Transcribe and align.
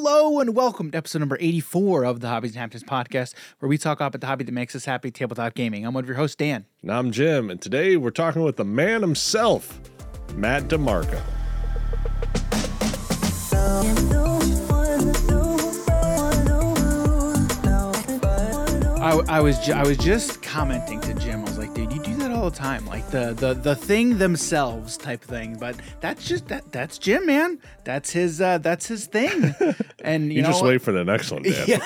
Hello 0.00 0.38
and 0.38 0.54
welcome 0.54 0.92
to 0.92 0.96
episode 0.96 1.18
number 1.18 1.36
84 1.40 2.04
of 2.04 2.20
the 2.20 2.28
Hobbies 2.28 2.52
and 2.52 2.60
Happiness 2.60 2.84
podcast, 2.84 3.34
where 3.58 3.68
we 3.68 3.76
talk 3.76 3.98
about 4.00 4.18
the 4.20 4.24
hobby 4.24 4.44
that 4.44 4.52
makes 4.52 4.76
us 4.76 4.84
happy, 4.84 5.10
tabletop 5.10 5.54
gaming. 5.54 5.84
I'm 5.84 5.92
one 5.92 6.04
of 6.04 6.08
your 6.08 6.16
hosts, 6.16 6.36
Dan. 6.36 6.66
And 6.82 6.92
I'm 6.92 7.10
Jim, 7.10 7.50
and 7.50 7.60
today 7.60 7.96
we're 7.96 8.12
talking 8.12 8.42
with 8.44 8.54
the 8.54 8.64
man 8.64 9.00
himself, 9.00 9.80
Matt 10.36 10.68
DiMarco. 10.68 11.20
I, 19.00 19.20
I 19.28 19.40
was 19.40 19.58
ju- 19.66 19.72
I 19.72 19.82
was 19.82 19.96
just 19.96 20.42
commenting 20.42 21.00
to 21.00 21.14
Jim. 21.14 21.27
All 22.48 22.52
the 22.52 22.56
time, 22.56 22.86
like 22.86 23.10
the 23.10 23.34
the 23.34 23.52
the 23.52 23.76
thing 23.76 24.16
themselves 24.16 24.96
type 24.96 25.20
thing. 25.22 25.58
But 25.58 25.76
that's 26.00 26.26
just 26.26 26.48
that 26.48 26.72
that's 26.72 26.96
Jim, 26.96 27.26
man. 27.26 27.58
That's 27.84 28.10
his 28.10 28.40
uh, 28.40 28.56
that's 28.58 28.86
his 28.86 29.04
thing. 29.06 29.54
And 30.00 30.30
you, 30.32 30.36
You, 30.36 30.42
know, 30.42 30.48
just 30.50 30.62
wait 30.64 30.80
for 30.80 30.92
the 30.92 31.04
next 31.04 31.30
one, 31.30 31.42
Dan. 31.42 31.52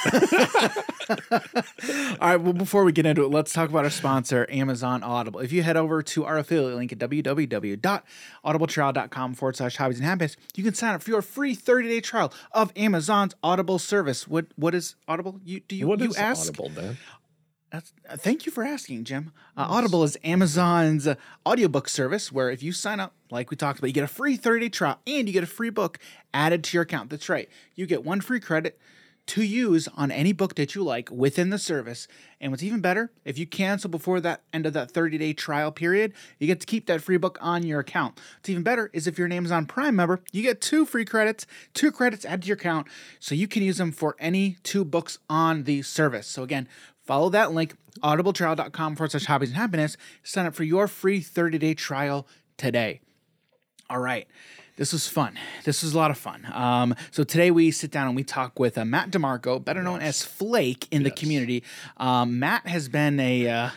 All 2.20 2.28
right, 2.28 2.37
well, 2.37 2.52
before 2.52 2.84
we 2.84 2.92
get 2.92 3.06
into 3.06 3.24
it, 3.24 3.30
let's 3.30 3.52
talk 3.52 3.68
about 3.70 3.82
our 3.84 3.90
sponsor, 3.90 4.46
Amazon 4.51 5.02
Audible. 5.02 5.40
If 5.40 5.51
you 5.51 5.62
head 5.64 5.77
over 5.78 6.02
to 6.02 6.24
our 6.24 6.38
affiliate 6.38 6.76
link 6.76 6.92
at 6.92 6.98
www.audibletrial.com 6.98 9.34
forward 9.34 9.56
slash 9.56 9.76
hobbies 9.76 9.98
and 9.98 10.06
happiness, 10.06 10.37
you 10.54 10.62
can 10.62 10.74
sign 10.74 10.95
up 10.95 11.02
for 11.02 11.10
your 11.10 11.23
free 11.23 11.54
30 11.54 11.88
day 11.88 12.01
trial 12.01 12.32
of 12.52 12.70
Amazon's 12.76 13.34
Audible 13.42 13.79
service. 13.80 14.29
What 14.29 14.46
What 14.56 14.74
is 14.74 14.95
Audible? 15.09 15.40
You 15.45 15.60
Do 15.60 15.74
you, 15.74 15.87
What 15.88 15.98
you 16.01 16.10
is 16.10 16.16
ask? 16.16 16.48
Audible, 16.51 16.68
Dan? 16.68 16.98
That's, 17.72 17.94
uh, 18.06 18.18
thank 18.18 18.44
you 18.44 18.52
for 18.52 18.62
asking, 18.62 19.04
Jim. 19.04 19.32
Uh, 19.56 19.66
Audible 19.66 20.04
is 20.04 20.18
Amazon's 20.22 21.06
uh, 21.06 21.14
audiobook 21.46 21.88
service 21.88 22.30
where 22.30 22.50
if 22.50 22.62
you 22.62 22.70
sign 22.70 23.00
up, 23.00 23.14
like 23.30 23.50
we 23.50 23.56
talked 23.56 23.78
about, 23.78 23.88
you 23.88 23.95
get 23.95 24.04
a 24.04 24.08
free 24.08 24.36
30 24.36 24.66
day 24.66 24.68
trial 24.68 24.98
and 25.06 25.26
you 25.26 25.32
get 25.32 25.42
a 25.42 25.46
free 25.46 25.70
book 25.70 25.98
added 26.34 26.62
to 26.64 26.76
your 26.76 26.82
account. 26.82 27.08
That's 27.08 27.30
right. 27.30 27.48
You 27.74 27.86
get 27.86 28.04
one 28.04 28.20
free 28.20 28.40
credit 28.40 28.78
to 29.24 29.42
use 29.42 29.88
on 29.96 30.10
any 30.10 30.32
book 30.32 30.56
that 30.56 30.74
you 30.74 30.82
like 30.82 31.10
within 31.10 31.50
the 31.50 31.58
service. 31.58 32.09
And 32.40 32.51
what's 32.51 32.62
even 32.62 32.80
better, 32.80 33.12
if 33.24 33.38
you 33.38 33.46
cancel 33.46 33.88
before 33.88 34.20
that 34.20 34.42
end 34.52 34.66
of 34.66 34.73
that 34.73 34.90
30 34.90 35.16
day 35.16 35.32
trial 35.32 35.70
period, 35.70 36.12
you 36.38 36.46
get 36.46 36.60
to 36.60 36.66
keep 36.66 36.86
that 36.86 37.01
free 37.01 37.16
book 37.16 37.38
on 37.40 37.62
your 37.62 37.80
account. 37.80 38.18
What's 38.36 38.48
even 38.48 38.64
better 38.64 38.90
is 38.92 39.07
if 39.07 39.16
you're 39.16 39.26
an 39.26 39.32
Amazon 39.32 39.66
Prime 39.66 39.95
member, 39.95 40.20
you 40.32 40.42
get 40.42 40.60
two 40.60 40.84
free 40.84 41.04
credits, 41.04 41.46
two 41.73 41.92
credits 41.92 42.24
added 42.24 42.42
to 42.42 42.48
your 42.48 42.57
account, 42.57 42.88
so 43.20 43.34
you 43.34 43.46
can 43.46 43.62
use 43.62 43.79
them 43.79 43.92
for 43.92 44.16
any 44.18 44.57
two 44.64 44.84
books 44.84 45.18
on 45.30 45.64
the 45.64 45.82
service. 45.82 46.26
So 46.26 46.42
again, 46.42 46.68
follow 47.04 47.28
that 47.30 47.52
link, 47.52 47.74
audibletrial.com 48.02 48.96
forward 48.96 49.10
slash 49.10 49.26
hobbies 49.26 49.50
and 49.50 49.58
happiness. 49.58 49.96
Sign 50.22 50.46
up 50.46 50.54
for 50.54 50.64
your 50.64 50.88
free 50.88 51.20
30 51.20 51.58
day 51.58 51.74
trial 51.74 52.26
today. 52.56 53.00
All 53.90 54.00
right. 54.00 54.26
This 54.76 54.95
was 54.95 55.06
fun. 55.06 55.38
This 55.65 55.82
was 55.82 55.92
a 55.92 55.98
lot 55.98 56.10
of 56.10 56.16
fun. 56.16 56.46
Um, 56.51 56.95
so 57.10 57.24
today 57.24 57.51
we 57.51 57.70
sit 57.70 57.90
down 57.90 58.06
and 58.06 58.16
we 58.16 58.24
talk 58.24 58.59
with 58.59 58.79
uh, 58.79 58.87
Matt 58.87 59.10
DiMarco, 59.10 59.62
better 59.62 59.82
known 59.82 60.01
as 60.01 60.24
Flake 60.24 60.88
in 60.90 61.02
the 61.02 61.10
community. 61.10 61.62
Um, 61.98 62.38
Matt 62.38 62.66
has 62.66 62.88
been 62.88 63.20
a, 63.20 63.48
uh, 63.48 63.70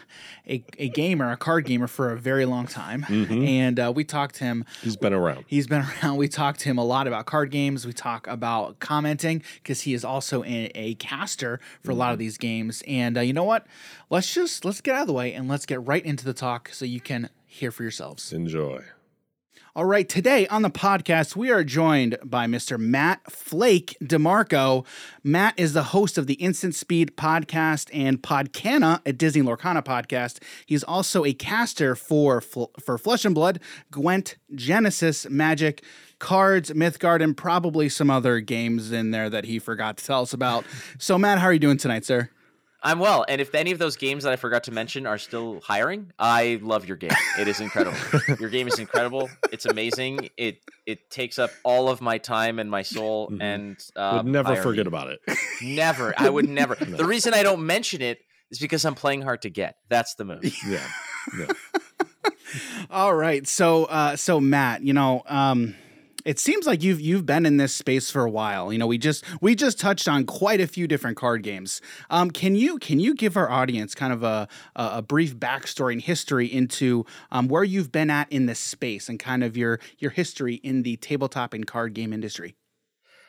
a 0.48 0.64
a 0.80 0.88
gamer, 0.88 1.32
a 1.32 1.38
card 1.38 1.66
gamer 1.66 1.88
for 1.88 2.14
a 2.14 2.18
very 2.18 2.46
long 2.46 2.66
time, 2.66 3.06
and 3.10 3.78
uh, 3.78 3.92
we 3.94 4.06
talked 4.06 4.36
to 4.36 4.46
him. 4.46 4.64
He's 4.82 4.96
been 4.96 5.14
around. 5.14 5.44
He's 5.48 5.68
been 5.68 5.82
around. 6.04 6.16
We 6.16 6.30
talked 6.30 6.62
to 6.62 6.70
him 6.70 6.78
a 6.78 6.86
lot 6.86 7.08
about 7.08 7.26
card 7.26 7.52
games. 7.52 7.86
We 7.86 7.92
talk 7.92 8.26
about 8.28 8.80
commenting 8.80 9.44
because 9.56 9.82
he 9.82 9.94
is 9.94 10.06
also 10.06 10.44
a, 10.46 10.72
a 10.76 10.96
caster 10.96 11.60
for 11.84 11.92
a 11.92 11.96
lot 11.96 12.14
of 12.14 12.20
these 12.20 12.38
games. 12.38 12.82
And 12.88 13.18
uh, 13.18 13.22
you 13.22 13.34
know 13.34 13.44
what? 13.44 13.68
Let's 14.10 14.34
just 14.34 14.64
let's 14.64 14.80
get 14.80 14.96
out 14.96 15.02
of 15.02 15.08
the 15.08 15.14
way 15.14 15.34
and 15.34 15.50
let's 15.50 15.66
get 15.66 15.86
right 15.86 16.06
into 16.06 16.24
the 16.24 16.34
talk 16.34 16.70
so 16.72 16.86
you 16.86 17.02
can 17.02 17.30
hear 17.46 17.72
for 17.72 17.84
yourselves. 17.84 18.32
Enjoy. 18.32 18.82
All 19.78 19.84
right, 19.84 20.08
today 20.08 20.48
on 20.48 20.62
the 20.62 20.70
podcast, 20.70 21.36
we 21.36 21.52
are 21.52 21.62
joined 21.62 22.18
by 22.24 22.48
Mr. 22.48 22.80
Matt 22.80 23.30
Flake 23.30 23.98
DiMarco. 24.02 24.86
Matt 25.22 25.54
is 25.60 25.74
the 25.74 25.84
host 25.84 26.18
of 26.18 26.28
the 26.28 26.36
Instant 26.36 26.76
Speed 26.76 27.18
podcast 27.18 27.90
and 27.94 28.24
Podcana, 28.24 29.02
a 29.06 29.12
Disney 29.12 29.42
Lorcana 29.42 29.84
podcast. 29.84 30.42
He's 30.66 30.82
also 30.82 31.26
a 31.26 31.34
caster 31.34 31.94
for 31.94 32.40
for 32.40 32.98
Flesh 32.98 33.26
and 33.26 33.36
Blood, 33.36 33.60
Gwent, 33.92 34.38
Genesis, 34.56 35.30
Magic, 35.30 35.84
Cards, 36.20 36.72
Mythgard, 36.72 37.22
and 37.22 37.36
probably 37.36 37.90
some 37.90 38.10
other 38.10 38.40
games 38.40 38.94
in 38.94 39.12
there 39.12 39.30
that 39.30 39.44
he 39.44 39.60
forgot 39.60 39.98
to 39.98 40.06
tell 40.06 40.22
us 40.22 40.32
about. 40.32 40.64
So, 41.00 41.18
Matt, 41.18 41.40
how 41.40 41.48
are 41.48 41.54
you 41.54 41.60
doing 41.60 41.76
tonight, 41.76 42.06
sir? 42.06 42.30
I'm 42.86 43.00
well, 43.00 43.26
and 43.28 43.42
if 43.42 43.54
any 43.56 43.72
of 43.72 43.80
those 43.80 43.98
games 43.98 44.24
that 44.26 44.32
I 44.32 44.36
forgot 44.36 44.64
to 44.66 44.72
mention 44.72 45.06
are 45.08 45.18
still 45.18 45.60
hiring, 45.62 46.12
I 46.20 46.60
love 46.62 46.88
your 46.88 46.98
game. 46.98 47.10
It 47.40 47.48
is 47.48 47.60
incredible. 47.60 47.98
your 48.40 48.50
game 48.50 48.68
is 48.68 48.78
incredible. 48.80 49.28
It's 49.52 49.66
amazing. 49.66 50.30
It 50.38 50.60
it 50.86 51.10
takes 51.10 51.40
up 51.40 51.50
all 51.64 51.90
of 51.90 52.00
my 52.00 52.20
time 52.20 52.60
and 52.60 52.70
my 52.70 52.84
soul, 52.84 53.30
Mhm. 53.32 53.42
and 53.42 53.78
Would 53.96 54.02
um, 54.02 54.32
never 54.32 54.50
irony. 54.50 54.62
forget 54.62 54.86
about 54.88 55.10
it. 55.10 55.20
Never. 55.64 56.14
I 56.16 56.30
would 56.30 56.48
never. 56.48 56.76
The 56.80 57.06
reason 57.06 57.34
I 57.34 57.42
don't 57.44 57.66
mention 57.66 58.02
it 58.04 58.20
is 58.52 58.60
because 58.60 58.86
I'm 58.86 58.94
playing 58.96 59.24
hard 59.24 59.42
to 59.42 59.50
get. 59.50 59.78
That's 59.90 60.14
the 60.16 60.26
move. 60.26 60.44
Yeah. 60.68 60.88
yeah. 61.40 61.48
All 62.90 63.14
right. 63.16 63.48
So 63.48 63.86
uh 63.86 64.16
so 64.16 64.40
Matt, 64.40 64.82
you 64.84 64.94
know, 64.94 65.24
um 65.28 65.76
it 66.26 66.40
seems 66.40 66.66
like 66.66 66.84
you've 66.84 67.00
you've 67.00 67.26
been 67.26 67.46
in 67.46 67.58
this 67.58 67.74
space 67.74 68.10
for 68.12 68.26
a 68.26 68.30
while. 68.30 68.74
You 68.74 68.80
know, 68.80 68.88
we 68.88 68.98
just 68.98 69.24
we 69.42 69.56
just 69.56 69.80
touched 69.80 70.08
on 70.08 70.26
quite 70.26 70.60
a 70.60 70.68
few 70.68 70.88
different 70.88 71.16
card 71.18 71.44
games. 71.44 71.82
Um, 72.10 72.32
can 72.32 72.56
you 72.56 72.78
can 72.80 73.00
you 73.00 73.14
give 73.16 73.38
our 73.38 73.50
audience 73.50 73.96
kind 73.96 74.12
of 74.12 74.24
a 74.24 74.48
a, 74.76 74.90
a 74.96 75.02
brief 75.02 75.38
backstory 75.38 75.94
and 75.94 76.02
history 76.02 76.48
into 76.48 77.06
um, 77.32 77.48
where 77.48 77.64
you've 77.64 77.92
been 77.92 78.10
at 78.10 78.32
in 78.32 78.48
this 78.48 78.60
space 78.60 79.08
and 79.08 79.20
kind 79.20 79.44
of 79.44 79.56
your 79.56 79.80
your 80.00 80.12
history 80.12 80.56
in 80.56 80.84
the 80.84 80.98
tabletop 80.98 81.54
and 81.54 81.68
card 81.68 81.94
game 81.94 82.12
industry? 82.12 82.56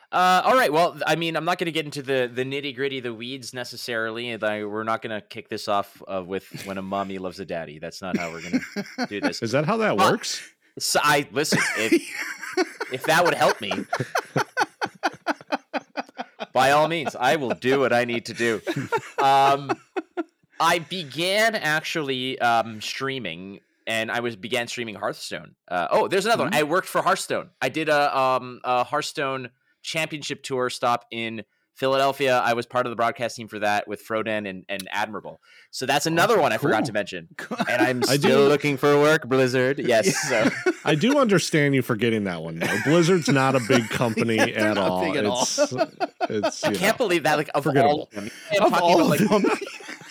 Uh, 0.09 0.41
all 0.45 0.53
right. 0.55 0.71
Well, 0.71 0.97
I 1.05 1.17
mean, 1.17 1.35
I'm 1.35 1.43
not 1.43 1.57
going 1.57 1.65
to 1.65 1.71
get 1.71 1.83
into 1.85 2.01
the 2.01 2.31
the 2.33 2.43
nitty 2.45 2.73
gritty, 2.75 2.99
the 3.01 3.13
weeds 3.13 3.53
necessarily. 3.53 4.29
and 4.29 4.43
I, 4.43 4.63
we're 4.63 4.85
not 4.85 5.01
going 5.01 5.13
to 5.13 5.25
kick 5.25 5.49
this 5.49 5.67
off 5.67 6.01
uh, 6.07 6.23
with 6.25 6.45
when 6.65 6.77
a 6.77 6.81
mommy 6.81 7.17
loves 7.17 7.39
a 7.41 7.45
daddy. 7.45 7.77
That's 7.77 8.01
not 8.01 8.15
how 8.17 8.31
we're 8.31 8.41
going 8.41 8.61
to 8.97 9.05
do 9.07 9.19
this. 9.21 9.41
Is 9.43 9.51
that 9.51 9.65
how 9.65 9.77
that 9.77 9.97
Well- 9.97 10.11
works? 10.11 10.41
So 10.79 10.99
I 11.03 11.27
listen. 11.31 11.59
If, 11.77 11.93
if 12.93 13.03
that 13.03 13.25
would 13.25 13.33
help 13.33 13.59
me, 13.61 13.71
by 16.53 16.71
all 16.71 16.87
means, 16.87 17.15
I 17.15 17.35
will 17.35 17.51
do 17.51 17.79
what 17.79 17.93
I 17.93 18.05
need 18.05 18.25
to 18.27 18.33
do. 18.33 18.61
Um, 19.21 19.71
I 20.59 20.79
began 20.79 21.55
actually 21.55 22.39
um, 22.39 22.81
streaming, 22.81 23.59
and 23.85 24.11
I 24.11 24.19
was 24.19 24.35
began 24.35 24.67
streaming 24.67 24.95
Hearthstone. 24.95 25.55
Uh, 25.67 25.87
oh, 25.91 26.07
there's 26.07 26.25
another 26.25 26.45
one. 26.45 26.53
I 26.53 26.63
worked 26.63 26.87
for 26.87 27.01
Hearthstone. 27.01 27.49
I 27.61 27.69
did 27.69 27.89
a, 27.89 28.17
um, 28.17 28.61
a 28.63 28.83
Hearthstone 28.83 29.49
championship 29.83 30.43
tour 30.43 30.69
stop 30.69 31.05
in 31.11 31.43
Philadelphia. 31.77 32.39
I 32.43 32.53
was 32.53 32.65
part 32.65 32.85
of 32.85 32.89
the 32.89 32.95
broadcast 32.95 33.35
team 33.35 33.47
for 33.47 33.59
that 33.59 33.87
with 33.87 34.05
Frodan 34.05 34.49
and, 34.49 34.65
and 34.67 34.87
Admirable. 34.91 35.39
So 35.71 35.85
that's 35.85 36.05
another 36.07 36.39
one 36.41 36.51
I 36.51 36.57
forgot 36.57 36.85
to 36.85 36.93
mention. 36.93 37.27
And 37.69 37.81
I'm 37.81 38.03
still 38.19 38.47
looking 38.47 38.77
for 38.77 38.99
work, 38.99 39.27
Blizzard. 39.27 39.79
Yes. 39.87 40.15
So. 40.27 40.49
I 40.85 40.95
do 40.95 41.19
understand 41.19 41.75
you 41.75 41.81
forgetting 41.81 42.23
that 42.25 42.41
one 42.41 42.59
though. 42.59 42.77
Blizzard's 42.83 43.27
not 43.29 43.55
a 43.55 43.59
big 43.67 43.87
company 43.89 44.35
Yeah, 44.37 44.69
at 44.69 44.75
not 44.75 44.89
all. 44.91 45.01
big 45.05 45.15
at 45.17 45.25
all. 45.25 45.43
it's 45.43 45.73
it's 46.29 46.63
I 46.63 46.71
you 46.71 46.77
can't 46.77 46.97
believe 46.97 47.23
that. 47.23 47.37
Like 47.37 47.49
of 47.53 47.63
Forgettable. 47.63 47.91
all 47.93 48.03
of 48.03 48.09
them, 48.11 48.29
of 48.61 48.73
all 48.73 49.01
about, 49.01 49.01
of 49.01 49.31
like 49.31 49.43
them. 49.43 49.57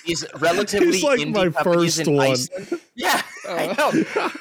these 0.07 0.25
relatively 0.39 0.93
He's 0.93 1.03
like 1.03 1.19
indie 1.21 1.35
my 1.35 1.63
first 1.63 2.07
one. 2.07 2.21
Iceland. 2.31 2.81
Yeah, 2.95 3.21
I 3.49 3.67
Uh. 3.69 3.75
know. 3.75 3.91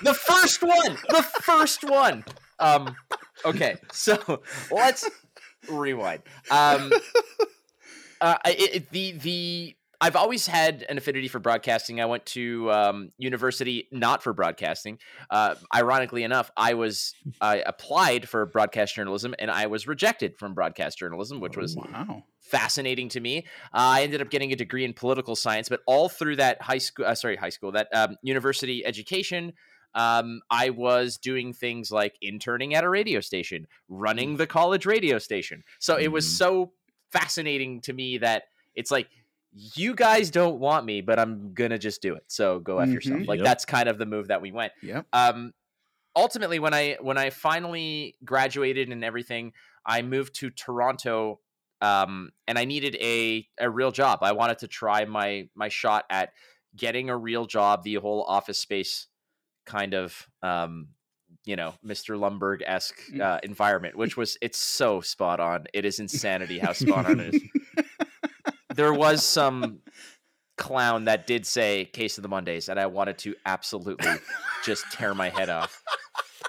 the 0.03 0.14
first 0.14 0.62
one, 0.62 0.97
the 1.09 1.24
first 1.41 1.84
one. 1.84 2.24
Um, 2.59 2.96
okay, 3.44 3.75
so 3.91 4.41
let's 4.72 5.09
rewind. 5.70 6.22
Um, 6.52 6.92
uh, 8.22 8.38
it, 8.46 8.76
it- 8.76 8.90
the 8.92 9.12
the 9.14 9.76
I've 10.02 10.16
always 10.16 10.46
had 10.46 10.86
an 10.90 10.98
affinity 10.98 11.28
for 11.28 11.40
broadcasting. 11.40 12.02
I 12.02 12.06
went 12.06 12.26
to 12.28 12.70
um, 12.72 13.12
university 13.18 13.88
not 13.92 14.22
for 14.22 14.34
broadcasting. 14.34 15.00
Uh, 15.30 15.56
ironically 15.74 16.24
enough, 16.24 16.52
I 16.58 16.74
was 16.74 17.16
I 17.40 17.64
applied 17.66 18.28
for 18.28 18.46
broadcast 18.46 18.96
journalism 18.96 19.36
and 19.40 19.50
I 19.50 19.68
was 19.68 19.88
rejected 19.88 20.38
from 20.38 20.53
broadcast 20.53 20.98
journalism, 20.98 21.40
which 21.40 21.58
was 21.58 21.76
wow. 21.76 22.24
fascinating 22.41 23.09
to 23.09 23.20
me. 23.20 23.46
Uh, 23.73 23.97
I 23.97 24.03
ended 24.03 24.22
up 24.22 24.29
getting 24.29 24.52
a 24.52 24.56
degree 24.56 24.84
in 24.85 24.94
political 24.94 25.35
science, 25.35 25.70
but 25.70 25.79
all 25.88 26.09
through 26.09 26.35
that 26.35 26.61
high 26.61 26.78
school, 26.78 27.06
uh, 27.06 27.16
sorry, 27.16 27.38
high 27.38 27.50
school, 27.50 27.72
that 27.72 27.88
um, 27.94 28.18
university 28.22 28.85
education, 28.85 29.53
um, 29.96 30.42
I 30.52 30.70
was 30.70 31.18
doing 31.18 31.53
things 31.53 31.92
like 31.92 32.18
interning 32.22 32.76
at 32.76 32.84
a 32.84 32.90
radio 32.90 33.20
station, 33.22 33.68
running 33.90 34.38
the 34.38 34.46
college 34.47 34.86
radio 34.86 35.18
station. 35.18 35.64
So 35.80 35.97
it 35.97 36.09
was 36.09 36.26
Mhm. 36.26 36.38
so 36.38 36.74
fascinating 37.12 37.82
to 37.82 37.94
me 37.94 38.18
that 38.20 38.44
it's 38.76 38.92
like, 38.92 39.08
you 39.52 39.96
guys 39.96 40.30
don't 40.32 40.59
want 40.59 40.86
me, 40.86 41.00
but 41.02 41.18
I'm 41.18 41.53
gonna 41.53 41.78
just 41.80 42.02
do 42.02 42.14
it. 42.16 42.26
So 42.28 42.59
go 42.59 42.80
after 42.82 42.94
yourself. 42.96 43.22
Mhm. 43.22 43.28
Like 43.28 43.40
Yep. 43.40 43.46
that's 43.46 43.66
kind 43.66 43.88
of 43.90 43.97
the 43.97 44.06
move 44.06 44.28
that 44.28 44.42
we 44.42 44.52
went 44.52 44.74
Yep. 44.84 45.08
um 45.14 45.53
ultimately 46.18 46.59
when 46.59 46.74
i 46.74 46.97
when 47.02 47.18
i 47.18 47.30
finally 47.30 48.16
graduated 48.24 48.90
and 48.90 49.03
everything 49.03 49.52
i 49.86 50.02
moved 50.02 50.34
to 50.36 50.50
toronto 50.50 51.40
um 51.82 52.32
and 52.47 52.58
i 52.58 52.64
needed 52.66 52.96
a 53.02 53.46
a 53.59 53.70
real 53.70 53.92
job 53.92 54.20
i 54.22 54.32
wanted 54.32 54.58
to 54.59 54.68
try 54.68 55.03
my 55.06 55.50
my 55.56 55.68
shot 55.70 56.06
at 56.09 56.32
getting 56.76 57.09
a 57.09 57.18
real 57.18 57.46
job 57.46 57.84
the 57.84 57.96
whole 57.96 58.24
office 58.24 58.59
space 58.59 59.08
kind 59.66 59.94
of 59.94 60.28
um 60.41 60.90
you 61.46 61.56
know 61.56 61.73
Mr. 61.85 62.17
Lumbergh 62.17 62.62
esque 62.66 63.00
uh, 63.22 63.40
environment, 63.44 63.96
which 64.02 64.17
was 64.17 64.38
it's 64.41 64.58
so 64.58 65.02
spot 65.02 65.40
on. 65.40 65.66
It 65.73 65.85
is 65.85 66.00
insanity 66.00 66.59
how 66.59 66.73
spot 66.73 67.06
on 67.06 67.20
it 67.20 67.35
is. 67.35 67.41
There 68.76 68.94
was 68.94 69.23
some 69.26 69.79
clown 70.58 71.06
that 71.06 71.28
did 71.28 71.46
say 71.46 71.85
"Case 71.85 72.17
of 72.17 72.23
the 72.23 72.28
Mondays," 72.28 72.67
and 72.67 72.78
I 72.79 72.88
wanted 72.88 73.17
to 73.20 73.35
absolutely 73.46 74.12
just 74.66 74.84
tear 74.91 75.14
my 75.14 75.29
head 75.29 75.50
off 75.50 75.82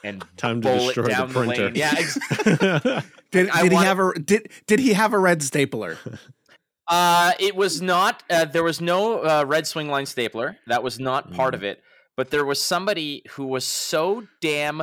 and 0.03 0.25
Time 0.37 0.61
to 0.63 0.73
destroy 0.77 1.05
the 1.05 1.25
the, 1.27 1.33
printer. 1.33 1.65
lane. 1.67 1.75
Yeah, 1.77 1.95
ex- 1.97 2.19
Did, 3.33 3.51
did 3.53 3.73
he 3.73 3.77
have 3.79 3.99
a 4.01 4.13
did 4.19 4.51
did 4.67 4.81
he 4.81 4.93
have 4.95 5.13
a 5.13 5.19
red 5.19 5.41
stapler? 5.43 5.99
Uh, 6.89 7.33
it 7.39 7.55
was 7.55 7.81
not. 7.83 8.23
Uh, 8.31 8.45
there 8.45 8.65
was 8.65 8.81
no 8.81 9.19
uh, 9.23 9.45
red 9.47 9.65
Swingline 9.65 10.07
stapler. 10.07 10.57
That 10.67 10.83
was 10.83 10.99
not 10.99 11.33
part 11.33 11.53
Mm. 11.55 11.59
of 11.59 11.63
it. 11.65 11.83
But 12.17 12.31
there 12.31 12.45
was 12.45 12.63
somebody 12.63 13.23
who 13.31 13.47
was 13.47 13.65
so 13.65 14.27
damn 14.41 14.83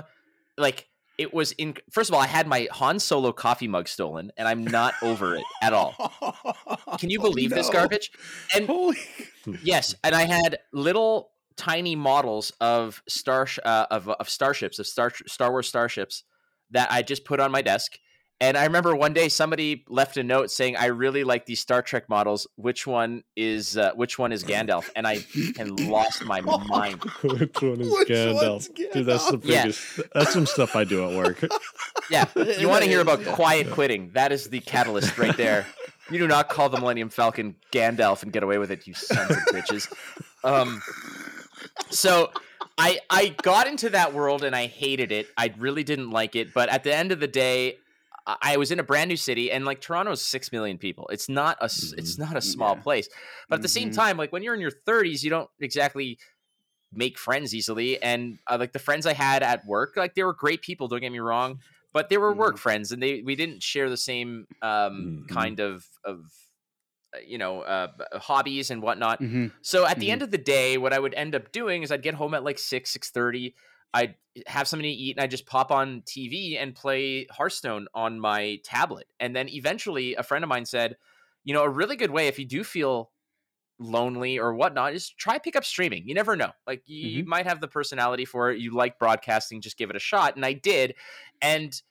like 0.58 0.88
it 1.18 1.34
was 1.34 1.52
in. 1.54 1.76
First 1.92 2.10
of 2.10 2.16
all, 2.16 2.22
I 2.22 2.28
had 2.28 2.48
my 2.48 2.68
Han 2.72 3.00
Solo 3.00 3.32
coffee 3.32 3.68
mug 3.68 3.88
stolen, 3.88 4.32
and 4.38 4.48
I'm 4.48 4.64
not 4.64 4.94
over 5.02 5.36
it 5.36 5.44
at 5.62 5.74
all. 5.74 5.94
Can 7.00 7.10
you 7.10 7.20
believe 7.20 7.50
this 7.52 7.68
No. 7.68 7.74
garbage? 7.74 8.12
And 8.56 8.68
Holy 8.68 8.98
yes, 9.64 9.96
and 10.04 10.16
I 10.16 10.26
had 10.26 10.60
little 10.72 11.32
tiny 11.56 11.96
models 11.96 12.52
of 12.62 13.04
star 13.08 13.48
uh, 13.64 13.86
of 13.92 14.10
of 14.10 14.30
starships 14.30 14.80
of 14.80 14.88
star 14.88 15.12
Star 15.28 15.52
Wars 15.52 15.68
starships 15.68 16.24
that 16.72 16.92
I 16.92 17.02
just 17.02 17.26
put 17.26 17.40
on 17.40 17.52
my 17.52 17.62
desk. 17.62 17.98
And 18.44 18.58
I 18.58 18.66
remember 18.66 18.94
one 18.94 19.14
day 19.14 19.30
somebody 19.30 19.86
left 19.88 20.18
a 20.18 20.24
note 20.24 20.52
saying, 20.52 20.76
"I 20.76 20.88
really 20.88 21.24
like 21.24 21.46
these 21.46 21.62
Star 21.62 21.82
Trek 21.82 22.10
models. 22.10 22.46
Which 22.58 22.86
one 22.86 23.24
is 23.38 23.78
uh, 23.78 23.94
which 23.96 24.20
one 24.20 24.34
is 24.34 24.44
Gandalf?" 24.44 24.90
And 24.98 25.08
I 25.08 25.20
and 25.58 25.80
lost 25.90 26.26
my 26.26 26.42
mind. 26.68 27.02
Which 27.22 27.62
one 27.62 27.80
is 27.80 27.90
Which 27.90 28.10
Gandalf? 28.10 28.50
one's 28.50 28.68
Dude, 28.68 29.06
that's 29.06 29.32
the 29.32 29.38
Gandalf? 29.38 29.46
Yeah. 29.46 29.64
biggest. 29.64 30.02
That's 30.14 30.34
some 30.34 30.46
stuff 30.46 30.76
I 30.76 30.84
do 30.84 31.10
at 31.10 31.16
work. 31.18 31.42
Yeah, 32.10 32.26
you 32.36 32.68
want 32.68 32.84
to 32.84 32.90
hear 32.90 33.00
about 33.00 33.24
quiet 33.24 33.72
quitting? 33.72 34.12
That 34.14 34.34
is 34.34 34.50
the 34.50 34.60
catalyst 34.60 35.18
right 35.18 35.36
there. 35.38 35.66
You 36.12 36.20
do 36.20 36.28
not 36.28 36.50
call 36.50 36.68
the 36.68 36.78
Millennium 36.78 37.08
Falcon 37.10 37.56
Gandalf 37.72 38.24
and 38.24 38.34
get 38.34 38.44
away 38.44 38.58
with 38.58 38.72
it, 38.72 38.86
you 38.86 38.94
sons 38.94 39.32
of 39.32 39.38
bitches. 39.54 39.90
Um, 40.44 40.82
so 41.90 42.30
I 42.78 43.00
I 43.10 43.30
got 43.42 43.68
into 43.68 43.90
that 43.92 44.14
world 44.14 44.44
and 44.44 44.54
I 44.54 44.66
hated 44.68 45.14
it. 45.14 45.28
I 45.38 45.54
really 45.58 45.86
didn't 45.86 46.12
like 46.12 46.36
it. 46.36 46.54
But 46.54 46.68
at 46.68 46.84
the 46.84 46.94
end 46.94 47.14
of 47.14 47.22
the 47.22 47.28
day, 47.28 47.78
I 48.26 48.58
was 48.58 48.72
in 48.72 48.80
a 48.80 48.84
brand 48.84 49.10
new 49.10 49.18
city, 49.18 49.52
and 49.52 49.66
like 49.66 49.82
Toronto's 49.82 50.22
six 50.22 50.52
million 50.52 50.78
people. 50.78 51.08
It's 51.12 51.28
not 51.30 51.58
a 51.60 51.66
s- 51.66 51.94
it's 51.98 52.18
not 52.18 52.38
a 52.38 52.42
small 52.42 52.76
Yeah. 52.76 52.82
place. 52.84 53.10
But 53.50 53.56
at 53.58 53.62
the 53.64 53.68
same 53.68 53.90
Mhm. 53.90 53.96
time, 53.96 54.18
like 54.18 54.32
when 54.32 54.44
you're 54.44 54.56
in 54.56 54.62
your 54.62 54.72
30s, 54.72 55.24
you 55.24 55.30
don't 55.30 55.50
exactly 55.60 56.20
make 56.92 57.18
friends 57.18 57.56
easily. 57.56 58.02
And 58.02 58.40
uh, 58.48 58.58
like 58.60 58.74
the 58.74 58.80
friends 58.80 59.06
I 59.06 59.14
had 59.14 59.44
at 59.44 59.66
work, 59.66 59.96
like 59.98 60.16
they 60.16 60.24
were 60.24 60.34
great 60.34 60.62
people. 60.62 60.88
Don't 60.88 61.02
get 61.02 61.12
me 61.12 61.20
wrong, 61.20 61.60
but 61.94 62.10
they 62.10 62.18
were 62.18 62.34
work 62.36 62.58
friends, 62.58 62.92
and 62.92 63.02
they 63.04 63.22
we 63.24 63.36
didn't 63.36 63.64
share 63.64 63.90
the 63.90 63.98
same 63.98 64.48
um, 64.62 65.14
Mhm. 65.28 65.28
kind 65.28 65.60
of 65.60 65.86
of 66.06 66.26
uh, 67.16 67.20
you 67.26 67.38
know 67.38 67.62
uh, 67.62 67.88
hobbies 68.14 68.70
and 68.72 68.82
whatnot. 68.82 69.22
Mhm. 69.22 69.52
So 69.62 69.86
at 69.86 70.00
the 70.00 70.12
end 70.12 70.22
of 70.22 70.32
the 70.32 70.38
day, 70.38 70.78
what 70.78 70.94
I 70.94 71.00
would 71.00 71.14
end 71.14 71.36
up 71.36 71.52
doing 71.52 71.84
is 71.84 71.92
I'd 71.92 72.02
get 72.02 72.16
home 72.16 72.34
at 72.34 72.44
like 72.44 72.60
six 72.60 72.92
six 72.92 73.10
thirty. 73.12 73.56
I'd 73.94 74.16
have 74.48 74.68
something 74.68 74.84
to 74.84 74.90
eat, 74.90 75.16
and 75.18 75.24
I 75.24 75.28
just 75.28 75.46
pop 75.46 75.72
on 75.72 76.04
TV 76.06 76.58
and 76.58 76.76
play 76.76 77.26
Hearthstone 77.32 77.88
on 77.94 78.20
my 78.20 78.60
tablet. 78.64 79.08
And 79.20 79.36
then 79.36 79.50
eventually, 79.50 80.16
a 80.16 80.24
friend 80.24 80.44
of 80.44 80.50
mine 80.50 80.66
said, 80.66 80.98
"You 81.44 81.54
know, 81.54 81.64
a 81.64 81.70
really 81.70 81.96
good 81.96 82.12
way 82.12 82.28
if 82.28 82.40
you 82.40 82.46
do 82.46 82.64
feel 82.64 83.12
lonely 83.80 84.40
or 84.40 84.54
whatnot 84.54 84.94
is 84.94 85.10
try 85.10 85.40
pick 85.40 85.56
up 85.56 85.66
streaming. 85.66 86.08
You 86.08 86.14
never 86.16 86.36
know. 86.36 86.52
Like 86.68 86.84
you, 86.86 87.10
you 87.10 87.26
might 87.26 87.48
have 87.48 87.62
the 87.62 87.68
personality 87.68 88.26
for 88.26 88.52
it. 88.52 88.60
You 88.60 88.72
like 88.72 89.00
broadcasting, 89.00 89.62
just 89.62 89.78
give 89.78 89.90
it 89.90 89.96
a 89.96 90.00
shot." 90.00 90.36
And 90.36 90.46
I 90.46 90.54
did, 90.54 90.96
and 91.42 91.82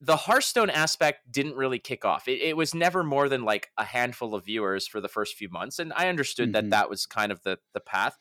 the 0.00 0.16
Hearthstone 0.16 0.70
aspect 0.70 1.30
didn't 1.32 1.56
really 1.56 1.78
kick 1.78 2.04
off. 2.04 2.28
It, 2.28 2.40
it 2.42 2.56
was 2.56 2.74
never 2.74 3.02
more 3.04 3.28
than 3.28 3.44
like 3.44 3.70
a 3.78 3.84
handful 3.84 4.34
of 4.34 4.44
viewers 4.44 4.86
for 4.86 5.00
the 5.00 5.08
first 5.08 5.36
few 5.36 5.48
months, 5.48 5.78
and 5.78 5.92
I 5.94 6.08
understood 6.08 6.52
Mhm. 6.52 6.54
that 6.54 6.70
that 6.70 6.90
was 6.90 7.06
kind 7.06 7.32
of 7.32 7.42
the 7.42 7.58
the 7.74 7.80
path. 7.80 8.18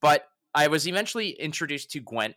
But 0.00 0.28
I 0.54 0.68
was 0.68 0.86
eventually 0.88 1.30
introduced 1.30 1.90
to 1.92 2.00
Gwent, 2.00 2.36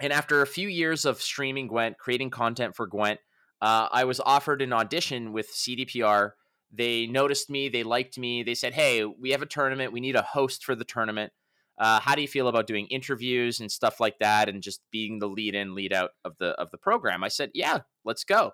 and 0.00 0.12
after 0.12 0.42
a 0.42 0.46
few 0.46 0.68
years 0.68 1.04
of 1.04 1.22
streaming 1.22 1.68
Gwent, 1.68 1.98
creating 1.98 2.30
content 2.30 2.76
for 2.76 2.86
Gwent, 2.86 3.20
uh, 3.62 3.88
I 3.90 4.04
was 4.04 4.20
offered 4.20 4.60
an 4.60 4.72
audition 4.72 5.32
with 5.32 5.50
CDPR. 5.52 6.32
They 6.72 7.06
noticed 7.06 7.48
me, 7.48 7.68
they 7.68 7.82
liked 7.82 8.18
me. 8.18 8.42
They 8.42 8.54
said, 8.54 8.74
"Hey, 8.74 9.04
we 9.04 9.30
have 9.30 9.42
a 9.42 9.46
tournament. 9.46 9.92
We 9.92 10.00
need 10.00 10.16
a 10.16 10.22
host 10.22 10.64
for 10.64 10.74
the 10.74 10.84
tournament. 10.84 11.32
Uh, 11.78 12.00
how 12.00 12.14
do 12.14 12.22
you 12.22 12.28
feel 12.28 12.48
about 12.48 12.66
doing 12.66 12.86
interviews 12.86 13.60
and 13.60 13.70
stuff 13.70 14.00
like 14.00 14.18
that, 14.18 14.48
and 14.48 14.62
just 14.62 14.80
being 14.90 15.18
the 15.18 15.28
lead 15.28 15.54
in, 15.54 15.74
lead 15.74 15.92
out 15.92 16.10
of 16.24 16.36
the 16.38 16.48
of 16.60 16.70
the 16.70 16.78
program?" 16.78 17.24
I 17.24 17.28
said, 17.28 17.50
"Yeah, 17.54 17.80
let's 18.04 18.24
go. 18.24 18.52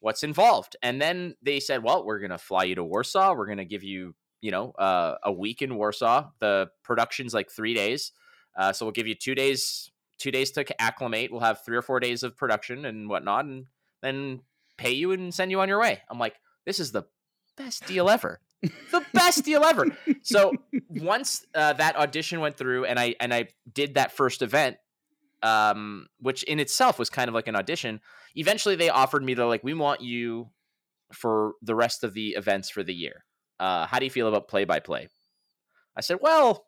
What's 0.00 0.22
involved?" 0.22 0.76
And 0.82 1.00
then 1.00 1.34
they 1.42 1.58
said, 1.58 1.82
"Well, 1.82 2.04
we're 2.04 2.20
gonna 2.20 2.38
fly 2.38 2.64
you 2.64 2.74
to 2.76 2.84
Warsaw. 2.84 3.34
We're 3.34 3.46
gonna 3.46 3.64
give 3.64 3.82
you, 3.82 4.14
you 4.40 4.50
know, 4.52 4.70
uh, 4.72 5.16
a 5.24 5.32
week 5.32 5.62
in 5.62 5.74
Warsaw. 5.76 6.30
The 6.40 6.70
production's 6.84 7.34
like 7.34 7.50
three 7.50 7.74
days, 7.74 8.12
uh, 8.56 8.72
so 8.72 8.86
we'll 8.86 8.92
give 8.92 9.08
you 9.08 9.14
two 9.14 9.34
days, 9.34 9.90
two 10.24 10.30
days 10.30 10.50
to 10.52 10.82
acclimate. 10.82 11.30
We'll 11.30 11.40
have 11.40 11.64
three 11.64 11.76
or 11.76 11.82
four 11.82 12.00
days 12.00 12.22
of 12.22 12.36
production 12.36 12.84
and 12.84 13.08
whatnot, 13.08 13.44
and 13.44 13.66
then 14.02 14.40
pay 14.76 14.92
you 14.92 15.12
and 15.12 15.32
send 15.32 15.50
you 15.50 15.60
on 15.60 15.68
your 15.68 15.80
way." 15.80 16.02
I'm 16.10 16.18
like, 16.18 16.34
"This 16.66 16.80
is 16.80 16.92
the 16.92 17.04
best 17.56 17.86
deal 17.86 18.08
ever." 18.08 18.40
the 18.90 19.04
best 19.12 19.44
deal 19.44 19.62
ever. 19.62 19.86
So 20.22 20.54
once 20.88 21.44
uh, 21.54 21.74
that 21.74 21.96
audition 21.96 22.40
went 22.40 22.56
through, 22.56 22.86
and 22.86 22.98
I 22.98 23.14
and 23.20 23.32
I 23.32 23.48
did 23.72 23.94
that 23.94 24.12
first 24.12 24.42
event, 24.42 24.78
um, 25.42 26.08
which 26.18 26.42
in 26.44 26.58
itself 26.58 26.98
was 26.98 27.10
kind 27.10 27.28
of 27.28 27.34
like 27.34 27.46
an 27.46 27.56
audition. 27.56 28.00
Eventually, 28.34 28.74
they 28.74 28.88
offered 28.88 29.22
me 29.22 29.34
the 29.34 29.44
like, 29.44 29.62
we 29.62 29.74
want 29.74 30.00
you 30.00 30.50
for 31.12 31.52
the 31.62 31.74
rest 31.74 32.02
of 32.02 32.14
the 32.14 32.30
events 32.30 32.70
for 32.70 32.82
the 32.82 32.94
year. 32.94 33.24
Uh, 33.60 33.86
how 33.86 33.98
do 33.98 34.06
you 34.06 34.10
feel 34.10 34.26
about 34.26 34.48
play 34.48 34.64
by 34.64 34.80
play? 34.80 35.08
I 35.96 36.00
said, 36.00 36.18
well, 36.20 36.66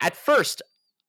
at 0.00 0.16
first, 0.16 0.62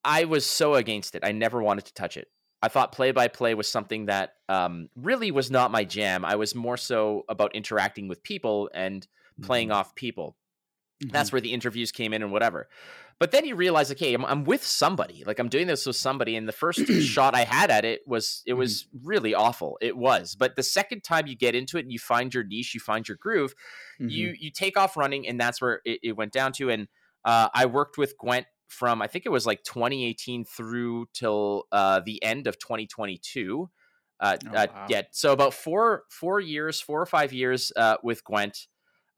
I 0.05 0.25
was 0.25 0.45
so 0.45 0.75
against 0.75 1.15
it. 1.15 1.23
I 1.25 1.31
never 1.31 1.61
wanted 1.61 1.85
to 1.85 1.93
touch 1.93 2.17
it. 2.17 2.27
I 2.61 2.69
thought 2.69 2.91
play 2.93 3.11
by 3.11 3.27
play 3.27 3.53
was 3.55 3.69
something 3.69 4.05
that 4.05 4.35
um, 4.47 4.89
really 4.95 5.31
was 5.31 5.51
not 5.51 5.71
my 5.71 5.83
jam. 5.83 6.23
I 6.23 6.35
was 6.35 6.55
more 6.55 6.77
so 6.77 7.23
about 7.27 7.55
interacting 7.55 8.07
with 8.07 8.23
people 8.23 8.69
and 8.73 9.05
playing 9.41 9.71
off 9.71 9.95
people. 9.95 10.37
That's 11.01 11.31
where 11.33 11.41
the 11.41 11.51
interviews 11.51 11.91
came 11.91 12.13
in 12.13 12.21
and 12.23 12.31
whatever. 12.31 12.69
But 13.19 13.31
then 13.31 13.45
you 13.45 13.55
realize, 13.55 13.89
like, 13.89 13.99
hey, 13.99 14.13
I'm, 14.13 14.23
I'm 14.25 14.43
with 14.45 14.65
somebody. 14.65 15.23
Like, 15.25 15.37
I'm 15.39 15.49
doing 15.49 15.67
this 15.67 15.85
with 15.85 15.97
somebody. 15.97 16.35
And 16.37 16.47
the 16.47 16.53
first 16.53 16.79
shot 17.01 17.35
I 17.35 17.43
had 17.43 17.69
at 17.69 17.83
it 17.83 18.01
was, 18.07 18.41
it 18.45 18.53
was 18.53 18.87
really 19.03 19.33
awful. 19.33 19.77
It 19.81 19.97
was. 19.97 20.35
But 20.35 20.55
the 20.55 20.63
second 20.63 21.03
time 21.03 21.27
you 21.27 21.35
get 21.35 21.55
into 21.55 21.77
it 21.77 21.81
and 21.81 21.91
you 21.91 21.99
find 21.99 22.33
your 22.33 22.43
niche, 22.45 22.73
you 22.73 22.79
find 22.79 23.05
your 23.07 23.17
groove, 23.17 23.53
Mhm. 23.99 24.09
you 24.11 24.35
you 24.39 24.51
take 24.51 24.77
off 24.77 24.95
running, 24.95 25.27
and 25.27 25.39
that's 25.39 25.61
where 25.61 25.81
it, 25.85 25.99
it 26.03 26.11
went 26.13 26.31
down 26.31 26.53
to. 26.53 26.69
And 26.69 26.87
uh, 27.25 27.49
I 27.53 27.65
worked 27.65 27.97
with 27.97 28.17
Gwent 28.17 28.47
from 28.67 29.01
I 29.01 29.07
think 29.07 29.25
it 29.25 29.29
was 29.31 29.45
like 29.45 29.63
2018 29.63 30.45
through 30.45 31.07
till 31.13 31.65
uh, 31.71 32.01
the 32.05 32.23
end 32.23 32.47
of 32.47 32.57
2022. 32.59 33.69
Uh, 34.19 34.37
Oh, 34.47 34.55
uh, 34.55 34.67
wow. 34.73 34.85
yeah, 34.89 35.01
so 35.11 35.33
about 35.33 35.53
four 35.53 36.03
four 36.09 36.39
years, 36.39 36.79
four 36.79 37.01
or 37.01 37.05
five 37.05 37.33
years 37.33 37.71
uh, 37.75 37.97
with 38.03 38.23
Gwent. 38.23 38.67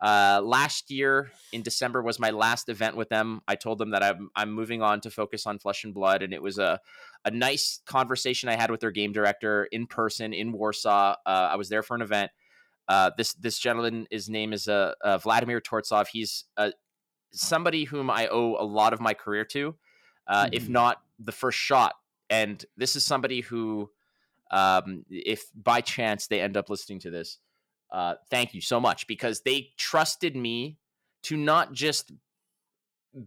Uh, 0.01 0.41
last 0.43 0.91
year 0.91 1.31
in 1.53 1.61
December 1.61 2.01
was 2.01 2.19
my 2.19 2.31
last 2.31 2.69
event 2.69 2.97
with 2.97 3.09
them. 3.09 3.41
I 3.47 3.55
told 3.55 3.77
them 3.77 3.91
that 3.91 4.03
I'm 4.03 4.29
I'm 4.35 4.51
moving 4.51 4.81
on 4.81 5.01
to 5.01 5.11
focus 5.11 5.45
on 5.45 5.59
Flesh 5.59 5.83
and 5.83 5.93
Blood, 5.93 6.21
and 6.23 6.33
it 6.33 6.41
was 6.41 6.57
a 6.57 6.79
a 7.23 7.31
nice 7.31 7.81
conversation 7.85 8.49
I 8.49 8.55
had 8.55 8.71
with 8.71 8.81
their 8.81 8.91
game 8.91 9.13
director 9.13 9.65
in 9.71 9.87
person 9.87 10.33
in 10.33 10.51
Warsaw. 10.51 11.15
Uh, 11.25 11.49
I 11.51 11.55
was 11.55 11.69
there 11.69 11.83
for 11.83 11.95
an 11.95 12.01
event. 12.01 12.31
Uh, 12.87 13.11
this 13.17 13.33
this 13.33 13.57
gentleman, 13.57 14.05
his 14.11 14.29
name 14.29 14.53
is 14.53 14.67
uh, 14.67 14.93
uh, 15.03 15.17
Vladimir 15.17 15.61
Tortsov. 15.61 16.07
He's 16.11 16.45
uh, 16.57 16.71
somebody 17.35 17.85
whom 17.85 18.09
I 18.09 18.27
owe 18.27 18.55
a 18.59 18.65
lot 18.65 18.93
of 18.93 18.99
my 19.01 19.13
career 19.13 19.45
to, 19.45 19.75
uh, 20.27 20.47
if 20.51 20.67
Mhm. 20.67 20.69
not 20.69 21.01
the 21.19 21.31
first 21.31 21.57
shot. 21.57 21.95
And 22.29 22.65
this 22.77 22.95
is 22.95 23.05
somebody 23.05 23.41
who, 23.41 23.91
um, 24.51 25.05
if 25.09 25.51
by 25.53 25.81
chance 25.81 26.27
they 26.27 26.41
end 26.41 26.57
up 26.57 26.69
listening 26.69 26.99
to 26.99 27.11
this, 27.11 27.39
uh, 27.91 28.15
thank 28.29 28.53
you 28.53 28.61
so 28.61 28.79
much 28.79 29.07
because 29.07 29.41
they 29.41 29.73
trusted 29.77 30.35
me 30.35 30.79
to 31.23 31.37
not 31.37 31.73
just 31.73 32.11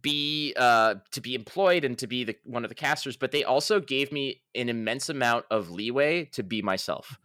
be 0.02 0.52
uh, 0.56 0.96
to 1.12 1.20
be 1.20 1.34
employed 1.34 1.84
and 1.84 1.98
to 1.98 2.06
be 2.06 2.24
the 2.24 2.36
one 2.44 2.64
of 2.64 2.68
the 2.68 2.74
casters, 2.74 3.16
but 3.16 3.30
they 3.32 3.42
also 3.44 3.80
gave 3.80 4.12
me 4.12 4.42
an 4.54 4.68
immense 4.68 5.08
amount 5.08 5.46
of 5.50 5.70
leeway 5.70 6.26
to 6.26 6.42
be 6.42 6.60
myself, 6.60 7.18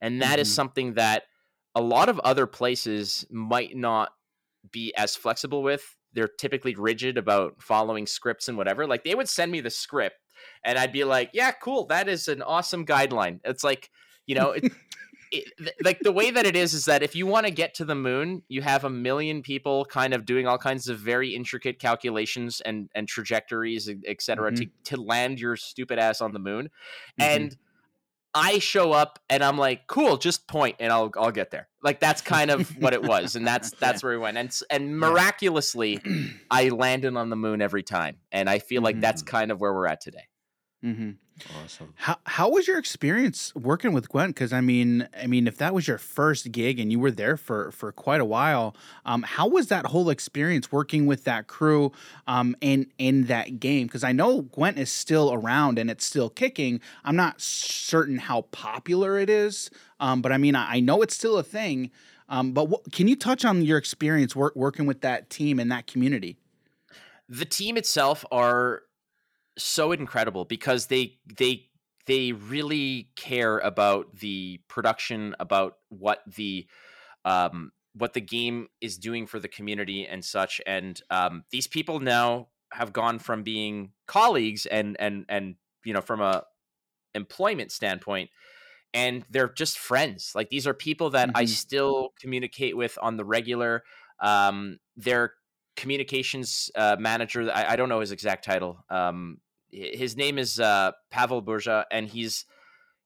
and 0.00 0.20
that 0.20 0.38
is 0.38 0.48
Mhm. 0.48 0.54
something 0.54 0.94
that 0.94 1.24
a 1.74 1.80
lot 1.80 2.10
of 2.10 2.18
other 2.20 2.46
places 2.46 3.24
might 3.30 3.74
not 3.74 4.12
be 4.70 4.94
as 4.94 5.16
flexible 5.16 5.62
with. 5.62 5.96
They're 6.14 6.28
typically 6.28 6.74
rigid 6.74 7.16
about 7.18 7.62
following 7.62 8.06
scripts 8.06 8.48
and 8.48 8.56
whatever. 8.58 8.86
Like 8.86 9.04
they 9.04 9.14
would 9.14 9.28
send 9.28 9.52
me 9.52 9.60
the 9.60 9.70
script, 9.70 10.16
and 10.64 10.78
I'd 10.78 10.92
be 10.92 11.04
like, 11.04 11.30
"Yeah, 11.32 11.50
cool. 11.52 11.86
That 11.86 12.08
is 12.08 12.28
an 12.28 12.42
awesome 12.42 12.84
guideline." 12.86 13.40
It's 13.44 13.64
like 13.64 13.90
you 14.26 14.34
know. 14.34 14.50
It, 14.52 14.72
it, 15.34 15.44
th- 15.56 15.74
like 15.82 15.98
the 16.00 16.12
way 16.12 16.30
that 16.30 16.44
it 16.44 16.54
is 16.54 16.74
is 16.74 16.84
that 16.84 17.02
if 17.02 17.16
you 17.16 17.26
want 17.26 17.46
to 17.46 17.50
get 17.50 17.72
to 17.76 17.86
the 17.86 17.94
moon 17.94 18.42
you 18.48 18.60
have 18.60 18.84
a 18.84 18.90
million 18.90 19.40
people 19.40 19.86
kind 19.86 20.12
of 20.12 20.26
doing 20.26 20.46
all 20.46 20.58
kinds 20.58 20.88
of 20.88 20.98
very 20.98 21.34
intricate 21.34 21.78
calculations 21.78 22.60
and 22.66 22.90
and 22.94 23.08
trajectories 23.08 23.88
et 24.06 24.20
cetera 24.20 24.54
to, 24.54 24.66
to 24.84 25.00
land 25.00 25.40
your 25.40 25.56
stupid 25.56 25.98
ass 25.98 26.20
on 26.20 26.32
the 26.32 26.38
moon 26.38 26.68
Mhm. 27.18 27.24
and 27.24 27.56
I 28.34 28.58
show 28.58 28.92
up 28.92 29.18
and 29.28 29.44
I'm 29.44 29.58
like, 29.58 29.86
cool, 29.86 30.16
just 30.16 30.46
point 30.46 30.76
and 30.80 30.92
I'll 30.92 31.10
I'll 31.16 31.30
get 31.30 31.50
there. 31.50 31.68
Like 31.82 32.00
that's 32.00 32.22
kind 32.22 32.50
of 32.50 32.68
what 32.80 32.94
it 32.94 33.02
was, 33.02 33.36
and 33.36 33.46
that's 33.46 33.70
that's 33.72 34.02
where 34.02 34.12
we 34.12 34.18
went. 34.18 34.38
And 34.38 34.58
and 34.70 34.98
miraculously, 34.98 36.00
I 36.50 36.68
landed 36.70 37.16
on 37.16 37.30
the 37.30 37.36
moon 37.36 37.60
every 37.60 37.82
time, 37.82 38.16
and 38.30 38.48
I 38.48 38.58
feel 38.58 38.82
like 38.82 39.00
that's 39.00 39.22
kind 39.22 39.50
of 39.50 39.60
where 39.60 39.72
we're 39.72 39.86
at 39.86 40.00
today. 40.00 40.28
Mm-hmm. 40.84 41.10
Awesome. 41.64 41.94
How 41.96 42.16
how 42.24 42.50
was 42.50 42.68
your 42.68 42.78
experience 42.78 43.54
working 43.54 43.92
with 43.92 44.08
Gwent? 44.08 44.34
Because 44.34 44.52
I 44.52 44.60
mean, 44.60 45.08
I 45.20 45.26
mean, 45.26 45.46
if 45.46 45.56
that 45.58 45.74
was 45.74 45.88
your 45.88 45.98
first 45.98 46.52
gig 46.52 46.78
and 46.78 46.92
you 46.92 46.98
were 46.98 47.10
there 47.10 47.36
for 47.36 47.72
for 47.72 47.90
quite 47.90 48.20
a 48.20 48.24
while, 48.24 48.76
um, 49.04 49.22
how 49.22 49.48
was 49.48 49.68
that 49.68 49.86
whole 49.86 50.10
experience 50.10 50.70
working 50.70 51.06
with 51.06 51.24
that 51.24 51.46
crew, 51.46 51.90
um, 52.26 52.54
in 52.60 52.86
in 52.98 53.24
that 53.24 53.58
game? 53.60 53.86
Because 53.86 54.04
I 54.04 54.12
know 54.12 54.42
Gwent 54.42 54.78
is 54.78 54.92
still 54.92 55.32
around 55.32 55.78
and 55.78 55.90
it's 55.90 56.04
still 56.04 56.28
kicking. 56.28 56.80
I'm 57.04 57.16
not 57.16 57.40
certain 57.40 58.18
how 58.18 58.42
popular 58.52 59.18
it 59.18 59.30
is, 59.30 59.70
um, 60.00 60.22
but 60.22 60.32
I 60.32 60.38
mean, 60.38 60.54
I, 60.54 60.76
I 60.76 60.80
know 60.80 61.02
it's 61.02 61.16
still 61.16 61.38
a 61.38 61.42
thing. 61.42 61.90
Um, 62.28 62.52
but 62.52 62.68
what, 62.68 62.92
can 62.92 63.08
you 63.08 63.16
touch 63.16 63.44
on 63.44 63.62
your 63.62 63.76
experience 63.76 64.34
work, 64.34 64.56
working 64.56 64.86
with 64.86 65.02
that 65.02 65.28
team 65.28 65.58
and 65.58 65.70
that 65.70 65.86
community? 65.86 66.38
The 67.28 67.44
team 67.44 67.76
itself 67.76 68.24
are 68.30 68.84
so 69.58 69.92
incredible 69.92 70.44
because 70.44 70.86
they 70.86 71.18
they 71.26 71.68
they 72.06 72.32
really 72.32 73.12
care 73.16 73.58
about 73.58 74.16
the 74.16 74.60
production, 74.68 75.36
about 75.38 75.78
what 75.88 76.22
the 76.26 76.68
um, 77.24 77.72
what 77.94 78.14
the 78.14 78.20
game 78.20 78.68
is 78.80 78.98
doing 78.98 79.26
for 79.26 79.40
the 79.40 79.48
community 79.48 80.06
and 80.06 80.24
such. 80.24 80.60
And 80.66 81.00
um, 81.10 81.44
these 81.50 81.66
people 81.66 82.00
now 82.00 82.50
have 82.72 82.92
gone 82.92 83.18
from 83.18 83.42
being 83.42 83.92
colleagues 84.06 84.66
and 84.66 84.96
and 85.00 85.26
and 85.28 85.56
you 85.84 85.92
know 85.94 86.02
from 86.02 86.20
a 86.20 86.44
employment 87.14 87.70
standpoint 87.72 88.30
and 88.94 89.24
they're 89.30 89.52
just 89.52 89.78
friends 89.78 90.32
like 90.34 90.50
these 90.50 90.66
are 90.66 90.74
people 90.74 91.10
that 91.10 91.30
i 91.34 91.44
Mhm. 91.44 91.46
still 91.46 92.10
communicate 92.20 92.76
with 92.76 92.98
on 93.02 93.16
the 93.16 93.24
regular 93.24 93.82
um 94.20 94.78
their 94.96 95.34
communications 95.76 96.70
uh, 96.74 96.96
manager 96.98 97.50
I, 97.52 97.72
I 97.72 97.76
don't 97.76 97.88
know 97.88 98.00
his 98.00 98.12
exact 98.12 98.44
title 98.44 98.84
um 98.90 99.38
his 99.70 100.16
name 100.16 100.38
is 100.38 100.60
uh 100.60 100.92
Paweł 101.12 101.44
Burza 101.44 101.84
and 101.90 102.08
he's 102.08 102.44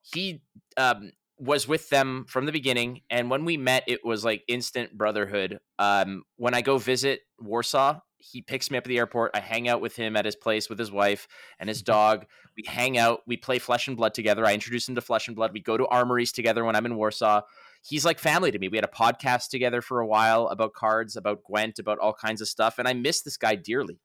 he 0.02 0.42
um 0.76 1.12
was 1.38 1.68
with 1.68 1.90
them 1.90 2.24
from 2.28 2.46
the 2.46 2.52
beginning 2.52 3.02
and 3.10 3.30
when 3.30 3.44
we 3.44 3.56
met 3.56 3.84
it 3.86 4.04
was 4.04 4.24
like 4.24 4.42
instant 4.48 4.96
brotherhood. 4.96 5.60
Um 5.78 6.24
when 6.36 6.54
i 6.54 6.62
go 6.62 6.78
visit 6.78 7.20
warsaw 7.38 8.00
he 8.18 8.42
picks 8.42 8.70
me 8.70 8.78
up 8.78 8.84
at 8.84 8.88
the 8.88 8.98
airport 8.98 9.30
i 9.34 9.40
hang 9.40 9.68
out 9.68 9.80
with 9.80 9.94
him 9.94 10.16
at 10.16 10.24
his 10.24 10.36
place 10.36 10.68
with 10.68 10.78
his 10.78 10.90
wife 10.90 11.28
and 11.60 11.68
his 11.68 11.82
dog 11.82 12.26
we 12.56 12.64
hang 12.66 12.98
out 12.98 13.20
we 13.26 13.36
play 13.36 13.58
flesh 13.58 13.88
and 13.88 13.96
blood 13.96 14.14
together 14.14 14.44
i 14.46 14.54
introduce 14.54 14.88
him 14.88 14.94
to 14.94 15.00
flesh 15.00 15.28
and 15.28 15.36
blood 15.36 15.52
we 15.52 15.60
go 15.60 15.76
to 15.76 15.86
armories 15.86 16.32
together 16.32 16.64
when 16.64 16.74
i'm 16.74 16.86
in 16.86 16.96
warsaw 16.96 17.40
he's 17.88 18.04
like 18.04 18.18
family 18.18 18.50
to 18.50 18.58
me. 18.58 18.68
We 18.68 18.76
had 18.76 18.84
a 18.84 18.88
podcast 18.88 19.48
together 19.50 19.80
for 19.80 20.00
a 20.00 20.06
while 20.06 20.48
about 20.48 20.72
cards 20.74 21.16
about 21.16 21.42
gwent 21.44 21.78
about 21.78 21.98
all 21.98 22.12
kinds 22.14 22.40
of 22.40 22.48
stuff 22.48 22.78
and 22.78 22.88
i 22.88 22.92
miss 22.92 23.22
this 23.22 23.36
guy 23.36 23.54
dearly. 23.54 24.00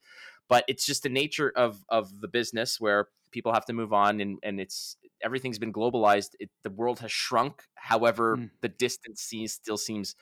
But 0.50 0.66
it's 0.68 0.86
just 0.86 1.04
the 1.04 1.10
nature 1.10 1.52
of 1.56 1.84
of 1.90 2.22
the 2.22 2.28
business 2.28 2.80
where 2.80 3.08
people 3.32 3.54
have 3.54 3.66
to 3.66 3.74
move 3.74 3.94
on 3.94 4.20
and 4.22 4.38
and 4.44 4.60
it's 4.60 4.98
everything's 5.24 5.60
been 5.60 5.72
globalized. 5.74 6.32
It, 6.40 6.50
the 6.64 6.70
world 6.70 7.00
has 7.00 7.12
shrunk. 7.12 7.64
However 7.76 8.38
Mm. 8.38 8.50
the 8.62 8.70
distance 8.70 9.22
seems, 9.22 9.54
still 9.54 9.78
seems 9.78 10.16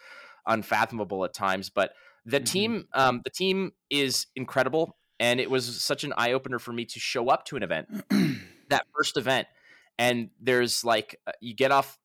unfathomable 0.46 1.26
at 1.26 1.34
times. 1.34 1.70
But 1.70 1.94
the 2.26 2.40
Mhm. 2.40 2.46
team 2.46 2.88
um, 2.94 3.22
the 3.24 3.30
team 3.30 3.72
is 3.90 4.28
incredible 4.36 4.98
and 5.20 5.40
it 5.40 5.50
was 5.50 5.82
such 5.84 6.04
an 6.04 6.14
eye-opener 6.18 6.60
for 6.60 6.72
me 6.74 6.86
to 6.86 7.00
show 7.00 7.30
up 7.30 7.46
to 7.46 7.56
an 7.58 7.64
event 7.64 7.88
that 8.70 8.86
first 8.96 9.18
event. 9.18 9.48
And 9.98 10.30
there's 10.40 10.84
like 10.86 11.20
uh, 11.28 11.32
you 11.42 11.54
get 11.56 11.72
off 11.72 11.98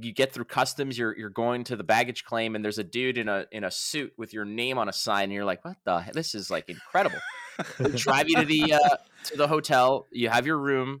you 0.00 0.12
get 0.12 0.32
through 0.32 0.44
customs 0.44 0.96
you're 0.96 1.16
you're 1.16 1.30
going 1.30 1.64
to 1.64 1.74
the 1.76 1.84
baggage 1.84 2.24
claim 2.24 2.54
and 2.54 2.64
there's 2.64 2.78
a 2.78 2.84
dude 2.84 3.18
in 3.18 3.28
a 3.28 3.46
in 3.50 3.64
a 3.64 3.70
suit 3.70 4.12
with 4.16 4.32
your 4.32 4.44
name 4.44 4.78
on 4.78 4.88
a 4.88 4.92
sign 4.92 5.24
and 5.24 5.32
you're 5.32 5.44
like 5.44 5.64
what 5.64 5.76
the 5.84 6.00
he- 6.02 6.10
this 6.12 6.34
is 6.34 6.50
like 6.50 6.68
incredible 6.68 7.18
they 7.78 7.90
drive 7.92 8.28
you 8.28 8.36
to 8.36 8.44
the 8.44 8.74
uh, 8.74 8.96
to 9.24 9.36
the 9.36 9.48
hotel 9.48 10.06
you 10.12 10.28
have 10.28 10.46
your 10.46 10.58
room 10.58 11.00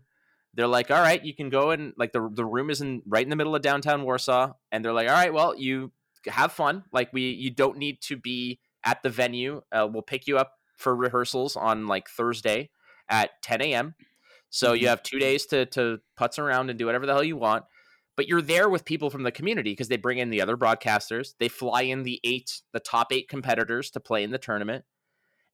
they're 0.54 0.66
like 0.66 0.90
all 0.90 1.00
right 1.00 1.24
you 1.24 1.34
can 1.34 1.48
go 1.50 1.70
and 1.70 1.92
like 1.96 2.12
the 2.12 2.28
the 2.34 2.44
room 2.44 2.70
is 2.70 2.80
in 2.80 3.02
right 3.06 3.22
in 3.22 3.30
the 3.30 3.36
middle 3.36 3.54
of 3.54 3.62
downtown 3.62 4.02
Warsaw 4.02 4.52
and 4.72 4.84
they're 4.84 4.92
like 4.92 5.08
all 5.08 5.14
right 5.14 5.32
well 5.32 5.54
you 5.56 5.92
have 6.26 6.50
fun 6.52 6.82
like 6.92 7.12
we 7.12 7.30
you 7.30 7.50
don't 7.50 7.78
need 7.78 8.00
to 8.02 8.16
be 8.16 8.58
at 8.84 9.02
the 9.02 9.10
venue 9.10 9.62
uh, 9.70 9.86
we'll 9.90 10.02
pick 10.02 10.26
you 10.26 10.38
up 10.38 10.54
for 10.76 10.94
rehearsals 10.96 11.56
on 11.56 11.86
like 11.86 12.08
Thursday 12.08 12.70
at 13.08 13.30
10 13.42 13.60
a.m. 13.62 13.94
So 14.50 14.72
you 14.72 14.86
Mhm. 14.86 14.90
have 14.90 15.02
two 15.02 15.18
days 15.18 15.44
to 15.46 15.66
to 15.66 16.00
putz 16.18 16.38
around 16.38 16.70
and 16.70 16.78
do 16.78 16.86
whatever 16.86 17.04
the 17.04 17.12
hell 17.12 17.24
you 17.24 17.36
want. 17.36 17.64
But 18.18 18.26
you're 18.26 18.42
there 18.42 18.68
with 18.68 18.84
people 18.84 19.10
from 19.10 19.22
the 19.22 19.30
community 19.30 19.70
because 19.70 19.86
they 19.86 19.96
bring 19.96 20.18
in 20.18 20.30
the 20.30 20.42
other 20.42 20.56
broadcasters. 20.56 21.34
They 21.38 21.46
fly 21.46 21.82
in 21.82 22.02
the 22.02 22.18
eight, 22.24 22.62
the 22.72 22.80
top 22.80 23.12
eight 23.12 23.28
competitors 23.28 23.92
to 23.92 24.00
play 24.00 24.24
in 24.24 24.32
the 24.32 24.38
tournament, 24.38 24.84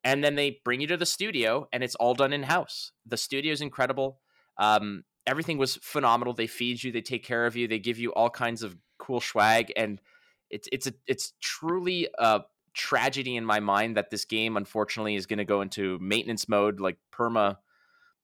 and 0.03 0.25
then 0.25 0.35
they 0.35 0.63
bring 0.65 0.81
you 0.81 0.87
to 0.87 0.97
the 0.97 1.05
studio, 1.05 1.69
and 1.75 1.85
it's 1.85 1.95
all 1.97 2.15
done 2.15 2.33
in 2.33 2.45
house. 2.45 2.93
The 3.05 3.19
studio 3.19 3.53
is 3.53 3.61
incredible. 3.61 4.19
Um, 4.57 5.05
everything 5.27 5.59
was 5.59 5.77
phenomenal. 5.83 6.33
They 6.33 6.47
feed 6.47 6.83
you, 6.83 6.91
they 6.91 7.03
take 7.03 7.23
care 7.23 7.45
of 7.45 7.55
you, 7.55 7.69
they 7.69 7.79
give 7.79 7.99
you 7.99 8.15
all 8.15 8.31
kinds 8.31 8.63
of 8.63 8.79
cool 8.99 9.21
swag, 9.21 9.71
and 9.77 10.01
it's 10.49 10.67
it's 10.73 10.87
a 10.87 10.95
it's 11.07 11.35
truly 11.43 12.09
a 12.19 12.45
tragedy 12.73 13.37
in 13.37 13.45
my 13.45 13.61
mind 13.61 13.99
that 13.99 14.09
this 14.09 14.25
game 14.25 14.57
unfortunately 14.57 15.17
is 15.17 15.27
going 15.27 15.39
to 15.39 15.45
go 15.45 15.61
into 15.61 15.99
maintenance 16.01 16.49
mode, 16.49 16.81
like 16.81 16.97
perma 17.13 17.59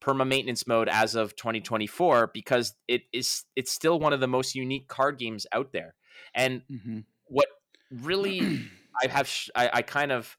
perma 0.01 0.27
maintenance 0.27 0.67
mode 0.67 0.89
as 0.89 1.15
of 1.15 1.37
2024 1.37 2.31
because 2.33 2.75
it 2.89 3.03
is 3.13 3.45
it's 3.57 3.73
still 3.73 3.99
one 3.99 4.13
of 4.13 4.21
the 4.21 4.29
most 4.29 4.55
unique 4.55 4.89
card 4.89 5.19
games 5.19 5.47
out 5.53 5.73
there. 5.73 5.95
And 6.35 6.63
Mhm. 6.71 7.05
what 7.27 7.49
really 7.91 8.55
I 9.03 9.09
have 9.09 9.29
sh- 9.29 9.51
I, 9.55 9.71
I 9.73 9.83
kind 9.83 10.13
of 10.13 10.37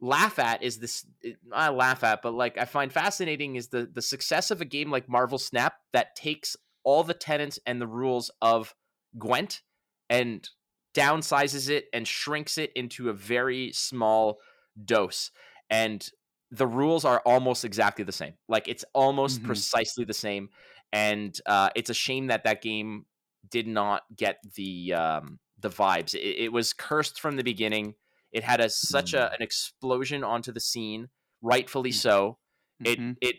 laugh 0.00 0.38
at 0.38 0.62
is 0.62 0.78
this 0.78 1.06
I 1.52 1.70
laugh 1.70 2.04
at 2.04 2.20
but 2.22 2.34
like 2.34 2.58
I 2.58 2.64
find 2.64 2.92
fascinating 2.92 3.56
is 3.56 3.68
the 3.68 3.86
the 3.90 4.02
success 4.02 4.50
of 4.50 4.60
a 4.60 4.64
game 4.64 4.90
like 4.90 5.08
Marvel 5.08 5.38
Snap 5.38 5.74
that 5.92 6.16
takes 6.16 6.56
all 6.82 7.02
the 7.04 7.14
tenets 7.14 7.58
and 7.66 7.80
the 7.80 7.86
rules 7.86 8.30
of 8.42 8.74
Gwent 9.18 9.62
and 10.10 10.48
downsizes 10.94 11.68
it 11.70 11.86
and 11.92 12.06
shrinks 12.06 12.58
it 12.58 12.70
into 12.74 13.08
a 13.08 13.12
very 13.12 13.72
small 13.72 14.38
dose 14.84 15.30
and 15.70 16.08
the 16.56 16.66
rules 16.66 17.04
are 17.04 17.20
almost 17.26 17.64
exactly 17.64 18.04
the 18.04 18.12
same 18.12 18.34
like 18.48 18.68
it's 18.68 18.84
almost 18.94 19.42
Mhm. 19.42 19.44
precisely 19.44 20.04
the 20.04 20.14
same 20.14 20.48
and 20.92 21.40
uh, 21.46 21.70
it's 21.74 21.90
a 21.90 21.94
shame 21.94 22.28
that 22.28 22.44
that 22.44 22.62
game 22.62 23.06
did 23.48 23.66
not 23.66 24.02
get 24.16 24.38
the 24.54 24.94
um, 24.94 25.38
the 25.58 25.68
vibes. 25.68 26.14
It, 26.14 26.20
it 26.44 26.52
was 26.52 26.72
cursed 26.72 27.20
from 27.20 27.36
the 27.36 27.42
beginning. 27.42 27.94
It 28.32 28.44
had 28.44 28.60
a 28.60 28.70
such 28.70 29.12
a, 29.12 29.32
an 29.32 29.42
explosion 29.42 30.24
onto 30.24 30.52
the 30.52 30.60
scene, 30.60 31.08
rightfully 31.42 31.90
Mm. 31.90 32.00
so. 32.00 32.38
It 32.84 33.00
Mhm. 33.00 33.16
it 33.20 33.36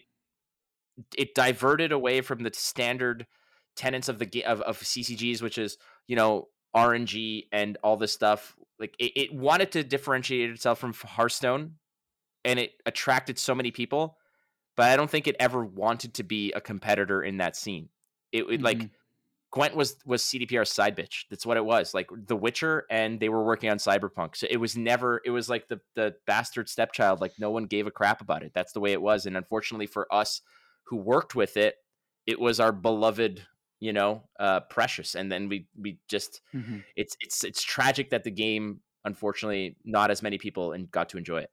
it 1.18 1.34
diverted 1.36 1.92
away 1.92 2.22
from 2.22 2.44
the 2.44 2.52
standard 2.54 3.28
tenets 3.76 4.08
of 4.10 4.20
the 4.20 4.46
of, 4.46 4.62
of 4.62 4.84
CCGs, 4.84 5.42
which 5.42 5.58
is 5.58 5.78
you 6.08 6.16
know 6.16 6.50
RNG 6.74 7.48
and 7.52 7.78
all 7.84 7.98
this 7.98 8.14
stuff. 8.14 8.56
Like 8.80 8.96
it, 9.00 9.12
it 9.16 9.34
wanted 9.34 9.72
to 9.74 9.84
differentiate 9.84 10.50
itself 10.52 10.80
from 10.80 10.94
Hearthstone, 10.94 11.76
and 12.46 12.60
it 12.60 12.74
attracted 12.86 13.38
so 13.40 13.54
many 13.56 13.72
people. 13.72 14.18
But 14.78 14.92
I 14.92 14.98
don't 14.98 15.10
think 15.10 15.28
it 15.28 15.36
ever 15.40 15.66
wanted 15.66 16.14
to 16.16 16.24
be 16.24 16.52
a 16.54 16.62
competitor 16.62 17.24
in 17.24 17.38
that 17.38 17.56
scene. 17.56 17.90
It, 18.32 18.44
it 18.50 18.62
like 18.62 18.78
Mhm. 18.80 18.92
Gwent 19.52 19.76
was 19.76 19.96
was 20.06 20.22
CDPR's 20.22 20.70
side 20.70 20.98
bitch. 20.98 21.26
That's 21.30 21.46
what 21.46 21.56
it 21.58 21.64
was. 21.64 21.94
Like 21.94 22.10
The 22.14 22.36
Witcher, 22.36 22.86
and 22.90 23.20
they 23.22 23.30
were 23.30 23.44
working 23.46 23.70
on 23.70 23.78
Cyberpunk. 23.78 24.36
So 24.36 24.48
it 24.50 24.58
was 24.58 24.76
never. 24.76 25.22
It 25.26 25.30
was 25.32 25.50
like 25.50 25.70
the 25.70 25.80
the 25.94 26.16
bastard 26.28 26.68
stepchild. 26.70 27.22
Like 27.22 27.34
no 27.40 27.52
one 27.52 27.66
gave 27.66 27.88
a 27.88 27.92
crap 27.92 28.20
about 28.22 28.44
it. 28.44 28.52
That's 28.54 28.74
the 28.74 28.82
way 28.82 28.92
it 28.92 29.02
was. 29.02 29.26
And 29.26 29.38
unfortunately 29.38 29.88
for 29.88 30.14
us 30.14 30.42
who 30.88 30.98
worked 30.98 31.36
with 31.36 31.56
it, 31.58 31.76
it 32.26 32.38
was 32.40 32.60
our 32.60 32.74
beloved, 32.74 33.48
you 33.80 33.94
know, 33.94 34.28
uh, 34.40 34.60
precious. 34.62 35.16
And 35.16 35.32
then 35.32 35.48
we 35.48 35.70
we 35.80 36.00
just 36.10 36.42
Mhm. 36.54 36.84
it's 36.98 37.16
it's 37.22 37.44
it's 37.46 37.64
tragic 37.64 38.10
that 38.10 38.26
the 38.26 38.32
game 38.32 38.82
unfortunately 39.06 39.78
not 39.86 40.12
as 40.12 40.22
many 40.22 40.38
people 40.38 40.74
and 40.74 40.92
got 40.92 41.08
to 41.10 41.18
enjoy 41.18 41.38
it. 41.40 41.52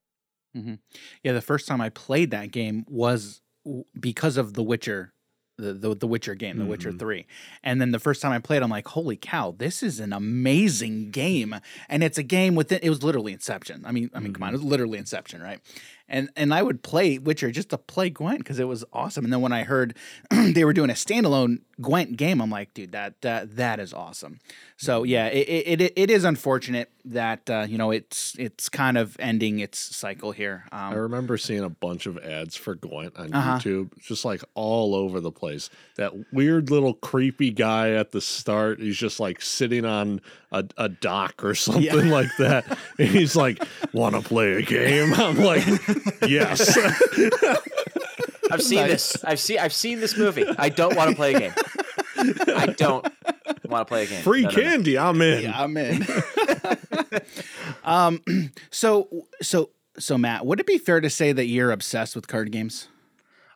Yeah, 1.23 1.33
the 1.33 1.41
first 1.41 1.67
time 1.67 1.81
I 1.81 1.89
played 1.89 2.31
that 2.31 2.51
game 2.51 2.85
was 2.89 3.41
w- 3.65 3.85
because 3.99 4.37
of 4.37 4.55
The 4.55 4.63
Witcher, 4.63 5.13
the 5.59 5.73
the, 5.75 5.95
the 5.95 6.07
Witcher 6.07 6.35
game, 6.35 6.59
The 6.59 6.67
Witcher 6.67 6.93
Mhm. 6.93 6.99
Three, 6.99 7.27
and 7.63 7.81
then 7.81 7.91
the 7.93 7.99
first 7.99 8.21
time 8.23 8.33
I 8.33 8.39
played, 8.39 8.63
I'm 8.63 8.71
like, 8.71 8.89
holy 8.89 9.17
cow, 9.17 9.55
this 9.57 9.83
is 9.83 10.01
an 10.01 10.13
amazing 10.13 11.11
game, 11.11 11.55
and 11.89 12.03
it's 12.03 12.19
a 12.19 12.23
game 12.23 12.55
within. 12.55 12.81
It 12.83 12.91
was 12.91 13.03
literally 13.03 13.33
Inception. 13.33 13.85
I 13.87 13.93
mean, 13.93 14.11
I 14.15 14.21
mean, 14.21 14.33
come 14.33 14.43
on, 14.43 14.51
it 14.51 14.59
was 14.59 14.65
literally 14.65 14.99
Inception, 14.99 15.43
right? 15.43 15.61
And 16.13 16.31
and 16.37 16.55
I 16.55 16.63
would 16.63 16.83
play 16.83 17.19
Witcher 17.19 17.51
just 17.51 17.71
to 17.71 17.79
play 17.79 18.11
Gwent 18.11 18.39
because 18.39 18.59
it 18.61 18.69
was 18.69 18.85
awesome. 18.93 19.25
And 19.25 19.33
then 19.33 19.41
when 19.41 19.53
I 19.53 19.65
heard 19.65 19.97
they 20.31 20.65
were 20.65 20.73
doing 20.73 20.91
a 20.91 20.95
standalone 20.95 21.63
Gwent 21.81 22.17
game, 22.17 22.41
I'm 22.41 22.51
like, 22.51 22.73
dude, 22.75 22.93
that 22.93 23.21
that 23.23 23.57
that 23.57 23.81
is 23.81 23.93
awesome. 23.93 24.39
So 24.77 25.03
yeah, 25.03 25.27
it 25.27 25.81
it, 25.81 25.93
it 25.97 26.11
is 26.11 26.25
unfortunate 26.25 26.91
that 27.05 27.49
uh, 27.51 27.67
you 27.69 27.79
know 27.79 27.91
it's 27.91 28.37
it's 28.39 28.69
kind 28.69 28.97
of 28.97 29.17
ending 29.19 29.59
its 29.59 29.79
cycle 29.79 30.31
here. 30.33 30.65
I 30.71 30.93
Um, 30.93 30.99
remember 30.99 31.37
seeing 31.39 31.65
a 31.65 31.69
bunch 31.71 32.07
of 32.07 32.19
ads 32.19 32.55
for 32.57 32.75
Gwent 32.77 33.17
on 33.17 33.33
Uh-huh. 33.33 33.59
YouTube, 33.59 33.91
just 34.01 34.25
like 34.25 34.43
all 34.55 34.95
over 34.95 35.19
the 35.21 35.33
place. 35.33 35.71
That 35.97 36.13
weird 36.33 36.71
little 36.71 36.95
creepy 36.95 37.51
guy 37.51 37.93
at 37.93 38.13
the 38.13 38.21
start, 38.21 38.79
he's 38.81 38.97
just 38.99 39.19
like 39.19 39.41
sitting 39.43 39.85
on 39.85 40.21
a, 40.53 40.65
a 40.77 40.89
dock 40.89 41.43
or 41.43 41.55
something 41.69 42.09
like 42.11 42.31
that. 42.39 42.79
And 42.99 43.09
he's 43.09 43.35
like, 43.35 43.65
Want 43.93 44.15
to 44.15 44.21
play 44.23 44.53
a 44.53 44.63
game? 44.63 45.13
I'm 45.17 45.39
like, 45.39 45.65
Yes. 46.27 46.77
I've 48.51 48.63
seen 48.63 48.79
Nice. 48.81 49.13
this. 49.13 49.25
I've 49.25 49.41
seen 49.41 49.59
I've 49.59 49.73
seen 49.73 50.01
this 50.01 50.17
movie. 50.17 50.45
I 50.59 50.69
don't 50.69 50.95
want 50.97 51.11
to 51.11 51.17
play 51.17 51.35
a 51.35 51.39
game. 51.39 51.53
I 52.57 52.67
don't 52.77 53.07
want 53.65 53.87
to 53.87 53.91
play 53.91 54.05
a 54.05 54.07
game. 54.07 54.23
Free 54.23 54.43
No, 54.43 54.51
no, 54.51 54.57
no. 54.57 54.63
candy, 54.63 54.99
I'm 54.99 55.21
in. 55.23 55.43
yeah, 55.43 55.61
I'm 55.63 55.77
in. 55.77 56.07
um, 57.85 58.23
so 58.71 59.09
so 59.41 59.71
so 59.99 60.19
Matt, 60.19 60.45
would 60.47 60.61
it 60.61 60.67
be 60.67 60.79
fair 60.79 61.01
to 61.01 61.11
say 61.11 61.33
that 61.33 61.47
you're 61.47 61.73
obsessed 61.73 62.15
with 62.17 62.29
card 62.29 62.53
games? 62.53 62.89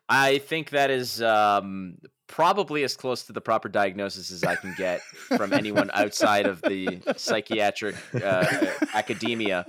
I 0.09 0.37
think 0.39 0.69
that 0.69 0.89
is 0.89 1.21
um, 1.21 1.97
probably 2.27 2.83
as 2.83 2.95
close 2.95 3.23
to 3.23 3.33
the 3.33 3.41
proper 3.41 3.67
diagnosis 3.69 4.31
as 4.31 4.43
I 4.43 4.55
can 4.55 4.73
get 4.77 5.01
from 5.37 5.51
anyone 5.53 5.91
outside 5.93 6.45
of 6.45 6.61
the 6.61 7.01
psychiatric 7.17 7.95
uh, 8.23 8.45
academia. 8.93 9.65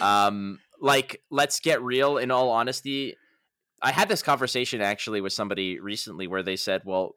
Um, 0.00 0.58
like, 0.82 1.22
let's 1.30 1.60
get 1.60 1.80
real. 1.80 2.18
In 2.18 2.30
all 2.30 2.50
honesty, 2.50 3.16
I 3.80 3.92
had 3.92 4.08
this 4.08 4.22
conversation 4.22 4.82
actually 4.82 5.20
with 5.20 5.32
somebody 5.32 5.80
recently 5.80 6.26
where 6.26 6.42
they 6.42 6.56
said, 6.56 6.82
"Well, 6.84 7.16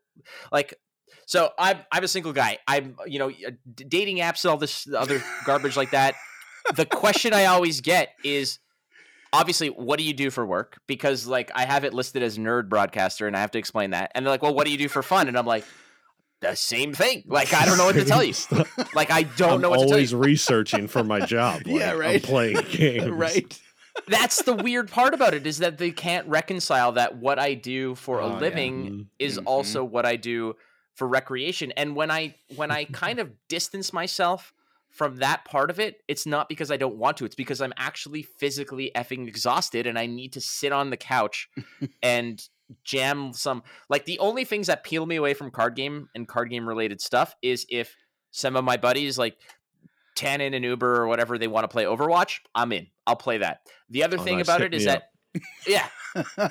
like." 0.52 0.76
So 1.28 1.50
I'm 1.58 1.80
I'm 1.92 2.04
a 2.04 2.08
single 2.08 2.34
guy. 2.34 2.60
I'm 2.68 2.98
you 3.08 3.18
know 3.18 3.30
uh, 3.30 3.52
dating 3.76 4.18
apps 4.18 4.44
and 4.44 4.52
all 4.52 4.58
this 4.58 4.88
other 4.96 5.24
garbage 5.46 5.76
like 5.76 5.92
that. 5.92 6.16
The 6.76 6.86
question 6.86 7.34
I 7.34 7.46
always 7.46 7.82
get 7.82 8.10
is, 8.24 8.60
obviously 9.34 9.70
what 9.70 9.98
do 10.00 10.06
you 10.06 10.14
do 10.14 10.30
for 10.30 10.46
work 10.46 10.80
because 10.88 11.28
like 11.28 11.52
i 11.56 11.66
have 11.66 11.84
it 11.84 11.94
listed 11.94 12.24
as 12.24 12.38
nerd 12.38 12.70
broadcaster 12.70 13.28
and 13.28 13.36
i 13.36 13.42
have 13.42 13.52
to 13.52 13.58
explain 13.58 13.90
that 13.90 14.10
and 14.16 14.26
they're 14.26 14.32
like 14.32 14.42
well 14.42 14.54
what 14.54 14.66
do 14.66 14.72
you 14.72 14.78
do 14.78 14.88
for 14.88 15.04
fun 15.04 15.28
and 15.28 15.38
i'm 15.38 15.46
like 15.46 15.66
the 16.50 16.56
same 16.56 16.94
thing 16.94 17.24
like 17.28 17.54
i 17.54 17.66
don't 17.66 17.78
know 17.78 17.86
what 17.86 17.96
to 17.96 18.06
tell 18.06 18.24
you 18.24 18.34
like 18.96 19.12
i 19.12 19.24
don't 19.24 19.54
I'm 19.56 19.62
know 19.62 19.70
what 19.70 19.76
to 19.78 19.80
tell 19.82 19.90
you. 19.90 19.94
always 19.96 20.16
researching 20.16 20.88
for 20.88 21.04
my 21.04 21.20
job. 21.26 21.62
Yeah, 21.66 21.92
right. 21.92 22.16
I'm 22.16 22.22
playing 22.22 22.58
games. 22.72 23.08
right. 23.10 23.60
that's 24.08 24.42
the 24.44 24.54
weird 24.54 24.90
part 24.92 25.14
about 25.14 25.34
it 25.34 25.48
is 25.48 25.58
that 25.60 25.78
they 25.78 25.92
can't 25.92 26.28
reconcile 26.28 26.92
that 26.94 27.18
what 27.18 27.40
i 27.40 27.54
do 27.54 27.96
for 27.96 28.22
Oh, 28.22 28.28
a 28.28 28.40
living 28.40 28.76
Mhm. 28.86 29.06
is 29.20 29.40
Mhm. 29.40 29.44
also 29.46 29.84
what 29.84 30.06
i 30.06 30.16
do 30.16 30.56
for 30.94 31.08
recreation 31.08 31.72
and 31.74 31.96
when 31.96 32.12
i 32.12 32.36
when 32.56 32.72
i 32.72 32.86
kind 32.86 33.20
of 33.20 33.32
distance 33.50 33.92
myself 33.94 34.54
from 34.90 35.18
that 35.18 35.44
part 35.44 35.70
of 35.70 35.78
it 35.80 36.02
it's 36.08 36.26
not 36.26 36.48
because 36.48 36.72
i 36.72 36.78
don't 36.78 36.96
want 36.96 37.18
to 37.18 37.26
it's 37.26 37.36
because 37.36 37.60
i'm 37.62 37.74
actually 37.76 38.22
physically 38.22 38.92
effing 38.96 39.28
exhausted 39.28 39.88
and 39.88 40.00
i 40.00 40.06
need 40.06 40.32
to 40.34 40.40
sit 40.42 40.72
on 40.72 40.90
the 40.90 40.98
couch 40.98 41.50
and 42.02 42.48
jam 42.84 43.32
some 43.34 43.62
like 43.90 44.06
the 44.06 44.18
only 44.20 44.44
things 44.44 44.68
that 44.68 44.84
peel 44.84 45.06
me 45.06 45.16
away 45.18 45.34
from 45.36 45.52
card 45.52 45.76
game 45.76 46.10
and 46.16 46.28
card 46.28 46.50
game 46.50 46.68
related 46.68 47.00
stuff 47.00 47.36
is 47.42 47.66
if 47.70 47.96
some 48.32 48.56
of 48.56 48.64
my 48.64 48.76
buddies 48.78 49.18
like 49.18 49.38
Tannon 50.16 50.54
and 50.54 50.64
Uber 50.66 50.96
or 51.02 51.08
whatever 51.08 51.38
they 51.38 51.48
want 51.48 51.66
to 51.66 51.68
play 51.68 51.84
Overwatch, 51.84 52.40
I'm 52.56 52.72
in. 52.72 52.88
I'll 53.06 53.18
play 53.18 53.40
that. 53.40 53.60
The 53.90 54.04
other 54.04 54.18
Oh, 54.18 54.24
thing 54.24 54.38
nice. 54.38 54.46
about 54.48 54.62
Hit 54.62 54.74
it 54.74 54.78
is 54.78 54.86
me 54.86 54.92
that 54.94 55.10
yeah, 55.68 55.88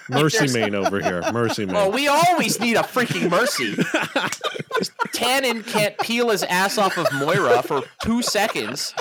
Mercy 0.11 0.53
main 0.59 0.75
over 0.75 1.01
here. 1.01 1.23
Mercy 1.33 1.65
main. 1.67 1.75
well, 1.75 1.91
we 1.91 2.07
always 2.07 2.61
need 2.61 2.77
a 2.77 2.83
freaking 2.83 3.31
mercy. 3.31 3.75
Tannon 5.13 5.63
can't 5.63 5.97
peel 5.99 6.31
his 6.31 6.43
ass 6.43 6.77
off 6.79 6.99
of 6.99 7.07
Moira 7.15 7.63
for 7.63 7.83
two 8.03 8.21
seconds 8.23 8.93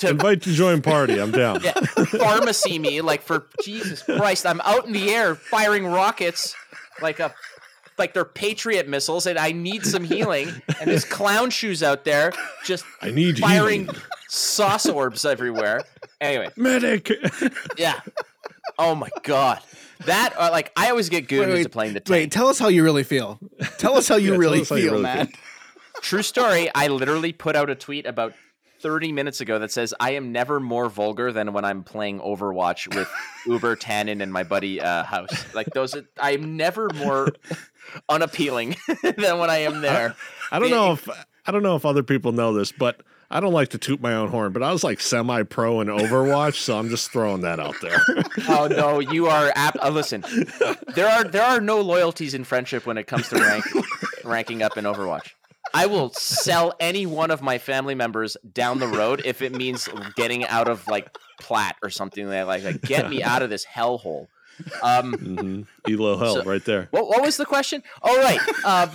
to 0.00 0.08
Invite 0.10 0.42
to 0.42 0.52
join 0.52 0.82
party. 0.82 1.20
I'm 1.20 1.30
down. 1.30 1.60
yeah, 1.62 1.72
pharmacy 1.74 2.78
me 2.78 3.00
like 3.00 3.22
for 3.22 3.46
Jesus 3.64 4.02
Christ. 4.02 4.46
I'm 4.46 4.60
out 4.62 4.86
in 4.86 4.92
the 4.92 5.10
air 5.10 5.34
firing 5.34 5.86
rockets 5.86 6.54
like 7.02 7.20
a 7.20 7.34
like 7.98 8.14
they're 8.14 8.24
Patriot 8.24 8.88
missiles, 8.88 9.26
and 9.26 9.38
I 9.38 9.52
need 9.52 9.84
some 9.84 10.04
healing. 10.04 10.48
And 10.80 10.90
this 10.90 11.04
clown 11.04 11.50
shoes 11.50 11.82
out 11.82 12.04
there 12.04 12.32
just 12.64 12.84
I 13.02 13.10
need 13.10 13.38
firing 13.38 13.82
healing. 13.84 13.96
sauce 14.28 14.86
orbs 14.86 15.24
everywhere. 15.24 15.82
Anyway, 16.20 16.48
medic. 16.56 17.10
yeah. 17.76 18.00
Oh 18.78 18.94
my 18.94 19.08
god. 19.22 19.60
That 20.06 20.32
uh, 20.38 20.48
like 20.50 20.72
I 20.76 20.88
always 20.90 21.10
get 21.10 21.28
good 21.28 21.40
Wait, 21.40 21.44
into 21.50 21.54
wait, 21.64 21.72
playing 21.72 21.92
the 21.94 22.00
tank. 22.00 22.10
Wait, 22.10 22.32
tell 22.32 22.46
us 22.48 22.58
how 22.58 22.68
you 22.68 22.82
really 22.82 23.04
feel. 23.04 23.38
Tell 23.78 23.96
us 23.98 24.08
how 24.08 24.16
you 24.16 24.32
Yeah, 24.32 24.38
really 24.38 24.60
us 24.62 24.70
how 24.70 24.76
you 24.76 24.82
feel, 24.84 24.92
really 24.92 25.02
Matt. 25.02 25.28
feel. 25.28 25.36
True 26.00 26.22
story. 26.22 26.70
I 26.74 26.86
literally 26.88 27.34
put 27.34 27.54
out 27.56 27.68
a 27.68 27.74
tweet 27.74 28.06
about 28.06 28.32
30 28.80 29.12
minutes 29.12 29.40
ago 29.40 29.58
that 29.58 29.70
says 29.70 29.94
I 30.00 30.12
am 30.12 30.32
never 30.32 30.60
more 30.60 30.88
vulgar 30.88 31.32
than 31.32 31.52
when 31.52 31.64
I'm 31.64 31.82
playing 31.82 32.20
Overwatch 32.20 32.94
with 32.94 33.08
Uber 33.46 33.76
Tannon 33.76 34.20
and 34.20 34.32
my 34.32 34.42
buddy 34.42 34.80
uh, 34.80 35.04
House. 35.04 35.54
Like 35.54 35.68
those, 35.68 35.94
are, 35.94 36.04
I'm 36.18 36.56
never 36.56 36.88
more 36.96 37.28
unappealing 38.08 38.76
than 39.02 39.38
when 39.38 39.50
I 39.50 39.58
am 39.58 39.80
there. 39.80 40.14
I 40.50 40.58
don't 40.58 40.70
know 40.70 40.92
if 40.92 41.08
I 41.46 41.52
don't 41.52 41.62
know 41.62 41.76
if 41.76 41.84
other 41.84 42.02
people 42.02 42.32
know 42.32 42.52
this, 42.52 42.72
but 42.72 43.02
I 43.30 43.40
don't 43.40 43.52
like 43.52 43.68
to 43.68 43.78
toot 43.78 44.00
my 44.00 44.14
own 44.14 44.28
horn, 44.28 44.52
but 44.52 44.62
I 44.62 44.72
was 44.72 44.82
like 44.82 45.00
semi-pro 45.00 45.80
in 45.80 45.88
Overwatch, 45.88 46.56
so 46.56 46.76
I'm 46.78 46.88
just 46.88 47.12
throwing 47.12 47.42
that 47.42 47.60
out 47.60 47.76
there. 47.80 48.00
Oh 48.48 48.66
no, 48.66 48.98
you 48.98 49.28
are 49.28 49.52
apt. 49.54 49.78
Uh, 49.80 49.90
listen, 49.90 50.24
there 50.94 51.08
are 51.08 51.24
there 51.24 51.44
are 51.44 51.60
no 51.60 51.80
loyalties 51.80 52.34
in 52.34 52.44
friendship 52.44 52.86
when 52.86 52.98
it 52.98 53.06
comes 53.06 53.28
to 53.28 53.36
rank, 53.36 53.64
ranking 54.24 54.62
up 54.62 54.76
in 54.76 54.84
Overwatch. 54.84 55.30
I 55.74 55.86
will 55.86 56.10
sell 56.12 56.74
any 56.80 57.06
one 57.06 57.30
of 57.30 57.42
my 57.42 57.58
family 57.58 57.94
members 57.94 58.36
down 58.52 58.78
the 58.80 58.88
road 58.88 59.22
if 59.24 59.40
it 59.42 59.54
means 59.54 59.88
getting 60.16 60.44
out 60.46 60.68
of 60.68 60.86
like 60.88 61.16
plat 61.40 61.76
or 61.82 61.90
something 61.90 62.28
like 62.28 62.46
like, 62.46 62.64
like 62.64 62.82
get 62.82 63.08
me 63.08 63.22
out 63.22 63.42
of 63.42 63.50
this 63.50 63.64
hellhole. 63.64 64.26
Um, 64.82 65.14
hmm 65.14 65.62
Elo 65.90 66.18
hell 66.18 66.34
So- 66.34 66.42
right 66.44 66.62
there. 66.64 66.88
what, 66.90 67.08
what 67.08 67.22
was 67.22 67.38
the 67.38 67.46
question? 67.46 67.82
All 68.02 68.18
right. 68.18 68.40
Um, 68.64 68.90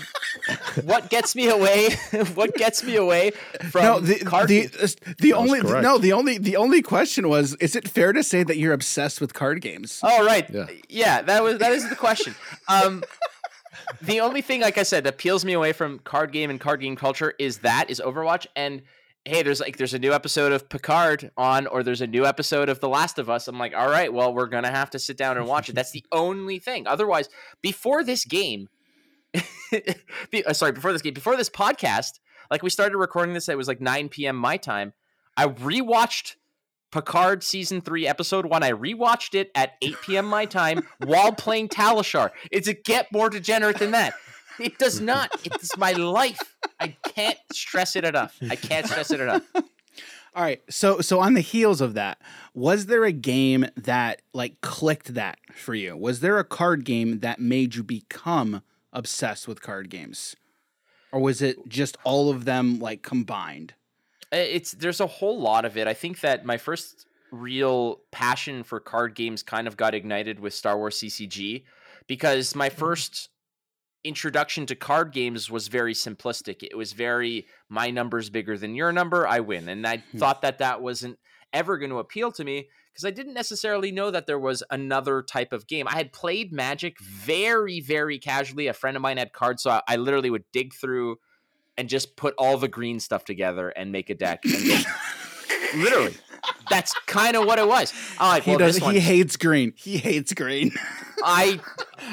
what 0.83 1.09
gets 1.09 1.35
me 1.35 1.47
away? 1.49 1.89
what 2.35 2.53
gets 2.53 2.83
me 2.83 2.97
away 2.97 3.31
from 3.71 3.83
No, 3.83 3.99
the 3.99 4.19
card 4.19 4.47
the 4.49 4.67
games? 4.67 4.95
uh, 5.07 5.13
the 5.19 5.33
only 5.33 5.61
correct. 5.61 5.81
no 5.83 5.97
the 5.97 6.13
only 6.13 6.37
the 6.37 6.55
only 6.57 6.83
question 6.83 7.29
was: 7.29 7.55
Is 7.55 7.75
it 7.75 7.87
fair 7.87 8.13
to 8.13 8.21
say 8.21 8.43
that 8.43 8.57
you're 8.57 8.73
obsessed 8.73 9.19
with 9.21 9.33
card 9.33 9.61
games? 9.61 9.99
Oh 10.03 10.23
right, 10.25 10.47
Yeah. 10.51 10.67
yeah. 10.89 11.21
That 11.23 11.41
was 11.41 11.57
that 11.59 11.71
is 11.71 11.89
the 11.89 11.95
question. 11.95 12.35
Um, 12.67 13.03
the 14.01 14.19
only 14.21 14.41
thing, 14.41 14.61
like 14.61 14.77
I 14.77 14.83
said, 14.83 15.03
that 15.03 15.17
peels 15.17 15.45
me 15.45 15.53
away 15.53 15.73
from 15.73 15.99
card 15.99 16.31
game 16.31 16.49
and 16.49 16.59
card 16.59 16.81
game 16.81 16.95
culture 16.95 17.33
is 17.39 17.59
that 17.59 17.89
is 17.89 18.01
Overwatch. 18.03 18.47
And 18.55 18.81
hey, 19.25 19.41
there's 19.41 19.59
like 19.59 19.77
there's 19.77 19.93
a 19.93 19.99
new 19.99 20.13
episode 20.13 20.51
of 20.51 20.69
Picard 20.69 21.31
on, 21.35 21.67
or 21.67 21.83
there's 21.83 22.01
a 22.01 22.07
new 22.07 22.25
episode 22.25 22.69
of 22.69 22.79
The 22.79 22.89
Last 22.89 23.19
of 23.19 23.29
Us. 23.29 23.47
I'm 23.47 23.57
like, 23.57 23.73
all 23.75 23.89
right, 23.89 24.13
well, 24.13 24.33
we're 24.33 24.47
gonna 24.47 24.71
have 24.71 24.89
to 24.91 24.99
sit 24.99 25.17
down 25.17 25.37
and 25.37 25.47
watch 25.47 25.69
it. 25.69 25.75
That's 25.75 25.91
the 25.91 26.05
only 26.11 26.59
thing. 26.59 26.87
Otherwise, 26.87 27.29
before 27.61 28.03
this 28.03 28.25
game, 28.25 28.69
uh, 29.35 30.53
sorry, 30.53 30.71
before 30.71 30.93
this 30.93 31.01
game, 31.01 31.13
before 31.13 31.35
this 31.35 31.49
podcast, 31.49 32.19
like 32.51 32.63
we 32.63 32.69
started 32.69 32.97
recording 32.97 33.33
this, 33.33 33.49
it 33.49 33.57
was 33.57 33.67
like 33.67 33.81
9 33.81 34.09
p.m. 34.09 34.35
my 34.35 34.57
time. 34.57 34.93
I 35.35 35.47
rewatched 35.47 36.35
Picard 36.91 37.43
season 37.43 37.81
three, 37.81 38.07
episode 38.07 38.45
one. 38.45 38.63
I 38.63 38.71
rewatched 38.71 39.35
it 39.35 39.51
at 39.55 39.73
8 39.81 39.95
p.m. 40.03 40.25
my 40.25 40.45
time 40.45 40.87
while 40.99 41.31
playing 41.33 41.69
Talishar. 41.69 42.31
It's 42.51 42.67
a 42.67 42.73
get 42.73 43.11
more 43.11 43.29
degenerate 43.29 43.79
than 43.79 43.91
that. 43.91 44.13
It 44.59 44.77
does 44.77 45.01
not. 45.01 45.31
It's 45.43 45.75
my 45.77 45.91
life. 45.91 46.39
I 46.79 46.95
can't 47.07 47.37
stress 47.51 47.95
it 47.95 48.05
enough. 48.05 48.37
I 48.49 48.55
can't 48.55 48.87
stress 48.87 49.11
it 49.11 49.19
enough. 49.19 49.43
All 50.35 50.43
right. 50.43 50.61
So 50.69 50.99
so 51.01 51.19
on 51.19 51.33
the 51.33 51.41
heels 51.41 51.81
of 51.81 51.93
that, 51.93 52.21
was 52.53 52.87
there 52.87 53.05
a 53.05 53.11
game 53.11 53.67
that 53.77 54.21
like 54.33 54.59
clicked 54.61 55.13
that 55.13 55.39
for 55.53 55.73
you? 55.73 55.95
Was 55.95 56.19
there 56.19 56.39
a 56.39 56.43
card 56.43 56.83
game 56.83 57.19
that 57.19 57.39
made 57.39 57.75
you 57.75 57.83
become 57.83 58.61
obsessed 58.91 59.47
with 59.47 59.61
card 59.61 59.89
games? 59.89 60.35
Or 61.11 61.21
was 61.21 61.41
it 61.41 61.69
just 61.69 61.97
all 62.03 62.29
of 62.29 62.43
them 62.43 62.79
like 62.79 63.01
combined? 63.01 63.73
Uh, 64.33 64.37
It's 64.37 64.71
there's 64.71 64.99
a 65.01 65.07
whole 65.07 65.39
lot 65.39 65.65
of 65.65 65.77
it. 65.77 65.87
I 65.87 65.93
think 65.93 66.21
that 66.21 66.45
my 66.45 66.57
first 66.57 67.05
real 67.31 68.01
passion 68.11 68.63
for 68.63 68.79
card 68.79 69.15
games 69.15 69.43
kind 69.43 69.67
of 69.67 69.77
got 69.77 69.93
ignited 69.93 70.39
with 70.39 70.53
Star 70.53 70.77
Wars 70.77 70.97
CCG 70.97 71.65
because 72.07 72.55
my 72.55 72.69
first 72.69 73.29
introduction 74.03 74.65
to 74.67 74.75
card 74.75 75.11
games 75.11 75.49
was 75.49 75.67
very 75.67 75.93
simplistic. 75.93 76.61
It 76.61 76.77
was 76.77 76.93
very 76.93 77.47
my 77.69 77.89
number's 77.89 78.29
bigger 78.29 78.57
than 78.57 78.75
your 78.75 78.91
number, 78.91 79.27
I 79.27 79.39
win. 79.39 79.67
And 79.67 79.85
I 79.85 79.97
Hmm. 79.97 80.17
thought 80.19 80.41
that 80.43 80.59
that 80.59 80.81
wasn't 80.81 81.19
ever 81.53 81.77
going 81.77 81.89
to 81.89 81.97
appeal 81.99 82.31
to 82.33 82.43
me 82.43 82.69
because 82.93 83.05
I 83.05 83.11
didn't 83.11 83.33
necessarily 83.33 83.91
know 83.91 84.11
that 84.11 84.27
there 84.27 84.39
was 84.39 84.63
another 84.69 85.21
type 85.23 85.51
of 85.53 85.67
game. 85.67 85.87
I 85.87 85.95
had 85.95 86.13
played 86.13 86.53
Magic 86.53 86.99
very 87.01 87.79
very 87.81 88.19
casually. 88.19 88.67
A 88.67 88.73
friend 88.73 88.95
of 88.95 89.01
mine 89.01 89.17
had 89.17 89.33
cards 89.33 89.63
so 89.63 89.71
I, 89.71 89.81
I 89.87 89.95
literally 89.95 90.29
would 90.29 90.45
dig 90.53 90.73
through 90.73 91.17
and 91.77 91.89
just 91.89 92.15
put 92.15 92.33
all 92.37 92.57
the 92.57 92.67
green 92.67 92.99
stuff 92.99 93.25
together 93.25 93.69
and 93.69 93.91
make 93.91 94.09
a 94.09 94.15
deck 94.15 94.43
and 94.45 94.53
go- 94.85 95.77
literally 95.83 96.15
that's 96.69 96.93
kind 97.07 97.35
of 97.35 97.45
what 97.45 97.57
it 97.57 97.67
was. 97.67 97.91
I'm 98.19 98.27
like, 98.29 98.43
He 98.43 98.51
well, 98.51 98.59
does. 98.59 98.75
this 98.75 98.83
one, 98.83 98.93
He 98.93 98.99
hates 98.99 99.35
green. 99.35 99.73
He 99.75 99.97
hates 99.97 100.31
green. 100.33 100.71
I, 101.23 101.59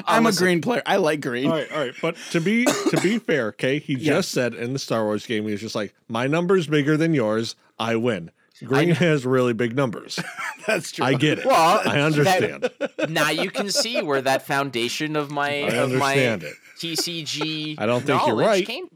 I'm 0.07 0.25
a 0.25 0.31
listen, 0.31 0.44
green 0.44 0.61
player. 0.62 0.83
I 0.87 0.96
like 0.96 1.20
green. 1.20 1.46
All 1.51 1.53
right, 1.57 1.70
all 1.72 1.79
right. 1.81 1.94
But 2.01 2.16
to 2.31 2.40
be 2.40 2.64
to 2.64 2.98
be 3.03 3.18
fair, 3.18 3.48
okay, 3.48 3.79
he 3.79 3.92
Yeah. 3.94 4.14
just 4.14 4.31
said 4.31 4.55
in 4.55 4.72
the 4.72 4.79
Star 4.79 5.05
Wars 5.05 5.27
game, 5.27 5.44
he 5.44 5.53
was 5.53 5.61
just 5.61 5.75
like, 5.75 5.94
my 6.09 6.27
number's 6.27 6.66
bigger 6.66 6.96
than 6.96 7.12
yours. 7.12 7.57
I 7.79 7.96
win. 7.96 8.31
Green 8.64 8.90
has 8.90 9.27
really 9.27 9.53
big 9.53 9.75
numbers. 9.77 10.18
That's 10.66 10.92
true. 10.92 11.05
I 11.05 11.14
get 11.14 11.40
it. 11.40 11.44
Well, 11.44 11.83
I 11.85 12.01
understand. 12.01 12.70
now 13.11 13.29
you 13.31 13.51
can 13.51 13.68
see 13.70 14.01
where 14.03 14.22
that 14.22 14.46
foundation 14.46 15.16
of 15.16 15.31
my 15.31 15.48
I 15.64 15.68
of 15.77 15.92
my 15.92 16.14
it. 16.14 16.44
TCG. 16.79 17.75
I 17.79 17.85
don't 17.87 18.03
think 18.05 18.25
you're 18.27 18.37
right. 18.37 18.64
Came. 18.66 18.88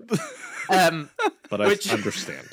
Um, 0.69 1.11
But 1.49 1.61
I 1.61 1.69
Which- 1.69 1.89
understand. 1.93 2.49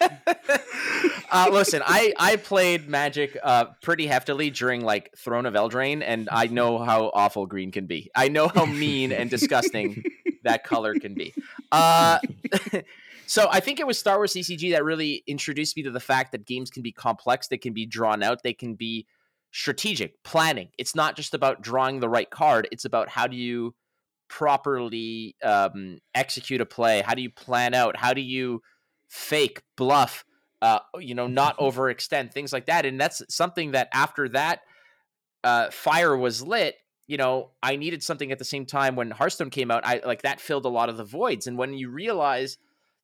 uh, 1.30 1.48
listen, 1.50 1.82
I 1.84 2.14
I 2.18 2.36
played 2.36 2.88
Magic 2.88 3.36
uh, 3.42 3.66
pretty 3.82 4.06
heftily 4.06 4.54
during 4.54 4.82
like 4.82 5.12
Throne 5.16 5.46
of 5.46 5.54
Eldraine, 5.54 6.02
and 6.06 6.28
I 6.30 6.46
know 6.46 6.78
how 6.78 7.10
awful 7.12 7.46
green 7.46 7.72
can 7.72 7.86
be. 7.86 8.10
I 8.14 8.28
know 8.28 8.48
how 8.48 8.64
mean 8.64 9.12
and 9.12 9.28
disgusting 9.28 10.04
that 10.44 10.64
color 10.64 10.94
can 10.94 11.14
be. 11.14 11.34
Uh, 11.72 12.18
so 13.26 13.48
I 13.50 13.60
think 13.60 13.80
it 13.80 13.86
was 13.86 13.98
Star 13.98 14.16
Wars 14.16 14.32
CCG 14.32 14.72
that 14.72 14.84
really 14.84 15.24
introduced 15.26 15.76
me 15.76 15.82
to 15.82 15.90
the 15.90 16.00
fact 16.00 16.32
that 16.32 16.46
games 16.46 16.70
can 16.70 16.82
be 16.82 16.92
complex, 16.92 17.48
they 17.48 17.58
can 17.58 17.72
be 17.72 17.84
drawn 17.86 18.22
out, 18.22 18.42
they 18.44 18.52
can 18.52 18.74
be 18.74 19.06
strategic 19.50 20.22
planning. 20.22 20.68
It's 20.78 20.94
not 20.94 21.16
just 21.16 21.34
about 21.34 21.62
drawing 21.62 21.98
the 22.00 22.08
right 22.08 22.30
card; 22.30 22.68
it's 22.70 22.84
about 22.84 23.08
how 23.08 23.26
do 23.26 23.36
you 23.36 23.74
properly 24.28 25.36
um, 25.42 25.98
execute 26.14 26.60
a 26.60 26.66
play? 26.66 27.02
How 27.02 27.14
do 27.14 27.22
you 27.22 27.30
plan 27.30 27.74
out? 27.74 27.96
How 27.96 28.12
do 28.12 28.20
you 28.20 28.62
fake 29.08 29.62
bluff? 29.76 30.24
Uh, 30.62 30.80
you 30.98 31.14
know, 31.14 31.26
not 31.26 31.58
overextend 31.58 32.32
things 32.32 32.52
like 32.52 32.66
that. 32.66 32.86
And 32.86 33.00
that's 33.00 33.22
something 33.28 33.72
that 33.72 33.88
after 33.92 34.28
that 34.30 34.60
uh, 35.44 35.70
fire 35.70 36.16
was 36.16 36.42
lit, 36.42 36.76
you 37.06 37.16
know, 37.16 37.50
I 37.62 37.76
needed 37.76 38.02
something 38.02 38.32
at 38.32 38.38
the 38.38 38.44
same 38.44 38.66
time 38.66 38.96
when 38.96 39.10
Hearthstone 39.10 39.50
came 39.50 39.70
out. 39.70 39.86
I 39.86 40.00
like 40.04 40.22
that 40.22 40.40
filled 40.40 40.64
a 40.64 40.70
lot 40.70 40.88
of 40.88 40.96
the 40.96 41.04
voids. 41.04 41.46
And 41.46 41.56
when 41.56 41.72
you 41.72 41.88
realize 41.88 42.58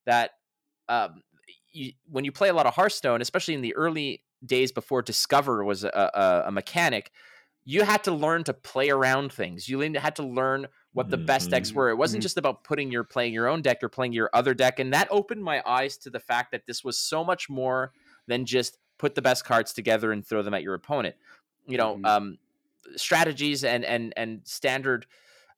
that 0.07 0.33
um, 0.89 1.23
you, 1.71 1.93
when 2.11 2.25
you 2.25 2.33
play 2.33 2.49
a 2.49 2.55
lot 2.55 2.67
of 2.67 2.75
Hearthstone, 2.75 3.21
especially 3.21 3.55
in 3.55 3.63
the 3.63 3.77
early 3.77 4.25
days 4.45 4.73
before 4.73 5.03
Discover 5.03 5.65
was 5.65 5.85
a, 5.85 5.89
a, 5.89 6.49
a 6.49 6.53
mechanic, 6.53 7.13
you 7.65 7.85
had 7.85 8.05
to 8.05 8.13
learn 8.13 8.45
to 8.45 8.55
play 8.55 8.91
around 8.91 9.33
things. 9.33 9.69
You 9.69 9.81
had 9.81 10.17
to 10.17 10.23
learn 10.23 10.67
what 10.93 11.09
the 11.11 11.17
best 11.17 11.51
decks 11.51 11.71
Mhm. 11.71 11.75
were. 11.75 11.91
It 11.91 11.97
wasn't 11.97 12.21
Mhm. 12.21 12.25
just 12.25 12.37
about 12.37 12.65
putting 12.65 12.91
your 12.93 13.05
playing 13.05 13.33
your 13.33 13.49
own 13.49 13.63
deck 13.63 13.83
or 13.83 13.89
playing 13.89 14.13
your 14.13 14.29
other 14.35 14.55
deck, 14.55 14.79
and 14.79 14.93
that 14.93 15.09
opened 15.11 15.43
my 15.43 15.63
eyes 15.67 15.97
to 15.99 16.11
the 16.11 16.21
fact 16.21 16.53
that 16.53 16.67
this 16.67 16.85
was 16.85 16.99
so 16.99 17.25
much 17.25 17.49
more 17.49 17.93
than 18.27 18.45
just 18.45 18.79
put 18.99 19.15
the 19.15 19.23
best 19.23 19.45
cards 19.45 19.73
together 19.73 20.13
and 20.13 20.27
throw 20.27 20.43
them 20.43 20.55
at 20.55 20.63
your 20.63 20.75
opponent. 20.75 21.17
You 21.67 21.79
know, 21.79 21.97
Mhm. 21.97 22.07
um, 22.07 22.39
strategies 22.97 23.65
and 23.65 23.85
and 23.85 24.13
and 24.17 24.47
standard 24.47 25.07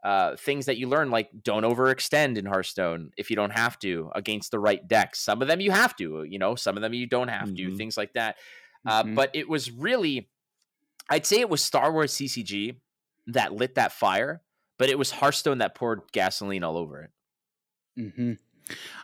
uh, 0.05 0.37
things 0.37 0.67
that 0.67 0.77
you 0.77 0.87
learn, 0.87 1.11
like 1.11 1.31
don't 1.43 1.63
overextend 1.63 2.37
in 2.37 2.45
Hearthstone 2.45 3.11
if 3.17 3.31
you 3.31 3.37
don't 3.37 3.53
have 3.53 3.79
to 3.79 4.13
against 4.15 4.51
the 4.51 4.59
right 4.59 4.87
decks. 4.87 5.19
Some 5.19 5.41
of 5.41 5.49
them 5.49 5.61
you 5.61 5.71
have 5.71 5.97
to, 5.97 6.25
you 6.25 6.39
know, 6.39 6.55
some 6.57 6.77
of 6.77 6.83
them 6.83 6.93
you 6.93 7.07
don't 7.07 7.29
have 7.29 7.55
to, 7.55 7.71
Mhm. 7.71 7.77
things 7.79 7.97
like 7.97 8.13
that. 8.13 8.37
Uh, 8.85 9.03
Mhm. 9.03 9.15
but 9.15 9.31
it 9.33 9.49
was 9.49 9.71
really, 9.71 10.29
I'd 11.09 11.25
say 11.25 11.41
it 11.41 11.49
was 11.49 11.65
Star 11.65 11.91
Wars 11.91 12.13
CCG 12.13 12.83
that 13.29 13.55
lit 13.55 13.77
that 13.77 13.93
fire, 13.93 14.43
but 14.79 14.89
it 14.89 14.99
was 14.99 15.11
Hearthstone 15.11 15.59
that 15.59 15.75
poured 15.75 16.03
gasoline 16.13 16.65
all 16.65 16.77
over 16.77 17.01
it. 17.03 17.11
hmm 18.13 18.33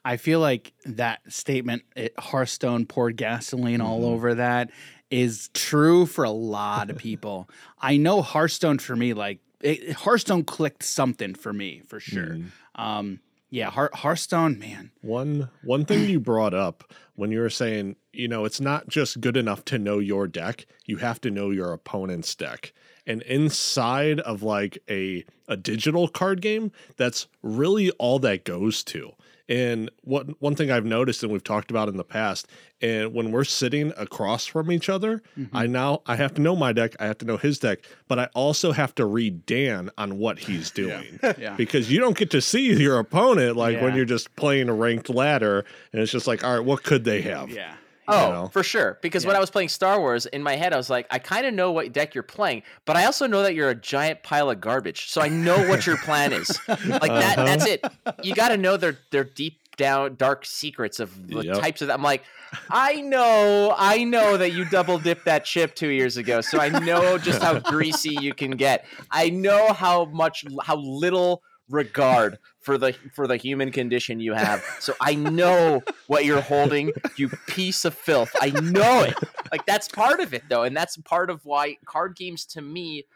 I 0.06 0.16
feel 0.16 0.40
like 0.40 0.72
that 0.86 1.20
statement, 1.30 1.82
it, 1.94 2.18
Hearthstone 2.18 2.86
poured 2.86 3.16
gasoline 3.18 3.82
all 3.82 4.00
Mhm. 4.00 4.06
over 4.06 4.34
that, 4.36 4.70
is 5.10 5.50
true 5.52 6.06
for 6.06 6.24
a 6.24 6.30
lot 6.30 6.88
of 6.88 6.96
people. 6.96 7.48
I 7.78 7.98
know 7.98 8.22
Hearthstone 8.22 8.78
for 8.78 8.96
me, 8.96 9.12
like 9.12 9.40
it, 9.60 9.92
Hearthstone 9.92 10.44
clicked 10.44 10.82
something 10.82 11.34
for 11.34 11.52
me 11.52 11.82
for 11.86 12.00
sure. 12.00 12.36
Mm. 12.36 12.50
Um, 12.76 13.20
yeah, 13.50 13.68
Heart, 13.70 13.96
Hearthstone, 13.96 14.58
man. 14.58 14.92
One 15.02 15.50
one 15.62 15.84
thing 15.84 16.08
you 16.08 16.20
brought 16.20 16.54
up 16.54 16.94
when 17.14 17.30
you 17.30 17.40
were 17.40 17.50
saying, 17.50 17.96
you 18.14 18.28
know, 18.28 18.46
it's 18.46 18.60
not 18.62 18.88
just 18.88 19.20
good 19.20 19.36
enough 19.36 19.64
to 19.66 19.78
know 19.78 19.98
your 19.98 20.26
deck, 20.26 20.64
you 20.86 20.96
have 20.98 21.20
to 21.22 21.30
know 21.30 21.50
your 21.50 21.72
opponent's 21.74 22.34
deck. 22.34 22.72
And 23.10 23.22
inside 23.22 24.20
of 24.20 24.42
like 24.42 24.78
a 24.88 25.24
a 25.48 25.56
digital 25.56 26.06
card 26.08 26.40
game, 26.40 26.70
that's 26.96 27.26
really 27.42 27.90
all 27.92 28.18
that 28.20 28.44
goes 28.44 28.84
to. 28.84 29.12
And 29.48 29.90
what 30.04 30.40
one 30.40 30.54
thing 30.54 30.70
I've 30.70 30.84
noticed 30.84 31.24
and 31.24 31.32
we've 31.32 31.42
talked 31.42 31.72
about 31.72 31.88
in 31.88 31.96
the 31.96 32.04
past, 32.04 32.46
and 32.80 33.12
when 33.12 33.32
we're 33.32 33.42
sitting 33.42 33.92
across 33.96 34.46
from 34.46 34.70
each 34.70 34.88
other, 34.88 35.22
Mm-hmm. 35.36 35.56
I 35.56 35.66
now 35.66 36.02
I 36.06 36.14
have 36.14 36.34
to 36.34 36.40
know 36.40 36.54
my 36.54 36.72
deck, 36.72 36.94
I 37.00 37.06
have 37.06 37.18
to 37.18 37.24
know 37.24 37.36
his 37.36 37.58
deck, 37.58 37.80
but 38.06 38.20
I 38.20 38.26
also 38.34 38.70
have 38.70 38.94
to 38.94 39.04
read 39.04 39.44
Dan 39.46 39.90
on 39.98 40.18
what 40.18 40.38
he's 40.38 40.70
doing 40.82 41.18
Yeah. 41.38 41.56
because 41.56 41.90
you 41.90 41.98
don't 41.98 42.16
get 42.16 42.30
to 42.30 42.40
see 42.40 42.72
your 42.80 43.00
opponent 43.00 43.56
like 43.56 43.80
when 43.82 43.96
you're 43.96 44.04
just 44.04 44.34
playing 44.36 44.68
a 44.68 44.74
ranked 44.74 45.10
ladder 45.10 45.64
and 45.92 46.00
it's 46.00 46.12
just 46.12 46.28
like 46.28 46.44
all 46.44 46.54
right 46.58 46.64
what 46.64 46.84
could 46.84 47.02
they 47.04 47.22
have 47.22 47.50
Yeah. 47.50 47.74
Oh, 48.12 48.32
know? 48.32 48.46
for 48.48 48.62
sure. 48.62 48.98
Because 49.02 49.24
when 49.26 49.36
I 49.36 49.40
was 49.40 49.50
playing 49.50 49.68
Star 49.68 49.98
Wars, 50.00 50.26
in 50.26 50.42
my 50.42 50.56
head, 50.56 50.72
I 50.72 50.76
was 50.76 50.90
like, 50.90 51.06
I 51.10 51.18
kind 51.18 51.46
of 51.46 51.54
know 51.54 51.70
what 51.72 51.92
deck 51.92 52.14
you're 52.14 52.22
playing, 52.22 52.62
but 52.84 52.96
I 52.96 53.04
also 53.06 53.26
know 53.26 53.42
that 53.42 53.54
you're 53.54 53.70
a 53.70 53.74
giant 53.74 54.22
pile 54.22 54.50
of 54.50 54.60
garbage. 54.60 55.08
So 55.10 55.20
I 55.20 55.28
know 55.28 55.68
what 55.68 55.86
your 55.86 55.96
plan 55.98 56.32
is. 56.32 56.58
Like 56.68 57.02
that. 57.12 57.38
Uh-huh. 57.38 57.44
That's 57.44 57.66
it. 57.66 57.84
You 58.22 58.34
got 58.34 58.48
to 58.48 58.56
know 58.56 58.76
their 58.76 58.98
their 59.10 59.24
deep 59.24 59.58
down 59.76 60.16
dark 60.16 60.44
secrets 60.44 61.00
of 61.00 61.28
the 61.28 61.44
Yep. 61.44 61.58
types 61.60 61.80
of. 61.82 61.88
that. 61.88 61.94
I'm 61.94 62.02
like, 62.02 62.22
I 62.68 63.00
know, 63.00 63.74
I 63.76 64.04
know 64.04 64.36
that 64.36 64.52
you 64.52 64.64
double 64.66 64.98
dipped 64.98 65.24
that 65.24 65.44
chip 65.44 65.74
two 65.74 65.88
years 65.88 66.16
ago, 66.16 66.40
so 66.40 66.58
I 66.58 66.68
know 66.68 67.16
just 67.18 67.42
how 67.42 67.58
greasy 67.60 68.16
you 68.20 68.34
can 68.34 68.52
get. 68.52 68.84
I 69.10 69.30
know 69.30 69.72
how 69.72 70.06
much, 70.06 70.44
how 70.62 70.76
little 70.76 71.42
regard 71.68 72.38
for 72.60 72.78
the 72.78 72.94
for 73.12 73.26
the 73.26 73.36
human 73.36 73.72
condition 73.72 74.20
you 74.20 74.34
have. 74.34 74.62
So 74.78 74.94
I 75.00 75.14
know 75.14 75.86
what 76.06 76.24
you're 76.24 76.42
holding, 76.42 76.94
you 77.16 77.30
piece 77.46 77.84
of 77.84 77.94
filth. 77.94 78.34
I 78.40 78.50
know 78.50 79.02
it. 79.02 79.18
Like 79.52 79.66
that's 79.66 79.88
part 79.88 80.20
of 80.20 80.34
it 80.34 80.48
though, 80.48 80.62
and 80.62 80.76
that's 80.76 80.96
part 80.98 81.30
of 81.30 81.44
why 81.44 81.76
card 81.86 82.16
games 82.16 82.44
to 82.46 82.62
me 82.62 83.06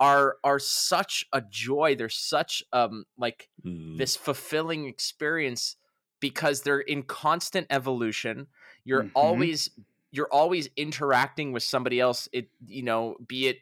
are 0.00 0.38
are 0.42 0.58
such 0.58 1.24
a 1.32 1.40
joy. 1.40 1.94
They're 1.94 2.08
such 2.08 2.62
um 2.72 3.04
like 3.16 3.48
Mm. 3.64 3.98
this 3.98 4.16
fulfilling 4.16 4.86
experience 4.86 5.76
because 6.20 6.62
they're 6.62 6.80
in 6.80 7.02
constant 7.02 7.66
evolution. 7.70 8.48
You're 8.84 9.10
Mhm. 9.12 9.14
always 9.14 9.70
you're 10.10 10.32
always 10.32 10.68
interacting 10.76 11.52
with 11.52 11.62
somebody 11.62 12.00
else. 12.00 12.28
It 12.32 12.48
you 12.66 12.82
know, 12.82 13.16
be 13.26 13.48
it 13.48 13.58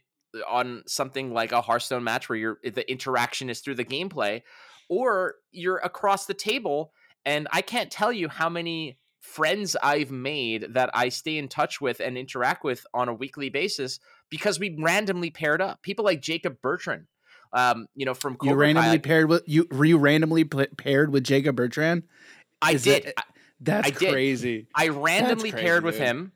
on 0.48 0.82
something 0.86 1.32
like 1.34 1.52
a 1.52 1.60
Hearthstone 1.60 2.04
match 2.04 2.28
where 2.28 2.38
you're 2.38 2.58
the 2.64 2.90
interaction 2.90 3.50
is 3.50 3.60
through 3.60 3.74
the 3.74 3.84
gameplay, 3.84 4.42
or 4.88 5.36
you're 5.50 5.78
across 5.78 6.26
the 6.26 6.34
table. 6.34 6.92
And 7.24 7.46
I 7.52 7.62
can't 7.62 7.90
tell 7.90 8.12
you 8.12 8.28
how 8.28 8.48
many 8.48 8.98
friends 9.20 9.76
I've 9.82 10.10
made 10.10 10.74
that 10.74 10.90
I 10.94 11.08
stay 11.08 11.38
in 11.38 11.48
touch 11.48 11.80
with 11.80 12.00
and 12.00 12.18
interact 12.18 12.64
with 12.64 12.84
on 12.92 13.08
a 13.08 13.14
weekly 13.14 13.48
basis 13.50 14.00
because 14.30 14.58
we 14.58 14.76
randomly 14.80 15.30
paired 15.30 15.62
up. 15.62 15.82
People 15.82 16.04
like 16.04 16.20
Jacob 16.20 16.56
Bertrand, 16.60 17.06
um, 17.52 17.86
you 17.94 18.04
know, 18.04 18.14
from 18.14 18.32
You 18.42 18.50
Cobra 18.50 18.54
Kai, 18.54 18.72
randomly 18.74 18.98
paired 18.98 19.28
with 19.28 19.42
you. 19.46 19.68
Were 19.70 19.84
you 19.84 19.98
randomly 19.98 20.42
pla 20.44 20.64
paired 20.76 21.12
with 21.12 21.22
Jacob 21.24 21.54
Bertrand? 21.54 22.02
I 22.60 22.72
is 22.72 22.82
did. 22.82 23.12
I- 23.16 23.22
That's 23.60 23.86
I 23.86 23.90
did. 23.90 24.10
crazy. 24.12 24.66
I 24.74 24.88
randomly 24.88 25.52
crazy, 25.52 25.64
paired 25.64 25.84
with 25.84 25.98
him. 25.98 26.32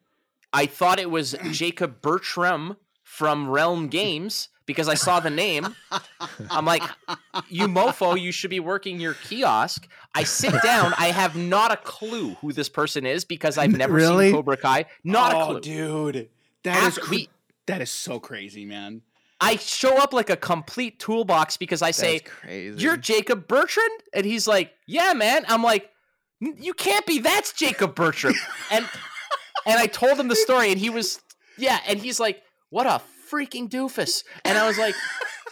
I 0.52 0.66
thought 0.66 1.00
it 1.00 1.10
was 1.10 1.34
Jacob 1.50 2.00
Bertram 2.00 2.76
from 3.16 3.48
Realm 3.48 3.88
Games 3.88 4.50
because 4.66 4.88
I 4.90 4.94
saw 4.94 5.20
the 5.20 5.30
name. 5.30 5.74
I'm 6.50 6.66
like, 6.66 6.82
you 7.48 7.66
mofo, 7.66 8.20
you 8.20 8.30
should 8.30 8.50
be 8.50 8.60
working 8.60 9.00
your 9.00 9.14
kiosk. 9.14 9.88
I 10.14 10.24
sit 10.24 10.52
down. 10.62 10.92
I 10.98 11.06
have 11.06 11.34
not 11.34 11.72
a 11.72 11.78
clue 11.78 12.34
who 12.42 12.52
this 12.52 12.68
person 12.68 13.06
is 13.06 13.24
because 13.24 13.56
I've 13.56 13.72
never 13.72 13.94
Really? 13.94 14.26
seen 14.26 14.34
Cobra 14.34 14.58
Kai. 14.58 14.84
Not 15.02 15.32
oh, 15.34 15.40
a 15.40 15.46
clue. 15.46 15.60
dude. 15.62 16.28
That 16.64 16.76
is 16.78 16.86
After 16.88 17.00
cr- 17.00 17.10
we- 17.10 17.28
that 17.66 17.80
is 17.80 17.90
so 17.90 18.20
crazy, 18.20 18.66
man. 18.66 19.00
I 19.40 19.56
show 19.56 19.96
up 19.96 20.12
like 20.12 20.28
a 20.28 20.36
complete 20.36 20.98
toolbox 20.98 21.56
because 21.56 21.80
I 21.80 21.90
say, 21.92 22.18
crazy. 22.20 22.78
You're 22.78 22.96
Jacob 22.98 23.48
Bertrand? 23.48 24.00
And 24.12 24.26
he's 24.26 24.46
like, 24.46 24.72
Yeah, 24.86 25.14
man. 25.14 25.46
I'm 25.48 25.62
like, 25.62 25.90
You 26.40 26.74
can't 26.74 27.06
be. 27.06 27.18
That's 27.20 27.52
Jacob 27.54 27.94
Bertrand. 27.94 28.36
and 28.70 28.86
and 29.64 29.78
I 29.80 29.86
told 29.86 30.18
him 30.20 30.28
the 30.28 30.36
story, 30.36 30.70
and 30.70 30.78
he 30.78 30.90
was, 30.90 31.20
Yeah. 31.56 31.78
And 31.86 31.98
he's 31.98 32.20
like, 32.20 32.42
What 32.70 32.86
a 32.86 33.00
freaking 33.30 33.68
doofus. 33.68 34.24
And 34.44 34.56
I 34.58 34.66
was 34.66 34.78
like, 34.78 34.94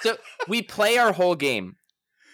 So 0.02 0.16
we 0.48 0.62
play 0.62 0.98
our 0.98 1.12
whole 1.12 1.34
game, 1.34 1.76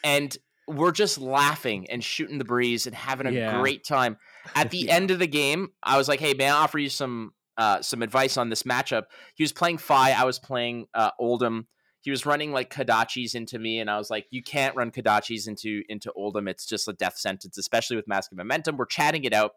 and 0.04 0.36
we're 0.68 0.92
just 0.92 1.18
laughing 1.18 1.90
and 1.90 2.02
shooting 2.04 2.38
the 2.38 2.44
breeze 2.44 2.86
and 2.86 2.94
having 2.94 3.26
a 3.26 3.32
Yeah. 3.32 3.58
great 3.60 3.84
time. 3.84 4.16
At 4.54 4.70
the 4.70 4.78
Yeah. 4.78 4.94
end 4.96 5.10
of 5.10 5.18
the 5.18 5.26
game, 5.26 5.68
I 5.82 5.96
was 5.98 6.08
like, 6.08 6.20
Hey, 6.20 6.34
may 6.34 6.46
I 6.48 6.52
offer 6.52 6.78
you 6.78 6.88
some 6.88 7.32
uh, 7.56 7.82
some 7.82 8.00
advice 8.02 8.36
on 8.38 8.48
this 8.48 8.62
matchup? 8.62 9.04
He 9.34 9.42
was 9.44 9.52
playing 9.52 9.78
Fai, 9.78 10.12
I 10.12 10.24
was 10.24 10.38
playing 10.38 10.86
uh, 10.94 11.10
Oldhim. 11.20 11.66
he 12.00 12.10
was 12.10 12.24
running 12.24 12.52
like 12.52 12.72
Kodachis 12.72 13.34
into 13.34 13.58
me, 13.58 13.80
and 13.80 13.90
I 13.90 13.98
was 13.98 14.08
like, 14.08 14.24
"You 14.30 14.42
can't 14.42 14.74
run 14.74 14.90
Kodachis 14.90 15.46
into 15.46 15.82
into 15.90 16.10
Oldhim. 16.16 16.48
It's 16.48 16.64
just 16.64 16.88
a 16.88 16.94
death 16.94 17.18
sentence, 17.18 17.58
especially 17.58 17.96
with 17.96 18.08
Mask 18.08 18.32
of 18.32 18.38
Momentum." 18.38 18.78
We're 18.78 18.86
chatting 18.86 19.24
it 19.24 19.34
out, 19.34 19.52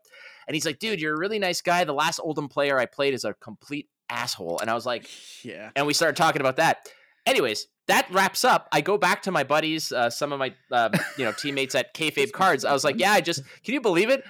and 0.48 0.54
he's 0.56 0.66
like, 0.66 0.80
"Dude, 0.80 1.00
you're 1.00 1.14
a 1.16 1.20
really 1.20 1.40
nice 1.40 1.62
guy. 1.62 1.86
The 1.86 1.94
last 1.94 2.20
Oldhim 2.20 2.50
player 2.50 2.78
I 2.78 2.86
played 2.88 3.14
is 3.14 3.24
a 3.24 3.34
complete 3.36 3.88
asshole," 4.10 4.60
and 4.60 4.70
I 4.70 4.74
was 4.74 4.86
like, 4.86 5.10
Yeah. 5.44 5.70
and 5.76 5.86
we 5.88 5.94
started 5.94 6.16
talking 6.16 6.42
about 6.42 6.58
that. 6.58 6.88
Anyways, 7.26 7.68
that 7.88 8.08
wraps 8.12 8.44
up. 8.44 8.68
I 8.72 8.82
go 8.82 8.98
back 8.98 9.22
to 9.24 9.32
my 9.32 9.44
buddies, 9.44 9.92
uh, 9.92 10.10
some 10.10 10.34
of 10.34 10.40
my 10.40 10.54
uh, 10.72 10.90
you 11.18 11.26
know 11.26 11.32
teammates 11.32 11.76
at 11.76 11.94
Kayfabe 11.94 12.32
Cards. 12.34 12.66
I 12.66 12.74
was 12.74 12.84
like, 12.84 13.00
"Yeah, 13.00 13.12
I 13.14 13.22
just 13.22 13.44
can 13.64 13.74
you 13.74 13.82
believe 13.82 14.10
it? 14.10 14.24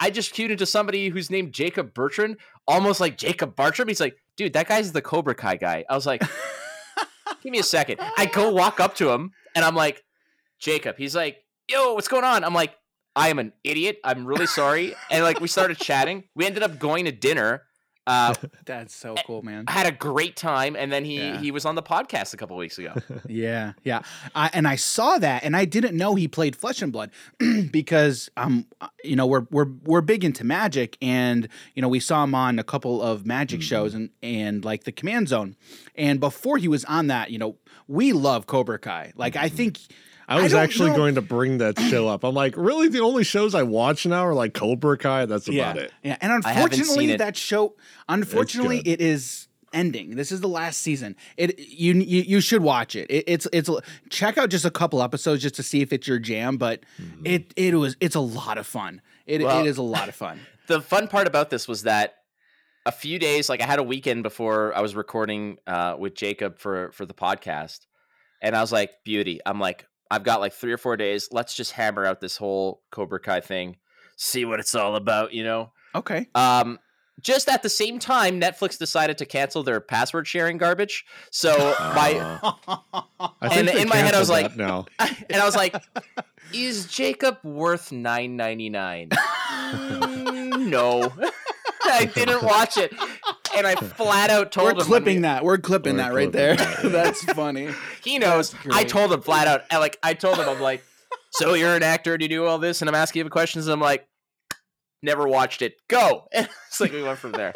I- 0.00 0.10
just 0.10 0.32
queued 0.32 0.50
into 0.50 0.64
somebody 0.64 1.08
who's 1.10 1.30
named 1.30 1.52
Jacob 1.52 1.92
Bertrand, 1.92 2.38
almost 2.66 3.00
like 3.00 3.18
Jacob 3.18 3.54
Bartram. 3.54 3.86
He's 3.88 4.00
like, 4.00 4.16
dude, 4.36 4.54
that 4.54 4.66
guy's 4.66 4.92
the 4.92 5.02
Cobra 5.02 5.34
Kai 5.34 5.56
guy. 5.56 5.84
I 5.90 5.94
was 5.94 6.06
like, 6.06 6.22
give 7.42 7.52
me 7.52 7.58
a 7.58 7.62
second. 7.62 8.00
I 8.16 8.24
go 8.26 8.50
walk 8.50 8.80
up 8.80 8.94
to 8.96 9.10
him 9.10 9.32
and 9.54 9.62
I'm 9.62 9.74
like, 9.74 10.02
Jacob. 10.58 10.96
He's 10.96 11.14
like, 11.14 11.36
yo, 11.68 11.92
what's 11.94 12.08
going 12.08 12.24
on? 12.24 12.44
I'm 12.44 12.54
like, 12.54 12.74
I 13.14 13.28
am 13.28 13.38
an 13.38 13.52
idiot. 13.62 13.98
I'm 14.02 14.24
really 14.26 14.46
sorry. 14.46 14.94
And 15.10 15.22
like 15.22 15.38
we 15.40 15.48
started 15.48 15.76
chatting. 15.78 16.24
We 16.34 16.46
ended 16.46 16.62
up 16.62 16.78
going 16.78 17.04
to 17.04 17.12
dinner. 17.12 17.64
Uh, 18.06 18.34
That's 18.64 18.94
so 18.94 19.14
cool, 19.26 19.42
man. 19.42 19.64
I 19.68 19.72
had 19.72 19.86
a 19.86 19.92
great 19.92 20.34
time, 20.34 20.74
and 20.74 20.90
then 20.90 21.04
he 21.04 21.18
Yeah. 21.18 21.38
he 21.38 21.50
was 21.50 21.64
on 21.64 21.74
the 21.74 21.82
podcast 21.82 22.34
a 22.34 22.36
couple 22.36 22.56
weeks 22.56 22.78
ago. 22.78 22.94
Yeah, 23.28 23.74
yeah. 23.84 24.00
I, 24.34 24.50
and 24.52 24.66
I 24.66 24.76
saw 24.76 25.18
that, 25.18 25.44
and 25.44 25.54
I 25.56 25.64
didn't 25.64 25.96
know 25.96 26.14
he 26.14 26.26
played 26.26 26.56
Flesh 26.56 26.82
and 26.82 26.90
Blood 26.92 27.10
because, 27.70 28.28
um, 28.36 28.66
you 29.04 29.14
know, 29.16 29.26
we're 29.26 29.46
we're 29.50 29.68
we're 29.84 30.00
big 30.00 30.24
into 30.24 30.44
Magic, 30.44 30.96
and 31.00 31.48
you 31.74 31.82
know, 31.82 31.88
we 31.88 32.00
saw 32.00 32.24
him 32.24 32.34
on 32.34 32.58
a 32.58 32.64
couple 32.64 33.00
of 33.02 33.26
Magic 33.26 33.62
shows, 33.62 33.94
and 33.94 34.10
and 34.22 34.64
like 34.64 34.84
the 34.84 34.92
Command 34.92 35.28
Zone, 35.28 35.54
and 35.94 36.18
before 36.20 36.56
he 36.58 36.68
was 36.68 36.84
on 36.86 37.06
that, 37.08 37.30
you 37.30 37.38
know, 37.38 37.56
we 37.86 38.12
love 38.12 38.46
Cobra 38.46 38.78
Kai. 38.78 39.12
Like, 39.14 39.36
I 39.36 39.48
think 39.48 39.78
I 40.30 40.42
was 40.42 40.52
don't 40.52 40.60
actually 40.62 40.90
know- 40.90 40.96
going 40.96 41.14
to 41.16 41.22
bring 41.22 41.58
that 41.58 41.78
show 41.78 42.08
up. 42.08 42.24
I'm 42.24 42.34
like, 42.34 42.54
really? 42.56 42.88
The 42.88 43.00
only 43.00 43.24
shows 43.24 43.54
I 43.54 43.62
watch 43.64 44.06
now 44.06 44.26
are 44.26 44.34
like 44.34 44.54
Cobra 44.54 44.96
Kai. 44.96 45.26
That's 45.26 45.48
yeah, 45.48 45.70
about 45.72 45.82
it. 45.82 45.92
yeah. 46.02 46.16
And 46.20 46.32
I 46.44 46.52
haven't 46.52 46.72
seen 46.74 46.80
unfortunately, 46.80 47.16
that 47.16 47.36
show, 47.36 47.74
unfortunately, 48.08 48.78
it 48.84 49.00
is 49.00 49.48
ending. 49.72 50.16
This 50.16 50.32
is 50.32 50.40
the 50.40 50.48
last 50.48 50.80
season. 50.80 51.16
It 51.36 51.58
you 51.58 51.94
you, 51.94 52.22
you 52.22 52.40
should 52.40 52.62
watch 52.62 52.96
it. 52.96 53.10
it. 53.10 53.24
It's 53.26 53.46
it's 53.52 53.70
check 54.08 54.38
out 54.38 54.50
just 54.50 54.64
a 54.64 54.70
couple 54.70 55.02
episodes 55.02 55.42
just 55.42 55.54
to 55.56 55.62
see 55.62 55.80
if 55.82 55.92
it's 55.92 56.06
your 56.08 56.18
jam. 56.18 56.56
But 56.56 56.84
it 57.24 57.52
it 57.56 57.74
was 57.74 57.96
it's 58.00 58.14
a 58.16 58.20
lot 58.20 58.58
of 58.58 58.66
fun. 58.66 59.00
It 59.26 59.42
Well- 59.42 59.60
it 59.60 59.66
is 59.68 59.78
a 59.78 59.82
lot 59.82 60.08
of 60.08 60.14
fun. 60.14 60.40
the 60.66 60.80
fun 60.80 61.08
part 61.08 61.26
about 61.26 61.50
this 61.50 61.66
was 61.68 61.82
that 61.84 62.14
a 62.86 62.92
few 62.92 63.18
days, 63.18 63.48
like 63.48 63.60
I 63.60 63.66
had 63.66 63.78
a 63.78 63.82
weekend 63.82 64.22
before 64.22 64.74
I 64.76 64.80
was 64.80 64.94
recording 64.94 65.58
uh, 65.66 65.96
with 65.98 66.14
Jacob 66.14 66.58
for 66.58 66.90
for 66.92 67.04
the 67.04 67.14
podcast, 67.14 67.80
and 68.40 68.56
I 68.56 68.60
was 68.60 68.72
like, 68.72 68.90
"Beauty." 69.04 69.40
I'm 69.44 69.60
like, 69.60 69.86
I've 70.10 70.24
got 70.24 70.40
like 70.40 70.52
three 70.52 70.72
or 70.72 70.78
four 70.78 70.96
days. 70.96 71.28
Let's 71.30 71.54
just 71.54 71.72
hammer 71.72 72.04
out 72.04 72.20
this 72.20 72.36
whole 72.36 72.82
Cobra 72.90 73.20
Kai 73.20 73.40
thing, 73.40 73.76
see 74.16 74.44
what 74.44 74.60
it's 74.60 74.74
all 74.74 74.96
about, 74.96 75.32
you 75.32 75.44
know. 75.44 75.70
Okay. 75.94 76.26
Um, 76.34 76.78
just 77.20 77.48
at 77.48 77.62
the 77.62 77.68
same 77.68 77.98
time, 77.98 78.40
Netflix 78.40 78.78
decided 78.78 79.18
to 79.18 79.26
cancel 79.26 79.62
their 79.62 79.80
password 79.80 80.26
sharing 80.26 80.56
garbage. 80.56 81.04
So 81.30 81.54
my 81.94 82.40
Uh, 83.20 83.32
And 83.42 83.68
in 83.68 83.88
my 83.88 83.96
head, 83.96 84.14
I 84.14 84.18
was 84.18 84.30
like- 84.30 84.56
now. 84.56 84.86
and 84.98 85.36
I 85.40 85.44
was 85.44 85.54
like, 85.54 85.74
"Is 86.54 86.86
Jacob 86.86 87.38
worth 87.44 87.92
nine 87.92 88.36
ninety 88.36 88.70
nine? 88.70 89.10
No, 90.58 91.12
I 92.00 92.04
didn't 92.14 92.42
watch 92.42 92.76
it, 92.76 92.92
and 93.56 93.66
I 93.66 93.74
flat 93.74 94.30
out 94.30 94.52
told 94.52 94.70
him 94.70 94.76
We're 94.76 94.84
him. 94.84 94.90
when 94.90 95.00
clipping 95.02 95.16
we- 95.16 95.22
that. 95.22 95.44
We're 95.44 95.58
clipping 95.58 95.96
We're 95.96 96.02
that 96.04 96.14
right 96.14 96.30
clipping 96.32 96.32
there. 96.32 96.56
that, 96.56 96.84
yeah. 96.84 96.88
That's 96.90 97.22
funny. 97.24 97.68
He 98.04 98.18
knows. 98.18 98.54
I 98.72 98.84
told 98.84 99.12
him 99.12 99.20
flat 99.22 99.46
out. 99.48 99.62
and, 99.70 99.80
Like 99.80 99.98
I 100.02 100.14
told 100.14 100.38
him, 100.38 100.48
I'm 100.48 100.60
like, 100.60 100.82
"So 101.32 101.54
you're 101.54 101.74
an 101.76 101.82
actor? 101.82 102.16
Do 102.18 102.24
you 102.24 102.28
do 102.28 102.44
all 102.46 102.58
this?" 102.58 102.80
And 102.82 102.88
I'm 102.88 102.94
asking 102.94 103.22
him 103.22 103.28
questions. 103.28 103.66
And 103.66 103.72
I'm 103.74 103.80
like, 103.80 104.06
"Never 105.02 105.26
watched 105.28 105.62
it. 105.62 105.74
Go." 105.88 106.26
And 106.32 106.48
it's 106.68 106.80
like 106.80 106.92
we 106.92 107.02
went 107.02 107.18
from 107.18 107.32
there. 107.32 107.52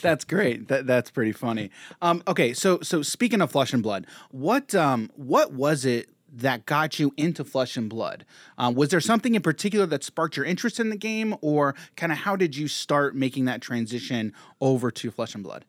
That's 0.00 0.24
great. 0.24 0.68
That 0.68 0.86
that's 0.86 1.10
pretty 1.10 1.32
funny. 1.32 1.70
Um, 2.00 2.22
okay, 2.26 2.52
so 2.54 2.80
so 2.82 3.02
speaking 3.02 3.40
of 3.42 3.50
Flesh 3.52 3.72
and 3.72 3.82
Blood, 3.82 4.06
what 4.30 4.74
um 4.74 5.10
what 5.16 5.52
was 5.52 5.84
it 5.84 6.08
that 6.32 6.66
got 6.66 6.98
you 6.98 7.12
into 7.16 7.44
Flesh 7.44 7.76
and 7.76 7.88
Blood? 7.88 8.24
Um, 8.56 8.74
was 8.74 8.90
there 8.90 9.00
something 9.00 9.34
in 9.34 9.42
particular 9.42 9.86
that 9.86 10.04
sparked 10.04 10.36
your 10.36 10.46
interest 10.46 10.80
in 10.80 10.90
the 10.90 10.96
game, 10.96 11.36
or 11.40 11.74
kind 11.96 12.12
of 12.12 12.18
how 12.18 12.36
did 12.36 12.56
you 12.56 12.68
start 12.68 13.14
making 13.14 13.46
that 13.46 13.60
transition 13.60 14.32
over 14.60 14.90
to 14.90 15.10
Flesh 15.10 15.34
and 15.34 15.44
Blood? 15.44 15.64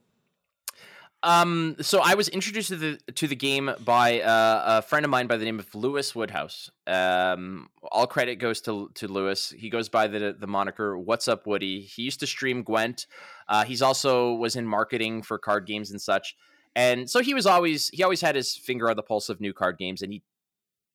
Um, 1.22 1.76
so 1.82 2.00
I 2.02 2.16
was 2.16 2.30
introduced 2.30 2.70
to 2.70 2.78
the 2.78 2.98
to 3.16 3.28
the 3.28 3.36
game 3.36 3.72
by 3.84 4.22
uh, 4.22 4.64
a 4.66 4.82
friend 4.82 5.04
of 5.04 5.12
mine 5.12 5.28
by 5.28 5.36
the 5.36 5.44
name 5.44 5.60
of 5.60 5.74
Lewis 5.76 6.16
Woodhouse. 6.16 6.70
Um, 6.88 7.70
all 7.92 8.08
credit 8.08 8.38
goes 8.38 8.62
to 8.62 8.90
to 8.94 9.08
Lewis. 9.08 9.50
He 9.50 9.70
goes 9.70 9.90
by 9.90 10.08
the 10.08 10.36
the 10.38 10.48
moniker 10.48 10.98
"What's 10.98 11.28
Up 11.28 11.46
Woody." 11.46 11.82
He 11.82 12.04
used 12.04 12.22
to 12.22 12.28
stream 12.28 12.64
Gwent. 12.64 13.06
Uh, 13.50 13.66
he's 13.66 13.82
also 13.82 14.34
was 14.36 14.56
in 14.56 14.66
marketing 14.66 15.22
for 15.22 15.38
card 15.38 15.66
games 15.66 15.92
and 15.92 16.02
such. 16.02 16.38
And 16.76 17.10
so 17.10 17.20
he 17.20 17.34
was 17.34 17.46
always 17.46 17.90
he 17.90 18.04
always 18.04 18.22
had 18.22 18.36
his 18.36 18.56
finger 18.56 18.90
on 18.90 18.96
the 18.96 19.04
pulse 19.04 19.28
of 19.28 19.42
new 19.42 19.52
card 19.52 19.78
games. 19.78 20.02
And 20.02 20.14
he 20.14 20.24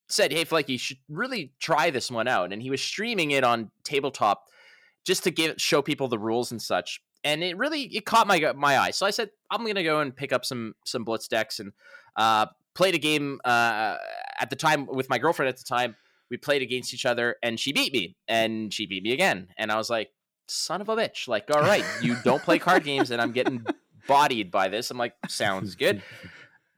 said, 0.09 0.33
"Hey, 0.33 0.45
Fleck, 0.45 0.69
you 0.69 0.79
should 0.79 0.99
really 1.09 1.53
try 1.61 1.91
this 1.91 2.11
one 2.11 2.29
out." 2.29 2.53
And 2.53 2.63
he 2.63 2.71
was 2.71 2.83
streaming 2.83 3.31
it 3.31 3.45
on 3.45 3.71
tabletop 3.85 4.45
just 5.05 5.25
to 5.25 5.31
give 5.31 5.61
show 5.61 5.83
people 5.83 6.09
the 6.09 6.19
rules 6.19 6.51
and 6.51 6.61
such. 6.61 7.01
And 7.23 7.43
it 7.43 7.57
really 7.57 7.83
it 7.85 8.05
caught 8.05 8.27
my 8.27 8.53
my 8.55 8.79
eye. 8.79 8.91
So 8.91 9.07
I 9.07 9.11
said, 9.11 9.31
I'm 9.51 9.67
gonna 9.67 9.85
go 9.85 10.01
and 10.01 10.15
pick 10.15 10.33
up 10.33 10.45
some 10.45 10.75
some 10.85 11.05
blitz 11.05 11.29
decks 11.29 11.61
and 11.61 11.73
uh, 12.17 12.47
played 12.75 12.95
a 12.95 12.99
game 12.99 13.41
uh, 13.45 13.97
at 14.39 14.51
the 14.51 14.57
time 14.57 14.87
with 14.87 15.09
my 15.09 15.19
girlfriend 15.19 15.49
at 15.49 15.57
the 15.57 15.65
time. 15.65 15.97
We 16.31 16.37
played 16.39 16.63
against 16.63 16.95
each 16.95 17.07
other, 17.07 17.37
and 17.43 17.61
she 17.61 17.73
beat 17.73 17.93
me, 17.93 18.17
and 18.27 18.73
she 18.73 18.87
beat 18.87 19.03
me 19.03 19.13
again. 19.13 19.49
And 19.59 19.71
I 19.71 19.77
was 19.77 19.91
like, 19.91 20.11
"Son 20.49 20.81
of 20.81 20.89
a 20.89 20.97
bitch!" 20.97 21.29
Like, 21.29 21.51
all 21.51 21.61
right, 21.61 21.85
you 22.03 22.17
don't 22.25 22.43
play 22.43 22.59
card 22.59 22.83
games, 22.83 23.11
and 23.11 23.21
I'm 23.21 23.33
getting 23.33 23.65
bodied 24.09 24.51
by 24.51 24.69
this. 24.69 24.91
I'm 24.91 24.99
like, 24.99 25.15
sounds 25.29 25.75
good. 25.75 26.03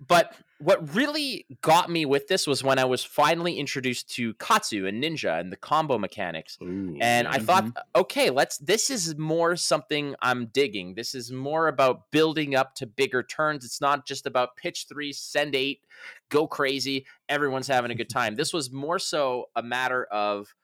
But 0.09 0.35
what 0.59 0.95
really 0.95 1.47
got 1.61 1.91
me 1.91 2.07
with 2.07 2.29
this 2.29 2.47
was 2.47 2.65
when 2.65 2.79
I 2.79 2.85
was 2.85 3.05
finally 3.05 3.59
introduced 3.59 4.09
to 4.15 4.35
Katsu 4.35 4.87
and 4.87 5.03
Ninja 5.03 5.39
and 5.39 5.53
the 5.53 5.57
combo 5.57 5.99
mechanics. 5.99 6.57
Ooh, 6.63 6.97
And 7.01 7.29
I 7.29 7.33
yeah. 7.37 7.39
thought, 7.39 7.77
okay, 7.95 8.31
let's. 8.31 8.59
This 8.59 8.89
is 8.89 9.17
more 9.17 9.57
something 9.57 10.15
I'm 10.23 10.47
digging. 10.47 10.95
This 10.95 11.15
is 11.15 11.31
more 11.31 11.69
about 11.69 12.11
building 12.11 12.55
up 12.55 12.75
to 12.77 12.87
bigger 12.87 13.23
turns. 13.23 13.65
It's 13.65 13.81
not 13.81 14.07
just 14.07 14.27
about 14.27 14.57
pitch 14.57 14.87
three, 14.89 15.13
send 15.13 15.55
eight, 15.55 15.83
go 16.31 16.47
crazy. 16.47 17.07
Everyone's 17.29 17.69
having 17.69 17.91
a 17.91 17.95
good 17.95 18.11
time. 18.11 18.35
This 18.35 18.53
was 18.53 18.71
more 18.71 18.99
so 18.99 19.51
a 19.57 19.63
matter 19.63 20.05
of 20.05 20.55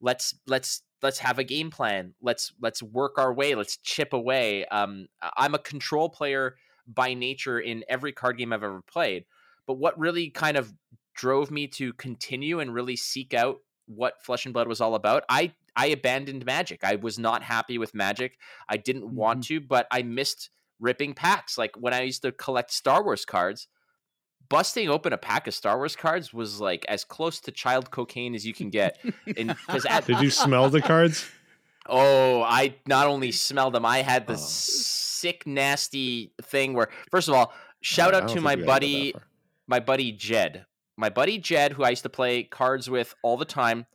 let's 0.00 0.34
let's 0.46 0.82
let's 1.02 1.18
have 1.20 1.38
a 1.38 1.44
game 1.44 1.70
plan. 1.70 2.14
Let's 2.20 2.52
let's 2.60 2.82
work 2.82 3.18
our 3.18 3.32
way. 3.32 3.54
Let's 3.54 3.76
chip 3.78 4.12
away. 4.12 4.66
Um, 4.66 5.08
I'm 5.36 5.54
a 5.54 5.58
control 5.58 6.08
player 6.08 6.56
by 6.86 7.14
nature 7.14 7.58
in 7.60 7.84
every 7.88 8.12
card 8.12 8.38
game 8.38 8.52
I've 8.52 8.62
ever 8.62 8.82
played. 8.82 9.24
But 9.66 9.74
what 9.74 9.98
really 9.98 10.30
kind 10.30 10.56
of 10.56 10.72
drove 11.14 11.50
me 11.50 11.66
to 11.66 11.92
continue 11.94 12.60
and 12.60 12.72
really 12.72 12.96
seek 12.96 13.34
out 13.34 13.58
what 13.86 14.22
Flesh 14.22 14.44
and 14.44 14.52
Blood 14.52 14.68
was 14.68 14.80
all 14.80 14.94
about. 14.94 15.24
I 15.28 15.52
I 15.74 15.86
abandoned 15.86 16.44
Magic. 16.44 16.82
I 16.82 16.96
was 16.96 17.18
not 17.18 17.42
happy 17.42 17.78
with 17.78 17.94
Magic. 17.94 18.38
I 18.68 18.76
didn't 18.76 19.14
want 19.14 19.40
mm-hmm. 19.40 19.56
to, 19.56 19.60
but 19.60 19.86
I 19.90 20.02
missed 20.02 20.50
ripping 20.80 21.14
packs. 21.14 21.56
Like 21.56 21.76
when 21.76 21.94
I 21.94 22.02
used 22.02 22.22
to 22.22 22.32
collect 22.32 22.72
Star 22.72 23.02
Wars 23.02 23.24
cards, 23.24 23.68
busting 24.48 24.88
open 24.88 25.12
a 25.12 25.18
pack 25.18 25.46
of 25.46 25.54
Star 25.54 25.76
Wars 25.76 25.96
cards 25.96 26.32
was 26.32 26.60
like 26.60 26.84
as 26.88 27.04
close 27.04 27.40
to 27.40 27.52
child 27.52 27.90
cocaine 27.90 28.34
as 28.34 28.46
you 28.46 28.54
can 28.54 28.70
get. 28.70 28.98
And 29.36 29.48
because 29.48 29.86
at 29.86 30.06
Did 30.06 30.20
you 30.20 30.30
smell 30.30 30.70
the 30.70 30.82
cards? 30.82 31.28
Oh, 31.88 32.42
I 32.42 32.74
not 32.86 33.06
only 33.06 33.30
smelled 33.32 33.74
them, 33.74 33.86
I 33.86 33.98
had 33.98 34.26
the 34.26 34.34
Oh. 34.34 34.36
sick, 34.36 35.46
nasty 35.46 36.32
thing 36.42 36.74
where, 36.74 36.88
first 37.10 37.28
of 37.28 37.34
all, 37.34 37.52
shout 37.80 38.14
I 38.14 38.18
out 38.18 38.28
to 38.30 38.40
my 38.40 38.56
we 38.56 38.56
gotta 38.56 38.56
go 38.56 38.60
that 38.60 38.66
buddy, 38.66 39.12
far. 39.12 39.22
My 39.66 39.80
buddy 39.80 40.12
Jed. 40.12 40.66
My 40.96 41.08
buddy 41.10 41.38
Jed, 41.38 41.72
who 41.72 41.84
I 41.84 41.90
used 41.90 42.04
to 42.04 42.08
play 42.08 42.42
cards 42.42 42.88
with 42.88 43.14
all 43.22 43.36
the 43.36 43.44
time. 43.44 43.86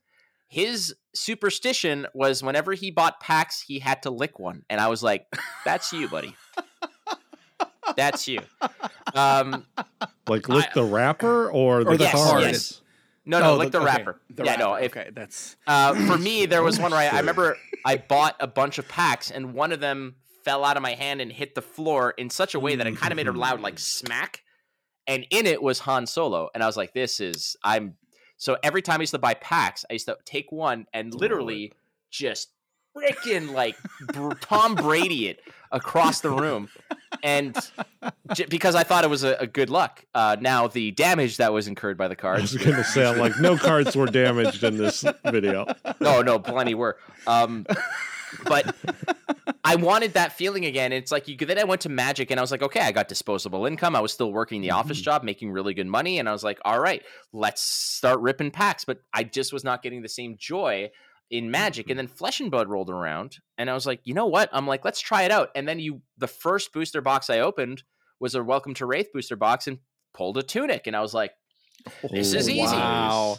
His 0.47 0.93
superstition 1.15 2.07
was 2.13 2.43
whenever 2.43 2.73
he 2.73 2.91
bought 2.91 3.19
packs, 3.19 3.61
he 3.61 3.79
had 3.79 4.03
to 4.03 4.09
lick 4.09 4.37
one, 4.37 4.63
and 4.69 4.79
I 4.81 4.87
was 4.87 5.01
like, 5.01 5.25
"That's 5.65 5.91
you, 5.93 6.07
buddy. 6.09 6.35
That's 7.95 8.27
you." 8.27 8.39
Um, 9.13 9.65
Like 10.27 10.47
lick 10.49 10.67
I- 10.67 10.73
the 10.73 10.83
wrapper 10.83 11.49
or 11.51 11.83
the 11.83 11.91
Or 11.91 11.95
Yes, 11.95 12.11
cards? 12.13 12.45
yes. 12.45 12.81
no, 13.25 13.39
no, 13.39 13.51
Oh, 13.51 13.55
like 13.57 13.71
the, 13.71 13.79
okay, 13.79 13.85
wrapper. 13.85 14.21
the 14.29 14.43
yeah, 14.45 14.55
no. 14.57 14.75
If, 14.75 14.91
okay, 14.95 15.09
that's 15.13 15.55
Uh, 15.67 15.93
for 16.05 16.17
me, 16.17 16.45
there 16.45 16.63
was 16.63 16.79
one 16.79 16.91
where 16.91 16.99
I, 16.99 17.15
I 17.15 17.19
remember 17.19 17.57
I 17.85 17.97
bought 17.97 18.35
a 18.39 18.47
bunch 18.47 18.77
of 18.77 18.87
packs, 18.87 19.31
and 19.31 19.53
one 19.53 19.71
of 19.71 19.79
them 19.79 20.15
fell 20.45 20.63
out 20.63 20.77
of 20.77 20.83
my 20.83 20.93
hand 20.95 21.21
and 21.21 21.31
hit 21.31 21.55
the 21.55 21.61
floor 21.61 22.11
in 22.17 22.29
such 22.29 22.53
a 22.55 22.59
way 22.59 22.75
that 22.75 22.87
it 22.87 22.95
kind 22.97 23.11
of 23.11 23.15
made 23.17 23.27
a 23.27 23.31
loud 23.31 23.61
like 23.61 23.79
smack. 23.79 24.43
And 25.07 25.25
in 25.29 25.45
it 25.47 25.61
was 25.61 25.79
Han 25.79 26.05
Solo, 26.05 26.49
and 26.53 26.63
I 26.63 26.67
was 26.67 26.77
like, 26.77 26.93
"This 26.93 27.19
is 27.19 27.55
I'm." 27.63 27.95
So 28.37 28.57
every 28.63 28.81
time 28.81 28.99
I 28.99 29.03
used 29.03 29.11
to 29.13 29.19
buy 29.19 29.33
packs, 29.35 29.85
I 29.89 29.93
used 29.93 30.07
to 30.07 30.17
take 30.25 30.51
one 30.51 30.85
and 30.93 31.13
literally 31.13 31.73
just 32.09 32.49
freaking 32.97 33.53
like 33.53 33.77
br- 34.13 34.33
Tom 34.41 34.75
Brady 34.75 35.27
it 35.29 35.39
across 35.71 36.21
the 36.21 36.29
room. 36.31 36.67
and 37.23 37.55
j- 38.33 38.45
because 38.49 38.75
I 38.75 38.83
thought 38.83 39.03
it 39.03 39.09
was 39.09 39.23
a, 39.23 39.35
a 39.35 39.47
good 39.47 39.69
luck. 39.69 40.03
Uh, 40.13 40.37
now 40.41 40.67
the 40.67 40.91
damage 40.91 41.37
that 41.37 41.53
was 41.53 41.67
incurred 41.67 41.97
by 41.97 42.07
the 42.07 42.15
cards. 42.15 42.39
I 42.39 42.57
was 42.57 42.65
going 42.65 42.75
to 42.77 42.83
say, 42.83 43.05
I'm 43.07 43.17
like, 43.17 43.39
no 43.39 43.57
cards 43.57 43.95
were 43.95 44.07
damaged 44.07 44.63
in 44.63 44.75
this 44.77 45.05
video. 45.25 45.67
no, 46.01 46.21
no, 46.21 46.37
plenty 46.39 46.73
were. 46.73 46.97
Um, 47.27 47.65
but 48.45 48.75
I 49.63 49.75
wanted 49.75 50.13
that 50.13 50.33
feeling 50.33 50.65
again. 50.65 50.91
It's 50.91 51.11
like 51.11 51.27
you. 51.27 51.37
Then 51.37 51.57
I 51.57 51.63
went 51.63 51.81
to 51.81 51.89
Magic, 51.89 52.31
and 52.31 52.39
I 52.39 52.43
was 52.43 52.51
like, 52.51 52.61
okay, 52.61 52.81
I 52.81 52.91
got 52.91 53.07
disposable 53.07 53.65
income. 53.65 53.95
I 53.95 53.99
was 53.99 54.11
still 54.11 54.31
working 54.31 54.61
the 54.61 54.71
office 54.71 54.97
mm-hmm. 54.97 55.05
job, 55.05 55.23
making 55.23 55.51
really 55.51 55.73
good 55.73 55.87
money, 55.87 56.19
and 56.19 56.27
I 56.27 56.31
was 56.31 56.43
like, 56.43 56.59
all 56.65 56.79
right, 56.79 57.03
let's 57.33 57.61
start 57.61 58.19
ripping 58.19 58.51
packs. 58.51 58.85
But 58.85 58.99
I 59.13 59.23
just 59.23 59.53
was 59.53 59.63
not 59.63 59.83
getting 59.83 60.01
the 60.01 60.09
same 60.09 60.35
joy 60.37 60.91
in 61.29 61.51
Magic. 61.51 61.85
Mm-hmm. 61.85 61.91
And 61.91 61.99
then 61.99 62.07
Flesh 62.07 62.39
and 62.39 62.51
Blood 62.51 62.67
rolled 62.67 62.89
around, 62.89 63.37
and 63.57 63.69
I 63.69 63.73
was 63.73 63.85
like, 63.85 64.01
you 64.03 64.13
know 64.13 64.27
what? 64.27 64.49
I'm 64.51 64.67
like, 64.67 64.83
let's 64.85 64.99
try 64.99 65.23
it 65.23 65.31
out. 65.31 65.49
And 65.55 65.67
then 65.67 65.79
you, 65.79 66.01
the 66.17 66.27
first 66.27 66.73
booster 66.73 67.01
box 67.01 67.29
I 67.29 67.39
opened 67.39 67.83
was 68.19 68.35
a 68.35 68.43
Welcome 68.43 68.73
to 68.75 68.85
Rathe 68.85 69.11
booster 69.13 69.35
box, 69.35 69.67
and 69.67 69.79
pulled 70.13 70.37
a 70.37 70.43
Tunic, 70.43 70.87
and 70.87 70.95
I 70.95 71.01
was 71.01 71.13
like, 71.13 71.31
This 72.11 72.33
is 72.33 72.47
Oh, 72.47 72.51
easy. 72.51 72.75
Wow. 72.75 73.37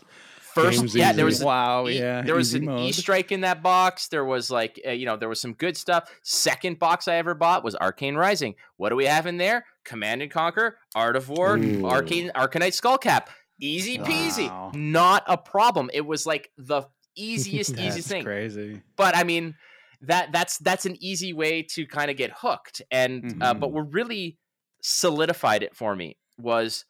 First, 0.54 0.78
Game's 0.78 0.94
yeah, 0.94 1.12
there 1.12 1.24
was 1.24 1.42
wow. 1.42 1.86
E- 1.88 1.98
Yeah. 1.98 2.22
there 2.22 2.34
was 2.34 2.54
an 2.54 2.64
mode. 2.66 2.80
E 2.80 2.92
strike 2.92 3.32
in 3.32 3.40
that 3.42 3.62
box. 3.62 4.08
There 4.08 4.24
was 4.24 4.50
like, 4.50 4.80
uh, 4.86 4.90
you 4.90 5.06
know, 5.06 5.16
there 5.16 5.28
was 5.28 5.40
some 5.40 5.52
good 5.54 5.76
stuff. 5.76 6.10
Second 6.22 6.78
box 6.78 7.08
I 7.08 7.16
ever 7.16 7.34
bought 7.34 7.64
was 7.64 7.74
Arcane 7.76 8.14
Rising. 8.16 8.54
What 8.76 8.90
do 8.90 8.96
we 8.96 9.06
have 9.06 9.26
in 9.26 9.36
there? 9.38 9.64
Command 9.84 10.22
and 10.22 10.30
Conquer, 10.30 10.78
Art 10.94 11.16
of 11.16 11.28
War, 11.28 11.56
Ooh. 11.58 11.86
Arcane, 11.86 12.30
Arcanite 12.34 12.78
Skullcap. 12.80 13.26
Easy 13.60 13.98
peasy, 13.98 14.48
Wow. 14.48 14.72
not 14.74 15.22
a 15.26 15.36
problem. 15.36 15.90
It 15.92 16.06
was 16.06 16.26
like 16.26 16.50
the 16.56 16.82
easiest, 17.16 17.78
easiest 17.78 18.08
thing. 18.08 18.24
crazy. 18.24 18.82
But 18.96 19.16
I 19.16 19.24
mean, 19.24 19.54
that 20.02 20.32
that's 20.32 20.58
that's 20.58 20.84
an 20.86 20.96
easy 21.00 21.32
way 21.32 21.62
to 21.74 21.86
kind 21.86 22.10
of 22.10 22.16
get 22.16 22.32
hooked. 22.36 22.82
And 22.90 23.40
uh, 23.42 23.54
but 23.54 23.70
what 23.72 23.92
really 23.92 24.38
solidified 24.82 25.62
it 25.62 25.76
for 25.76 25.94
me 25.94 26.16
was 26.38 26.84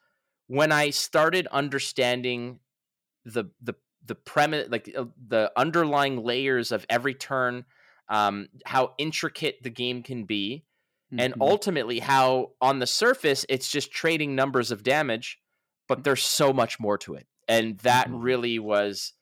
when 0.47 0.73
I 0.73 0.91
started 0.91 1.47
understanding 1.49 2.59
the 3.25 3.45
the 3.61 3.75
the 4.05 4.15
premise, 4.15 4.69
like 4.71 4.93
uh, 4.97 5.05
the 5.29 5.53
underlying 5.57 6.25
layers 6.25 6.73
of 6.73 6.85
every 6.91 7.15
turn, 7.15 7.65
um, 8.09 8.49
how 8.67 8.95
intricate 8.99 9.63
the 9.63 9.71
game 9.71 10.03
can 10.03 10.25
be, 10.25 10.65
and 11.19 11.35
Mhm. 11.35 11.41
ultimately 11.41 12.01
how 12.01 12.53
on 12.61 12.79
the 12.79 12.87
surface 12.87 13.47
it's 13.49 13.71
just 13.71 13.93
trading 13.93 14.35
numbers 14.35 14.71
of 14.71 14.83
damage, 14.83 15.39
but 15.89 16.05
there's 16.05 16.23
so 16.23 16.53
much 16.53 16.81
more 16.81 16.99
to 16.99 17.15
it. 17.15 17.27
And 17.49 17.79
that 17.81 18.09
Mhm. 18.09 18.13
really 18.13 18.59
was 18.59 19.13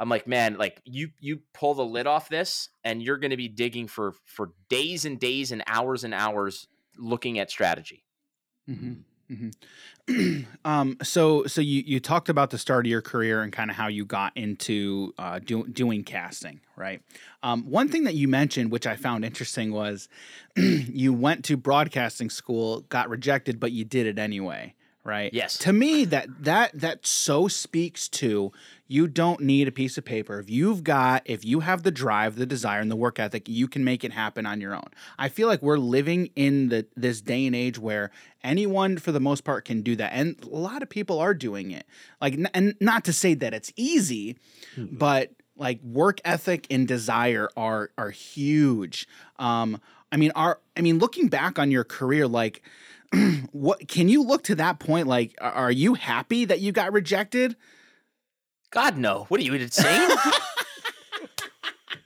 I'm 0.00 0.08
like, 0.08 0.26
man, 0.28 0.56
like 0.56 0.80
you 0.84 1.10
you 1.18 1.42
pull 1.54 1.74
the 1.74 1.84
lid 1.84 2.06
off 2.06 2.28
this 2.28 2.68
and 2.84 3.02
you're 3.02 3.18
going 3.18 3.32
to 3.32 3.36
be 3.36 3.48
digging 3.48 3.88
for 3.88 4.12
for 4.24 4.52
days 4.68 5.04
and 5.04 5.18
days 5.18 5.50
and 5.50 5.62
hours 5.66 6.04
and 6.04 6.14
hours 6.14 6.68
looking 6.96 7.38
at 7.38 7.50
strategy. 7.50 8.04
Mhm, 8.68 9.04
mhm. 9.30 10.46
um, 10.64 10.96
so 11.02 11.44
so 11.46 11.60
you 11.60 11.82
you 11.86 12.00
talked 12.00 12.28
about 12.28 12.50
the 12.50 12.58
start 12.58 12.86
of 12.86 12.90
your 12.90 13.02
career 13.02 13.42
and 13.42 13.52
kind 13.52 13.70
of 13.70 13.76
how 13.76 13.88
you 13.88 14.04
got 14.04 14.36
into 14.36 15.12
uh, 15.18 15.38
do, 15.38 15.66
doing 15.68 16.04
casting, 16.04 16.60
right? 16.76 17.02
Um, 17.42 17.64
one 17.64 17.88
thing 17.88 18.04
that 18.04 18.14
you 18.14 18.28
mentioned, 18.28 18.70
which 18.70 18.86
I 18.86 18.96
found 18.96 19.24
interesting, 19.24 19.72
was 19.72 20.08
you 20.56 21.12
went 21.12 21.44
to 21.46 21.56
broadcasting 21.56 22.30
school, 22.30 22.80
got 22.88 23.08
rejected, 23.08 23.60
but 23.60 23.72
you 23.72 23.84
did 23.84 24.06
it 24.06 24.18
anyway, 24.18 24.74
right? 25.04 25.32
Yes. 25.32 25.58
To 25.58 25.72
me, 25.72 26.04
that 26.06 26.28
that 26.44 26.78
that 26.78 27.06
so 27.06 27.48
speaks 27.48 28.08
to 28.08 28.52
you 28.90 29.06
don't 29.06 29.40
need 29.40 29.68
a 29.68 29.72
piece 29.72 29.98
of 29.98 30.04
paper. 30.06 30.40
If 30.40 30.48
you've 30.48 30.82
got, 30.82 31.22
if 31.26 31.44
you 31.44 31.60
have 31.60 31.82
the 31.82 31.90
drive, 31.90 32.36
the 32.36 32.46
desire, 32.46 32.80
and 32.80 32.90
the 32.90 32.96
work 32.96 33.18
ethic, 33.18 33.46
you 33.46 33.68
can 33.68 33.84
make 33.84 34.02
it 34.02 34.12
happen 34.12 34.46
on 34.46 34.62
your 34.62 34.74
own. 34.74 34.88
I 35.18 35.28
feel 35.28 35.46
like 35.46 35.62
we're 35.62 35.76
living 35.76 36.30
in 36.34 36.70
the 36.70 36.86
this 36.96 37.20
day 37.20 37.46
and 37.46 37.54
age 37.54 37.78
where 37.78 38.10
anyone, 38.42 38.96
for 38.96 39.12
the 39.12 39.20
most 39.20 39.44
part, 39.44 39.66
can 39.66 39.82
do 39.82 39.94
that, 39.96 40.12
and 40.14 40.42
a 40.42 40.48
lot 40.48 40.82
of 40.82 40.88
people 40.88 41.18
are 41.18 41.34
doing 41.34 41.70
it. 41.70 41.86
Like, 42.20 42.38
and 42.54 42.74
not 42.80 43.04
to 43.04 43.12
say 43.12 43.34
that 43.34 43.52
it's 43.52 43.72
easy, 43.76 44.38
but 44.76 45.32
like 45.54 45.82
work 45.82 46.20
ethic 46.24 46.66
and 46.70 46.88
desire 46.88 47.50
are 47.58 47.90
are 47.98 48.10
huge. 48.10 49.06
Um, 49.38 49.82
I 50.10 50.16
mean, 50.16 50.32
are 50.34 50.60
I 50.78 50.80
mean, 50.80 50.98
looking 50.98 51.28
back 51.28 51.58
on 51.58 51.70
your 51.70 51.84
career, 51.84 52.26
like. 52.26 52.62
what 53.52 53.88
can 53.88 54.06
you 54.10 54.22
look 54.22 54.42
to 54.42 54.54
that 54.54 54.78
point 54.78 55.06
like 55.06 55.34
are 55.40 55.70
you 55.70 55.94
happy 55.94 56.44
that 56.44 56.60
you 56.60 56.72
got 56.72 56.92
rejected 56.92 57.56
God 58.70 58.96
no. 58.98 59.24
What 59.28 59.40
are 59.40 59.44
you 59.44 59.54
insane? 59.54 60.10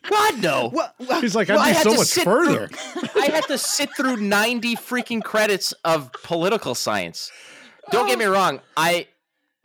God 0.09 0.43
no. 0.43 0.69
well, 0.73 0.93
well 0.99 1.21
He's 1.21 1.35
like, 1.35 1.49
Well, 1.49 1.59
I 1.59 1.65
I'd 1.65 1.71
be 1.71 1.75
had 1.75 1.83
so 1.85 1.91
to 1.93 1.97
much 1.99 2.07
sit 2.07 2.25
further. 2.25 2.71
I 3.17 3.27
had 3.27 3.45
to 3.45 3.59
sit 3.59 3.91
through 3.97 4.17
90 4.19 4.77
freaking 4.77 5.23
credits 5.23 5.73
of 5.85 6.13
political 6.23 6.75
science. 6.75 7.31
Don't 7.91 8.07
get 8.07 8.19
me 8.19 8.25
wrong. 8.27 8.61
I 8.77 9.09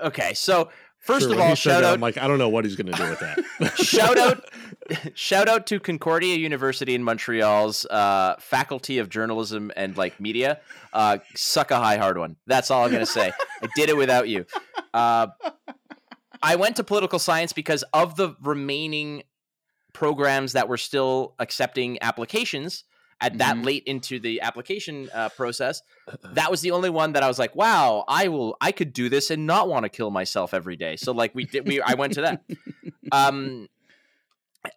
okay, 0.02 0.34
so 0.34 0.70
first 1.00 1.26
Sure, 1.26 1.34
of 1.34 1.40
all, 1.40 1.56
shout 1.56 1.84
out 1.84 1.94
I'm 1.94 2.02
like, 2.02 2.18
I 2.18 2.28
don't 2.28 2.40
know 2.40 2.50
what 2.50 2.66
he's 2.66 2.76
going 2.76 2.92
to 2.92 2.98
do 2.98 3.10
with 3.10 3.20
that. 3.20 3.78
shout 3.84 4.18
out 4.18 4.44
shout 5.14 5.48
out 5.48 5.68
to 5.68 5.80
Concordia 5.80 6.36
University 6.36 6.96
in 6.96 7.04
Montreal's 7.04 7.86
uh, 7.86 8.36
faculty 8.40 8.98
of 8.98 9.10
journalism 9.10 9.72
and 9.76 9.96
like 9.98 10.20
media. 10.20 10.60
Uh, 10.94 11.20
suck 11.36 11.72
a 11.72 11.78
high 11.78 11.98
hard 11.98 12.18
one. 12.18 12.38
That's 12.48 12.72
all 12.72 12.86
I'm 12.86 12.92
gonna 12.92 13.06
say. 13.06 13.32
I 13.62 13.68
did 13.76 13.90
it 13.90 13.98
without 13.98 14.28
you. 14.28 14.46
Uh, 14.94 15.28
I 16.42 16.56
went 16.56 16.76
to 16.78 16.84
political 16.84 17.20
science 17.20 17.54
because 17.54 17.84
of 17.94 18.16
the 18.16 18.36
remaining 18.42 19.24
programs 19.94 20.54
that 20.54 20.68
were 20.68 20.78
still 20.78 21.34
accepting 21.40 21.98
applications 22.02 22.84
at 23.20 23.40
that 23.40 23.56
Mhm. 23.56 23.66
late 23.66 23.84
into 23.86 24.20
the 24.20 24.42
application 24.42 25.10
uh, 25.12 25.30
process. 25.30 25.82
That 26.34 26.52
was 26.52 26.62
the 26.62 26.70
only 26.72 26.92
one 26.92 27.14
that 27.14 27.24
I 27.24 27.28
was 27.28 27.40
like, 27.40 27.56
"Wow, 27.56 28.06
I 28.08 28.28
will. 28.28 28.56
I 28.62 28.72
could 28.72 28.94
do 28.94 29.10
this 29.10 29.32
and 29.32 29.48
not 29.48 29.68
want 29.68 29.84
to 29.86 29.90
kill 29.90 30.12
myself 30.12 30.54
every 30.54 30.76
day." 30.76 30.98
So 30.98 31.14
like 31.14 31.34
we 31.34 31.46
did. 31.46 31.68
We 31.68 31.82
I 31.82 31.96
went 31.96 32.14
to 32.14 32.22
that. 32.22 32.44
Um, 33.10 33.70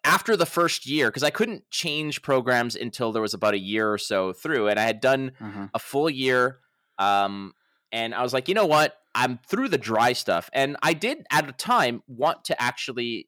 after 0.05 0.37
the 0.37 0.45
first 0.45 0.85
year, 0.85 1.09
because 1.09 1.23
I 1.23 1.31
couldn't 1.31 1.69
change 1.69 2.21
programs 2.21 2.77
until 2.77 3.11
there 3.11 3.21
was 3.21 3.33
about 3.33 3.53
a 3.53 3.59
year 3.59 3.91
or 3.91 3.97
so 3.97 4.31
through, 4.31 4.69
and 4.69 4.79
I 4.79 4.83
had 4.83 5.01
done 5.01 5.33
uh-huh. 5.41 5.67
a 5.73 5.79
full 5.79 6.09
year. 6.09 6.59
Um, 6.97 7.53
and 7.91 8.15
I 8.15 8.23
was 8.23 8.31
like, 8.31 8.47
you 8.47 8.55
know 8.55 8.67
what? 8.67 8.95
I'm 9.13 9.39
through 9.47 9.69
the 9.69 9.77
dry 9.77 10.13
stuff. 10.13 10.49
And 10.53 10.77
I 10.81 10.93
did 10.93 11.25
at 11.31 11.47
a 11.49 11.51
time 11.51 12.01
want 12.07 12.45
to 12.45 12.61
actually 12.61 13.27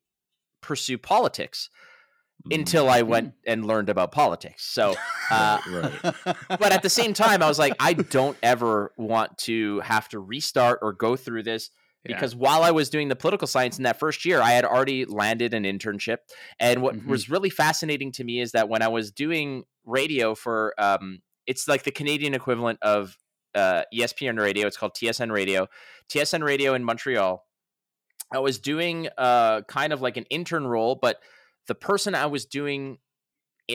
pursue 0.62 0.98
politics 0.98 1.70
until 2.52 2.90
I 2.90 3.04
went 3.04 3.34
and 3.48 3.66
learned 3.66 3.90
about 3.90 4.12
politics. 4.12 4.66
So, 4.66 4.96
uh, 5.32 5.60
right. 5.70 6.16
but 6.50 6.72
at 6.74 6.82
the 6.84 6.90
same 6.90 7.14
time, 7.14 7.42
I 7.42 7.48
was 7.48 7.58
like, 7.60 7.74
I 7.80 7.94
don't 7.94 8.38
ever 8.44 8.92
want 8.98 9.38
to 9.40 9.80
have 9.82 10.10
to 10.10 10.20
restart 10.20 10.80
or 10.82 10.92
go 10.94 11.16
through 11.16 11.44
this 11.44 11.70
Yeah. 12.06 12.16
because 12.16 12.36
while 12.36 12.64
I 12.64 12.72
was 12.72 12.90
doing 12.90 13.08
the 13.08 13.16
political 13.16 13.48
science 13.48 13.78
in 13.78 13.84
that 13.84 13.98
first 13.98 14.26
year, 14.26 14.42
I 14.42 14.52
had 14.52 14.66
already 14.66 15.06
landed 15.06 15.54
an 15.54 15.64
internship. 15.64 16.18
And 16.60 16.82
what 16.82 16.96
Mhm. 16.96 17.08
was 17.08 17.30
really 17.30 17.50
fascinating 17.50 18.12
to 18.14 18.26
me 18.26 18.42
is 18.42 18.52
that 18.52 18.68
when 18.68 18.82
I 18.82 18.90
was 18.90 19.10
doing 19.12 19.64
radio 19.86 20.36
for, 20.36 20.74
um, 20.78 21.22
it's 21.48 21.68
like 21.68 21.84
the 21.84 21.92
Canadian 21.92 22.34
equivalent 22.34 22.80
of 22.82 23.18
uh, 23.56 23.84
ESPN 23.94 24.40
radio. 24.40 24.68
It's 24.68 24.78
called 24.78 24.94
TSN 24.94 25.32
Radio. 25.32 25.68
TSN 26.10 26.44
Radio 26.44 26.74
in 26.74 26.84
Montreal. 26.84 27.46
I 28.34 28.40
was 28.40 28.60
doing 28.60 29.10
uh, 29.18 29.62
kind 29.62 29.94
of 29.94 30.02
like 30.02 30.18
an 30.18 30.26
intern 30.30 30.66
role, 30.66 30.98
but 31.00 31.18
the 31.68 31.76
person 31.76 32.16
I 32.16 32.26
was 32.26 32.46
doing 32.46 32.98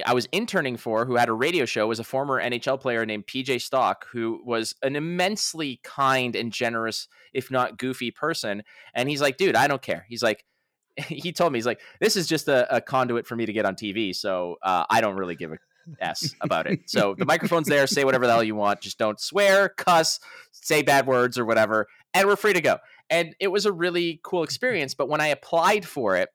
I 0.04 0.12
was 0.12 0.26
interning 0.32 0.76
for, 0.76 1.06
who 1.06 1.16
had 1.16 1.30
a 1.30 1.32
radio 1.32 1.64
show, 1.64 1.86
was 1.86 1.98
a 1.98 2.04
former 2.04 2.42
NHL 2.42 2.78
player 2.78 3.06
named 3.06 3.26
PJ 3.26 3.62
Stock, 3.62 4.06
who 4.12 4.42
was 4.44 4.74
an 4.82 4.96
immensely 4.96 5.80
kind 5.82 6.36
and 6.36 6.52
generous, 6.52 7.08
if 7.32 7.50
not 7.50 7.78
goofy 7.78 8.10
person. 8.10 8.62
And 8.92 9.08
he's 9.08 9.22
like, 9.22 9.38
dude, 9.38 9.56
I 9.56 9.66
don't 9.66 9.80
care. 9.80 10.04
He's 10.08 10.22
like, 10.22 10.44
he 11.06 11.32
told 11.32 11.52
me, 11.52 11.58
he's 11.58 11.66
like, 11.66 11.80
this 12.00 12.16
is 12.16 12.26
just 12.26 12.48
a, 12.48 12.76
a 12.76 12.80
conduit 12.82 13.26
for 13.26 13.34
me 13.34 13.46
to 13.46 13.52
get 13.52 13.64
on 13.64 13.76
TV. 13.76 14.14
So 14.14 14.56
uh, 14.62 14.84
I 14.90 15.00
don't 15.00 15.16
really 15.16 15.36
give 15.36 15.52
a 15.52 15.58
S 16.00 16.34
about 16.40 16.66
it. 16.66 16.80
So 16.86 17.14
the 17.16 17.24
microphone's 17.24 17.68
there. 17.68 17.86
Say 17.86 18.04
whatever 18.04 18.26
the 18.26 18.32
hell 18.32 18.44
you 18.44 18.54
want. 18.54 18.80
Just 18.80 18.98
don't 18.98 19.20
swear, 19.20 19.68
cuss, 19.70 20.20
say 20.52 20.82
bad 20.82 21.06
words 21.06 21.38
or 21.38 21.44
whatever. 21.44 21.86
And 22.14 22.26
we're 22.26 22.36
free 22.36 22.52
to 22.52 22.60
go. 22.60 22.78
And 23.10 23.34
it 23.40 23.48
was 23.48 23.66
a 23.66 23.72
really 23.72 24.20
cool 24.22 24.42
experience. 24.42 24.94
But 24.94 25.08
when 25.08 25.20
I 25.20 25.28
applied 25.28 25.86
for 25.86 26.16
it, 26.16 26.28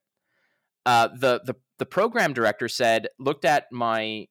uh, 0.86 1.10
the 1.18 1.42
the 1.46 1.56
the 1.80 1.86
program 1.86 2.34
director 2.34 2.68
said, 2.68 3.08
looked 3.20 3.46
at 3.46 3.66
my, 3.72 4.28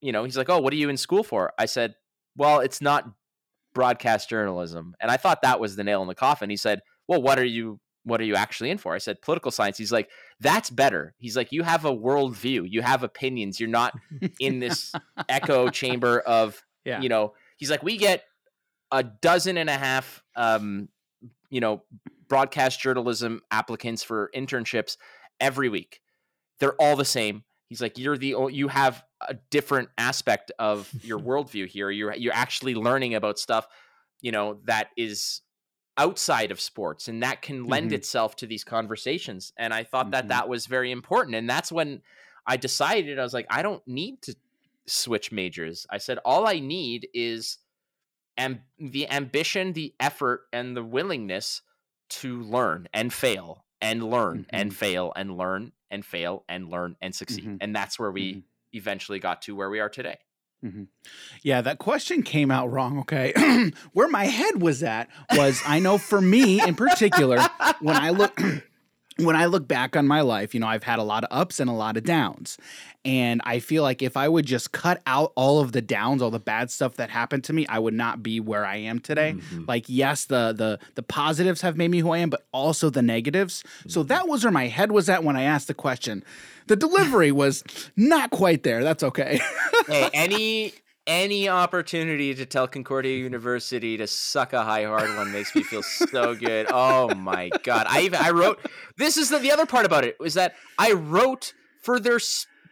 you 0.00 0.12
know, 0.12 0.24
he's 0.24 0.36
like, 0.36 0.48
"Oh, 0.48 0.60
what 0.60 0.72
are 0.72 0.76
you 0.76 0.88
in 0.88 0.96
school 0.96 1.22
for?" 1.22 1.52
I 1.58 1.66
said, 1.66 1.94
"Well, 2.36 2.60
it's 2.60 2.80
not 2.80 3.04
broadcast 3.74 4.28
journalism," 4.28 4.94
and 5.00 5.10
I 5.10 5.16
thought 5.16 5.42
that 5.42 5.60
was 5.60 5.76
the 5.76 5.84
nail 5.84 6.02
in 6.02 6.08
the 6.08 6.14
coffin. 6.14 6.50
He 6.50 6.56
said, 6.56 6.80
"Well, 7.06 7.22
what 7.22 7.38
are 7.38 7.44
you? 7.44 7.80
What 8.08 8.20
are 8.20 8.24
you 8.24 8.34
actually 8.34 8.70
in 8.70 8.78
for?" 8.78 8.94
I 8.94 8.98
said, 8.98 9.22
"Political 9.22 9.50
science." 9.52 9.78
He's 9.78 9.92
like, 9.92 10.10
"That's 10.40 10.70
better." 10.70 11.14
He's 11.18 11.36
like, 11.36 11.52
"You 11.52 11.62
have 11.62 11.84
a 11.84 11.90
worldview. 11.94 12.68
You 12.70 12.82
have 12.82 13.02
opinions. 13.02 13.60
You're 13.60 13.68
not 13.68 13.94
in 14.40 14.58
this 14.58 14.92
echo 15.28 15.68
chamber 15.70 16.18
of, 16.20 16.62
Yeah. 16.84 17.00
you 17.00 17.08
know." 17.08 17.34
He's 17.56 17.70
like, 17.70 17.82
"We 17.82 17.96
get 17.96 18.24
a 18.90 19.02
dozen 19.02 19.56
and 19.56 19.68
a 19.70 19.76
half, 19.78 20.22
um, 20.34 20.88
you 21.50 21.60
know, 21.60 21.82
broadcast 22.28 22.80
journalism 22.80 23.42
applicants 23.50 24.02
for 24.02 24.30
internships 24.34 24.96
every 25.40 25.68
week." 25.68 26.00
they're 26.60 26.74
all 26.82 26.96
the 26.96 27.04
same. 27.04 27.44
He's 27.68 27.80
like, 27.80 27.98
you're 27.98 28.16
the 28.18 28.34
you 28.50 28.66
have 28.66 29.04
a 29.20 29.34
different 29.50 29.90
aspect 29.96 30.50
of 30.58 30.90
your 31.04 31.18
worldview 31.28 31.68
here. 31.68 31.88
You're 31.88 32.14
you're 32.16 32.32
actually 32.34 32.74
learning 32.74 33.14
about 33.14 33.38
stuff, 33.38 33.68
you 34.20 34.32
know, 34.32 34.58
that 34.64 34.88
is 34.96 35.42
outside 35.98 36.50
of 36.50 36.60
sports, 36.60 37.08
and 37.08 37.22
that 37.22 37.42
can 37.42 37.64
lend 37.64 37.90
Mhm. 37.90 37.94
itself 37.96 38.36
to 38.36 38.46
these 38.46 38.64
conversations. 38.64 39.52
And 39.58 39.74
I 39.74 39.84
thought 39.84 40.06
Mhm. 40.08 40.12
that 40.12 40.28
that 40.28 40.48
was 40.48 40.66
very 40.66 40.90
important. 40.90 41.34
And 41.36 41.50
that's 41.50 41.70
when 41.72 42.02
I 42.46 42.56
decided 42.56 43.18
I 43.18 43.22
was 43.22 43.34
like, 43.34 43.46
I 43.50 43.60
don't 43.62 43.86
need 43.86 44.22
to 44.22 44.34
switch 44.86 45.30
majors. 45.32 45.86
I 45.90 45.98
said 45.98 46.18
all 46.24 46.46
I 46.48 46.60
need 46.60 47.08
is 47.12 47.58
am- 48.38 48.62
the 48.78 49.10
ambition, 49.10 49.74
the 49.74 49.94
effort, 50.00 50.48
and 50.52 50.76
the 50.76 50.84
willingness 50.84 51.62
to 52.10 52.40
learn 52.42 52.88
and 52.94 53.12
fail 53.12 53.66
and 53.80 54.02
learn 54.10 54.46
and 54.50 54.70
Mhm. 54.70 54.74
fail 54.74 55.12
and 55.16 55.36
learn 55.36 55.72
and 55.90 56.06
fail 56.06 56.44
and 56.48 56.70
learn 56.70 56.96
and 57.02 57.14
succeed. 57.14 57.44
Mhm. 57.44 57.58
And 57.60 57.76
that's 57.76 57.98
where 57.98 58.10
we 58.12 58.34
Mhm. 58.34 58.44
eventually 58.72 59.18
got 59.18 59.42
to 59.42 59.54
where 59.56 59.68
we 59.70 59.80
are 59.80 59.90
today. 59.90 60.18
Mm-hmm. 60.64 60.84
Yeah, 61.42 61.60
that 61.60 61.78
question 61.78 62.22
came 62.22 62.50
out 62.50 62.70
wrong. 62.72 62.98
Okay. 63.00 63.32
Where 63.92 64.08
my 64.08 64.24
head 64.24 64.60
was 64.60 64.82
at 64.82 65.08
was 65.32 65.60
I 65.64 65.78
know 65.78 65.98
for 65.98 66.20
me 66.20 66.60
in 66.60 66.74
particular, 66.74 67.38
when 67.80 67.96
I 67.96 68.10
look 68.10 68.40
when 69.18 69.34
I 69.36 69.46
look 69.46 69.66
back 69.66 69.96
on 69.96 70.06
my 70.06 70.20
life, 70.20 70.54
you 70.54 70.60
know, 70.60 70.66
I've 70.68 70.84
had 70.84 70.98
a 70.98 71.02
lot 71.02 71.24
of 71.24 71.28
ups 71.36 71.58
and 71.60 71.68
a 71.68 71.72
lot 71.72 71.96
of 71.96 72.04
downs. 72.04 72.56
And 73.04 73.40
I 73.44 73.58
feel 73.58 73.82
like 73.82 74.00
if 74.02 74.16
I 74.16 74.28
would 74.28 74.46
just 74.46 74.70
cut 74.72 75.00
out 75.06 75.32
all 75.34 75.60
of 75.60 75.72
the 75.72 75.80
downs, 75.82 76.22
all 76.22 76.30
the 76.30 76.38
bad 76.38 76.70
stuff 76.70 76.94
that 76.96 77.10
happened 77.10 77.42
to 77.44 77.52
me, 77.52 77.66
I 77.68 77.78
would 77.78 77.94
not 77.94 78.22
be 78.22 78.38
where 78.38 78.64
I 78.64 78.76
am 78.76 79.00
today. 79.00 79.34
Mhm. 79.36 79.66
Like 79.66 79.84
yes, 79.88 80.26
the 80.26 80.52
the 80.52 80.78
the 80.94 81.02
positives 81.02 81.60
have 81.62 81.76
made 81.76 81.90
me 81.90 81.98
who 82.00 82.10
I 82.10 82.18
am, 82.18 82.30
but 82.30 82.46
also 82.52 82.90
the 82.90 83.02
negatives. 83.02 83.64
So 83.88 84.02
that 84.04 84.28
was 84.28 84.44
where 84.44 84.52
my 84.52 84.66
head 84.66 84.92
was 84.92 85.08
at 85.08 85.24
when 85.24 85.36
I 85.36 85.42
asked 85.42 85.68
the 85.68 85.74
question. 85.74 86.22
The 86.66 86.76
delivery 86.76 87.32
was 87.32 87.64
not 87.96 88.30
quite 88.30 88.62
there. 88.62 88.84
That's 88.84 89.02
okay. 89.02 89.40
hey, 89.88 90.10
any 90.14 90.74
any 91.08 91.48
opportunity 91.48 92.34
to 92.34 92.46
tell 92.46 92.68
Concordia 92.68 93.16
University 93.16 93.96
to 93.96 94.06
suck 94.06 94.52
a 94.52 94.62
high 94.62 94.84
hard 94.84 95.16
one 95.16 95.32
makes 95.32 95.54
me 95.54 95.62
feel 95.62 95.82
so 95.82 96.34
good. 96.34 96.66
Oh 96.70 97.12
my 97.14 97.50
god! 97.64 97.86
I 97.88 98.02
even 98.02 98.20
I 98.20 98.30
wrote. 98.30 98.60
This 98.98 99.16
is 99.16 99.30
the, 99.30 99.38
the 99.38 99.50
other 99.50 99.66
part 99.66 99.86
about 99.86 100.04
it 100.04 100.20
was 100.20 100.34
that 100.34 100.54
I 100.78 100.92
wrote 100.92 101.54
for 101.82 101.98
their 101.98 102.20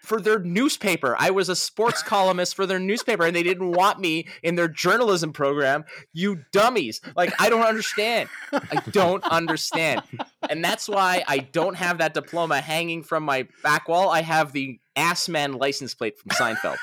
for 0.02 0.20
their 0.20 0.38
newspaper. 0.38 1.16
I 1.18 1.30
was 1.30 1.48
a 1.48 1.56
sports 1.56 2.02
columnist 2.02 2.54
for 2.54 2.66
their 2.66 2.78
newspaper, 2.78 3.24
and 3.24 3.34
they 3.34 3.42
didn't 3.42 3.72
want 3.72 3.98
me 3.98 4.28
in 4.42 4.54
their 4.54 4.68
journalism 4.68 5.32
program. 5.32 5.84
You 6.12 6.44
dummies! 6.52 7.00
Like 7.16 7.32
I 7.40 7.48
don't 7.48 7.66
understand. 7.66 8.28
I 8.52 8.82
don't 8.90 9.24
understand, 9.24 10.02
and 10.48 10.62
that's 10.62 10.88
why 10.88 11.24
I 11.26 11.38
don't 11.38 11.76
have 11.76 11.98
that 11.98 12.12
diploma 12.12 12.60
hanging 12.60 13.02
from 13.02 13.24
my 13.24 13.48
back 13.62 13.88
wall. 13.88 14.10
I 14.10 14.20
have 14.20 14.52
the 14.52 14.78
ass 14.94 15.28
man 15.28 15.54
license 15.54 15.94
plate 15.94 16.18
from 16.18 16.30
Seinfeld 16.30 16.76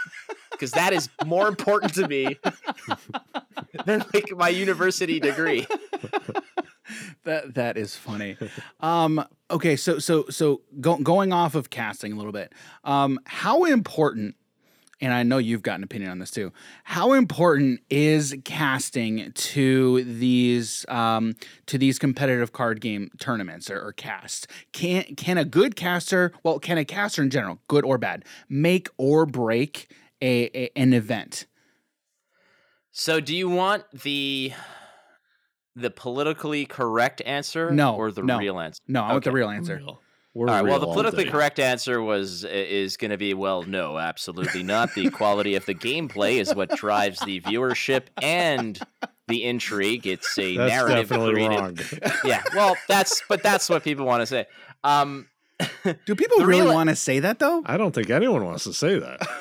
because 0.54 0.72
that 0.72 0.94
is 0.94 1.10
more 1.26 1.48
important 1.48 1.94
to 1.96 2.08
me 2.08 2.38
than 3.86 4.06
like 4.14 4.32
my 4.36 4.50
university 4.50 5.20
degree. 5.20 5.68
that 7.24 7.54
that 7.56 7.78
is 7.78 7.96
funny. 7.96 8.38
Um, 8.80 9.24
okay, 9.52 9.76
so 9.76 10.00
so 10.00 10.26
so 10.30 10.62
go, 10.80 10.98
going 10.98 11.34
off 11.34 11.56
of 11.56 11.70
casting 11.70 12.14
a 12.14 12.16
little 12.16 12.32
bit, 12.32 12.54
um, 12.84 13.20
how 13.26 13.66
important? 13.66 14.36
And 15.02 15.12
I 15.12 15.24
know 15.24 15.38
you've 15.38 15.64
got 15.64 15.80
an 15.80 15.84
opinion 15.84 16.12
on 16.12 16.20
this 16.20 16.32
too. 16.32 16.54
How 16.86 17.12
important 17.12 17.82
is 17.90 18.34
casting 18.46 19.34
to 19.34 20.04
these 20.06 20.86
um, 20.88 21.36
to 21.66 21.78
these 21.78 22.00
competitive 22.00 22.54
card 22.54 22.80
game 22.80 23.12
tournaments 23.20 23.70
or, 23.70 23.86
or 23.86 23.92
casts? 23.92 24.48
Can 24.72 25.04
can 25.16 25.38
a 25.38 25.46
good 25.46 25.76
caster, 25.76 26.32
well, 26.44 26.60
can 26.60 26.78
a 26.78 26.86
caster 26.86 27.22
in 27.22 27.30
general, 27.30 27.60
good 27.68 27.84
or 27.84 27.98
bad, 27.98 28.24
make 28.48 28.88
or 28.98 29.26
break 29.26 29.90
a, 30.24 30.50
a 30.56 30.72
an 30.76 30.94
event? 30.94 31.46
So, 32.92 33.20
do 33.20 33.36
you 33.36 33.50
want 33.50 33.84
the 33.92 34.54
the 35.76 35.90
politically 35.90 36.66
correct 36.66 37.22
answer, 37.26 37.72
No, 37.72 37.96
or 37.96 38.12
the 38.12 38.22
no. 38.24 38.38
real 38.38 38.60
answer? 38.60 38.80
No, 38.88 39.02
I 39.04 39.12
want 39.14 39.24
the 39.24 39.32
real 39.32 39.50
answer. 39.50 39.78
Real. 39.78 40.00
All 40.36 40.46
right. 40.46 40.64
Well, 40.64 40.80
the 40.80 40.88
politically 40.88 41.26
correct 41.26 41.60
answer 41.60 42.02
was 42.02 42.44
is 42.44 42.98
going 42.98 43.12
to 43.12 43.18
be 43.18 43.34
well, 43.36 43.62
no, 43.64 43.98
absolutely 44.00 44.64
not. 44.64 44.94
The 44.96 45.10
quality 45.12 45.54
of 45.56 45.66
the 45.68 45.76
gameplay 45.76 46.40
is 46.40 46.54
what 46.56 46.70
drives 46.72 47.20
the 47.20 47.40
viewership 47.42 48.04
and 48.22 48.80
the 49.28 49.44
intrigue. 49.44 50.08
It's 50.08 50.38
a 50.40 50.58
That's 50.58 50.72
narrative 50.72 51.10
definitely 51.10 51.34
created. 51.36 51.60
wrong. 51.60 51.78
Yeah. 52.26 52.42
Well, 52.56 52.76
that's 52.88 53.22
but 53.30 53.44
that's 53.44 53.70
what 53.70 53.84
people 53.84 54.06
want 54.06 54.22
to 54.22 54.26
say. 54.26 54.46
Um, 54.84 55.28
Do 56.06 56.16
people 56.16 56.46
really 56.46 56.62
real- 56.66 56.74
want 56.74 56.90
to 56.90 56.96
say 56.96 57.20
that 57.20 57.38
though? 57.40 57.62
I 57.66 57.78
don't 57.78 57.94
think 57.94 58.10
anyone 58.10 58.44
wants 58.46 58.64
to 58.66 58.74
say 58.74 58.98
that. 59.00 59.22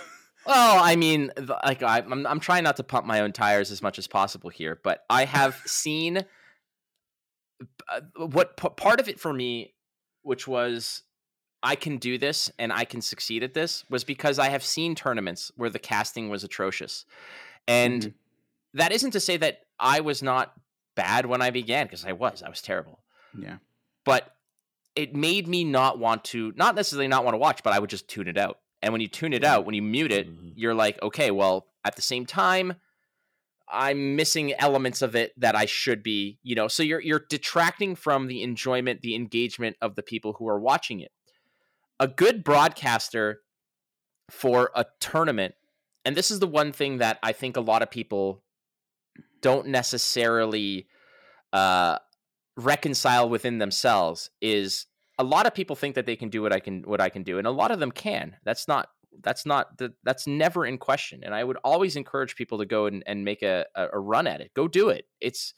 Well, 0.47 0.83
I 0.83 0.97
mean, 0.97 1.31
like 1.65 1.83
I, 1.83 1.99
I'm, 1.99 2.27
I'm 2.27 2.41
trying 2.41 2.65
not 2.65 2.77
to 2.77 2.83
pump 2.85 3.07
my 3.07 3.21
own 3.21 3.33
tires 3.33 3.71
as 3.71 3.81
much 3.83 3.99
as 3.99 4.07
possible 4.07 4.51
here, 4.51 4.81
but 4.83 5.05
I 5.09 5.25
have 5.25 5.57
seen 5.67 6.25
uh, 7.89 8.01
what 8.17 8.57
p- 8.57 8.69
part 8.77 9.01
of 9.01 9.09
it 9.09 9.21
for 9.21 9.33
me, 9.33 9.75
which 10.23 10.49
was 10.49 11.03
I 11.63 11.77
can 11.77 11.99
do 11.99 12.19
this 12.19 12.51
and 12.59 12.73
I 12.73 12.85
can 12.85 13.01
succeed 13.01 13.43
at 13.45 13.55
this, 13.55 13.85
was 13.89 14.03
because 14.05 14.39
I 14.39 14.49
have 14.49 14.65
seen 14.65 14.95
tournaments 14.95 15.53
where 15.57 15.71
the 15.71 15.79
casting 15.79 16.29
was 16.29 16.43
atrocious, 16.43 17.05
and 17.69 18.03
Mhm. 18.03 18.15
that 18.75 18.91
isn't 18.93 19.13
to 19.13 19.21
say 19.21 19.37
that 19.37 19.61
I 19.79 20.01
was 20.01 20.23
not 20.23 20.55
bad 20.97 21.27
when 21.27 21.41
I 21.41 21.51
began, 21.51 21.87
because 21.87 22.05
I 22.05 22.13
was, 22.13 22.43
I 22.43 22.49
was 22.49 22.61
terrible, 22.63 22.99
Yeah. 23.39 23.59
but 24.05 24.35
it 24.97 25.15
made 25.15 25.47
me 25.47 25.63
not 25.65 25.99
want 25.99 26.25
to, 26.25 26.53
not 26.57 26.75
necessarily 26.75 27.09
not 27.09 27.25
want 27.25 27.35
to 27.35 27.39
watch, 27.39 27.63
but 27.63 27.73
I 27.73 27.79
would 27.79 27.91
just 27.91 28.09
tune 28.09 28.27
it 28.29 28.37
out. 28.37 28.59
And 28.83 28.93
when 28.93 29.01
you 29.01 29.09
tune 29.09 29.33
it 29.33 29.45
out, 29.45 29.65
when 29.65 29.75
you 29.75 29.83
mute 29.83 30.11
it, 30.13 30.29
Mhm. 30.29 30.53
you're 30.57 30.75
like, 30.75 31.01
okay, 31.03 31.31
well, 31.31 31.69
at 31.85 31.97
the 31.97 32.03
same 32.03 32.27
time, 32.27 32.75
I'm 33.69 34.17
missing 34.17 34.53
elements 34.55 35.01
of 35.03 35.17
it 35.17 35.33
that 35.39 35.55
I 35.55 35.65
should 35.67 36.03
be, 36.03 36.39
you 36.43 36.55
know. 36.55 36.69
So 36.69 36.83
you're 36.83 37.01
you're 37.01 37.25
detracting 37.31 37.95
from 37.95 38.27
the 38.27 38.43
enjoyment, 38.43 39.01
the 39.01 39.15
engagement 39.15 39.77
of 39.81 39.95
the 39.95 40.03
people 40.03 40.35
who 40.35 40.49
are 40.49 40.61
watching 40.61 41.01
it. 41.01 41.13
A 41.99 42.07
good 42.09 42.45
broadcaster 42.45 43.43
for 44.31 44.71
a 44.75 44.87
tournament, 45.01 45.55
and 46.05 46.17
this 46.17 46.31
is 46.31 46.41
the 46.41 46.47
one 46.47 46.73
thing 46.73 46.99
that 46.99 47.19
I 47.23 47.33
think 47.33 47.57
a 47.57 47.61
lot 47.61 47.83
of 47.83 47.91
people 47.91 48.43
don't 49.41 49.69
necessarily 49.69 50.89
uh, 51.53 51.99
reconcile 52.57 53.29
within 53.29 53.59
themselves 53.59 54.31
is 54.41 54.87
a 55.23 55.25
lot 55.25 55.47
of 55.47 55.55
people 55.55 55.77
think 55.77 55.95
that 55.95 56.05
they 56.05 56.17
can 56.17 56.31
do 56.31 56.43
what 56.43 56.53
I 56.53 56.59
can 56.59 56.83
what 56.83 57.01
I 57.01 57.09
can 57.09 57.23
do 57.23 57.39
and 57.39 57.47
a 57.47 57.51
lot 57.51 57.71
of 57.71 57.79
them 57.79 57.93
can. 57.93 58.37
That's 58.45 58.67
not 58.67 58.89
that's 59.23 59.47
not 59.47 59.79
the, 59.79 59.93
that's 60.03 60.27
never 60.27 60.67
in 60.67 60.79
question 60.79 61.23
and 61.23 61.33
I 61.33 61.45
would 61.45 61.59
always 61.63 61.95
encourage 61.97 62.35
people 62.35 62.59
to 62.59 62.67
go 62.67 62.87
and, 62.87 63.05
and 63.07 63.25
make 63.25 63.43
a, 63.43 63.65
a 63.77 63.87
a 63.93 64.01
run 64.01 64.27
at 64.27 64.41
it. 64.41 64.53
Go 64.55 64.67
do 64.67 64.89
it. 64.89 65.07
It's 65.21 65.55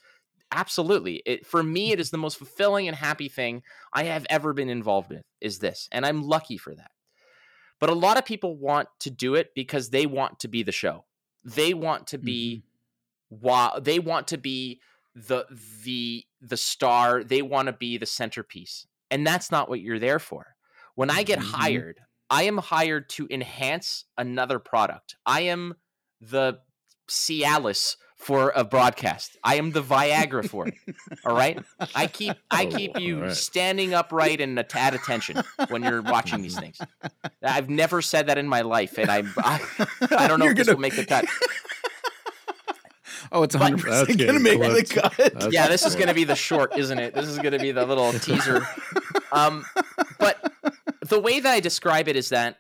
absolutely. 0.52 1.22
It 1.24 1.46
for 1.46 1.62
me 1.62 1.92
it 1.92 2.00
is 2.00 2.10
the 2.10 2.18
most 2.18 2.36
fulfilling 2.36 2.88
and 2.88 2.96
happy 2.96 3.28
thing 3.28 3.62
I 3.94 4.04
have 4.04 4.26
ever 4.28 4.52
been 4.52 4.68
involved 4.68 5.08
with 5.08 5.22
is 5.40 5.60
this 5.60 5.88
and 5.90 6.04
I'm 6.04 6.22
lucky 6.22 6.58
for 6.58 6.74
that. 6.74 6.90
But 7.80 7.88
a 7.88 7.94
lot 7.94 8.18
of 8.18 8.26
people 8.26 8.56
want 8.56 8.88
to 9.00 9.10
do 9.10 9.34
it 9.34 9.54
because 9.54 9.88
they 9.88 10.04
want 10.04 10.40
to 10.40 10.48
be 10.48 10.62
the 10.62 10.72
show. 10.72 11.06
They 11.42 11.72
want 11.72 12.08
to 12.08 12.18
be 12.18 12.64
mm-hmm. 13.32 13.46
wow 13.46 13.78
they 13.80 13.98
want 13.98 14.28
to 14.28 14.36
be 14.36 14.80
the 15.14 15.46
the 15.84 16.24
the 16.42 16.58
star. 16.58 17.24
They 17.24 17.40
want 17.40 17.66
to 17.66 17.72
be 17.72 17.96
the 17.96 18.06
centerpiece 18.06 18.86
and 19.14 19.26
that's 19.26 19.50
not 19.50 19.68
what 19.68 19.80
you're 19.80 19.98
there 20.00 20.18
for. 20.18 20.54
When 20.96 21.10
i 21.10 21.22
get 21.22 21.38
Mhm. 21.38 21.50
hired 21.52 21.96
i 22.30 22.42
am 22.44 22.58
hired 22.58 23.08
to 23.10 23.26
enhance 23.30 24.04
another 24.18 24.58
product. 24.58 25.14
I 25.26 25.40
am 25.42 25.74
the 26.20 26.58
cialis 27.08 27.96
for 28.16 28.52
a 28.56 28.64
broadcast. 28.64 29.36
I 29.44 29.56
am 29.56 29.72
the 29.72 29.82
viagra 29.82 30.48
for 30.48 30.66
it 30.68 30.74
all 31.26 31.36
right? 31.36 31.58
I 31.94 32.06
keep 32.06 32.36
i 32.50 32.64
Oh, 32.64 32.70
keep 32.76 32.98
you 32.98 33.22
right. 33.22 33.32
standing 33.32 33.92
upright 33.92 34.40
and 34.40 34.58
at 34.58 34.74
at 34.74 34.94
attention 34.94 35.42
when 35.68 35.82
you're 35.82 36.00
watching 36.02 36.40
these 36.42 36.58
things. 36.58 36.78
I've 37.42 37.68
never 37.68 38.00
said 38.00 38.28
that 38.28 38.38
in 38.38 38.48
my 38.48 38.62
life 38.62 38.96
and 38.98 39.10
i 39.10 39.22
i, 39.38 39.60
I 40.10 40.26
don't 40.28 40.38
know 40.40 40.46
You're 40.46 40.52
if 40.52 40.58
this 40.58 40.66
gonna- 40.68 40.76
will 40.76 40.82
make 40.88 40.96
the 40.96 41.04
cut 41.04 41.26
Oh, 43.32 43.42
it's 43.42 43.56
100% 43.56 43.82
going 43.82 44.06
to 44.06 44.14
getting 44.14 44.42
make 44.42 44.60
the 44.60 44.68
clipped. 44.68 44.90
cut. 44.90 45.16
That's- 45.16 45.52
yeah, 45.52 45.68
this 45.68 45.84
is 45.86 45.94
going 45.94 46.08
to 46.08 46.14
be 46.14 46.24
the 46.24 46.34
short, 46.36 46.76
isn't 46.76 46.98
it? 46.98 47.14
This 47.14 47.26
is 47.26 47.38
going 47.38 47.52
to 47.52 47.58
be 47.58 47.72
the 47.72 47.84
little 47.86 48.12
teaser. 48.18 48.66
Um, 49.32 49.64
but 50.18 50.52
the 51.08 51.20
way 51.20 51.40
that 51.40 51.50
I 51.52 51.60
describe 51.60 52.08
it 52.08 52.16
is 52.16 52.28
that 52.30 52.58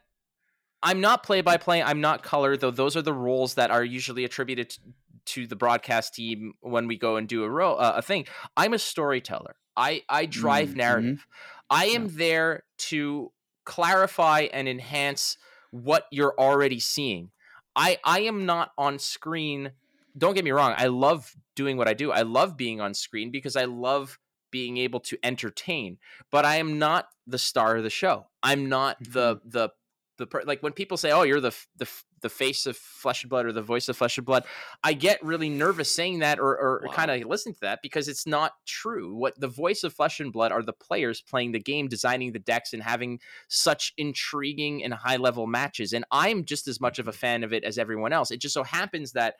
I'm 0.82 1.00
not 1.00 1.22
play 1.22 1.40
by 1.40 1.56
play. 1.56 1.82
I'm 1.82 2.00
not 2.00 2.22
color, 2.22 2.56
though. 2.56 2.70
Those 2.70 2.96
are 2.96 3.02
the 3.02 3.12
roles 3.12 3.54
that 3.54 3.70
are 3.70 3.84
usually 3.84 4.24
attributed 4.24 4.70
t- 4.70 4.78
to 5.26 5.46
the 5.46 5.56
broadcast 5.56 6.14
team 6.14 6.52
when 6.60 6.86
we 6.86 6.98
go 6.98 7.16
and 7.16 7.26
do 7.26 7.44
a 7.44 7.48
ro- 7.50 7.76
uh, 7.76 7.94
a 7.96 8.02
thing. 8.02 8.26
I'm 8.56 8.74
a 8.74 8.78
storyteller. 8.78 9.56
I 9.76 10.02
I 10.08 10.26
drive 10.26 10.70
Mhm. 10.70 10.76
narrative. 10.76 11.26
I 11.70 11.86
am 11.86 12.14
there 12.16 12.64
to 12.90 13.32
clarify 13.64 14.40
and 14.52 14.68
enhance 14.68 15.38
what 15.70 16.06
you're 16.10 16.34
already 16.38 16.78
seeing. 16.80 17.30
I 17.74 17.98
I 18.04 18.20
am 18.20 18.44
not 18.46 18.72
on 18.76 18.98
screen. 18.98 19.72
Don't 20.16 20.34
get 20.34 20.44
me 20.44 20.52
wrong. 20.52 20.74
I 20.76 20.86
love 20.86 21.34
doing 21.56 21.76
what 21.76 21.88
I 21.88 21.94
do. 21.94 22.12
I 22.12 22.22
love 22.22 22.56
being 22.56 22.80
on 22.80 22.94
screen 22.94 23.30
because 23.30 23.56
I 23.56 23.64
love 23.64 24.18
being 24.50 24.76
able 24.76 25.00
to 25.00 25.18
entertain. 25.24 25.98
But 26.30 26.44
I 26.44 26.56
am 26.56 26.78
not 26.78 27.08
the 27.26 27.38
star 27.38 27.76
of 27.76 27.82
the 27.82 27.90
show. 27.90 28.26
I'm 28.42 28.68
not 28.68 28.98
the 29.00 29.36
mm-hmm. 29.36 29.48
the 29.50 29.70
the 30.16 30.26
per- 30.26 30.44
like 30.44 30.62
when 30.62 30.72
people 30.72 30.96
say, 30.96 31.10
"Oh, 31.10 31.22
you're 31.22 31.40
the 31.40 31.54
the 31.76 31.88
the 32.20 32.28
face 32.28 32.66
of 32.66 32.76
Flesh 32.76 33.24
and 33.24 33.30
Blood" 33.30 33.46
or 33.46 33.52
the 33.52 33.62
voice 33.62 33.88
of 33.88 33.96
Flesh 33.96 34.16
and 34.16 34.24
Blood, 34.24 34.44
I 34.82 34.92
get 34.92 35.22
really 35.24 35.48
nervous 35.48 35.92
saying 35.94 36.20
that 36.20 36.38
or 36.38 36.56
or 36.56 36.82
Wow. 36.86 36.92
kind 36.92 37.10
of 37.10 37.28
listening 37.28 37.54
to 37.56 37.60
that 37.62 37.80
because 37.82 38.06
it's 38.06 38.26
not 38.26 38.52
true. 38.64 39.14
What 39.14 39.38
the 39.40 39.48
voice 39.48 39.82
of 39.82 39.92
Flesh 39.92 40.20
and 40.20 40.32
Blood 40.32 40.52
are 40.52 40.62
the 40.62 40.72
players 40.72 41.20
playing 41.20 41.52
the 41.52 41.58
game, 41.58 41.88
designing 41.88 42.32
the 42.32 42.38
decks, 42.38 42.72
and 42.72 42.82
having 42.82 43.20
such 43.48 43.92
intriguing 43.98 44.84
and 44.84 44.94
high 44.94 45.16
level 45.16 45.46
matches. 45.46 45.92
And 45.92 46.04
I'm 46.12 46.44
just 46.44 46.68
as 46.68 46.80
much 46.80 46.98
of 46.98 47.08
a 47.08 47.10
mm-hmm. 47.10 47.18
fan 47.18 47.44
of 47.44 47.52
it 47.52 47.64
as 47.64 47.76
everyone 47.76 48.12
else. 48.12 48.30
It 48.30 48.40
just 48.40 48.54
so 48.54 48.62
happens 48.62 49.12
that 49.12 49.34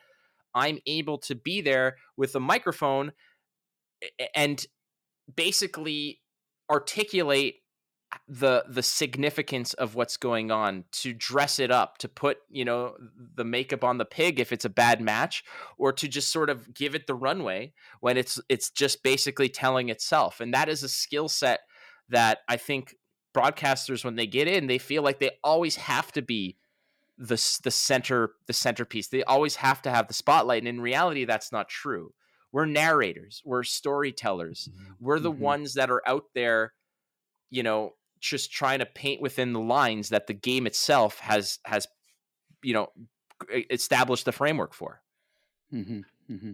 I'm 0.55 0.79
able 0.87 1.17
to 1.19 1.35
be 1.35 1.61
there 1.61 1.97
with 2.17 2.35
a 2.35 2.39
microphone 2.39 3.11
and 4.33 4.65
basically 5.35 6.21
articulate 6.69 7.57
the 8.27 8.63
the 8.69 8.81
significance 8.81 9.73
of 9.73 9.95
what's 9.95 10.15
going 10.15 10.49
on 10.49 10.85
to 10.91 11.13
dress 11.13 11.59
it 11.59 11.69
up 11.69 11.97
to 11.97 12.07
put 12.07 12.37
you 12.49 12.63
know 12.63 12.95
the 13.35 13.43
makeup 13.43 13.83
on 13.83 13.97
the 13.97 14.05
pig 14.05 14.39
if 14.39 14.53
it's 14.53 14.63
a 14.63 14.69
bad 14.69 15.01
match 15.01 15.43
or 15.77 15.91
to 15.91 16.07
just 16.07 16.31
sort 16.31 16.49
of 16.49 16.73
give 16.73 16.95
it 16.95 17.07
the 17.07 17.15
runway 17.15 17.73
when 17.99 18.15
it's 18.15 18.39
it's 18.47 18.69
just 18.69 19.03
basically 19.03 19.49
telling 19.49 19.89
itself. 19.89 20.39
And 20.39 20.53
that 20.53 20.69
is 20.69 20.81
a 20.81 20.89
skill 20.89 21.27
set 21.27 21.61
that 22.09 22.39
i 22.47 22.55
think 22.57 22.95
broadcasters 23.35 24.05
when 24.05 24.15
they 24.15 24.27
get 24.27 24.47
in 24.47 24.67
they 24.67 24.77
feel 24.77 25.03
like 25.03 25.19
they 25.19 25.31
always 25.43 25.75
have 25.75 26.11
to 26.11 26.21
be 26.21 26.55
the 27.17 27.59
the 27.63 27.71
center 27.71 28.31
the 28.47 28.53
centerpiece. 28.53 29.07
They 29.07 29.23
always 29.23 29.55
have 29.57 29.81
to 29.83 29.91
have 29.91 30.07
the 30.07 30.13
spotlight 30.13 30.61
and 30.61 30.67
in 30.67 30.81
reality 30.81 31.25
that's 31.25 31.51
not 31.51 31.69
true. 31.69 32.13
We're 32.51 32.65
narrators. 32.65 33.41
We're 33.45 33.63
storytellers. 33.63 34.69
We're 34.99 35.19
the 35.19 35.31
Mhm. 35.31 35.37
ones 35.39 35.73
that 35.75 35.89
are 35.89 36.01
out 36.07 36.25
there 36.33 36.73
you 37.49 37.63
know 37.63 37.93
just 38.19 38.51
trying 38.51 38.79
to 38.79 38.85
paint 38.85 39.21
within 39.21 39.53
the 39.53 39.59
lines 39.59 40.09
that 40.09 40.27
the 40.27 40.33
game 40.33 40.65
itself 40.65 41.19
has 41.19 41.59
has 41.65 41.87
you 42.63 42.73
know 42.73 42.87
established 43.69 44.25
the 44.25 44.31
framework 44.31 44.73
for. 44.73 45.01
Hmm 45.69 46.01
hmm 46.27 46.53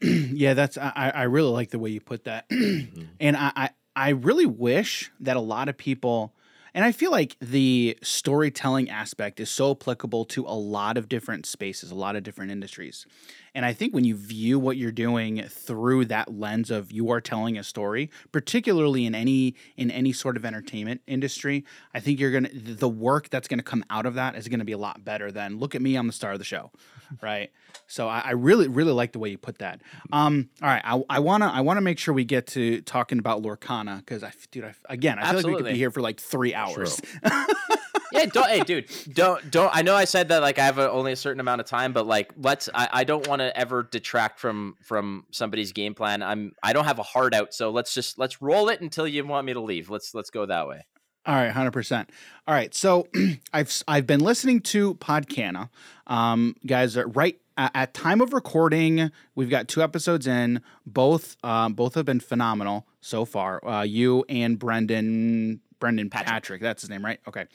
yeah, 0.02 0.54
that's 0.54 0.76
I, 0.76 1.12
I 1.14 1.22
really 1.24 1.50
like 1.50 1.70
the 1.70 1.78
way 1.78 1.90
you 1.90 2.00
put 2.00 2.24
that, 2.24 2.46
and 2.50 3.36
I, 3.36 3.52
I 3.54 3.70
I 3.94 4.08
really 4.10 4.46
wish 4.46 5.12
that 5.20 5.36
a 5.36 5.40
lot 5.40 5.68
of 5.68 5.76
people, 5.76 6.34
and 6.74 6.84
I 6.84 6.92
feel 6.92 7.10
like 7.10 7.36
the 7.40 7.98
storytelling 8.02 8.88
aspect 8.88 9.40
is 9.40 9.50
so 9.50 9.72
applicable 9.72 10.24
to 10.26 10.44
a 10.46 10.56
lot 10.56 10.96
of 10.96 11.08
different 11.08 11.46
spaces, 11.46 11.90
a 11.90 11.94
lot 11.94 12.16
of 12.16 12.22
different 12.22 12.50
industries, 12.50 13.06
and 13.54 13.64
I 13.64 13.72
think 13.72 13.94
when 13.94 14.04
you 14.04 14.16
view 14.16 14.58
what 14.58 14.76
you're 14.76 14.92
doing 14.92 15.42
through 15.48 16.06
that 16.06 16.32
lens 16.32 16.70
of 16.70 16.90
you 16.90 17.10
are 17.10 17.20
telling 17.20 17.58
a 17.58 17.64
story, 17.64 18.10
particularly 18.30 19.04
in 19.04 19.14
any 19.14 19.54
in 19.76 19.90
any 19.90 20.12
sort 20.12 20.36
of 20.36 20.44
entertainment 20.44 21.02
industry, 21.06 21.64
I 21.94 22.00
think 22.00 22.18
you're 22.18 22.30
gonna 22.30 22.50
the 22.52 22.88
work 22.88 23.28
that's 23.28 23.48
gonna 23.48 23.62
come 23.62 23.84
out 23.90 24.06
of 24.06 24.14
that 24.14 24.36
is 24.36 24.48
gonna 24.48 24.64
be 24.64 24.72
a 24.72 24.78
lot 24.78 25.04
better 25.04 25.30
than 25.30 25.58
look 25.58 25.74
at 25.74 25.82
me, 25.82 25.96
I'm 25.96 26.06
the 26.06 26.12
star 26.12 26.32
of 26.32 26.38
the 26.38 26.44
show, 26.44 26.70
right? 27.22 27.50
So 27.86 28.08
I, 28.08 28.20
I 28.20 28.30
really, 28.30 28.68
really 28.68 28.92
like 28.92 29.12
the 29.12 29.18
way 29.18 29.30
you 29.30 29.38
put 29.38 29.58
that. 29.58 29.82
Um, 30.12 30.48
all 30.62 30.68
right, 30.68 30.82
I, 30.84 31.02
I 31.10 31.18
wanna, 31.18 31.48
I 31.48 31.60
wanna 31.60 31.82
make 31.82 31.98
sure 31.98 32.14
we 32.14 32.24
get 32.24 32.46
to 32.48 32.80
talking 32.82 33.18
about 33.18 33.42
Lorcana 33.42 33.98
because 33.98 34.22
I, 34.22 34.32
dude, 34.50 34.64
I, 34.64 34.74
again, 34.88 35.18
I 35.18 35.30
feel 35.30 35.36
like 35.36 35.46
we 35.46 35.56
could 35.56 35.64
be 35.66 35.78
here 35.78 35.90
for 35.90 36.00
like 36.00 36.20
three 36.20 36.54
hours. 36.54 37.00
yeah 38.12 38.26
don't 38.26 38.48
hey 38.48 38.60
dude 38.60 38.88
don't 39.12 39.50
don't 39.50 39.74
i 39.74 39.82
know 39.82 39.94
i 39.94 40.04
said 40.04 40.28
that 40.28 40.42
like 40.42 40.58
i 40.58 40.64
have 40.64 40.78
a, 40.78 40.90
only 40.90 41.12
a 41.12 41.16
certain 41.16 41.40
amount 41.40 41.60
of 41.60 41.66
time 41.66 41.92
but 41.92 42.06
like 42.06 42.32
let's 42.36 42.68
i, 42.74 42.88
I 42.92 43.04
don't 43.04 43.26
want 43.28 43.40
to 43.40 43.56
ever 43.56 43.82
detract 43.82 44.38
from 44.38 44.76
from 44.82 45.24
somebody's 45.30 45.72
game 45.72 45.94
plan 45.94 46.22
i'm 46.22 46.52
i 46.62 46.72
don't 46.72 46.84
have 46.84 46.98
a 46.98 47.04
hard 47.04 47.34
out 47.34 47.54
so 47.54 47.70
let's 47.70 47.94
just 47.94 48.18
let's 48.18 48.42
roll 48.42 48.68
it 48.68 48.80
until 48.80 49.06
you 49.06 49.24
want 49.24 49.46
me 49.46 49.52
to 49.52 49.60
leave 49.60 49.90
let's 49.90 50.14
let's 50.14 50.30
go 50.30 50.46
that 50.46 50.68
way 50.68 50.84
All 51.24 51.34
right, 51.36 51.50
hundred 51.50 51.72
percent. 51.72 52.10
All 52.48 52.54
right, 52.54 52.74
so 52.74 53.06
I've 53.52 53.82
I've 53.86 54.06
been 54.08 54.20
listening 54.20 54.60
to 54.62 54.94
Podcana, 54.96 55.68
um, 56.08 56.56
guys. 56.66 56.96
Are 56.96 57.06
right 57.06 57.38
at, 57.56 57.70
at 57.74 57.94
time 57.94 58.20
of 58.20 58.32
recording, 58.32 59.10
we've 59.34 59.50
got 59.50 59.68
two 59.68 59.82
episodes 59.82 60.26
in. 60.26 60.62
Both 60.84 61.36
um, 61.44 61.74
both 61.74 61.94
have 61.94 62.04
been 62.04 62.18
phenomenal 62.18 62.86
so 63.00 63.24
far. 63.24 63.64
Uh, 63.64 63.82
you 63.82 64.24
and 64.28 64.58
Brendan 64.58 65.60
Brendan 65.78 66.10
Patrick. 66.10 66.28
Patrick. 66.28 66.62
that's 66.62 66.82
his 66.82 66.90
name, 66.90 67.04
right? 67.04 67.20
Okay. 67.28 67.46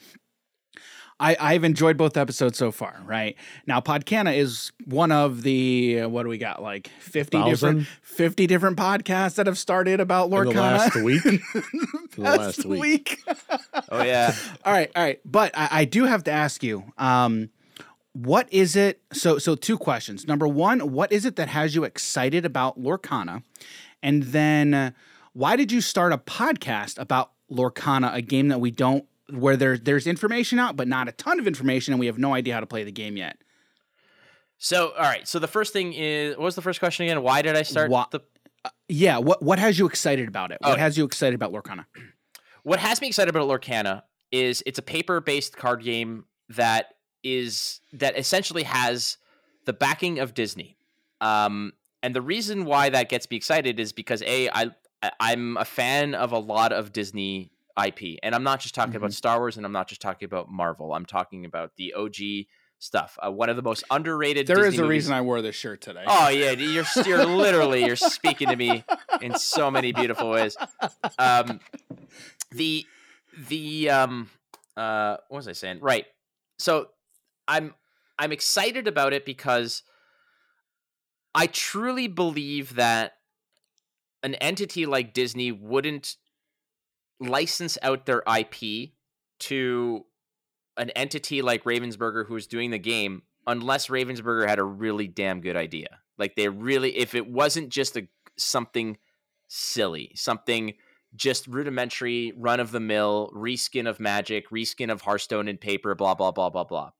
I, 1.20 1.36
I've 1.40 1.64
enjoyed 1.64 1.96
both 1.96 2.16
episodes 2.16 2.58
so 2.58 2.70
far. 2.70 3.00
Right 3.04 3.36
now, 3.66 3.80
Podcana 3.80 4.36
is 4.36 4.70
one 4.84 5.10
of 5.10 5.42
the 5.42 6.00
uh, 6.02 6.08
what 6.08 6.22
do 6.22 6.28
we 6.28 6.38
got 6.38 6.62
like 6.62 6.88
fifty 7.00 7.42
different 7.42 7.86
fifty 8.02 8.46
different 8.46 8.76
podcasts 8.76 9.34
that 9.34 9.46
have 9.46 9.58
started 9.58 10.00
about 10.00 10.26
In 10.26 10.30
the 10.30 10.36
Lorcana. 10.36 10.54
last 10.54 10.96
week. 10.96 11.24
Last 12.16 12.38
last 12.38 12.64
week. 12.64 12.80
week. 12.80 13.22
oh 13.90 14.02
yeah 14.02 14.34
all 14.64 14.72
right, 14.72 14.90
all 14.94 15.02
right. 15.02 15.20
But 15.24 15.56
I, 15.56 15.68
I 15.70 15.84
do 15.84 16.04
have 16.04 16.24
to 16.24 16.30
ask 16.30 16.62
you, 16.62 16.92
um, 16.98 17.50
what 18.12 18.52
is 18.52 18.76
it? 18.76 19.00
So, 19.12 19.38
so 19.38 19.54
two 19.54 19.78
questions. 19.78 20.26
Number 20.26 20.48
one, 20.48 20.92
what 20.92 21.12
is 21.12 21.24
it 21.24 21.36
that 21.36 21.48
has 21.48 21.74
you 21.74 21.84
excited 21.84 22.44
about 22.44 22.80
Lorcana? 22.80 23.42
And 24.02 24.24
then, 24.24 24.74
uh, 24.74 24.90
why 25.32 25.56
did 25.56 25.70
you 25.70 25.80
start 25.80 26.12
a 26.12 26.18
podcast 26.18 26.98
about 26.98 27.32
Lorcana, 27.50 28.12
a 28.14 28.20
game 28.20 28.48
that 28.48 28.60
we 28.60 28.70
don't, 28.70 29.04
where 29.32 29.56
there, 29.56 29.76
there's 29.78 30.06
information 30.06 30.58
out, 30.58 30.76
but 30.76 30.88
not 30.88 31.08
a 31.08 31.12
ton 31.12 31.38
of 31.38 31.46
information, 31.46 31.92
and 31.92 32.00
we 32.00 32.06
have 32.06 32.18
no 32.18 32.34
idea 32.34 32.54
how 32.54 32.60
to 32.60 32.66
play 32.66 32.84
the 32.84 32.92
game 32.92 33.16
yet? 33.16 33.36
so 34.60 34.88
all 34.98 35.04
right 35.04 35.28
so 35.28 35.38
the 35.38 35.46
first 35.46 35.72
thing 35.72 35.92
is 35.92 36.36
what 36.36 36.42
was 36.42 36.56
the 36.56 36.62
first 36.62 36.80
question 36.80 37.04
again 37.04 37.22
why 37.22 37.42
did 37.42 37.54
i 37.54 37.62
start 37.62 37.88
Wha- 37.92 38.06
the 38.10 38.20
Yeah. 38.88 39.18
What 39.18 39.42
What 39.42 39.58
has 39.58 39.78
you 39.78 39.86
excited 39.86 40.28
about 40.28 40.50
it? 40.50 40.58
What 40.60 40.78
has 40.78 40.98
you 40.98 41.04
excited 41.04 41.34
about 41.34 41.52
Lorcana? 41.52 41.84
what 42.64 42.78
has 42.80 43.00
me 43.00 43.06
excited 43.06 43.34
about 43.34 43.48
Lorcana 43.48 44.02
is 44.32 44.62
it's 44.66 44.78
a 44.78 44.82
paper-based 44.82 45.56
card 45.56 45.82
game 45.84 46.24
that 46.48 46.94
is 47.22 47.80
that 47.92 48.18
essentially 48.18 48.64
has 48.64 49.16
the 49.64 49.72
backing 49.72 50.18
of 50.18 50.34
Disney. 50.34 50.76
Um, 51.20 51.72
and 52.02 52.14
the 52.14 52.22
reason 52.22 52.64
why 52.64 52.88
that 52.90 53.08
gets 53.08 53.30
me 53.30 53.36
excited 53.36 53.78
is 53.78 53.92
because 53.92 54.22
a 54.22 54.48
I 54.48 54.70
I'm 55.20 55.56
a 55.56 55.64
fan 55.64 56.14
of 56.14 56.32
a 56.32 56.38
lot 56.38 56.72
of 56.72 56.92
Disney 56.92 57.52
IP, 57.86 58.18
and 58.22 58.34
I'm 58.34 58.42
not 58.42 58.60
just 58.60 58.74
talking 58.74 58.96
about 58.96 59.12
Star 59.12 59.38
Wars, 59.38 59.56
and 59.56 59.64
I'm 59.64 59.72
not 59.72 59.88
just 59.88 60.00
talking 60.00 60.26
about 60.26 60.50
Marvel. 60.50 60.92
I'm 60.92 61.06
talking 61.06 61.44
about 61.44 61.72
the 61.76 61.94
OG 61.94 62.46
stuff. 62.78 63.18
Uh, 63.24 63.30
one 63.30 63.48
of 63.48 63.56
the 63.56 63.62
most 63.62 63.84
underrated. 63.90 64.46
There 64.46 64.58
is 64.60 64.72
Disney 64.72 64.78
a 64.78 64.82
movies- 64.82 64.90
reason 65.04 65.14
I 65.14 65.20
wore 65.20 65.42
this 65.42 65.54
shirt 65.56 65.80
today. 65.80 66.04
Oh 66.06 66.28
yeah, 66.28 66.50
you're 66.52 66.84
you're 67.04 67.24
literally 67.24 67.84
you're 67.84 67.96
speaking 67.96 68.48
to 68.48 68.56
me 68.56 68.84
in 69.20 69.36
so 69.36 69.70
many 69.70 69.92
beautiful 69.92 70.30
ways. 70.30 70.56
Um, 71.18 71.60
the 72.50 72.86
the 73.48 73.90
um 73.90 74.30
uh 74.76 75.16
what 75.28 75.38
was 75.38 75.48
I 75.48 75.52
saying? 75.52 75.78
Right. 75.80 76.06
So 76.58 76.88
I'm 77.46 77.74
I'm 78.18 78.32
excited 78.32 78.88
about 78.88 79.12
it 79.12 79.24
because 79.24 79.82
I 81.34 81.46
truly 81.46 82.08
believe 82.08 82.74
that 82.76 83.14
an 84.22 84.34
entity 84.36 84.86
like 84.86 85.12
Disney 85.14 85.52
wouldn't 85.52 86.16
license 87.20 87.78
out 87.82 88.06
their 88.06 88.22
IP 88.26 88.90
to 89.40 90.04
an 90.76 90.90
entity 90.90 91.42
like 91.42 91.64
Ravensburger 91.64 92.26
who's 92.26 92.46
doing 92.46 92.70
the 92.70 92.78
game 92.78 93.22
unless 93.46 93.88
Ravensburger 93.88 94.48
had 94.48 94.58
a 94.58 94.64
really 94.64 95.08
damn 95.08 95.40
good 95.40 95.56
idea. 95.56 96.00
Like 96.18 96.36
they 96.36 96.48
really 96.48 96.96
if 96.96 97.14
it 97.14 97.28
wasn't 97.28 97.70
just 97.70 97.96
a 97.96 98.08
something 98.36 98.98
silly, 99.48 100.12
something 100.14 100.74
just 101.14 101.46
rudimentary, 101.46 102.32
run 102.36 102.60
of 102.60 102.70
the 102.70 102.80
mill, 102.80 103.32
reskin 103.34 103.88
of 103.88 103.98
magic, 103.98 104.50
reskin 104.50 104.90
of 104.90 105.02
Hearthstone 105.02 105.48
and 105.48 105.60
paper, 105.60 105.94
blah 105.94 106.14
blah 106.14 106.30
blah 106.30 106.50
blah 106.50 106.64
blah. 106.64 106.90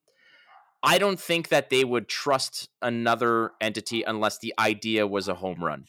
I 0.83 0.99
don't 0.99 1.21
think 1.21 1.49
that 1.49 1.71
they 1.71 1.85
would 1.85 2.09
trust 2.09 2.69
another 2.81 3.53
entity 3.61 4.03
unless 4.03 4.39
the 4.39 4.55
idea 4.59 5.07
was 5.07 5.29
a 5.29 5.35
home 5.35 5.62
run. 5.62 5.87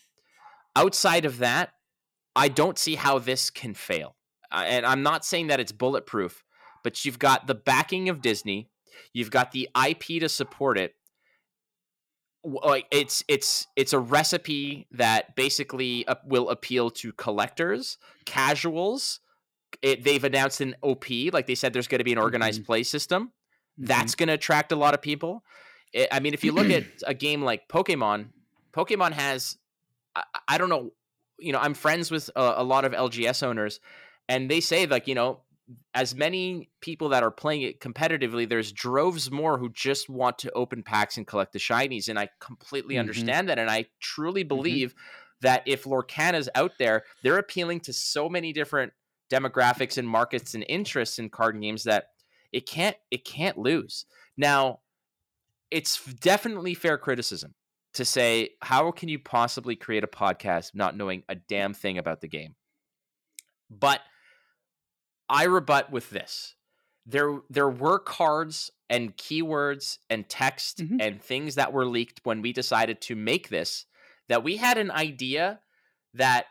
Outside 0.75 1.25
of 1.25 1.37
that, 1.39 1.73
I 2.35 2.47
don't 2.47 2.77
see 2.77 2.95
how 2.95 3.19
this 3.19 3.49
can 3.49 3.73
fail. 3.73 4.15
Uh, 4.51 4.63
and 4.65 4.85
I'm 4.85 5.03
not 5.03 5.25
saying 5.25 5.47
that 5.47 5.59
it's 5.59 5.71
bulletproof, 5.71 6.43
but 6.83 7.05
you've 7.05 7.19
got 7.19 7.47
the 7.47 7.55
backing 7.55 8.09
of 8.09 8.21
Disney, 8.21 8.69
you've 9.13 9.31
got 9.31 9.51
the 9.51 9.69
IP 9.87 10.21
to 10.21 10.29
support 10.29 10.77
it. 10.77 10.95
Like 12.43 12.85
it's 12.89 13.23
it's 13.27 13.67
it's 13.75 13.91
a 13.91 13.99
recipe 13.99 14.87
that 14.91 15.35
basically 15.35 16.05
will 16.25 16.49
appeal 16.49 16.89
to 16.91 17.11
collectors, 17.11 17.97
casuals. 18.25 19.19
It, 19.81 20.03
they've 20.03 20.23
announced 20.23 20.61
an 20.61 20.75
OP, 20.81 21.05
like 21.31 21.45
they 21.45 21.55
said, 21.55 21.73
there's 21.73 21.87
going 21.87 21.99
to 21.99 22.05
be 22.05 22.13
an 22.13 22.17
organized 22.17 22.61
mm-hmm. 22.61 22.65
play 22.65 22.83
system 22.83 23.33
that's 23.79 24.11
mm-hmm. 24.11 24.19
going 24.19 24.27
to 24.27 24.33
attract 24.33 24.71
a 24.71 24.75
lot 24.75 24.93
of 24.93 25.01
people. 25.01 25.43
I 25.95 26.07
I 26.11 26.19
mean, 26.19 26.33
if 26.33 26.43
you 26.43 26.51
look 26.51 26.69
at 26.69 26.83
a 27.07 27.13
game 27.13 27.41
like 27.41 27.67
Pokemon, 27.67 28.27
Pokemon 28.73 29.13
has, 29.13 29.57
I, 30.15 30.23
I 30.47 30.57
don't 30.57 30.69
know, 30.69 30.91
you 31.39 31.53
know, 31.53 31.59
I'm 31.59 31.73
friends 31.73 32.11
with 32.11 32.29
a, 32.35 32.55
a 32.57 32.63
lot 32.63 32.85
of 32.85 32.91
LGS 32.91 33.41
owners, 33.41 33.79
and 34.29 34.49
they 34.49 34.61
say 34.61 34.87
like, 34.87 35.07
you 35.09 35.15
know, 35.15 35.43
as 35.93 36.15
many 36.15 36.71
people 36.81 37.09
that 37.09 37.23
are 37.23 37.31
playing 37.31 37.63
it 37.63 37.81
competitively, 37.81 38.49
there's 38.49 38.71
droves 38.71 39.31
more 39.31 39.59
who 39.59 39.69
just 39.69 40.09
want 40.09 40.39
to 40.39 40.51
open 40.53 40.83
packs 40.83 41.17
and 41.17 41.27
collect 41.27 41.53
the 41.53 41.59
shinies, 41.59 42.09
and 42.09 42.19
I 42.19 42.29
completely 42.39 42.97
Mhm. 42.97 42.99
understand 42.99 43.49
that, 43.49 43.59
and 43.59 43.69
I 43.69 43.87
truly 43.99 44.43
believe 44.43 44.95
that 45.41 45.63
if 45.67 45.85
Lorcana's 45.85 46.49
out 46.55 46.79
there, 46.79 47.05
they're 47.23 47.37
appealing 47.37 47.81
to 47.81 47.93
so 47.93 48.29
many 48.29 48.53
different 48.53 48.93
demographics 49.31 49.97
and 49.97 50.09
markets 50.09 50.55
and 50.55 50.65
interests 50.69 51.19
in 51.19 51.29
card 51.29 51.59
games 51.61 51.83
that 51.85 52.09
it 52.51 52.65
can't 52.67 52.97
it 53.11 53.25
can't 53.25 53.57
lose. 53.57 54.05
Now, 54.37 54.81
it's 55.71 56.03
definitely 56.05 56.73
fair 56.73 56.97
criticism 56.97 57.55
to 57.93 58.05
say 58.05 58.51
how 58.61 58.91
can 58.91 59.09
you 59.09 59.19
possibly 59.19 59.75
create 59.75 60.03
a 60.03 60.07
podcast 60.07 60.75
not 60.75 60.97
knowing 60.97 61.23
a 61.29 61.35
damn 61.35 61.73
thing 61.73 61.97
about 61.97 62.21
the 62.21 62.27
game? 62.27 62.55
But 63.69 64.01
I 65.29 65.43
rebut 65.43 65.91
with 65.91 66.09
this. 66.09 66.55
There 67.05 67.41
there 67.49 67.69
were 67.69 67.99
cards 67.99 68.71
and 68.89 69.15
keywords 69.17 69.99
and 70.09 70.27
text 70.29 70.79
Mhm. 70.79 70.97
and 70.99 71.21
things 71.21 71.55
that 71.55 71.73
were 71.73 71.85
leaked 71.85 72.21
when 72.23 72.41
we 72.41 72.53
decided 72.53 73.01
to 73.01 73.15
make 73.15 73.49
this 73.49 73.85
that 74.27 74.43
we 74.43 74.57
had 74.57 74.77
an 74.77 74.91
idea 74.91 75.61
that 76.13 76.47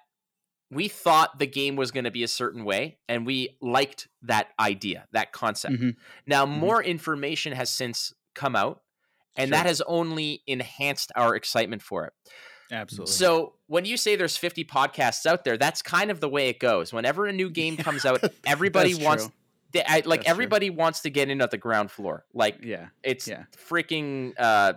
we 0.71 0.89
thought 0.89 1.39
the 1.39 1.47
game 1.47 1.77
was 1.77 1.91
going 1.93 2.05
to 2.05 2.11
be 2.11 2.23
a 2.25 2.29
certain 2.29 2.65
way 2.65 2.99
and 3.09 3.27
we 3.27 3.57
liked 3.63 4.09
that 4.23 4.53
idea, 4.61 5.09
that 5.13 5.33
concept. 5.33 5.77
Mhm. 5.77 5.97
Now 6.27 6.45
Mhm. 6.45 6.47
more 6.47 6.83
information 6.83 7.53
has 7.55 7.71
since 7.73 8.13
come 8.35 8.57
out 8.57 8.83
and 9.37 9.51
Sure. 9.51 9.59
that 9.59 9.67
has 9.67 9.81
only 9.83 10.43
enhanced 10.47 11.13
our 11.17 11.37
excitement 11.37 11.83
for 11.83 12.07
it. 12.07 12.13
Absolutely. 12.71 13.13
So 13.13 13.55
when 13.67 13.85
you 13.85 13.97
say 13.97 14.17
there's 14.17 14.37
50 14.37 14.65
podcasts 14.65 15.27
out 15.27 15.45
there, 15.45 15.57
that's 15.57 15.83
kind 15.83 16.11
of 16.11 16.21
the 16.21 16.29
way 16.29 16.49
it 16.49 16.59
goes. 16.59 16.93
Whenever 16.93 17.27
a 17.27 17.33
new 17.33 17.51
game 17.51 17.77
comes 17.77 18.05
out, 18.05 18.23
everybody 18.47 18.95
wants 18.95 19.29
they, 19.73 19.83
I, 19.85 19.97
like 19.97 20.21
That's 20.21 20.25
true. 20.25 20.31
everybody 20.31 20.71
wants 20.71 21.01
to 21.03 21.11
get 21.11 21.29
in 21.29 21.41
at 21.43 21.51
the 21.51 21.59
ground 21.59 21.91
floor. 21.91 22.25
Like 22.33 22.59
yeah. 22.63 22.87
it's 23.03 23.29
yeah. 23.29 23.45
freaking 23.69 24.33
uh 24.39 24.75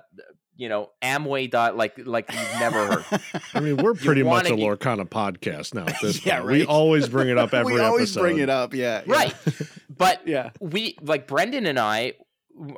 you 0.57 0.67
know 0.69 0.91
Amway 1.01 1.49
dot 1.49 1.77
like 1.77 1.93
like 2.05 2.29
you've 2.31 2.59
never 2.59 2.85
heard. 3.01 3.21
I 3.53 3.61
mean, 3.61 3.77
we're 3.77 3.93
pretty 3.93 4.21
much 4.23 4.49
a 4.49 4.53
Lorcana 4.53 5.07
podcast 5.07 5.73
now 5.73 5.85
at 5.85 5.95
this 6.01 6.25
Yeah, 6.25 6.39
point. 6.41 6.51
We 6.51 6.65
always 6.65 7.07
bring 7.07 7.29
it 7.29 7.37
up 7.37 7.53
every 7.53 7.73
episode. 7.73 7.83
we 7.83 7.87
always 7.87 8.01
episode. 8.11 8.19
bring 8.21 8.37
it 8.39 8.49
up. 8.49 8.73
Yeah. 8.73 9.01
yeah. 9.05 9.11
right. 9.13 9.35
But 9.89 10.27
Yeah. 10.27 10.49
we 10.59 10.97
like 11.01 11.25
Brendan 11.25 11.65
and 11.65 11.79
I 11.79 12.13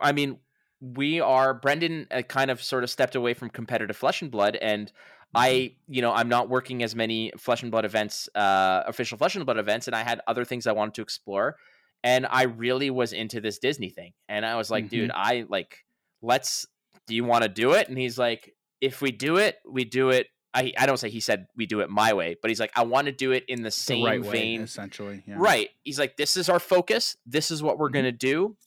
I 0.01 0.11
mean 0.11 0.37
we 0.83 1.21
are 1.21 1.53
Brendan 1.53 2.07
uh, 2.11 2.21
kind 2.23 2.51
of 2.51 2.61
sort 2.61 2.83
of 2.83 2.89
stepped 2.89 3.15
away 3.15 3.33
from 3.33 3.49
competitive 3.49 3.95
flesh 3.95 4.21
and 4.21 4.29
blood 4.29 4.57
and 4.57 4.91
I 5.33 5.75
you 5.87 6.01
know 6.01 6.11
I'm 6.11 6.27
not 6.27 6.49
working 6.49 6.83
as 6.83 6.93
many 6.93 7.31
flesh 7.37 7.61
and 7.63 7.71
blood 7.71 7.85
events 7.85 8.27
uh 8.35 8.83
official 8.85 9.17
flesh 9.17 9.35
and 9.35 9.45
blood 9.45 9.57
events 9.57 9.87
and 9.87 9.95
I 9.95 10.03
had 10.03 10.19
other 10.27 10.43
things 10.43 10.67
I 10.67 10.73
wanted 10.73 10.95
to 10.95 11.01
explore 11.01 11.55
and 12.03 12.27
I 12.29 12.43
really 12.43 12.89
was 12.89 13.13
into 13.13 13.39
this 13.39 13.59
Disney 13.59 13.89
thing 13.89 14.11
and 14.27 14.45
I 14.45 14.55
was 14.57 14.69
like 14.69 14.89
dude 14.89 15.11
I 15.13 15.45
like 15.47 15.85
let's 16.21 16.67
do 17.07 17.15
you 17.15 17.23
want 17.23 17.43
to 17.43 17.49
do 17.49 17.71
it 17.73 17.87
and 17.87 17.97
he's 17.97 18.17
like 18.17 18.53
if 18.81 19.01
we 19.01 19.11
do 19.11 19.37
it 19.37 19.55
we 19.69 19.85
do 19.85 20.09
it 20.09 20.27
I, 20.53 20.73
I 20.77 20.85
don't 20.85 20.97
say 20.97 21.09
he 21.09 21.21
said 21.21 21.47
we 21.55 21.65
do 21.65 21.79
it 21.79 21.89
my 21.89 22.11
way 22.13 22.35
but 22.41 22.49
he's 22.51 22.59
like 22.59 22.73
I 22.75 22.83
want 22.83 23.05
to 23.05 23.13
do 23.13 23.31
it 23.31 23.45
in 23.47 23.61
the 23.61 23.69
The 23.69 23.71
same 23.71 24.05
right 24.05 24.21
way, 24.21 24.31
vein 24.31 24.61
essentially. 24.61 25.23
Yeah. 25.25 25.35
Right. 25.37 25.69
He's 25.83 25.97
like, 25.97 26.17
this 26.17 26.35
is 26.37 26.49
our 26.49 26.59
focus. 26.59 27.15
This 27.25 27.49
is 27.51 27.63
what 27.63 27.79
we're 27.79 27.89
Mhm. 27.89 27.93
going 27.93 28.05
to 28.05 28.11
do. 28.11 28.57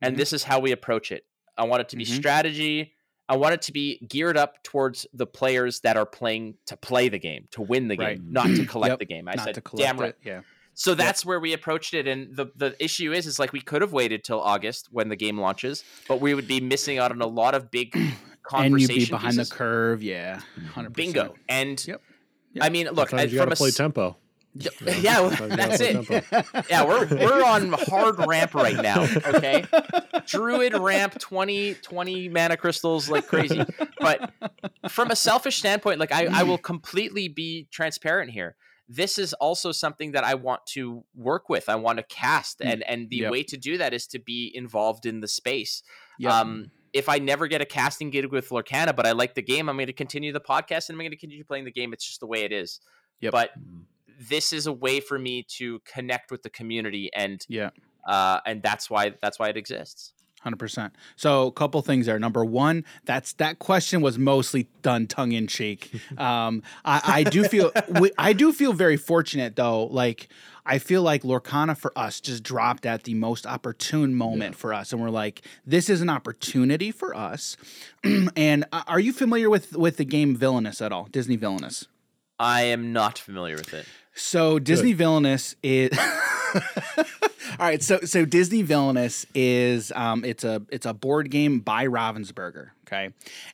And 0.00 0.14
Mhm. 0.14 0.18
this 0.18 0.32
is 0.32 0.44
how 0.44 0.58
we 0.60 0.72
approach 0.72 1.12
it. 1.12 1.24
I 1.56 1.64
want 1.64 1.80
it 1.82 1.88
to 1.90 1.96
be 1.96 2.04
Mhm. 2.04 2.16
strategy. 2.16 2.92
I 3.28 3.36
want 3.36 3.54
it 3.54 3.62
to 3.62 3.72
be 3.72 3.98
geared 4.08 4.36
up 4.36 4.62
towards 4.62 5.06
the 5.14 5.26
players 5.26 5.80
that 5.80 5.96
are 5.96 6.04
playing 6.06 6.56
to 6.66 6.76
play 6.76 7.08
the 7.08 7.18
game, 7.18 7.48
to 7.52 7.62
win 7.62 7.88
the 7.88 7.96
Right. 7.96 8.18
game, 8.18 8.32
not 8.32 8.46
to 8.48 8.66
collect 8.66 8.92
Yep. 8.92 8.98
the 8.98 9.04
game. 9.06 9.28
I 9.28 9.34
Not 9.34 9.44
said, 9.46 9.54
to 9.54 9.60
collect 9.62 9.86
damn 9.86 9.98
right. 9.98 10.10
it. 10.10 10.18
Yeah. 10.22 10.40
So 10.74 10.94
that's 10.94 11.24
where 11.24 11.38
we 11.40 11.52
approached 11.52 11.94
it. 11.94 12.06
And 12.08 12.34
the, 12.36 12.46
the 12.56 12.74
issue 12.82 13.12
is, 13.12 13.26
is 13.26 13.38
like 13.38 13.52
we 13.52 13.60
could 13.60 13.80
have 13.80 13.92
waited 13.92 14.24
till 14.24 14.40
August 14.40 14.88
when 14.90 15.08
the 15.08 15.16
game 15.16 15.38
launches, 15.40 15.84
but 16.08 16.20
we 16.20 16.34
would 16.34 16.48
be 16.48 16.60
missing 16.60 16.98
out 16.98 17.12
on 17.12 17.22
a 17.22 17.26
lot 17.26 17.54
of 17.54 17.70
big 17.70 17.92
conversations 17.92 18.20
And 18.44 18.44
conversation 18.44 19.00
you'd 19.00 19.06
be 19.06 19.10
behind 19.10 19.36
pieces. 19.36 19.48
the 19.48 19.54
curve. 19.54 20.02
Yeah. 20.02 20.40
100%. 20.74 20.92
Bingo. 20.92 21.34
And 21.48 21.86
Yep. 21.86 22.02
I 22.60 22.68
mean, 22.68 22.86
look, 22.88 23.08
Sometimes 23.10 23.30
uh, 23.32 23.36
from 23.36 23.36
gotta 23.38 23.52
a 23.52 23.56
play 23.56 23.68
s- 23.68 23.74
tempo. 23.76 24.16
yeah, 24.80 24.94
Yeah, 25.00 25.20
well, 25.20 25.30
sometimes 25.36 25.80
you 25.80 26.02
that's 26.02 26.10
it. 26.32 26.66
Yeah, 26.70 26.84
we're 26.84 27.06
we're 27.08 27.44
on 27.44 27.72
hard 27.72 28.24
ramp 28.26 28.54
right 28.54 28.76
now. 28.76 29.02
Okay, 29.02 29.64
druid 30.26 30.74
ramp 30.76 31.18
20, 31.18 31.74
20 31.74 32.28
mana 32.28 32.56
crystals 32.56 33.08
like 33.10 33.26
crazy. 33.26 33.64
But 33.98 34.32
from 34.88 35.10
a 35.10 35.16
selfish 35.16 35.56
standpoint, 35.56 35.98
like 35.98 36.12
I, 36.12 36.26
I 36.26 36.42
will 36.44 36.58
completely 36.58 37.28
be 37.28 37.66
transparent 37.70 38.30
here. 38.30 38.56
This 38.88 39.18
is 39.18 39.32
also 39.34 39.72
something 39.72 40.12
that 40.12 40.24
I 40.24 40.34
want 40.34 40.66
to 40.74 41.04
work 41.16 41.48
with. 41.48 41.68
I 41.68 41.76
want 41.76 41.98
to 41.98 42.04
cast, 42.04 42.60
and 42.60 42.82
and 42.84 43.08
the 43.10 43.16
Yep. 43.16 43.32
way 43.32 43.42
to 43.44 43.56
do 43.56 43.78
that 43.78 43.92
is 43.94 44.06
to 44.08 44.18
be 44.18 44.52
involved 44.54 45.06
in 45.06 45.20
the 45.20 45.28
space. 45.28 45.82
Yep. 46.18 46.32
Um, 46.32 46.70
if 46.92 47.08
I 47.08 47.18
never 47.18 47.48
get 47.48 47.60
a 47.60 47.64
casting 47.64 48.10
gig 48.10 48.26
with 48.30 48.50
Lorcana, 48.50 48.94
but 48.94 49.04
I 49.04 49.12
like 49.12 49.34
the 49.34 49.42
game, 49.42 49.68
I'm 49.68 49.76
going 49.76 49.88
to 49.88 49.92
continue 49.92 50.32
the 50.32 50.40
podcast 50.40 50.88
and 50.88 50.94
I'm 50.94 50.98
going 51.00 51.10
to 51.10 51.16
continue 51.16 51.42
playing 51.42 51.64
the 51.64 51.72
game. 51.72 51.92
It's 51.92 52.06
just 52.06 52.20
the 52.20 52.26
way 52.28 52.44
it 52.44 52.52
is. 52.52 52.78
Yep. 53.20 53.32
But 53.32 53.50
this 54.20 54.52
is 54.52 54.66
a 54.66 54.72
way 54.72 55.00
for 55.00 55.18
me 55.18 55.44
to 55.56 55.80
connect 55.80 56.30
with 56.30 56.42
the 56.42 56.50
community 56.50 57.10
and 57.14 57.44
yeah. 57.48 57.70
uh 58.08 58.40
and 58.46 58.62
that's 58.62 58.88
why 58.90 59.12
that's 59.20 59.38
why 59.38 59.48
it 59.48 59.56
exists 59.56 60.14
Hundred 60.44 60.58
percent. 60.58 60.94
So, 61.16 61.46
a 61.46 61.52
couple 61.52 61.80
things 61.80 62.04
there. 62.04 62.18
Number 62.18 62.44
one, 62.44 62.84
that's 63.06 63.32
that 63.34 63.60
question 63.60 64.02
was 64.02 64.18
mostly 64.18 64.68
done 64.82 65.06
tongue 65.06 65.32
in 65.32 65.46
cheek. 65.46 65.90
Um, 66.18 66.62
I, 66.84 67.00
I 67.04 67.22
do 67.24 67.44
feel 67.44 67.72
we, 68.00 68.12
I 68.18 68.34
do 68.34 68.52
feel 68.52 68.72
very 68.72 68.96
fortunate 68.96 69.56
though. 69.56 69.86
Like 69.86 70.28
I 70.64 70.78
feel 70.78 71.02
like 71.02 71.22
Lorcana 71.22 71.76
for 71.76 71.92
us 71.96 72.20
just 72.20 72.42
dropped 72.42 72.86
at 72.86 73.02
the 73.02 73.14
most 73.14 73.46
opportune 73.46 74.14
moment 74.14 74.54
for 74.54 74.72
us, 74.72 74.92
and 74.92 75.02
we're 75.02 75.10
like, 75.10 75.42
this 75.66 75.90
is 75.90 76.00
an 76.00 76.08
opportunity 76.08 76.90
for 76.90 77.14
us. 77.16 77.56
and 78.36 78.64
uh, 78.72 78.82
are 78.86 79.00
you 79.00 79.12
familiar 79.12 79.50
with 79.50 79.76
with 79.76 79.96
the 79.96 80.04
game 80.04 80.36
Villainous 80.36 80.80
at 80.80 80.92
all? 80.92 81.08
Disney 81.10 81.36
Villainous. 81.36 81.86
i 82.38 82.62
am 82.62 82.92
not 82.92 83.18
familiar 83.18 83.56
with 83.56 83.74
it 83.74 83.86
So 84.14 84.58
Disney 84.58 84.92
Villainous 84.92 85.56
is 85.62 85.90
All 87.58 87.66
right, 87.66 87.82
so 87.82 88.00
so 88.00 88.24
Disney 88.24 88.62
Villainous 88.62 89.26
is 89.34 89.92
um 89.94 90.24
it's 90.24 90.42
a 90.44 90.62
it's 90.70 90.86
a 90.86 90.92
board 90.94 91.30
game 91.30 91.60
by 91.60 91.86
Ravensburger, 91.86 92.70
okay? 92.86 93.10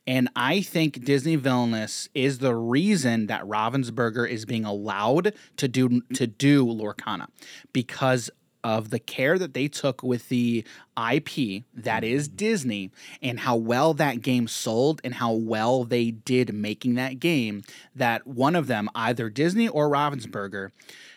And 0.06 0.28
I 0.34 0.62
think 0.62 1.04
Disney 1.04 1.36
Villainous 1.36 2.08
is 2.14 2.38
the 2.38 2.54
reason 2.54 3.26
that 3.26 3.42
Ravensburger 3.42 4.28
is 4.28 4.46
being 4.46 4.64
allowed 4.64 5.34
to 5.58 5.68
do 5.68 6.00
to 6.14 6.26
do 6.26 6.64
Lorcana 6.64 7.26
because 7.72 8.30
of 8.62 8.90
the 8.90 8.98
care 8.98 9.38
that 9.38 9.54
they 9.54 9.68
took 9.68 10.02
with 10.02 10.28
the 10.28 10.64
IP 10.96 11.64
that 11.74 12.04
is 12.04 12.28
mm-hmm. 12.28 12.36
Disney 12.36 12.90
and 13.22 13.40
how 13.40 13.56
well 13.56 13.94
that 13.94 14.22
game 14.22 14.48
sold 14.48 15.00
and 15.04 15.14
how 15.14 15.32
well 15.32 15.84
they 15.84 16.10
did 16.10 16.54
making 16.54 16.94
that 16.94 17.20
game 17.20 17.62
that 17.94 18.26
one 18.26 18.56
of 18.56 18.66
them 18.66 18.88
either 18.94 19.30
Disney 19.30 19.68
or 19.68 19.88
Ravensburger 19.88 20.70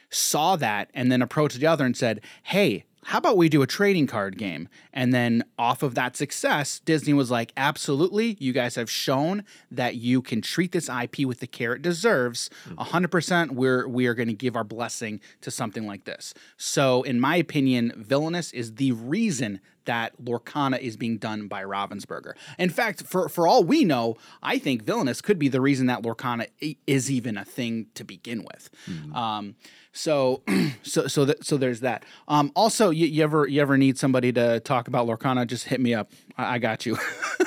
saw 0.09 0.55
that 0.55 0.89
and 0.93 1.11
then 1.11 1.21
approached 1.21 1.59
the 1.59 1.67
other 1.67 1.85
and 1.85 1.97
said, 1.97 2.21
"Hey, 2.43 2.85
how 3.05 3.17
about 3.17 3.37
we 3.37 3.49
do 3.49 3.61
a 3.61 3.67
trading 3.67 4.07
card 4.07 4.37
game?" 4.37 4.67
And 4.93 5.13
then 5.13 5.43
off 5.57 5.83
of 5.83 5.95
that 5.95 6.15
success, 6.15 6.79
Disney 6.79 7.13
was 7.13 7.31
like, 7.31 7.51
"Absolutely, 7.57 8.37
you 8.39 8.53
guys 8.53 8.75
have 8.75 8.89
shown 8.89 9.43
that 9.71 9.95
you 9.95 10.21
can 10.21 10.41
treat 10.41 10.71
this 10.71 10.89
IP 10.89 11.25
with 11.25 11.39
the 11.39 11.47
care 11.47 11.73
it 11.73 11.81
deserves. 11.81 12.49
Mm-hmm. 12.67 12.79
100%, 12.79 13.51
we're 13.51 13.87
we 13.87 14.07
are 14.07 14.13
going 14.13 14.27
to 14.27 14.33
give 14.33 14.55
our 14.55 14.63
blessing 14.63 15.19
to 15.41 15.51
something 15.51 15.85
like 15.85 16.05
this." 16.05 16.33
So, 16.57 17.03
in 17.03 17.19
my 17.19 17.35
opinion, 17.35 17.93
Villainous 17.95 18.51
is 18.51 18.75
the 18.75 18.91
reason 18.91 19.59
that 19.85 20.13
Lorcana 20.23 20.79
is 20.79 20.97
being 20.97 21.17
done 21.17 21.47
by 21.47 21.63
Ravensburger. 21.63 22.33
In 22.57 22.69
fact, 22.69 23.03
for 23.03 23.27
for 23.29 23.47
all 23.47 23.63
we 23.63 23.83
know, 23.85 24.15
I 24.41 24.57
think 24.59 24.83
Villainous 24.83 25.21
could 25.21 25.37
be 25.39 25.47
the 25.49 25.61
reason 25.61 25.87
that 25.87 26.01
Lorcana 26.03 26.47
i- 26.61 26.77
is 26.87 27.09
even 27.11 27.37
a 27.37 27.45
thing 27.45 27.87
to 27.95 28.03
begin 28.03 28.43
with. 28.45 28.69
Um, 29.13 29.55
so 29.91 30.41
so 30.83 31.07
so 31.07 31.25
th- 31.25 31.37
so 31.43 31.57
there's 31.57 31.81
that. 31.81 32.03
Um, 32.27 32.51
also, 32.55 32.89
you, 32.89 33.07
you 33.07 33.23
ever 33.23 33.47
you 33.47 33.61
ever 33.61 33.77
need 33.77 33.97
somebody 33.97 34.31
to 34.33 34.59
talk 34.61 34.87
about 34.87 35.07
Lorcana? 35.07 35.45
Just 35.47 35.65
hit 35.65 35.79
me 35.81 35.93
up. 35.93 36.11
I, 36.37 36.55
I 36.55 36.57
got 36.59 36.85
you. 36.85 36.97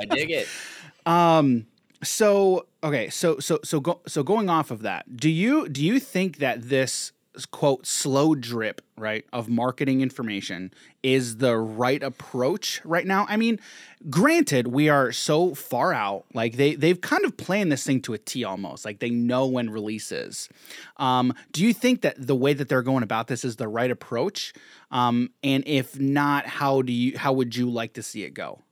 i 0.00 0.04
dig 0.06 0.30
it 0.30 0.48
Um, 1.06 1.66
so 2.02 2.66
okay, 2.82 3.10
so 3.10 3.38
so 3.38 3.58
so 3.64 3.80
go, 3.80 4.00
so 4.06 4.22
going 4.22 4.48
off 4.48 4.70
of 4.70 4.82
that, 4.82 5.16
do 5.16 5.28
you 5.28 5.68
do 5.68 5.84
you 5.84 6.00
think 6.00 6.38
that 6.38 6.68
this 6.68 7.12
quote 7.50 7.86
slow 7.86 8.34
drip 8.34 8.80
right 8.96 9.24
of 9.32 9.48
marketing 9.48 10.00
information 10.00 10.72
is 11.02 11.36
the 11.36 11.56
right 11.56 12.02
approach 12.02 12.80
right 12.84 13.06
now? 13.06 13.26
I 13.28 13.36
mean, 13.36 13.58
granted, 14.08 14.68
we 14.68 14.88
are 14.88 15.12
so 15.12 15.54
far 15.54 15.92
out, 15.92 16.24
like 16.34 16.56
they 16.56 16.74
they've 16.74 17.00
kind 17.00 17.24
of 17.24 17.36
planned 17.36 17.70
this 17.70 17.84
thing 17.84 18.00
to 18.02 18.14
a 18.14 18.18
T 18.18 18.44
almost, 18.44 18.84
like 18.84 18.98
they 18.98 19.10
know 19.10 19.46
when 19.46 19.70
releases. 19.70 20.48
Um, 20.96 21.34
do 21.52 21.64
you 21.64 21.72
think 21.72 22.02
that 22.02 22.14
the 22.18 22.36
way 22.36 22.52
that 22.52 22.68
they're 22.68 22.82
going 22.82 23.02
about 23.02 23.28
this 23.28 23.44
is 23.44 23.56
the 23.56 23.68
right 23.68 23.90
approach? 23.90 24.52
Um, 24.90 25.30
and 25.42 25.62
if 25.66 25.98
not, 25.98 26.46
how 26.46 26.82
do 26.82 26.92
you 26.92 27.16
how 27.18 27.32
would 27.32 27.54
you 27.54 27.70
like 27.70 27.94
to 27.94 28.02
see 28.02 28.24
it 28.24 28.34
go? 28.34 28.62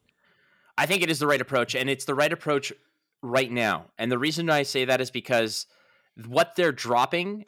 i 0.79 0.87
think 0.87 1.03
it 1.03 1.11
is 1.11 1.19
the 1.19 1.27
right 1.27 1.41
approach 1.41 1.75
and 1.75 1.91
it's 1.91 2.07
the 2.07 2.15
right 2.15 2.33
approach 2.33 2.73
right 3.21 3.51
now 3.51 3.87
and 3.99 4.11
the 4.11 4.17
reason 4.17 4.49
i 4.49 4.63
say 4.63 4.85
that 4.87 5.01
is 5.01 5.11
because 5.11 5.67
what 6.27 6.55
they're 6.57 6.73
dropping 6.73 7.45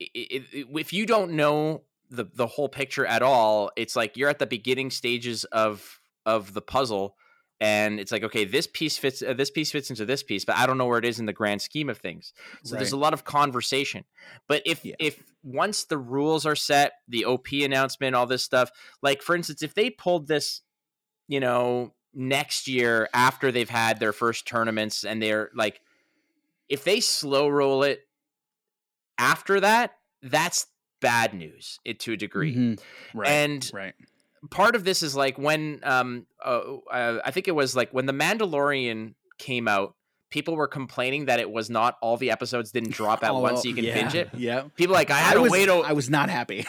i- 0.00 0.08
i- 0.16 0.46
i- 0.54 0.64
if 0.78 0.92
you 0.92 1.06
don't 1.06 1.32
know 1.32 1.82
the 2.10 2.24
the 2.34 2.46
whole 2.46 2.68
picture 2.68 3.06
at 3.06 3.22
all 3.22 3.70
it's 3.76 3.94
like 3.96 4.16
you're 4.16 4.28
at 4.28 4.38
the 4.38 4.46
beginning 4.46 4.90
stages 4.90 5.44
of 5.46 6.00
of 6.26 6.54
the 6.54 6.60
puzzle 6.62 7.16
and 7.60 8.00
it's 8.00 8.10
like 8.10 8.22
okay 8.24 8.44
this 8.44 8.66
piece 8.66 8.96
fits 8.98 9.22
uh, 9.22 9.32
this 9.34 9.50
piece 9.50 9.70
fits 9.70 9.90
into 9.90 10.04
this 10.06 10.22
piece 10.22 10.44
but 10.44 10.56
i 10.56 10.66
don't 10.66 10.78
know 10.78 10.86
where 10.86 10.98
it 10.98 11.04
is 11.04 11.20
in 11.20 11.26
the 11.26 11.32
grand 11.32 11.60
scheme 11.62 11.88
of 11.88 11.98
things. 11.98 12.32
So 12.64 12.74
there's 12.76 12.92
a 12.92 12.96
lot 12.96 13.12
of 13.14 13.24
conversation. 13.24 14.04
But 14.48 14.62
if 14.66 14.84
Yeah. 14.84 14.94
if 14.98 15.22
once 15.42 15.84
the 15.84 15.98
rules 15.98 16.44
are 16.46 16.56
set, 16.56 16.92
the 17.08 17.24
OP 17.24 17.64
announcement, 17.64 18.14
all 18.16 18.26
this 18.26 18.42
stuff, 18.42 18.70
like 19.02 19.22
for 19.22 19.34
instance, 19.36 19.62
if 19.62 19.74
they 19.74 19.88
pulled 19.90 20.26
this, 20.28 20.62
you 21.28 21.40
know, 21.40 21.94
next 22.12 22.66
year 22.68 23.08
after 23.14 23.52
they've 23.52 23.70
had 23.70 24.00
their 24.00 24.12
first 24.12 24.46
tournaments 24.46 25.04
and 25.04 25.22
they're 25.22 25.50
like, 25.54 25.80
if 26.68 26.82
they 26.84 27.00
slow 27.00 27.48
roll 27.48 27.82
it 27.82 28.00
after 29.20 29.60
that, 29.60 29.92
that's 30.22 30.66
bad 31.00 31.34
news 31.34 31.78
it, 31.84 32.00
to 32.00 32.12
a 32.12 32.16
degree. 32.16 32.54
Mhm. 32.54 32.80
Right. 33.14 33.28
And 33.28 33.70
right. 33.72 33.94
part 34.50 34.74
of 34.74 34.84
this 34.84 35.02
is 35.02 35.14
like 35.14 35.38
when 35.38 35.80
um 35.82 36.26
uh, 36.44 36.76
uh, 36.90 37.18
I 37.24 37.30
think 37.30 37.46
it 37.48 37.54
was 37.54 37.76
like 37.76 37.90
when 37.92 38.06
the 38.06 38.12
Mandalorian 38.12 39.14
came 39.38 39.68
out, 39.68 39.94
people 40.30 40.54
were 40.56 40.68
complaining 40.68 41.26
that 41.26 41.40
it 41.40 41.50
was 41.50 41.68
not 41.70 41.96
all 42.00 42.16
the 42.16 42.30
episodes 42.30 42.70
didn't 42.70 42.92
drop 42.92 43.22
at 43.24 43.30
Oh, 43.32 43.40
once, 43.40 43.62
so 43.62 43.68
you 43.68 43.74
can 43.74 43.84
yeah, 43.84 43.94
binge 43.94 44.14
it. 44.14 44.30
Yeah. 44.36 44.64
People 44.76 44.94
like 44.94 45.10
I 45.10 45.18
had 45.18 45.32
I 45.32 45.34
to 45.34 45.40
was, 45.42 45.52
wait. 45.52 45.68
A, 45.68 45.74
I 45.74 45.92
was 45.92 46.08
not 46.10 46.30
happy. 46.30 46.66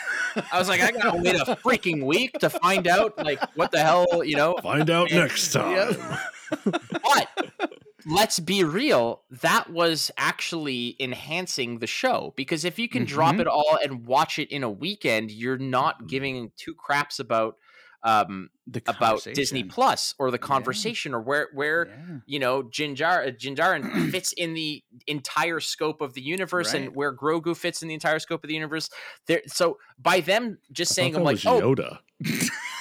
I 0.52 0.60
was 0.60 0.68
like, 0.70 0.82
I 0.82 0.92
gotta 0.92 1.22
wait 1.22 1.36
a 1.36 1.56
freaking 1.58 2.06
week 2.06 2.34
to 2.40 2.50
find 2.50 2.88
out 2.88 3.18
like 3.18 3.40
what 3.56 3.72
the 3.72 3.80
hell, 3.80 4.24
you 4.24 4.36
know. 4.36 4.56
Find 4.62 4.90
out 4.90 5.12
next 5.12 5.52
time. 5.54 5.72
Yep. 5.72 6.20
But 6.66 7.71
let's 8.06 8.40
be 8.40 8.64
real, 8.64 9.22
that 9.30 9.70
was 9.72 10.12
actually 10.18 10.96
enhancing 11.00 11.80
the 11.80 11.88
show 11.88 12.34
because 12.36 12.66
if 12.66 12.78
you 12.80 12.88
can 12.90 13.06
drop 13.06 13.36
Mhm. 13.36 13.42
it 13.42 13.48
all 13.48 13.78
and 13.84 14.06
watch 14.06 14.40
it 14.40 14.50
in 14.52 14.64
a 14.64 14.70
weekend, 14.70 15.32
you're 15.32 15.58
not 15.58 16.08
giving 16.08 16.52
two 16.58 16.74
craps 16.74 17.20
about 17.20 17.58
um 18.04 18.50
The 18.66 18.82
about 18.88 19.24
Disney. 19.36 19.64
Plus 19.64 20.16
or 20.18 20.32
the 20.32 20.38
Yeah. 20.42 20.48
conversation 20.48 21.14
or 21.14 21.22
where 21.22 21.50
where 21.54 21.88
Yeah. 21.88 22.18
you 22.26 22.40
know 22.40 22.64
Jinjar 22.64 23.28
uh, 23.28 23.32
Din 23.38 23.56
Djarin 23.56 24.10
fits 24.12 24.34
in 24.34 24.56
the 24.56 24.84
entire 25.06 25.60
scope 25.60 26.02
of 26.02 26.16
the 26.16 26.22
universe 26.22 26.74
Right. 26.74 26.86
and 26.86 26.96
where 26.96 27.16
Grogu 27.16 27.56
fits 27.56 27.84
in 27.84 27.90
the 27.90 27.94
entire 27.94 28.18
scope 28.18 28.44
of 28.44 28.48
the 28.48 28.56
universe. 28.56 28.90
There, 29.28 29.42
so 29.46 29.78
by 30.00 30.22
them 30.22 30.58
just 30.72 30.94
I 30.94 30.96
saying, 30.96 31.16
I'm 31.16 31.24
like, 31.24 31.36
was 31.36 31.46
oh, 31.46 31.98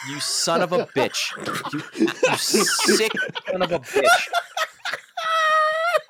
you 0.09 0.21
son 0.21 0.63
of 0.63 0.73
a 0.73 0.87
bitch, 0.87 1.33
you, 1.73 1.83
you 2.01 2.37
sick 2.37 3.13
son 3.51 3.61
of 3.61 3.73
a 3.73 3.79
bitch. 3.81 4.29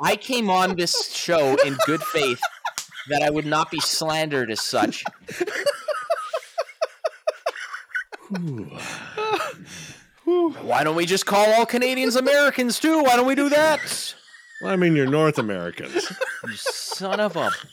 I 0.02 0.16
came 0.16 0.48
on 0.48 0.76
this 0.76 1.12
show 1.12 1.56
in 1.64 1.76
good 1.86 2.02
faith 2.02 2.40
that 3.08 3.22
I 3.22 3.30
would 3.30 3.46
not 3.46 3.70
be 3.70 3.80
slandered 3.80 4.50
as 4.50 4.60
such. 4.60 5.04
Why 10.24 10.84
don't 10.84 10.96
we 10.96 11.06
just 11.06 11.26
call 11.26 11.52
all 11.54 11.66
Canadians 11.66 12.16
Americans 12.16 12.78
too? 12.78 13.02
Why 13.02 13.16
don't 13.16 13.26
we 13.26 13.34
do 13.34 13.48
that? 13.48 14.14
Well, 14.62 14.72
I 14.72 14.76
mean, 14.76 14.94
you're 14.94 15.06
North 15.06 15.38
Americans. 15.38 16.12
You 16.44 16.52
son 16.54 17.18
of 17.18 17.36
a. 17.36 17.50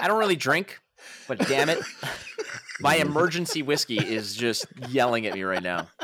I 0.00 0.06
don't 0.06 0.18
really 0.18 0.36
drink, 0.36 0.80
but 1.26 1.38
damn 1.48 1.68
it. 1.70 1.78
My 2.80 2.96
emergency 3.08 3.62
whiskey 3.62 3.98
is 3.98 4.34
just 4.34 4.66
yelling 4.88 5.26
at 5.26 5.34
me 5.34 5.42
right 5.42 5.62
now. 5.62 5.88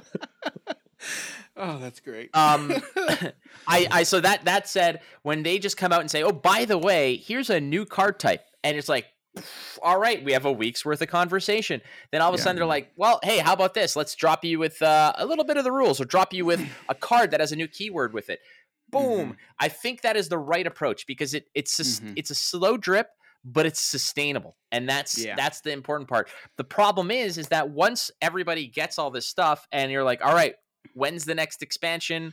Oh, 1.56 1.78
that's 1.78 2.00
great. 2.00 2.30
Um, 2.34 2.72
I, 3.66 3.86
I, 3.90 4.02
so 4.04 4.20
that 4.20 4.44
that 4.46 4.66
said, 4.68 5.00
when 5.22 5.42
they 5.42 5.58
just 5.58 5.76
come 5.76 5.92
out 5.92 6.00
and 6.00 6.10
say, 6.10 6.22
"Oh, 6.22 6.32
by 6.32 6.64
the 6.64 6.78
way, 6.78 7.16
here's 7.16 7.50
a 7.50 7.60
new 7.60 7.84
card 7.84 8.18
type," 8.18 8.42
and 8.64 8.76
it's 8.78 8.88
like, 8.88 9.06
"All 9.82 9.98
right, 9.98 10.24
we 10.24 10.32
have 10.32 10.44
a 10.46 10.52
week's 10.52 10.84
worth 10.84 11.02
of 11.02 11.08
conversation." 11.08 11.82
Then 12.12 12.22
all 12.22 12.28
of 12.30 12.34
a 12.34 12.38
Yeah. 12.38 12.44
sudden 12.44 12.56
they're 12.56 12.66
like, 12.66 12.92
"Well, 12.96 13.20
hey, 13.22 13.38
how 13.38 13.52
about 13.52 13.74
this? 13.74 13.94
Let's 13.96 14.14
drop 14.14 14.42
you 14.44 14.58
with 14.58 14.80
uh, 14.80 15.12
a 15.16 15.26
little 15.26 15.44
bit 15.44 15.56
of 15.58 15.64
the 15.64 15.72
rules, 15.72 16.00
or 16.00 16.04
drop 16.06 16.32
you 16.32 16.44
with 16.46 16.66
a 16.88 16.94
card 16.94 17.30
that 17.32 17.40
has 17.40 17.52
a 17.52 17.56
new 17.56 17.68
keyword 17.68 18.14
with 18.14 18.30
it." 18.30 18.40
Boom! 18.88 19.36
I 19.58 19.68
think 19.68 20.00
that 20.02 20.16
is 20.16 20.28
the 20.28 20.38
right 20.38 20.66
approach 20.66 21.06
because 21.06 21.34
it 21.34 21.46
it's 21.54 21.72
sus- 21.72 22.00
Mhm. 22.00 22.14
it's 22.16 22.30
a 22.30 22.34
slow 22.34 22.76
drip, 22.78 23.08
but 23.45 23.66
it's 23.66 23.80
sustainable, 23.80 24.57
and 24.70 24.88
that's 24.88 25.18
Yeah. 25.24 25.34
that's 25.36 25.61
the 25.62 25.72
important 25.72 26.09
part. 26.09 26.28
The 26.57 26.64
problem 26.64 27.11
is, 27.11 27.38
is 27.38 27.49
that 27.49 27.70
once 27.70 28.11
everybody 28.20 28.66
gets 28.66 28.99
all 28.99 29.11
this 29.11 29.26
stuff, 29.26 29.66
and 29.72 29.91
you're 29.93 30.05
like, 30.05 30.24
"All 30.24 30.34
right." 30.34 30.55
when's 30.95 31.26
the 31.26 31.34
next 31.34 31.62
expansion? 31.62 32.32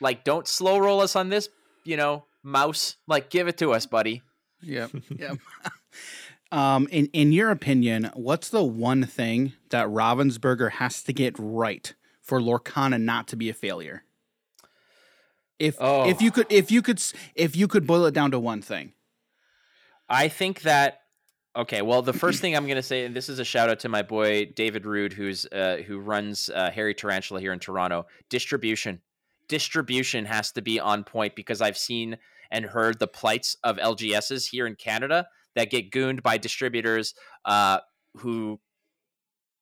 Like, 0.00 0.22
don't 0.22 0.46
slow 0.46 0.78
roll 0.78 1.00
us 1.00 1.16
on 1.16 1.28
this, 1.28 1.48
you 1.84 1.96
know, 1.96 2.24
mouse. 2.44 2.96
Like, 3.08 3.30
give 3.30 3.48
it 3.48 3.58
to 3.58 3.72
us, 3.72 3.84
buddy. 3.84 4.22
Yep. 4.62 4.92
Yep. 5.18 5.38
um, 6.52 6.86
in 6.92 7.06
in 7.12 7.32
your 7.32 7.50
opinion, 7.50 8.10
what's 8.14 8.48
the 8.48 8.62
one 8.64 9.04
thing 9.04 9.54
that 9.70 9.88
Ravensburger 9.88 10.70
has 10.72 11.02
to 11.02 11.12
get 11.12 11.34
right 11.38 11.92
for 12.22 12.40
Lorcana 12.40 13.00
not 13.00 13.26
to 13.28 13.36
be 13.36 13.50
a 13.50 13.54
failure? 13.54 14.04
If 15.58 15.76
Oh. 15.80 16.08
if 16.08 16.22
you 16.22 16.30
could 16.30 16.46
if 16.48 16.70
you 16.70 16.82
could 16.82 17.02
if 17.34 17.56
you 17.56 17.66
could 17.68 17.86
boil 17.86 18.06
it 18.06 18.14
down 18.14 18.30
to 18.30 18.38
one 18.38 18.62
thing. 18.62 18.92
I 20.10 20.28
think 20.28 20.62
that. 20.62 20.98
Okay, 21.56 21.82
well, 21.82 22.00
the 22.00 22.12
first 22.12 22.40
thing 22.40 22.54
I'm 22.54 22.66
going 22.66 22.76
to 22.76 22.82
say, 22.82 23.04
and 23.04 23.14
this 23.14 23.28
is 23.28 23.40
a 23.40 23.44
shout 23.44 23.68
out 23.68 23.80
to 23.80 23.88
my 23.88 24.02
boy 24.02 24.46
David 24.54 24.86
Rude, 24.86 25.12
who's 25.12 25.46
uh, 25.46 25.78
who 25.86 25.98
runs 25.98 26.48
uh, 26.48 26.70
Hairy 26.70 26.94
Tarantula 26.94 27.40
here 27.40 27.52
in 27.52 27.58
Toronto. 27.58 28.06
Distribution, 28.28 29.00
distribution 29.48 30.26
has 30.26 30.52
to 30.52 30.62
be 30.62 30.78
on 30.78 31.02
point 31.02 31.34
because 31.34 31.60
I've 31.60 31.78
seen 31.78 32.18
and 32.52 32.64
heard 32.64 32.98
the 32.98 33.08
plights 33.08 33.56
of 33.64 33.78
LGSs 33.78 34.48
here 34.48 34.66
in 34.66 34.76
Canada 34.76 35.26
that 35.56 35.70
get 35.70 35.90
gooned 35.90 36.22
by 36.22 36.38
distributors 36.38 37.14
uh, 37.44 37.78
who 38.18 38.60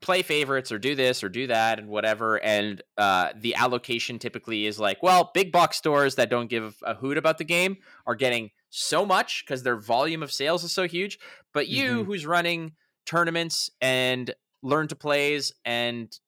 play 0.01 0.23
favorites 0.23 0.71
or 0.71 0.79
do 0.79 0.95
this 0.95 1.25
or 1.25 1.29
do 1.29 1.49
that 1.49 1.79
and 1.79 1.89
whatever 1.89 2.43
and 2.45 2.83
uh, 2.99 3.31
the 3.37 3.55
allocation 3.57 4.19
typically 4.19 4.65
is 4.65 4.79
like 4.79 5.03
well 5.03 5.33
big 5.35 5.51
box 5.51 5.77
stores 5.77 6.15
that 6.15 6.31
don't 6.31 6.49
give 6.49 6.77
a 6.85 6.95
hoot 6.95 7.19
about 7.19 7.37
the 7.39 7.45
game 7.45 7.77
are 8.07 8.15
getting 8.15 8.51
so 8.71 9.05
much 9.07 9.45
because 9.45 9.63
their 9.63 9.77
volume 9.77 10.23
of 10.23 10.33
sales 10.33 10.63
is 10.65 10.73
so 10.73 10.87
huge 10.87 11.19
but 11.55 11.69
you 11.69 12.03
Mhm. 12.03 12.07
who's 12.07 12.27
running 12.27 12.73
tournaments 13.07 13.71
and 13.81 14.35
learn 14.63 14.89
to 14.89 14.97
plays 14.97 15.53
and 15.65 16.19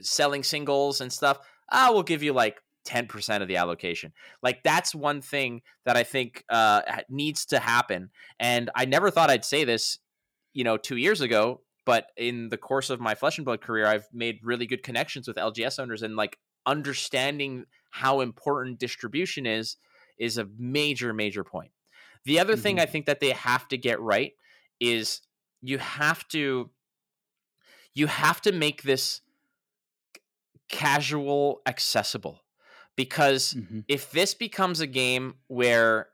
selling 0.00 0.42
singles 0.42 1.00
and 1.00 1.12
stuff 1.12 1.38
i 1.70 1.90
will 1.90 2.02
give 2.02 2.22
you 2.22 2.32
like 2.32 2.60
10% 2.84 3.42
of 3.42 3.48
the 3.48 3.56
allocation 3.56 4.12
like 4.42 4.62
that's 4.62 4.94
one 4.94 5.20
thing 5.20 5.62
that 5.84 5.96
i 5.96 6.02
think 6.02 6.44
uh, 6.48 6.82
needs 7.08 7.44
to 7.46 7.58
happen 7.58 8.10
and 8.38 8.70
i 8.74 8.84
never 8.84 9.10
thought 9.10 9.30
i'd 9.30 9.44
say 9.44 9.64
this 9.64 9.98
you 10.54 10.64
know 10.64 10.76
two 10.76 10.96
years 10.96 11.20
ago 11.20 11.60
but 11.84 12.06
in 12.16 12.48
the 12.48 12.56
course 12.56 12.88
of 12.90 13.00
my 13.00 13.14
flesh 13.14 13.36
and 13.38 13.44
blood 13.44 13.60
career 13.60 13.86
i've 13.86 14.08
made 14.12 14.38
really 14.42 14.66
good 14.66 14.82
connections 14.82 15.28
with 15.28 15.36
lgs 15.36 15.78
owners 15.78 16.02
and 16.02 16.16
like 16.16 16.38
understanding 16.66 17.64
how 17.90 18.20
important 18.20 18.78
distribution 18.78 19.44
is 19.46 19.76
is 20.18 20.38
a 20.38 20.48
major 20.58 21.12
major 21.12 21.44
point 21.44 21.72
the 22.24 22.38
other 22.38 22.56
thing 22.56 22.76
Mhm. 22.76 22.80
i 22.80 22.86
think 22.86 23.06
that 23.06 23.20
they 23.20 23.30
have 23.30 23.68
to 23.68 23.76
get 23.78 24.00
right 24.00 24.34
is 24.80 25.22
you 25.62 25.78
have 25.78 26.26
to 26.28 26.70
you 27.94 28.06
have 28.06 28.40
to 28.42 28.52
make 28.52 28.82
this 28.82 29.20
casual 30.68 31.62
accessible 31.66 32.40
because 32.96 33.54
Mhm. 33.54 33.84
if 33.88 34.10
this 34.12 34.34
becomes 34.34 34.80
a 34.80 34.86
game 34.86 35.34
where 35.48 36.10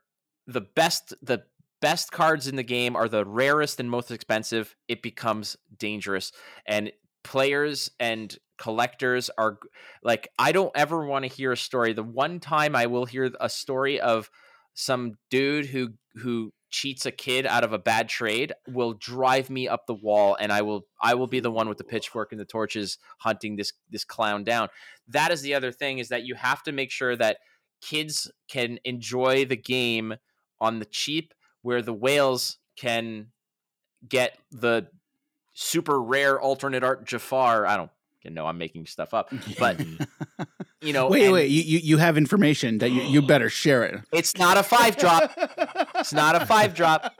the 0.47 0.61
best 0.61 1.13
the 1.21 1.45
best 1.79 2.11
cards 2.11 2.47
in 2.47 2.55
the 2.55 2.63
game 2.63 2.95
are 2.95 3.07
the 3.07 3.23
rarest 3.25 3.79
and 3.79 3.89
most 3.91 4.09
expensive 4.09 4.75
it 4.87 5.03
becomes 5.03 5.55
dangerous 5.77 6.31
and 6.65 6.91
players 7.23 7.91
and 7.99 8.39
collectors 8.57 9.29
are 9.37 9.59
like 10.01 10.27
i 10.39 10.51
don't 10.51 10.71
ever 10.75 11.05
want 11.05 11.23
to 11.23 11.27
hear 11.29 11.51
a 11.51 11.57
story 11.57 11.93
the 11.93 12.01
one 12.03 12.39
time 12.39 12.75
i 12.75 12.87
will 12.87 13.05
hear 13.05 13.31
a 13.39 13.49
story 13.49 13.99
of 14.01 14.31
some 14.79 15.13
dude 15.31 15.65
who 15.65 15.89
who 16.21 16.53
cheats 16.69 17.05
a 17.05 17.11
kid 17.11 17.47
out 17.47 17.63
of 17.63 17.73
a 17.73 17.79
bad 17.79 18.07
trade 18.07 18.53
will 18.67 18.93
drive 18.93 19.49
me 19.49 19.67
up 19.67 19.87
the 19.87 19.93
wall 19.93 20.37
and 20.39 20.51
i 20.51 20.61
will 20.61 20.85
i 21.01 21.15
will 21.15 21.25
be 21.25 21.39
the 21.39 21.49
one 21.49 21.67
with 21.67 21.79
the 21.79 21.83
pitchfork 21.83 22.31
and 22.31 22.39
the 22.39 22.45
torches 22.45 22.99
hunting 23.19 23.55
this 23.55 23.73
this 23.89 24.03
clown 24.03 24.43
down 24.43 24.67
that 25.07 25.31
is 25.31 25.41
the 25.41 25.55
other 25.55 25.71
thing 25.71 25.97
is 25.97 26.09
that 26.09 26.25
you 26.25 26.35
have 26.35 26.61
to 26.61 26.71
make 26.71 26.91
sure 26.91 27.15
that 27.15 27.37
kids 27.81 28.31
can 28.47 28.77
enjoy 28.83 29.45
the 29.45 29.55
game 29.55 30.13
on 30.59 30.77
the 30.77 30.85
cheap 30.85 31.33
where 31.63 31.81
the 31.81 31.93
whales 31.93 32.59
can 32.77 33.27
get 34.07 34.37
the 34.51 34.87
super 35.53 35.99
rare 35.99 36.39
alternate 36.39 36.83
art 36.83 37.05
Jafar. 37.05 37.65
I 37.65 37.77
don't 37.77 37.91
you 38.23 38.29
know 38.29 38.45
I'm 38.45 38.57
making 38.57 38.85
stuff 38.85 39.13
up, 39.13 39.33
but 39.57 39.79
you 40.81 40.93
know, 40.93 41.07
wait, 41.07 41.31
wait, 41.31 41.49
you, 41.49 41.63
you 41.63 41.79
you 41.79 41.97
have 41.97 42.17
information 42.17 42.77
that 42.79 42.91
you, 42.91 43.01
you 43.01 43.21
better 43.23 43.49
share 43.49 43.83
it. 43.83 44.01
it's 44.11 44.37
not 44.37 44.57
a 44.57 44.63
five 44.63 44.95
drop. 44.95 45.31
It's 45.95 46.13
not 46.13 46.39
a 46.39 46.45
five 46.45 46.75
drop, 46.75 47.13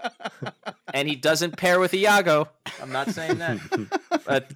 and 0.93 1.07
he 1.07 1.15
doesn't 1.15 1.57
pair 1.57 1.79
with 1.79 1.93
Iago. 1.93 2.49
I'm 2.81 2.91
not 2.91 3.09
saying 3.09 3.39
that. 3.39 3.57
But 4.27 4.51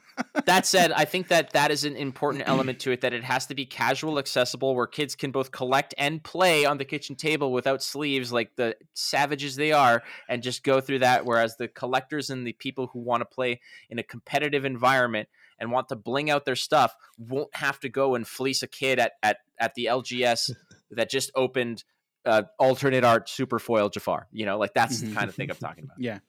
that 0.45 0.65
said, 0.65 0.91
I 0.91 1.05
think 1.05 1.29
that 1.29 1.53
that 1.53 1.71
is 1.71 1.85
an 1.85 1.95
important 1.95 2.43
element 2.45 2.79
to 2.81 2.91
it. 2.91 2.99
That 3.01 3.13
it 3.13 3.23
has 3.23 3.45
to 3.45 3.55
be 3.55 3.65
casual, 3.65 4.19
accessible, 4.19 4.75
where 4.75 4.85
kids 4.85 5.15
can 5.15 5.31
both 5.31 5.51
collect 5.51 5.93
and 5.97 6.21
play 6.21 6.65
on 6.65 6.77
the 6.77 6.83
kitchen 6.83 7.15
table 7.15 7.53
without 7.53 7.81
sleeves, 7.81 8.33
like 8.33 8.57
the 8.57 8.75
savages 8.93 9.55
they 9.55 9.71
are, 9.71 10.03
and 10.27 10.43
just 10.43 10.65
go 10.65 10.81
through 10.81 10.99
that. 10.99 11.25
Whereas 11.25 11.55
the 11.55 11.69
collectors 11.69 12.29
and 12.29 12.45
the 12.45 12.51
people 12.51 12.87
who 12.87 12.99
want 12.99 13.21
to 13.21 13.25
play 13.25 13.61
in 13.89 13.97
a 13.97 14.03
competitive 14.03 14.65
environment 14.65 15.29
and 15.61 15.71
want 15.71 15.87
to 15.89 15.95
bling 15.95 16.29
out 16.29 16.43
their 16.43 16.55
stuff 16.55 16.95
won't 17.17 17.55
have 17.55 17.79
to 17.79 17.87
go 17.87 18.15
and 18.15 18.27
fleece 18.27 18.63
a 18.63 18.67
kid 18.67 18.90
at 18.99 19.13
at 19.23 19.37
at 19.59 19.73
the 19.75 19.85
LGS 19.85 20.51
that 20.91 21.09
just 21.09 21.31
opened 21.35 21.83
uh, 22.25 22.43
alternate 22.59 23.03
art 23.03 23.29
super 23.29 23.59
foil 23.59 23.89
Jafar. 23.89 24.27
You 24.31 24.45
know, 24.45 24.57
like 24.57 24.73
that's 24.73 25.01
the 25.01 25.07
Mhm. 25.07 25.15
kind 25.15 25.29
of 25.29 25.35
thing 25.35 25.49
I'm 25.49 25.57
talking 25.57 25.83
about. 25.85 25.97
Yeah. 25.99 26.19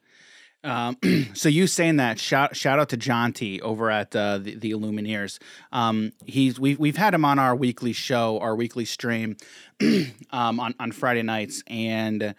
Um, 0.64 0.96
so 1.34 1.48
you 1.48 1.66
saying 1.66 1.96
that 1.96 2.20
shout 2.20 2.54
shout 2.56 2.78
out 2.78 2.90
to 2.90 2.96
John 2.96 3.32
T 3.32 3.60
over 3.60 3.90
at 3.90 4.14
uh, 4.14 4.38
the 4.38 4.54
the 4.54 4.70
Illumineers. 4.70 5.38
Um, 5.72 6.12
he's 6.24 6.60
we've 6.60 6.78
we've 6.78 6.96
had 6.96 7.14
him 7.14 7.24
on 7.24 7.38
our 7.40 7.56
weekly 7.56 7.92
show, 7.92 8.38
our 8.38 8.54
weekly 8.54 8.84
stream, 8.84 9.36
um, 10.30 10.60
on 10.60 10.74
on 10.78 10.92
Friday 10.92 11.22
nights, 11.22 11.64
and 11.66 12.34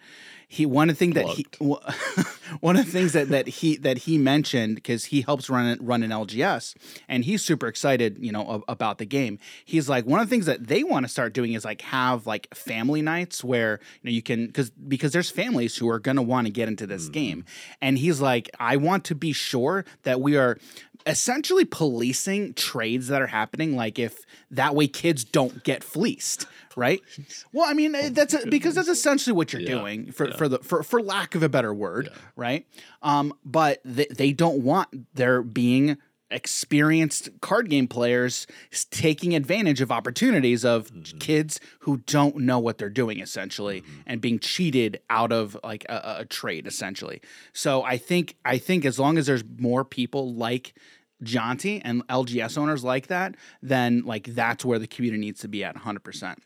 he 0.48 0.66
one 0.66 0.90
of 0.90 0.96
the 0.96 0.98
things 0.98 1.14
that 1.14 1.26
he 1.26 1.46
one 2.60 2.76
of 2.76 2.86
the 2.86 2.90
things 2.92 3.12
that 3.12 3.28
that 3.28 3.46
he 3.46 3.76
that 3.78 3.98
he 3.98 4.18
mentioned 4.18 4.76
because 4.76 5.06
he 5.06 5.22
helps 5.22 5.50
run 5.50 5.66
it 5.66 5.82
run 5.82 6.02
an 6.02 6.10
LGS 6.10 6.74
and 7.08 7.24
he's 7.24 7.44
super 7.44 7.66
excited 7.66 8.16
you 8.20 8.32
know 8.32 8.64
about 8.68 8.98
the 8.98 9.06
game. 9.06 9.38
He's 9.64 9.88
like 9.88 10.06
one 10.06 10.20
of 10.20 10.26
the 10.28 10.30
things 10.30 10.46
that 10.46 10.66
they 10.66 10.84
want 10.84 11.04
to 11.04 11.08
start 11.08 11.32
doing 11.32 11.54
is 11.54 11.64
like 11.64 11.82
have 11.82 12.26
like 12.26 12.54
family 12.54 13.02
nights 13.02 13.42
where 13.42 13.80
you 14.02 14.10
know 14.10 14.14
you 14.14 14.22
can 14.22 14.46
because 14.46 14.70
because 14.70 15.12
there's 15.12 15.30
families 15.30 15.76
who 15.76 15.88
are 15.88 15.98
gonna 15.98 16.22
want 16.22 16.46
to 16.46 16.52
get 16.52 16.68
into 16.68 16.86
this 16.86 17.08
mm. 17.08 17.12
game, 17.12 17.44
and 17.80 17.98
he's 17.98 18.20
like 18.20 18.50
I 18.58 18.76
want 18.76 19.04
to 19.04 19.14
be 19.14 19.32
sure 19.32 19.84
that 20.02 20.20
we 20.20 20.36
are 20.36 20.58
essentially 21.06 21.64
policing 21.64 22.54
trades 22.54 23.08
that 23.08 23.20
are 23.20 23.26
happening 23.26 23.76
like 23.76 23.98
if 23.98 24.24
that 24.50 24.74
way 24.74 24.86
kids 24.88 25.22
don't 25.24 25.62
get 25.64 25.84
fleeced 25.84 26.46
right? 26.76 27.00
Well 27.52 27.66
i 27.68 27.72
mean 27.74 27.94
eh, 27.94 28.08
that's 28.12 28.34
because 28.46 28.74
that's 28.74 28.88
essentially 28.88 29.32
what 29.34 29.52
you're 29.52 29.62
Yeah, 29.62 29.78
doing 29.78 30.12
for, 30.12 30.28
yeah. 30.28 30.36
for 30.36 30.48
the 30.48 30.58
for, 30.60 30.82
for 30.82 31.00
lack 31.02 31.34
of 31.34 31.42
a 31.42 31.48
better 31.48 31.72
word 31.74 32.10
right? 32.36 32.66
Um 33.02 33.34
but 33.44 33.80
they, 33.84 34.06
they 34.06 34.32
don't 34.32 34.62
want 34.62 34.88
there 35.14 35.42
being 35.42 35.98
experienced 36.30 37.28
card 37.40 37.68
game 37.70 37.86
players 37.86 38.46
taking 38.90 39.34
advantage 39.34 39.80
of 39.80 39.90
opportunities 39.92 40.64
of 40.64 40.90
Mm-hmm. 40.94 41.18
kids 41.18 41.60
who 41.80 41.98
don't 41.98 42.36
know 42.38 42.58
what 42.58 42.78
they're 42.78 42.88
doing 42.90 43.20
essentially 43.20 43.82
and 44.06 44.20
being 44.20 44.38
cheated 44.38 45.00
out 45.10 45.32
of 45.32 45.56
like 45.64 45.84
a, 45.88 45.94
a- 45.94 46.20
a 46.20 46.24
trade 46.24 46.66
essentially. 46.66 47.20
So 47.52 47.82
i 47.82 47.96
think 47.96 48.36
i 48.44 48.58
think 48.58 48.84
as 48.84 48.98
long 48.98 49.18
as 49.18 49.26
there's 49.26 49.44
more 49.58 49.84
people 49.84 50.34
like 50.34 50.74
Jonty 51.22 51.80
and 51.84 52.06
LGS 52.08 52.58
owners 52.58 52.84
like 52.84 53.06
that, 53.08 53.36
then 53.62 54.02
like 54.04 54.24
that's 54.26 54.64
where 54.64 54.78
the 54.78 54.86
community 54.86 55.20
needs 55.20 55.40
to 55.40 55.48
be 55.48 55.64
at 55.64 55.76
100%. 55.76 56.38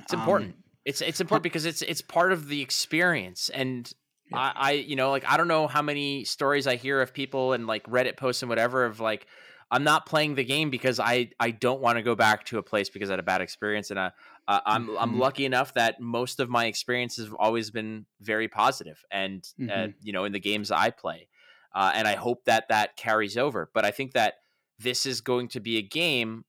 It's 0.00 0.12
important. 0.12 0.52
Um, 0.52 0.62
it's 0.84 1.00
it's 1.00 1.20
important 1.20 1.42
because 1.44 1.64
it's 1.64 1.82
it's 1.82 2.00
part 2.00 2.32
of 2.32 2.48
the 2.48 2.60
experience. 2.62 3.48
And 3.50 3.90
I, 4.32 4.52
I 4.54 4.72
you 4.72 4.96
know 4.96 5.10
like 5.10 5.24
I 5.26 5.36
don't 5.36 5.48
know 5.48 5.66
how 5.66 5.82
many 5.82 6.24
stories 6.24 6.66
I 6.66 6.76
hear 6.76 7.00
of 7.00 7.12
people 7.14 7.52
and 7.52 7.66
like 7.66 7.84
Reddit 7.84 8.16
posts 8.16 8.42
and 8.42 8.48
whatever 8.48 8.84
of 8.84 9.00
like 9.00 9.26
I'm 9.70 9.82
not 9.82 10.06
playing 10.06 10.34
the 10.34 10.44
game 10.44 10.70
because 10.70 11.00
I 11.00 11.30
I 11.40 11.50
don't 11.50 11.80
want 11.80 11.96
to 11.96 12.02
go 12.02 12.14
back 12.14 12.44
to 12.46 12.58
a 12.58 12.62
place 12.62 12.90
because 12.90 13.10
I 13.10 13.14
had 13.14 13.20
a 13.20 13.24
bad 13.24 13.40
experience 13.40 13.90
and 13.90 13.98
I, 13.98 14.12
uh, 14.46 14.60
I'm 14.66 14.90
I'm 14.98 15.14
Mhm. 15.14 15.18
lucky 15.18 15.44
enough 15.46 15.74
that 15.74 16.00
most 16.00 16.38
of 16.38 16.48
my 16.50 16.66
experiences 16.66 17.26
have 17.26 17.34
always 17.38 17.70
been 17.70 18.06
very 18.20 18.48
positive 18.48 19.02
and 19.10 19.42
uh, 19.60 19.88
Mhm. 19.88 19.94
you 20.02 20.12
know 20.12 20.24
in 20.24 20.32
the 20.32 20.40
games 20.40 20.70
I 20.70 20.90
play 20.90 21.28
uh, 21.74 21.92
and 21.94 22.06
I 22.08 22.14
hope 22.14 22.44
that 22.44 22.68
that 22.68 22.96
carries 22.96 23.36
over. 23.36 23.70
But 23.74 23.84
I 23.84 23.90
think 23.90 24.12
that 24.12 24.34
this 24.78 25.06
is 25.06 25.20
going 25.20 25.48
to 25.48 25.60
be 25.60 25.78
a 25.78 25.82
game 25.82 26.44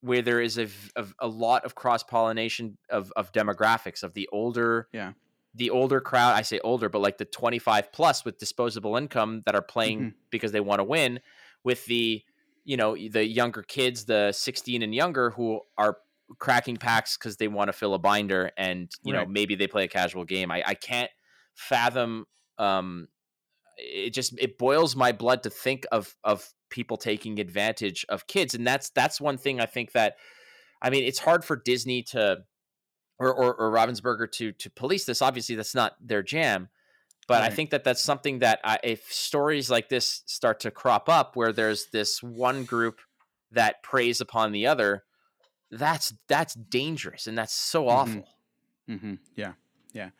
where 0.00 0.22
there 0.22 0.40
is 0.40 0.58
a 0.58 0.68
a 1.18 1.28
lot 1.28 1.64
of 1.64 1.74
cross 1.74 2.02
pollination 2.02 2.78
of, 2.88 3.12
of 3.16 3.32
demographics 3.32 4.02
of 4.02 4.14
the 4.14 4.28
older 4.32 4.88
Yeah. 4.92 5.12
the 5.54 5.70
older 5.70 6.00
crowd 6.00 6.34
I 6.34 6.42
say 6.42 6.58
older 6.60 6.88
but 6.88 7.00
like 7.00 7.18
the 7.18 7.24
25 7.24 7.92
plus 7.92 8.24
with 8.24 8.38
disposable 8.38 8.96
income 8.96 9.42
that 9.46 9.54
are 9.54 9.62
playing 9.62 10.00
Mhm. 10.00 10.14
because 10.30 10.52
they 10.52 10.60
want 10.60 10.78
to 10.80 10.84
win 10.84 11.20
with 11.64 11.84
the 11.86 12.22
you 12.64 12.76
know 12.76 12.96
the 12.96 13.24
younger 13.26 13.62
kids 13.62 14.04
the 14.06 14.32
16 14.32 14.82
and 14.82 14.94
younger 14.94 15.30
who 15.30 15.60
are 15.76 15.98
cracking 16.38 16.76
packs 16.76 17.16
because 17.18 17.36
they 17.36 17.48
want 17.48 17.68
to 17.68 17.72
fill 17.72 17.92
a 17.94 17.98
binder 17.98 18.52
and 18.56 18.90
you 19.02 19.12
know 19.12 19.26
maybe 19.26 19.54
they 19.54 19.66
play 19.66 19.84
a 19.84 19.88
casual 19.88 20.24
game 20.24 20.50
I, 20.50 20.62
I 20.64 20.74
can't 20.74 21.10
fathom 21.54 22.26
um 22.58 23.08
it 23.80 24.10
just 24.10 24.34
it 24.38 24.58
boils 24.58 24.94
my 24.94 25.12
blood 25.12 25.42
to 25.42 25.50
think 25.50 25.86
of 25.90 26.16
of 26.24 26.52
people 26.68 26.96
taking 26.96 27.40
advantage 27.40 28.06
of 28.08 28.26
kids 28.26 28.54
and 28.54 28.66
that's 28.66 28.90
that's 28.90 29.20
one 29.20 29.36
thing 29.36 29.60
i 29.60 29.66
think 29.66 29.92
that 29.92 30.14
i 30.82 30.90
mean 30.90 31.02
it's 31.04 31.18
hard 31.18 31.44
for 31.44 31.56
disney 31.56 32.02
to 32.02 32.38
or 33.18 33.34
or, 33.34 33.54
or 33.54 33.72
ravensburger 33.72 34.30
to 34.30 34.52
to 34.52 34.70
police 34.70 35.04
this 35.04 35.22
obviously 35.22 35.54
that's 35.56 35.74
not 35.74 35.94
their 36.00 36.22
jam 36.22 36.68
but 37.26 37.42
i 37.42 37.48
think 37.50 37.70
that 37.70 37.84
that's 37.84 38.02
something 38.02 38.38
that 38.40 38.60
I, 38.64 38.78
if 38.84 39.12
stories 39.12 39.70
like 39.70 39.88
this 39.88 40.22
start 40.26 40.60
to 40.60 40.70
crop 40.70 41.08
up 41.08 41.36
where 41.36 41.52
there's 41.52 41.86
this 41.92 42.22
one 42.22 42.64
group 42.64 43.00
that 43.50 43.82
preys 43.82 44.20
upon 44.20 44.52
the 44.52 44.66
other 44.66 45.04
that's 45.70 46.14
that's 46.28 46.54
dangerous 46.54 47.26
and 47.26 47.36
that's 47.36 47.54
so 47.54 47.84
Mhm. 47.84 47.88
awful 47.88 48.28
hmm 48.86 49.14
Yeah. 49.36 49.52
Yeah. 49.92 50.10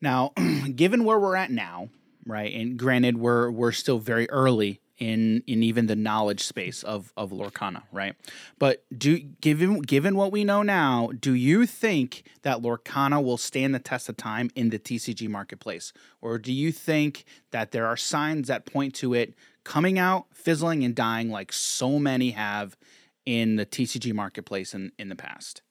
Now, 0.00 0.32
given 0.74 1.04
where 1.04 1.18
we're 1.18 1.34
at 1.36 1.50
now, 1.50 1.88
right? 2.28 2.54
And 2.54 2.78
granted, 2.78 3.16
we're 3.16 3.50
we're 3.50 3.72
still 3.72 3.98
very 3.98 4.30
early 4.30 4.80
in 4.98 5.42
in 5.46 5.62
even 5.62 5.86
the 5.86 5.96
knowledge 5.96 6.44
space 6.44 6.82
of 6.82 7.12
of 7.16 7.30
Lorcana, 7.30 7.82
right? 7.90 8.14
But 8.58 8.84
do 8.96 9.18
given 9.18 9.80
given 9.80 10.14
what 10.14 10.30
we 10.30 10.44
know 10.44 10.62
now, 10.62 11.10
do 11.18 11.32
you 11.34 11.66
think 11.66 12.24
that 12.42 12.62
Lorcana 12.62 13.22
will 13.22 13.38
stand 13.38 13.74
the 13.74 13.80
test 13.80 14.08
of 14.08 14.16
time 14.16 14.50
in 14.54 14.70
the 14.70 14.78
TCG 14.78 15.28
marketplace, 15.28 15.92
or 16.20 16.38
do 16.38 16.52
you 16.52 16.70
think 16.70 17.24
that 17.50 17.72
there 17.72 17.86
are 17.86 17.96
signs 17.96 18.48
that 18.48 18.66
point 18.66 18.94
to 18.96 19.14
it 19.14 19.34
coming 19.64 19.98
out, 19.98 20.26
fizzling, 20.32 20.84
and 20.84 20.94
dying 20.94 21.30
like 21.30 21.52
so 21.52 21.98
many 21.98 22.30
have 22.30 22.76
in 23.24 23.56
the 23.56 23.66
TCG 23.66 24.12
marketplace 24.12 24.74
in 24.74 24.92
in 24.98 25.08
the 25.08 25.16
past? 25.16 25.62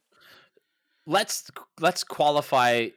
let's 1.08 1.50
let's 1.80 2.04
qualify 2.04 2.90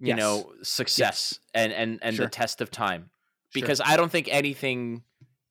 you 0.00 0.08
Yes. 0.08 0.16
know 0.18 0.52
success 0.62 1.38
and 1.54 1.72
and 1.72 1.98
and 2.02 2.16
Sure. 2.16 2.26
the 2.26 2.30
test 2.30 2.60
of 2.60 2.70
time 2.70 3.10
Sure. 3.50 3.60
because 3.62 3.80
i 3.84 3.96
don't 3.96 4.10
think 4.12 4.28
anything 4.30 5.02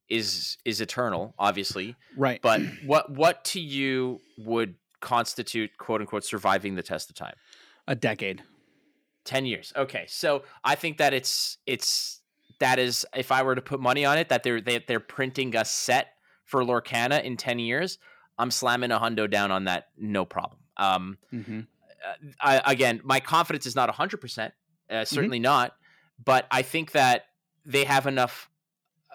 is 0.10 0.58
is 0.64 0.80
eternal 0.82 1.34
obviously 1.38 1.96
Right. 2.16 2.42
but 2.42 2.62
what 2.86 3.10
what 3.12 3.44
to 3.46 3.60
you 3.60 4.22
would 4.38 4.76
constitute 5.02 5.78
quote 5.78 6.02
unquote 6.02 6.24
surviving 6.24 6.76
the 6.76 6.84
test 6.84 7.10
of 7.10 7.16
time 7.16 7.36
a 7.88 7.96
decade. 7.96 8.44
10 9.26 9.46
years 9.46 9.74
okay 9.76 10.06
so 10.08 10.44
i 10.64 10.76
think 10.76 10.98
that 11.00 11.14
it's 11.14 11.58
it's 11.66 12.22
that 12.60 12.80
is 12.80 13.06
if 13.16 13.32
i 13.32 13.44
were 13.44 13.56
to 13.56 13.62
put 13.62 13.80
money 13.82 14.06
on 14.06 14.18
it 14.18 14.30
that 14.30 14.44
they're 14.44 14.62
they, 14.62 14.80
they're 14.88 15.02
printing 15.02 15.54
a 15.56 15.66
set 15.66 16.14
for 16.46 16.64
lorcana 16.64 17.22
in 17.22 17.36
10 17.36 17.60
years 17.60 18.00
i'm 18.40 18.50
slamming 18.52 18.90
a 18.92 18.98
hundo 19.00 19.30
down 19.30 19.52
on 19.52 19.66
that 19.66 19.90
no 19.98 20.24
problem 20.24 20.60
um 20.78 21.18
Mm-hmm. 21.34 21.62
Uh, 22.06 22.30
I, 22.40 22.72
again, 22.72 23.02
my 23.04 23.20
confidence 23.20 23.66
is 23.66 23.76
not 23.76 23.90
100%, 23.94 24.52
uh, 24.90 25.06
certainly 25.06 25.40
not, 25.40 25.76
but 26.24 26.48
I 26.52 26.62
think 26.62 26.92
that 26.92 27.26
they 27.66 27.84
have 27.86 28.08
enough 28.08 28.50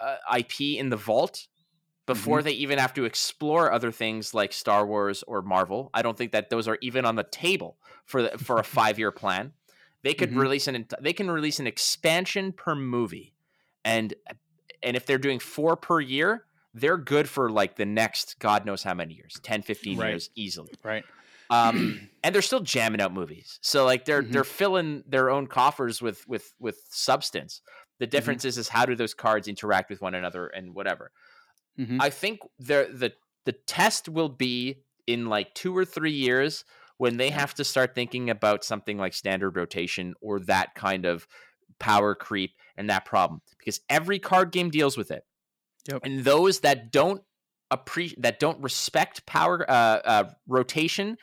uh, 0.01 0.17
IP 0.37 0.61
in 0.77 0.89
the 0.89 0.97
vault 0.97 1.47
before 2.05 2.43
they 2.43 2.51
even 2.51 2.79
have 2.79 2.93
to 2.95 3.05
explore 3.05 3.71
other 3.71 3.91
things 3.91 4.33
like 4.33 4.51
Star 4.51 4.85
Wars 4.85 5.23
or 5.25 5.41
Marvel. 5.41 5.89
I 5.93 6.01
don't 6.01 6.17
think 6.17 6.33
that 6.33 6.49
those 6.49 6.67
are 6.67 6.77
even 6.81 7.05
on 7.05 7.15
the 7.15 7.23
table 7.23 7.77
for 8.05 8.23
the, 8.23 8.37
for 8.37 8.57
a 8.57 8.61
5-year 8.63 9.11
plan. 9.11 9.53
They 10.01 10.13
could 10.13 10.31
Mhm. 10.31 10.37
release 10.41 10.67
an 10.67 10.85
they 10.99 11.13
can 11.13 11.31
release 11.31 11.59
an 11.59 11.67
expansion 11.67 12.51
per 12.51 12.75
movie. 12.75 13.33
And 13.85 14.13
and 14.81 14.97
if 14.97 15.05
they're 15.05 15.17
doing 15.17 15.39
4 15.39 15.77
per 15.77 16.01
year, 16.01 16.45
they're 16.73 16.97
good 16.97 17.29
for 17.29 17.49
like 17.49 17.77
the 17.77 17.85
next 17.85 18.37
god 18.39 18.65
knows 18.65 18.83
how 18.83 18.93
many 18.93 19.13
years, 19.13 19.39
10, 19.41 19.61
15 19.61 19.97
Right. 19.97 20.09
years 20.09 20.29
easily 20.35 20.73
Right. 20.83 21.05
Um, 21.49 22.09
and 22.23 22.33
they're 22.33 22.41
still 22.41 22.59
jamming 22.61 23.01
out 23.01 23.13
movies. 23.13 23.59
So 23.61 23.85
like 23.85 24.05
they're 24.05 24.23
Mhm. 24.23 24.31
they're 24.31 24.43
filling 24.43 25.03
their 25.07 25.29
own 25.29 25.47
coffers 25.47 26.01
with 26.01 26.27
with 26.27 26.53
with 26.59 26.79
substance. 26.89 27.61
The 27.99 28.05
Mm-hmm. 28.05 28.11
difference 28.11 28.45
is 28.45 28.57
is 28.57 28.69
how 28.69 28.85
do 28.85 28.95
those 28.95 29.13
cards 29.13 29.47
interact 29.47 29.89
with 29.89 30.01
one 30.01 30.15
another 30.15 30.47
and 30.47 30.73
whatever. 30.73 31.11
Mhm. 31.79 31.97
I 32.01 32.09
think 32.09 32.39
the 32.59 32.89
the 32.93 33.13
the 33.45 33.51
test 33.53 34.07
will 34.09 34.29
be 34.29 34.83
in 35.07 35.27
like 35.27 35.53
two 35.53 35.75
or 35.75 35.85
three 35.85 36.11
years 36.13 36.63
when 36.97 37.17
they 37.17 37.29
have 37.29 37.53
to 37.55 37.63
start 37.63 37.93
thinking 37.95 38.29
about 38.29 38.63
something 38.63 38.97
like 38.97 39.13
standard 39.13 39.55
rotation 39.57 40.13
or 40.21 40.39
that 40.41 40.75
kind 40.75 41.05
of 41.05 41.27
power 41.79 42.15
creep 42.15 42.51
and 42.77 42.89
that 42.89 43.03
problem 43.03 43.41
because 43.57 43.81
every 43.89 44.19
card 44.19 44.51
game 44.51 44.69
deals 44.69 44.95
with 44.97 45.11
it. 45.11 45.23
Yep. 45.89 46.01
And 46.05 46.23
those 46.23 46.61
that 46.61 46.91
don't 46.91 47.21
appreciate 47.73 48.21
that 48.21 48.39
don't 48.39 48.61
respect 48.61 49.25
power 49.25 49.69
uh, 49.69 49.73
uh, 50.05 50.29
rotation 50.47 51.17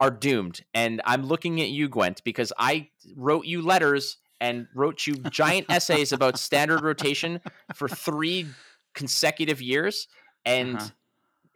are 0.00 0.10
doomed. 0.10 0.62
And 0.74 1.00
I'm 1.04 1.24
looking 1.24 1.60
at 1.60 1.68
you, 1.68 1.88
Gwent, 1.88 2.22
because 2.24 2.52
I 2.58 2.90
wrote 3.16 3.46
you 3.46 3.62
letters 3.62 4.18
and 4.40 4.66
wrote 4.74 5.06
you 5.06 5.14
giant 5.16 5.66
essays 5.70 6.12
about 6.12 6.38
standard 6.38 6.82
rotation 6.82 7.40
for 7.74 7.88
three 7.88 8.56
consecutive 8.94 9.60
years, 9.62 10.08
and 10.44 10.76
Uh-huh. 10.76 10.88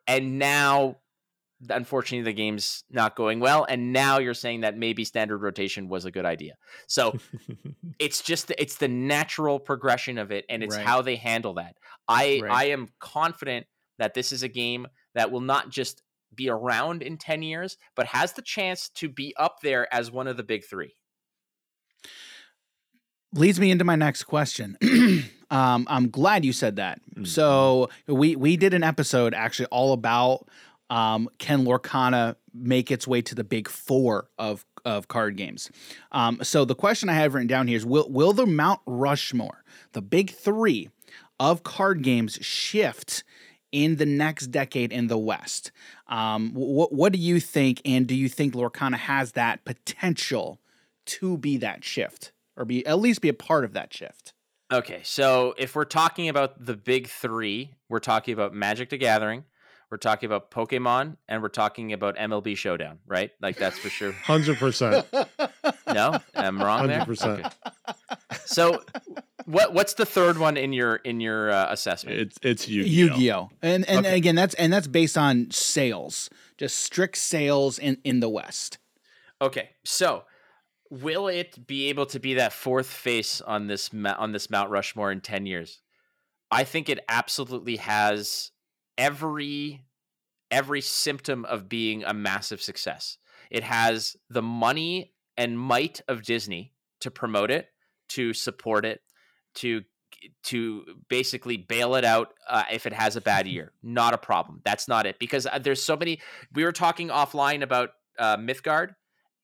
and 0.06 0.38
now. 0.38 0.96
Unfortunately, 1.70 2.22
the 2.22 2.32
game's 2.36 2.84
not 2.88 3.16
going 3.16 3.40
well, 3.40 3.66
and 3.68 3.92
now 3.92 4.18
you're 4.18 4.32
saying 4.32 4.61
that 4.61 4.76
maybe 4.76 5.04
standard 5.04 5.38
rotation 5.38 5.88
was 5.88 6.04
a 6.04 6.11
good 6.12 6.24
idea. 6.24 6.54
So 6.86 7.16
it's 7.98 8.22
just 8.22 8.52
it's 8.59 8.76
the 8.76 8.88
natural 8.88 9.59
progression 9.59 10.18
of 10.18 10.30
it 10.30 10.44
and 10.48 10.62
it's 10.62 10.76
Right. 10.76 10.84
how 10.86 11.02
they 11.02 11.16
handle 11.16 11.54
that 11.54 11.76
i 12.09 12.40
Right. 12.42 12.50
i 12.50 12.64
am 12.66 12.88
confident 13.00 13.66
that 13.99 14.14
this 14.14 14.32
is 14.32 14.42
a 14.42 14.49
game 14.49 14.86
that 15.14 15.30
will 15.30 15.40
not 15.40 15.70
just 15.70 16.03
be 16.34 16.49
around 16.49 17.03
in 17.03 17.16
10 17.16 17.42
years, 17.42 17.76
but 17.94 18.07
has 18.07 18.32
the 18.32 18.42
chance 18.42 18.88
to 18.90 19.09
be 19.09 19.34
up 19.36 19.61
there 19.62 19.92
as 19.92 20.11
one 20.11 20.26
of 20.26 20.36
the 20.36 20.42
big 20.42 20.64
three. 20.64 20.94
Leads 23.34 23.61
me 23.61 23.70
into 23.70 23.84
my 23.84 23.96
next 23.96 24.24
question. 24.24 24.78
um, 25.51 25.86
I'm 25.88 26.11
glad 26.11 26.44
you 26.44 26.53
said 26.53 26.76
that. 26.76 27.01
Mm-hmm. 27.11 27.24
So 27.24 27.90
we 28.07 28.36
we 28.36 28.57
did 28.57 28.72
an 28.72 28.82
episode 28.82 29.34
actually 29.34 29.66
all 29.66 29.92
about 29.92 30.49
um, 30.88 31.28
can 31.38 31.64
Lorcana 31.64 32.36
make 32.55 32.90
its 32.90 33.07
way 33.07 33.20
to 33.22 33.34
the 33.34 33.44
big 33.44 33.68
four 33.68 34.30
of 34.38 34.64
of 34.86 35.09
card 35.09 35.36
games? 35.36 35.70
Um, 36.11 36.38
so 36.42 36.64
the 36.64 36.74
question 36.74 37.11
I 37.11 37.14
have 37.14 37.34
written 37.34 37.49
down 37.49 37.68
here 37.68 37.76
is: 37.76 37.84
Will 37.84 38.09
will 38.09 38.32
the 38.32 38.46
Mount 38.46 38.80
Rushmore, 38.86 39.62
the 39.92 40.01
big 40.01 40.30
three 40.30 40.88
of 41.38 41.62
card 41.62 42.03
games, 42.03 42.38
shift 42.40 43.24
in 43.73 43.97
the 43.97 44.07
next 44.07 44.49
decade 44.49 44.93
in 44.93 45.09
the 45.09 45.19
West? 45.19 45.73
Um, 46.07 46.53
what 46.55 46.93
what 46.93 47.12
do 47.12 47.19
you 47.19 47.41
think? 47.41 47.81
And 47.85 48.07
do 48.07 48.14
you 48.14 48.29
think 48.29 48.55
Lorcana 48.55 48.97
has 48.97 49.33
that 49.33 49.64
potential 49.64 50.61
to 51.07 51.39
be 51.39 51.57
that 51.59 51.85
shift, 51.85 52.33
or 52.57 52.64
be 52.64 52.87
at 52.87 52.99
least 52.99 53.21
be 53.21 53.29
a 53.29 53.35
part 53.35 53.64
of 53.64 53.73
that 53.75 53.93
shift? 53.93 54.33
Okay, 54.71 55.01
so 55.03 55.55
if 55.57 55.75
we're 55.75 55.87
talking 55.87 56.29
about 56.29 56.64
the 56.64 56.77
big 56.77 57.09
three, 57.09 57.75
we're 57.89 58.01
talking 58.01 58.35
about 58.35 58.53
Magic 58.53 58.91
the 58.91 58.99
Gathering, 58.99 59.45
we're 59.91 59.97
talking 59.97 60.27
about 60.27 60.51
Pokemon, 60.51 61.16
and 61.27 61.41
we're 61.41 61.49
talking 61.49 61.95
about 61.95 62.16
MLB 62.16 62.55
Showdown, 62.55 62.99
right? 63.07 63.31
Like 63.41 63.57
that's 63.57 63.79
for 63.79 63.89
sure. 63.89 64.12
Hundred 64.25 64.59
percent. 64.59 65.07
No, 65.87 66.19
I'm 66.35 66.61
wrong 66.61 66.87
there. 66.89 67.01
100%. 67.01 67.53
So, 68.45 68.83
what 69.49 69.72
what's 69.72 69.94
the 69.94 70.05
third 70.07 70.38
one 70.38 70.57
in 70.57 70.72
your 70.72 70.96
in 70.96 71.20
your 71.20 71.51
uh, 71.51 71.72
assessment? 71.72 72.18
It's 72.18 72.38
it's 72.42 72.68
Yu-Gi-Oh. 72.68 73.14
Yu-Gi-Oh. 73.16 73.51
And 73.62 73.88
and 73.88 74.07
Okay. 74.07 74.16
again 74.16 74.34
that's 74.34 74.55
and 74.55 74.72
that's 74.72 74.86
based 74.86 75.16
on 75.16 75.51
sales. 75.51 76.28
Just 76.59 76.78
strict 76.78 77.16
sales 77.16 77.78
in 77.78 77.99
in 78.05 78.20
the 78.20 78.28
West. 78.28 78.78
Okay, 79.40 79.70
so 79.84 80.24
will 80.90 81.28
it 81.28 81.66
be 81.66 81.88
able 81.88 82.07
to 82.07 82.20
be 82.20 82.34
that 82.34 82.53
fourth 82.53 82.88
face 82.88 83.40
on 83.40 83.66
this 83.68 83.90
on 84.05 84.32
this 84.32 84.51
Mount 84.51 84.70
Rushmore 84.70 85.11
in 85.11 85.20
ten 85.20 85.46
years? 85.46 85.80
I 86.51 86.64
think 86.64 86.88
it 86.88 87.01
absolutely 87.09 87.76
has 87.76 88.51
every 88.96 89.84
every 90.51 90.80
symptom 90.80 91.44
of 91.44 91.68
being 91.68 92.05
a 92.05 92.12
massive 92.12 92.61
success. 92.61 93.18
It 93.51 93.62
has 93.64 94.16
the 94.28 94.42
money 94.42 95.14
and 95.36 95.59
might 95.59 96.01
of 96.09 96.22
Disney 96.22 96.72
to 97.01 97.11
promote 97.11 97.51
it, 97.51 97.68
to 98.09 98.32
support 98.34 98.84
it, 98.84 99.01
to 99.57 99.82
to 100.42 100.84
basically 101.09 101.57
bail 101.57 101.94
it 101.94 102.05
out 102.05 102.34
uh, 102.49 102.64
if 102.72 102.86
it 102.86 102.92
has 102.92 103.16
a 103.16 103.20
bad 103.20 103.46
year. 103.46 103.72
Not 103.82 104.14
a 104.14 104.18
problem. 104.18 104.61
That's 104.64 104.88
not 104.88 105.07
it 105.07 105.18
because 105.18 105.46
uh, 105.46 105.59
there's 105.59 105.82
so 105.82 105.96
many. 105.96 106.20
We 106.53 106.64
were 106.64 106.72
talking 106.72 107.09
offline 107.09 107.62
about 107.62 107.90
uh, 108.18 108.36
Mythgard. 108.36 108.94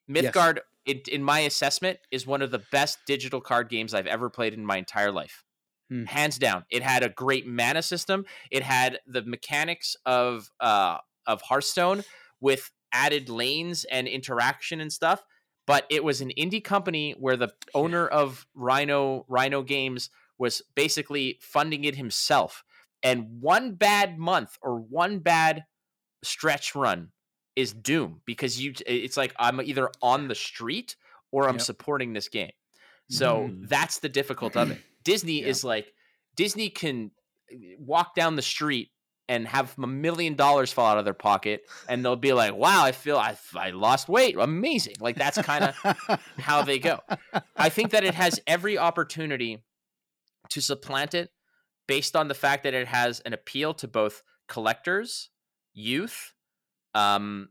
Yes. 0.08 0.24
Mythgard, 0.24 0.58
in, 0.84 1.00
in 1.10 1.22
my 1.22 1.40
assessment, 1.40 1.98
is 2.10 2.26
one 2.26 2.42
of 2.42 2.50
the 2.50 2.62
best 2.72 2.98
digital 3.06 3.40
card 3.40 3.68
games 3.68 3.94
I've 3.94 4.06
ever 4.06 4.28
played 4.28 4.52
in 4.54 4.66
my 4.66 4.76
entire 4.76 5.12
life. 5.12 5.44
Hmm. 5.88 6.04
Hands 6.04 6.36
down, 6.38 6.64
it 6.70 6.82
had 6.82 7.02
a 7.02 7.10
great 7.10 7.46
mana 7.46 7.82
system. 7.82 8.24
It 8.50 8.62
had 8.62 9.00
the 9.06 9.22
mechanics 9.22 9.96
of 10.06 10.50
uh, 10.60 10.98
of 11.26 11.42
Hearthstone 11.42 12.04
with 12.40 12.70
added 12.92 13.28
lanes 13.28 13.84
and 13.84 14.06
interaction 14.06 14.80
and 14.80 14.92
stuff. 14.92 15.24
But 15.66 15.86
it 15.90 16.04
was 16.04 16.20
an 16.20 16.30
indie 16.36 16.62
company 16.62 17.12
where 17.12 17.36
the 17.36 17.52
owner 17.74 18.06
of 18.06 18.46
Rhino 18.54 19.24
Rhino 19.28 19.62
Games 19.62 20.10
was 20.38 20.62
basically 20.74 21.38
funding 21.40 21.84
it 21.84 21.96
himself. 21.96 22.64
And 23.02 23.40
one 23.40 23.74
bad 23.74 24.18
month 24.18 24.58
or 24.62 24.78
one 24.78 25.20
bad 25.20 25.64
stretch 26.22 26.74
run 26.74 27.12
is 27.56 27.72
doom 27.72 28.20
because 28.26 28.60
you 28.60 28.74
it's 28.86 29.16
like 29.16 29.34
I'm 29.38 29.60
either 29.60 29.90
on 30.02 30.28
the 30.28 30.34
street 30.34 30.96
or 31.30 31.48
I'm 31.48 31.56
Yep. 31.56 31.64
supporting 31.64 32.12
this 32.12 32.28
game. 32.28 32.52
So 33.10 33.48
Mhm. 33.48 33.68
that's 33.68 33.98
the 34.00 34.08
difficult 34.08 34.56
of 34.56 34.70
it. 34.70 34.80
Disney 35.04 35.40
Yeah. 35.42 35.48
is 35.48 35.64
like 35.64 35.92
Disney 36.34 36.68
can 36.70 37.10
walk 37.78 38.14
down 38.14 38.36
the 38.36 38.42
street 38.42 38.90
and 39.28 39.48
have 39.48 39.74
a 39.78 39.86
million 39.86 40.34
dollars 40.34 40.70
fall 40.72 40.86
out 40.86 40.98
of 40.98 41.04
their 41.04 41.14
pocket 41.14 41.62
and 41.88 42.04
they'll 42.04 42.14
be 42.16 42.32
like, 42.32 42.54
"Wow, 42.54 42.84
I 42.84 42.92
feel 42.92 43.16
I 43.16 43.36
I 43.56 43.70
lost 43.70 44.08
weight. 44.08 44.36
Amazing." 44.38 44.96
Like 45.00 45.16
that's 45.16 45.38
kind 45.40 45.64
of 45.64 46.20
how 46.38 46.62
they 46.62 46.78
go. 46.78 47.00
I 47.56 47.68
think 47.70 47.90
that 47.92 48.04
it 48.04 48.14
has 48.14 48.38
every 48.46 48.76
opportunity 48.76 49.62
to 50.50 50.60
supplant 50.60 51.14
it 51.14 51.30
based 51.88 52.14
on 52.16 52.28
the 52.28 52.34
fact 52.34 52.64
that 52.64 52.74
it 52.74 52.86
has 52.86 53.20
an 53.20 53.32
appeal 53.32 53.72
to 53.74 53.88
both 53.88 54.22
collectors, 54.46 55.30
youth, 55.72 56.34
um, 56.94 57.48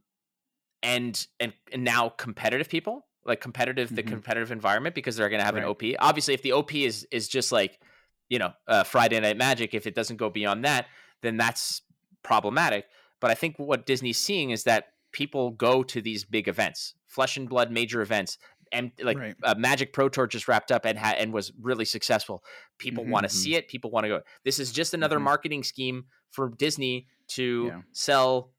and 0.81 1.25
and, 1.39 1.53
and 1.71 1.83
now 1.83 2.09
competitive 2.09 2.69
people, 2.69 3.05
like 3.25 3.41
competitive 3.41 3.95
the 3.95 4.03
Mhm. 4.03 4.07
competitive 4.07 4.51
environment 4.51 4.95
because 4.95 5.15
they're 5.15 5.29
going 5.29 5.39
to 5.39 5.45
have 5.45 5.55
an 5.55 5.63
OP. 5.63 5.81
Obviously, 5.99 6.33
if 6.33 6.41
the 6.43 6.51
OP 6.51 6.73
is 6.75 7.07
is 7.11 7.27
just 7.27 7.51
like 7.51 7.79
you 8.29 8.37
know 8.39 8.53
uh, 8.67 8.83
Friday 8.83 9.19
Night 9.19 9.37
Magic, 9.37 9.73
if 9.73 9.87
it 9.87 9.95
doesn't 9.95 10.17
go 10.17 10.29
beyond 10.29 10.65
that, 10.65 10.87
then 11.23 11.37
that's 11.37 11.81
problematic. 12.21 12.85
But 13.19 13.31
I 13.31 13.33
think 13.33 13.57
what 13.57 13.87
Disney's 13.87 14.19
seeing 14.19 14.51
is 14.51 14.63
that 14.65 14.89
people 15.11 15.51
go 15.51 15.81
to 15.83 16.01
these 16.01 16.23
big 16.25 16.47
events, 16.47 16.93
flesh 17.07 17.37
and 17.37 17.49
blood 17.49 17.71
major 17.71 18.01
events, 18.01 18.37
and 18.71 18.91
like 19.01 19.17
Right. 19.17 19.35
uh, 19.43 19.55
Magic 19.57 19.93
Pro 19.93 20.09
Tour 20.09 20.27
just 20.27 20.47
wrapped 20.47 20.71
up 20.71 20.85
and 20.85 20.97
had 20.97 21.17
and 21.17 21.31
was 21.33 21.51
really 21.59 21.85
successful. 21.85 22.43
People 22.79 23.03
Mhm, 23.05 23.09
want 23.09 23.27
to 23.29 23.33
mhm. 23.33 23.37
see 23.37 23.55
it. 23.55 23.67
People 23.67 23.91
want 23.91 24.03
to 24.05 24.09
go. 24.09 24.21
This 24.43 24.59
is 24.59 24.71
just 24.71 24.93
another 24.93 25.19
Mhm. 25.19 25.23
marketing 25.23 25.63
scheme 25.63 26.05
for 26.31 26.49
Disney 26.49 27.07
to 27.29 27.67
Yeah. 27.67 27.81
sell 27.91 28.51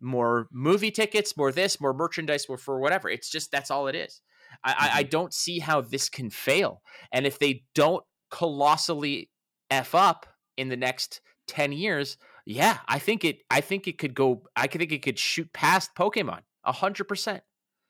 more 0.00 0.48
movie 0.50 0.90
tickets, 0.90 1.36
more 1.36 1.52
this, 1.52 1.80
more 1.80 1.94
merchandise, 1.94 2.48
more 2.48 2.58
for 2.58 2.80
whatever. 2.80 3.08
It's 3.08 3.30
just 3.30 3.52
that's 3.52 3.70
all 3.70 3.86
it 3.86 3.94
is. 3.94 4.20
I, 4.64 4.72
I, 4.72 4.74
Mm-hmm. 4.74 4.98
I 4.98 5.02
don't 5.04 5.32
see 5.32 5.60
how 5.60 5.80
this 5.80 6.08
can 6.08 6.28
fail. 6.28 6.82
And 7.12 7.24
if 7.26 7.38
they 7.38 7.64
don't 7.74 8.04
colossally 8.30 9.30
f 9.70 9.94
up 9.94 10.26
in 10.56 10.68
the 10.68 10.76
next 10.76 11.20
ten 11.46 11.72
years, 11.72 12.16
yeah, 12.44 12.78
I 12.88 12.98
think 12.98 13.24
it. 13.24 13.42
I 13.50 13.60
think 13.60 13.86
it 13.86 13.98
could 13.98 14.14
go. 14.14 14.42
I 14.56 14.66
could 14.66 14.80
think 14.80 14.92
it 14.92 15.02
could 15.02 15.18
shoot 15.18 15.52
past 15.52 15.94
Pokemon 15.94 16.40
a 16.64 16.72
hundred 16.72 17.04
percent. 17.04 17.42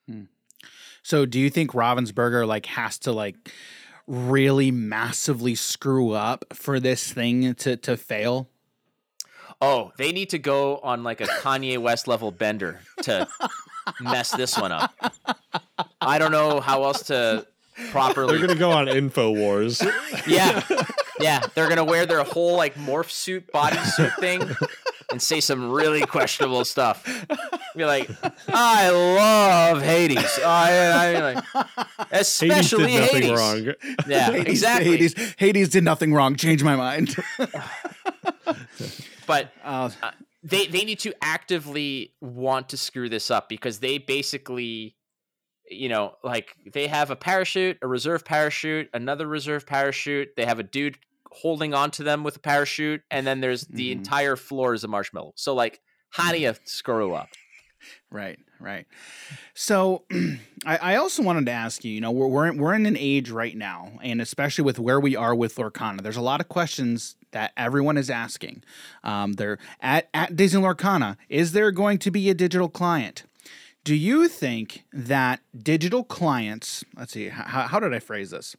Hmm. 0.07 0.23
So 1.01 1.25
do 1.25 1.39
you 1.39 1.49
think 1.49 1.71
Ravensburger 1.71 2.47
like 2.47 2.65
has 2.67 2.97
to 2.99 3.11
like 3.11 3.35
really 4.07 4.71
massively 4.71 5.55
screw 5.55 6.11
up 6.11 6.45
for 6.53 6.79
this 6.79 7.11
thing 7.11 7.55
to 7.55 7.77
to 7.77 7.97
fail? 7.97 8.49
Oh, 9.61 9.91
they 9.97 10.11
need 10.11 10.29
to 10.31 10.39
go 10.39 10.77
on 10.77 11.03
like 11.03 11.21
a 11.21 11.25
Kanye 11.25 11.77
West 11.77 12.07
level 12.07 12.31
bender 12.31 12.81
to 13.03 13.27
mess 14.01 14.31
this 14.31 14.57
one 14.57 14.71
up. 14.71 14.93
I 16.01 16.19
don't 16.19 16.31
know 16.31 16.59
how 16.59 16.83
else 16.83 17.03
to 17.03 17.47
properly. 17.91 18.37
They're 18.37 18.47
gonna 18.47 18.59
go 18.59 18.71
on 18.71 18.87
Infowars. 18.87 19.81
yeah, 20.27 20.61
yeah, 21.19 21.41
they're 21.55 21.69
gonna 21.69 21.83
wear 21.83 22.05
their 22.05 22.23
whole 22.23 22.55
like 22.57 22.75
morph 22.75 23.09
suit, 23.09 23.51
bodysuit 23.53 24.15
thing, 24.19 24.41
and 25.11 25.21
say 25.21 25.39
some 25.39 25.71
really 25.71 26.01
questionable 26.01 26.65
stuff. 26.65 27.03
Be 27.75 27.85
like, 27.85 28.09
I 28.47 28.89
love 28.89 29.81
Hades. 29.81 30.39
I, 30.45 31.15
I 31.15 31.33
like, 31.33 31.43
Hades 32.09 32.09
especially 32.11 32.87
did 32.87 33.01
nothing 33.01 33.21
Hades. 33.23 33.31
wrong. 33.39 33.73
Yeah, 34.07 34.31
Hades, 34.31 34.45
exactly. 34.47 34.91
Hades, 34.91 35.35
Hades 35.37 35.69
did 35.69 35.83
nothing 35.83 36.13
wrong. 36.13 36.35
Change 36.35 36.63
my 36.63 36.75
mind. 36.75 37.15
But 39.25 39.51
uh, 39.63 39.89
they 40.43 40.67
they 40.67 40.85
need 40.85 40.99
to 40.99 41.13
actively 41.21 42.13
want 42.21 42.69
to 42.69 42.77
screw 42.77 43.09
this 43.09 43.31
up 43.31 43.49
because 43.49 43.79
they 43.79 43.97
basically 43.97 44.95
you 45.69 45.89
know 45.89 46.13
like 46.23 46.55
they 46.73 46.87
have 46.87 47.09
a 47.11 47.15
parachute 47.15 47.77
a 47.81 47.87
reserve 47.87 48.23
parachute 48.25 48.89
another 48.93 49.27
reserve 49.27 49.65
parachute 49.65 50.29
they 50.37 50.45
have 50.45 50.59
a 50.59 50.63
dude 50.63 50.97
holding 51.31 51.73
on 51.73 51.89
to 51.89 52.03
them 52.03 52.23
with 52.23 52.35
a 52.35 52.39
parachute 52.39 53.01
and 53.09 53.25
then 53.25 53.39
there's 53.41 53.65
the 53.67 53.89
Mhm. 53.89 53.93
entire 53.93 54.35
floor 54.35 54.73
is 54.73 54.83
a 54.83 54.87
marshmallow 54.87 55.33
so 55.35 55.53
like 55.55 55.79
how 56.11 56.31
do 56.31 56.37
you 56.39 56.53
screw 56.65 57.13
up 57.13 57.29
Right, 58.09 58.39
right. 58.61 58.85
So, 59.55 60.03
I, 60.65 60.77
I 60.77 60.95
also 60.95 61.21
wanted 61.21 61.47
to 61.47 61.51
ask 61.51 61.83
you. 61.83 61.91
You 61.91 61.99
know, 61.99 62.11
we're 62.11 62.27
we're 62.27 62.47
in, 62.47 62.57
we're 62.57 62.73
in 62.75 62.85
an 62.85 62.95
age 62.97 63.29
right 63.29 63.57
now, 63.57 63.91
and 64.01 64.21
especially 64.21 64.63
with 64.63 64.79
where 64.79 64.99
we 65.01 65.17
are 65.17 65.35
with 65.35 65.55
Lorcana, 65.55 66.01
there's 66.01 66.15
a 66.15 66.21
lot 66.21 66.39
of 66.39 66.47
questions 66.47 67.17
that 67.31 67.51
everyone 67.57 67.97
is 67.97 68.09
asking. 68.09 68.63
Um, 69.03 69.33
they're 69.33 69.57
at 69.81 70.09
at 70.13 70.35
Disney 70.37 70.61
Lorcana. 70.61 71.17
Is 71.27 71.51
there 71.51 71.71
going 71.71 71.97
to 71.99 72.11
be 72.11 72.29
a 72.29 72.33
digital 72.33 72.69
client? 72.69 73.23
Do 73.83 73.95
you 73.95 74.29
think 74.29 74.85
that 74.93 75.41
digital 75.57 76.05
clients? 76.05 76.85
Let's 76.95 77.11
see. 77.11 77.27
How, 77.27 77.63
how 77.63 77.79
did 77.81 77.93
I 77.93 77.99
phrase 77.99 78.29
this? 78.29 78.55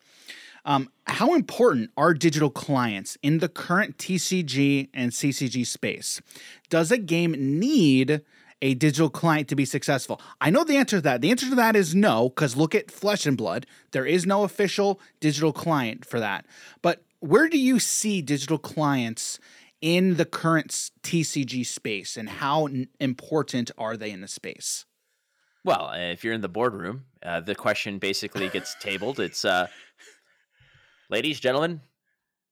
Um, 0.66 0.90
how 1.06 1.34
important 1.34 1.90
are 1.96 2.12
digital 2.12 2.50
clients 2.50 3.16
in 3.22 3.38
the 3.38 3.48
current 3.48 3.96
TCG 3.96 4.88
and 4.92 5.12
CCG 5.12 5.66
space? 5.66 6.20
Does 6.68 6.90
a 6.90 6.98
game 6.98 7.34
need 7.38 8.22
a 8.60 8.74
digital 8.74 9.08
client 9.08 9.48
to 9.48 9.56
be 9.56 9.64
successful? 9.64 10.20
I 10.42 10.50
know 10.50 10.62
the 10.62 10.76
answer 10.76 10.96
to 10.96 11.02
that. 11.02 11.22
The 11.22 11.30
answer 11.30 11.48
to 11.48 11.54
that 11.54 11.74
is 11.74 11.94
no, 11.94 12.28
because 12.28 12.54
look 12.54 12.74
at 12.74 12.90
Flesh 12.90 13.24
and 13.24 13.36
Blood. 13.36 13.66
There 13.92 14.06
is 14.06 14.26
no 14.26 14.44
official 14.44 15.00
digital 15.20 15.54
client 15.54 16.04
for 16.04 16.20
that. 16.20 16.44
But 16.82 17.02
where 17.20 17.48
do 17.48 17.58
you 17.58 17.78
see 17.78 18.20
digital 18.20 18.58
clients 18.58 19.38
in 19.80 20.16
the 20.16 20.24
current 20.26 20.90
TCG 21.02 21.64
space, 21.64 22.16
and 22.16 22.28
how 22.28 22.68
important 23.00 23.70
are 23.76 23.96
they 23.96 24.10
in 24.10 24.22
the 24.22 24.28
space? 24.28 24.84
Well, 25.64 25.88
uh, 25.88 25.96
if 25.98 26.22
you're 26.22 26.34
in 26.34 26.42
the 26.42 26.48
boardroom, 26.48 27.06
uh, 27.24 27.40
the 27.40 27.54
question 27.54 27.98
basically 27.98 28.48
gets 28.48 28.74
tabled. 28.80 29.18
It's, 29.18 29.44
uh, 29.44 29.68
ladies, 31.10 31.40
gentlemen, 31.40 31.80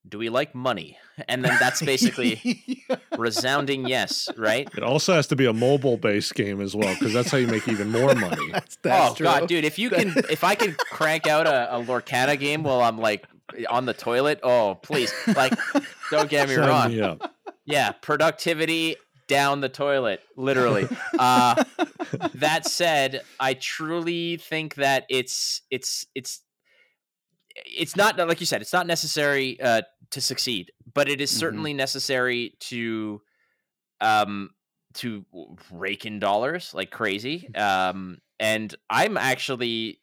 do 0.09 0.19
we 0.19 0.31
like 0.31 0.55
money? 0.55 0.97
And 1.29 1.45
then 1.45 1.57
that's 1.61 1.83
basically 1.85 2.65
resounding 3.19 3.87
yes, 3.87 4.31
right? 4.39 4.69
It 4.77 4.83
also 4.83 5.15
has 5.15 5.27
to 5.29 5.37
be 5.37 5.45
a 5.45 5.53
mobile 5.53 5.99
based 5.99 6.35
game 6.35 6.61
as 6.61 6.75
well, 6.75 6.95
because 6.95 7.13
that's 7.13 7.31
how 7.31 7.37
you 7.39 7.47
make 7.47 7.69
even 7.69 7.91
more 7.91 8.15
money. 8.15 8.51
that's, 8.51 8.77
that's 8.83 9.13
oh 9.13 9.15
true. 9.15 9.25
god, 9.25 9.47
dude! 9.47 9.65
If 9.65 9.79
you 9.79 9.91
can, 9.91 10.15
if 10.31 10.43
I 10.43 10.55
can 10.55 10.75
crank 10.91 11.27
out 11.27 11.47
a, 11.47 11.77
a 11.77 11.83
Lorcana 11.85 12.39
game 12.39 12.63
while 12.63 12.81
I'm 12.81 12.99
like 12.99 13.27
on 13.69 13.85
the 13.85 13.93
toilet, 13.93 14.41
oh 14.43 14.77
please, 14.83 15.13
like, 15.37 15.53
don't 16.11 16.31
get 16.31 16.49
me 16.49 16.55
Sign 16.55 16.69
wrong. 16.69 16.91
me. 16.91 17.19
Yeah, 17.67 17.93
productivity 17.93 18.97
down 19.29 19.61
the 19.61 19.69
toilet, 19.69 20.21
literally. 20.37 20.89
Uh, 21.19 21.63
that 22.35 22.67
said, 22.67 23.23
I 23.41 23.55
truly 23.55 24.37
think 24.37 24.75
that 24.77 25.05
it's 25.09 25.63
it's 25.71 26.07
it's 26.15 26.43
it's 27.67 27.97
not 27.97 28.17
like 28.17 28.41
you 28.41 28.47
said. 28.47 28.63
It's 28.63 28.73
not 28.73 28.87
necessary 28.87 29.61
uh, 29.61 29.83
to 30.11 30.21
succeed, 30.21 30.73
but 30.95 31.09
it 31.09 31.21
is 31.21 31.31
Mhm. 31.31 31.39
certainly 31.39 31.75
necessary 31.75 32.57
to 32.61 33.21
um 34.01 34.51
to 34.95 35.25
rake 35.71 36.05
in 36.05 36.19
dollars 36.19 36.75
like 36.75 36.91
crazy. 36.91 37.49
Um, 37.55 38.19
and 38.39 38.75
I'm 38.91 39.17
actually, 39.17 40.01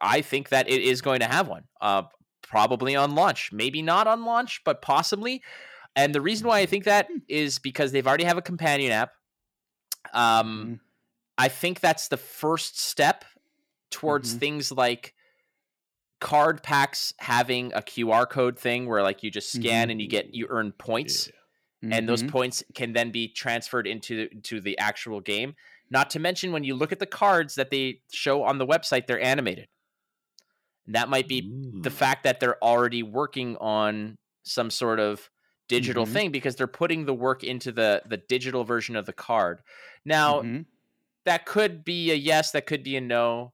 I 0.00 0.22
think 0.22 0.48
that 0.48 0.68
it 0.68 0.82
is 0.82 1.00
going 1.00 1.20
to 1.20 1.26
have 1.26 1.46
one. 1.46 1.64
Uh, 1.80 2.04
probably 2.42 2.96
on 2.96 3.14
launch, 3.14 3.52
maybe 3.52 3.82
not 3.82 4.08
on 4.08 4.24
launch, 4.24 4.62
but 4.64 4.82
possibly. 4.82 5.42
And 5.94 6.12
the 6.12 6.20
reason 6.20 6.48
why 6.48 6.58
I 6.58 6.66
think 6.66 6.84
that 6.84 7.06
is 7.28 7.60
because 7.60 7.92
they've 7.92 8.06
already 8.06 8.24
have 8.24 8.38
a 8.38 8.42
companion 8.42 8.90
app. 8.90 9.12
Um, 10.12 10.80
Mhm. 10.80 10.80
I 11.40 11.48
think 11.48 11.80
that's 11.80 12.08
the 12.08 12.18
first 12.18 12.78
step 12.78 13.24
towards 13.90 14.34
Mhm. 14.34 14.38
things 14.38 14.70
like 14.70 15.14
card 16.20 16.62
packs 16.62 17.14
having 17.18 17.72
a 17.72 17.80
QR 17.80 18.26
code 18.26 18.58
thing 18.58 18.86
where 18.86 19.02
like 19.02 19.22
you 19.22 19.30
just 19.30 19.52
scan 19.52 19.88
and 19.90 20.00
you 20.02 20.06
get 20.08 20.34
you 20.34 20.46
earn 20.50 20.72
points 20.72 21.30
and 21.90 22.06
those 22.08 22.22
Mhm. 22.22 22.28
points 22.28 22.62
can 22.74 22.92
then 22.92 23.10
be 23.10 23.28
transferred 23.32 23.86
into 23.86 24.28
to 24.42 24.60
the 24.60 24.76
actual 24.78 25.20
game. 25.20 25.54
Not 25.90 26.10
to 26.10 26.18
mention 26.18 26.52
when 26.52 26.62
you 26.62 26.74
look 26.74 26.92
at 26.92 26.98
the 26.98 27.06
cards 27.06 27.54
that 27.54 27.70
they 27.70 28.02
show 28.12 28.42
on 28.44 28.58
the 28.58 28.66
website, 28.66 29.06
they're 29.06 29.20
animated. 29.20 29.68
That 30.86 31.08
might 31.08 31.28
be 31.28 31.52
the 31.82 31.90
fact 31.90 32.24
that 32.24 32.40
they're 32.40 32.62
already 32.62 33.02
working 33.02 33.56
on 33.58 34.16
some 34.44 34.70
sort 34.70 34.98
of 35.00 35.30
digital 35.68 36.04
Mhm. 36.04 36.12
thing 36.12 36.30
because 36.32 36.56
they're 36.56 36.66
putting 36.66 37.06
the 37.06 37.14
work 37.14 37.44
into 37.44 37.72
the 37.72 38.02
the 38.06 38.16
digital 38.16 38.64
version 38.64 38.96
of 38.96 39.06
the 39.06 39.12
card. 39.12 39.62
Now, 40.04 40.42
Mhm. 40.42 40.66
That 41.30 41.46
could 41.46 41.84
be 41.84 42.10
a 42.10 42.14
yes, 42.16 42.50
that 42.50 42.66
could 42.66 42.82
be 42.82 42.96
a 42.96 43.00
no. 43.00 43.52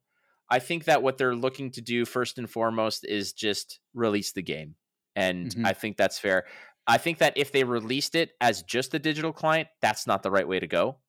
I 0.49 0.61
think 0.61 0.85
that 0.85 1.03
what 1.03 1.19
they're 1.19 1.35
looking 1.35 1.71
to 1.73 1.83
do 1.83 2.07
first 2.07 2.39
and 2.39 2.49
foremost 2.49 3.05
is 3.05 3.35
just 3.35 3.81
release 3.93 4.33
the 4.33 4.41
game. 4.41 4.77
And 5.15 5.51
Mhm. 5.51 5.67
I 5.67 5.75
think 5.75 5.99
that's 5.99 6.19
fair. 6.19 6.47
I 6.87 6.97
think 6.97 7.19
that 7.19 7.37
if 7.37 7.53
they 7.53 7.65
released 7.65 8.15
it 8.15 8.31
as 8.41 8.63
just 8.63 8.95
a 8.95 8.99
digital 8.99 9.31
client, 9.31 9.69
that's 9.83 10.07
not 10.07 10.23
the 10.23 10.31
right 10.31 10.49
way 10.49 10.59
to 10.59 10.67
go. 10.67 11.01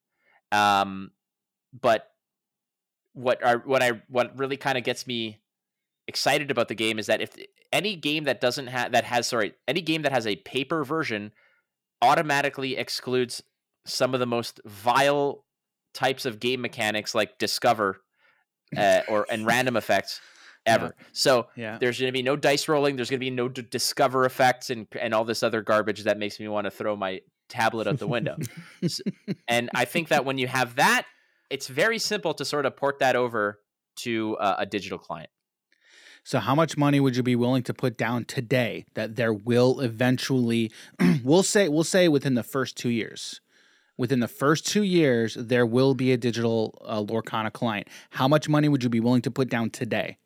Um, 0.51 1.11
but 1.72 2.11
what 3.13 3.41
are 3.41 3.59
what 3.59 3.82
I 3.82 4.01
what 4.09 4.38
really 4.38 4.57
kind 4.57 4.78
of 4.78 4.84
gets 4.84 5.07
me 5.07 5.39
excited 6.09 6.51
about 6.51 6.68
the 6.68 6.76
game 6.76 6.99
is 6.99 7.05
that 7.05 7.22
if 7.22 7.32
any 7.72 7.95
game 7.95 8.26
that 8.26 8.41
doesn't 8.41 8.68
have 8.68 8.91
that 8.91 9.05
has 9.05 9.26
sorry 9.28 9.53
any 9.70 9.82
game 9.82 10.01
that 10.01 10.11
has 10.11 10.28
a 10.28 10.36
paper 10.36 10.84
version 10.84 11.32
automatically 12.01 12.76
excludes 12.76 13.41
some 13.86 14.13
of 14.13 14.20
the 14.20 14.28
most 14.28 14.59
vile 14.65 15.45
types 15.97 16.25
of 16.25 16.39
game 16.39 16.61
mechanics 16.61 17.15
like 17.15 17.37
discover 17.39 17.99
uh, 18.77 19.01
or 19.09 19.25
and 19.31 19.45
random 19.53 19.75
effects 19.75 20.21
ever. 20.65 20.93
So 21.11 21.47
Yeah. 21.55 21.77
there's 21.79 21.97
going 21.99 22.09
to 22.09 22.13
be 22.13 22.21
no 22.21 22.35
dice 22.35 22.67
rolling. 22.67 22.95
There's 22.97 23.09
going 23.09 23.19
to 23.19 23.25
be 23.25 23.29
no 23.31 23.47
d- 23.49 23.63
discover 23.63 24.25
effects 24.25 24.69
and 24.69 24.85
and 25.01 25.13
all 25.13 25.25
this 25.25 25.41
other 25.43 25.61
garbage 25.61 26.03
that 26.03 26.17
makes 26.19 26.39
me 26.39 26.47
want 26.47 26.65
to 26.65 26.71
throw 26.71 26.95
my 26.95 27.21
tablet 27.49 27.87
out 27.87 27.97
the 27.99 28.07
window. 28.07 28.35
S- 28.83 29.01
and 29.47 29.69
I 29.73 29.85
think 29.85 30.09
that 30.09 30.23
when 30.25 30.37
you 30.37 30.47
have 30.47 30.75
that, 30.75 31.05
it's 31.49 31.67
very 31.67 31.97
simple 31.97 32.33
to 32.35 32.45
sort 32.45 32.65
of 32.65 32.75
port 32.75 32.99
that 32.99 33.15
over 33.15 33.59
to 34.03 34.37
uh, 34.39 34.55
a 34.59 34.65
digital 34.65 34.97
client. 34.99 35.29
So 36.25 36.39
how 36.39 36.53
much 36.55 36.75
money 36.77 36.99
would 36.99 37.15
you 37.15 37.23
be 37.23 37.37
willing 37.37 37.63
to 37.63 37.73
put 37.73 37.97
down 37.97 38.25
today 38.25 38.85
that 38.95 39.15
there 39.15 39.31
will 39.33 39.79
eventually 39.79 40.71
we'll 41.23 41.41
say 41.43 41.69
we'll 41.69 41.85
say 41.85 42.09
within 42.09 42.35
the 42.35 42.43
first 42.43 42.75
2 42.77 42.89
years. 42.89 43.39
Within 43.97 44.19
the 44.19 44.27
first 44.27 44.65
2 44.67 44.83
years 44.83 45.33
there 45.35 45.65
will 45.65 45.93
be 45.95 46.11
a 46.11 46.17
digital 46.17 46.77
uh, 46.85 47.01
Lorcana 47.01 47.51
client. 47.51 47.87
How 48.11 48.27
much 48.27 48.47
money 48.47 48.69
would 48.69 48.83
you 48.83 48.89
be 48.89 48.99
willing 48.99 49.21
to 49.23 49.31
put 49.31 49.49
down 49.49 49.69
today? 49.71 50.17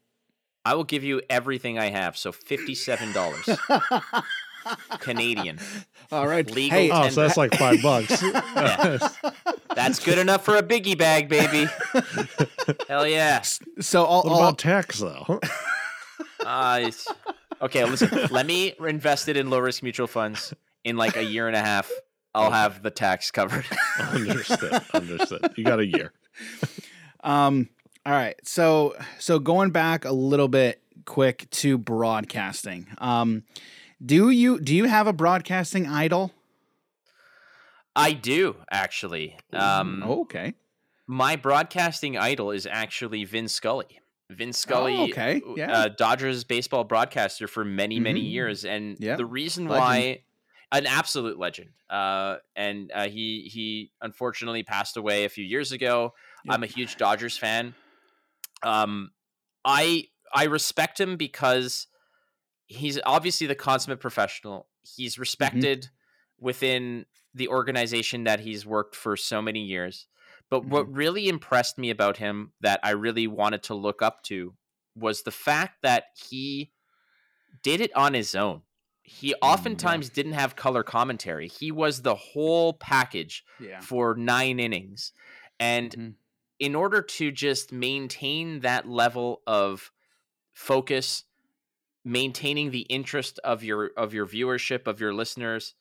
I 0.64 0.76
will 0.76 0.84
give 0.84 1.04
you 1.04 1.22
everything 1.30 1.80
I 1.80 1.90
have. 1.90 2.16
So 2.16 2.32
fifty-seven 2.32 3.14
dollars 3.14 3.50
Canadian. 5.00 5.60
All 6.12 6.28
right. 6.28 6.50
Legal 6.50 6.78
Hey, 6.78 6.92
Oh, 6.92 7.10
so 7.10 7.22
that's 7.22 7.38
like 7.38 7.56
five 7.56 7.82
bucks. 7.82 8.22
Yeah. 8.56 8.98
That's 9.74 10.00
good 10.04 10.18
enough 10.20 10.44
for 10.44 10.58
a 10.58 10.62
biggie 10.64 10.98
bag, 10.98 11.30
baby. 11.30 11.66
Hell 12.88 13.08
yeah. 13.08 13.42
so 13.80 14.06
I'll, 14.06 14.22
What 14.24 14.34
I'll 14.34 14.38
about 14.40 14.58
tax 14.60 15.00
though? 15.00 15.40
Uh, 16.46 16.92
okay, 17.62 17.86
listen. 17.86 18.10
Let 18.30 18.46
me 18.46 18.74
invest 18.80 19.30
it 19.30 19.38
in 19.38 19.50
low 19.50 19.60
risk 19.60 19.82
mutual 19.82 20.08
funds. 20.08 20.54
In 20.84 20.98
like 20.98 21.16
a 21.16 21.24
year 21.24 21.48
and 21.48 21.56
a 21.56 21.62
half, 21.62 21.90
I'll 22.34 22.52
have 22.52 22.82
the 22.84 22.92
tax 22.92 23.30
covered. 23.32 23.66
understood. 24.00 24.82
Understood. 24.94 25.54
You 25.58 25.64
got 25.64 25.80
a 25.80 25.86
year. 25.86 26.14
Um. 27.24 27.70
All 28.04 28.14
right. 28.14 28.36
So 28.48 28.96
so 29.20 29.38
going 29.38 29.70
back 29.70 30.06
a 30.06 30.12
little 30.12 30.48
bit 30.48 30.82
quick 31.06 31.48
to 31.52 31.78
broadcasting. 31.78 32.88
Um. 32.98 33.44
Do 34.04 34.32
you 34.32 34.60
do 34.60 34.74
you 34.76 34.86
have 34.86 35.06
a 35.06 35.14
broadcasting 35.14 35.86
idol? 35.88 36.32
I 37.96 38.14
do 38.14 38.56
actually. 38.72 39.38
Um, 39.54 40.02
Oh, 40.06 40.22
okay. 40.22 40.54
my 41.08 41.36
broadcasting 41.36 42.18
idol 42.18 42.52
is 42.52 42.66
actually 42.66 43.24
Vin 43.26 43.48
Scully. 43.48 44.00
Vin 44.30 44.54
Scully, 44.54 44.96
Oh, 44.96 45.04
okay, 45.04 45.42
uh, 45.48 45.54
yeah. 45.58 45.72
uh, 45.72 45.90
Dodgers 45.90 46.44
baseball 46.46 46.86
broadcaster 46.86 47.48
for 47.48 47.66
many, 47.66 48.00
many 48.00 48.24
Mhm. 48.24 48.32
years, 48.32 48.66
and 48.66 48.96
Yeah, 49.00 49.18
the 49.18 49.26
reason 49.26 49.66
legend. 49.68 49.80
why, 49.86 50.22
an 50.72 50.86
absolute 50.86 51.38
legend. 51.38 51.72
Uh, 51.90 52.38
and 52.56 52.92
uh, 52.94 53.08
he 53.10 53.50
he 53.52 53.92
unfortunately 54.02 54.64
passed 54.64 54.98
away 54.98 55.26
a 55.26 55.30
few 55.30 55.44
years 55.44 55.72
ago. 55.72 56.14
Yep. 56.44 56.56
I'm 56.56 56.64
a 56.64 56.68
huge 56.68 56.98
Dodgers 56.98 57.38
fan. 57.38 57.76
Um, 58.64 59.12
I 59.66 60.06
I 60.34 60.46
respect 60.46 61.00
him 61.00 61.18
because 61.18 61.88
he's 62.68 63.00
obviously 63.06 63.48
the 63.48 63.56
consummate 63.56 64.00
professional. 64.00 64.68
He's 64.84 65.18
Mm-hmm. 65.18 65.22
respected 65.22 65.90
within 66.40 67.06
the 67.34 67.48
organization 67.50 68.24
that 68.26 68.40
he's 68.40 68.66
worked 68.66 68.96
for 68.96 69.16
so 69.18 69.42
many 69.42 69.62
years. 69.62 70.08
But 70.50 70.66
what 70.66 70.88
Mm-hmm. 70.88 70.94
really 70.94 71.30
impressed 71.30 71.78
me 71.78 71.90
about 71.90 72.18
him 72.18 72.54
that 72.62 72.80
I 72.84 72.92
really 72.92 73.28
wanted 73.28 73.64
to 73.64 73.76
look 73.76 74.02
up 74.02 74.24
to 74.24 74.56
was 74.96 75.24
the 75.24 75.32
fact 75.32 75.82
that 75.84 76.06
he 76.30 76.72
did 77.64 77.82
it 77.82 77.96
on 77.96 78.14
his 78.14 78.36
own. 78.36 78.64
He 79.04 79.34
oftentimes 79.36 80.10
didn't 80.10 80.34
have 80.34 80.56
color 80.56 80.84
commentary. 80.84 81.48
He 81.48 81.72
was 81.72 82.02
the 82.02 82.16
whole 82.16 82.74
package 82.74 83.44
Yeah. 83.60 83.80
for 83.80 84.16
nine 84.16 84.60
innings. 84.60 85.14
And 85.60 85.92
Mhm. 85.92 86.16
in 86.60 86.76
order 86.76 87.02
to 87.02 87.32
just 87.32 87.72
maintain 87.72 88.60
that 88.62 88.88
level 88.88 89.42
of 89.48 89.92
focus, 90.54 91.26
maintaining 92.04 92.72
the 92.72 92.82
interest 92.82 93.40
of 93.40 93.64
your 93.64 93.92
of 93.98 94.14
your 94.14 94.26
viewership, 94.28 94.88
of 94.88 95.00
your 95.00 95.14
listeners, 95.14 95.76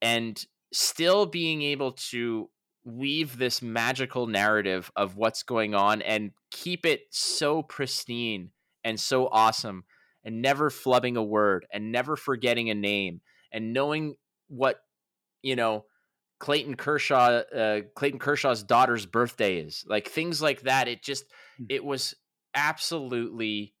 and 0.00 0.44
still 0.72 1.26
being 1.26 1.62
able 1.62 1.92
to 1.92 2.50
weave 2.84 3.38
this 3.38 3.62
magical 3.62 4.26
narrative 4.26 4.90
of 4.96 5.16
what's 5.16 5.42
going 5.44 5.74
on 5.74 6.02
and 6.02 6.32
keep 6.50 6.84
it 6.84 7.06
so 7.10 7.62
pristine 7.62 8.50
and 8.82 8.98
so 8.98 9.28
awesome 9.28 9.84
and 10.24 10.42
never 10.42 10.70
flubbing 10.70 11.16
a 11.16 11.22
word 11.22 11.66
and 11.72 11.92
never 11.92 12.16
forgetting 12.16 12.70
a 12.70 12.74
name 12.74 13.20
and 13.52 13.72
knowing 13.72 14.14
what 14.48 14.80
you 15.42 15.56
know 15.56 15.84
Clayton 16.40 16.76
Kershaw 16.76 17.42
uh, 17.54 17.80
Clayton 17.94 18.18
Kershaw's 18.18 18.62
daughter's 18.62 19.06
birthday 19.06 19.58
is 19.58 19.84
like 19.88 20.08
things 20.08 20.42
like 20.42 20.62
that 20.62 20.88
it 20.88 21.02
just 21.02 21.24
Hmm. 21.58 21.64
it 21.68 21.84
was 21.84 22.14
absolutely 22.54 23.74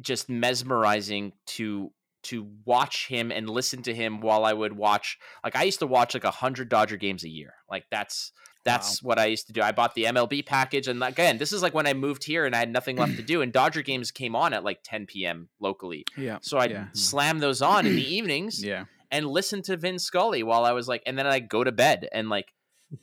just 0.00 0.28
mesmerizing 0.28 1.32
to 1.46 1.92
to 2.24 2.48
watch 2.64 3.06
him 3.06 3.30
and 3.30 3.50
listen 3.50 3.82
to 3.82 3.94
him 3.94 4.20
while 4.20 4.44
I 4.44 4.52
would 4.52 4.72
watch 4.72 5.18
like 5.44 5.56
I 5.56 5.64
used 5.64 5.80
to 5.80 5.86
watch 5.86 6.14
like 6.14 6.24
a 6.24 6.30
hundred 6.30 6.68
Dodger 6.68 6.96
games 6.96 7.24
a 7.24 7.28
year 7.28 7.54
like 7.70 7.84
that's 7.90 8.32
that's 8.64 9.02
what 9.02 9.18
I 9.18 9.26
used 9.26 9.46
to 9.48 9.52
do 9.52 9.60
I 9.62 9.72
bought 9.72 9.94
the 9.94 10.04
MLB 10.04 10.44
package 10.46 10.88
and 10.88 11.02
again 11.02 11.38
this 11.38 11.52
is 11.52 11.62
like 11.62 11.74
when 11.74 11.86
I 11.86 11.92
moved 11.92 12.24
here 12.24 12.46
and 12.46 12.54
I 12.54 12.58
had 12.58 12.70
nothing 12.72 12.96
left 12.96 13.16
to 13.16 13.22
do 13.32 13.42
and 13.42 13.52
Dodger 13.52 13.82
games 13.82 14.10
came 14.10 14.34
on 14.34 14.52
at 14.54 14.64
like 14.64 14.80
10 14.84 15.06
p.m. 15.06 15.48
locally 15.60 16.04
Yeah. 16.16 16.38
so 16.42 16.58
I'd 16.58 16.70
Yeah. 16.70 16.86
slam 16.92 17.38
those 17.40 17.62
on 17.62 17.86
in 17.86 17.94
the 17.96 18.14
evenings 18.16 18.64
Yeah. 18.64 18.84
and 19.10 19.26
listen 19.26 19.62
to 19.62 19.76
Vin 19.76 19.98
Scully 19.98 20.42
while 20.42 20.64
I 20.64 20.72
was 20.72 20.88
like, 20.88 21.02
and 21.06 21.16
then 21.18 21.26
I'd 21.26 21.48
go 21.48 21.62
to 21.64 21.72
bed 21.72 22.08
and 22.12 22.28
like 22.28 22.52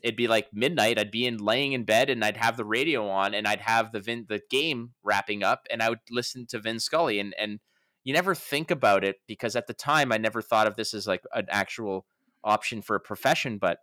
it'd 0.04 0.16
be 0.16 0.28
like 0.28 0.48
midnight. 0.54 0.98
I'd 0.98 1.12
be 1.12 1.26
in 1.26 1.38
laying 1.38 1.74
in 1.74 1.84
bed 1.84 2.10
and 2.10 2.24
I'd 2.24 2.38
have 2.38 2.56
the 2.56 2.64
radio 2.66 3.10
on 3.10 3.34
and 3.34 3.48
I'd 3.48 3.62
have 3.62 3.92
the 3.92 4.00
Vin 4.00 4.26
the 4.30 4.42
game 4.50 4.92
wrapping 5.04 5.44
up 5.44 5.68
and 5.70 5.82
I 5.84 5.90
would 5.90 6.00
listen 6.10 6.46
to 6.48 6.60
Vin 6.60 6.80
Scully 6.80 7.20
and 7.20 7.34
and 7.38 7.60
you 8.04 8.14
never 8.14 8.34
think 8.34 8.72
about 8.72 9.04
it 9.04 9.18
because 9.28 9.56
at 9.56 9.68
the 9.68 9.74
time 9.74 10.12
I 10.12 10.18
never 10.18 10.42
thought 10.42 10.66
of 10.66 10.76
this 10.76 10.94
as 10.94 11.06
like 11.08 11.24
an 11.34 11.46
actual 11.50 12.06
option 12.44 12.82
for 12.82 12.96
a 12.96 13.00
profession. 13.00 13.58
But 13.60 13.78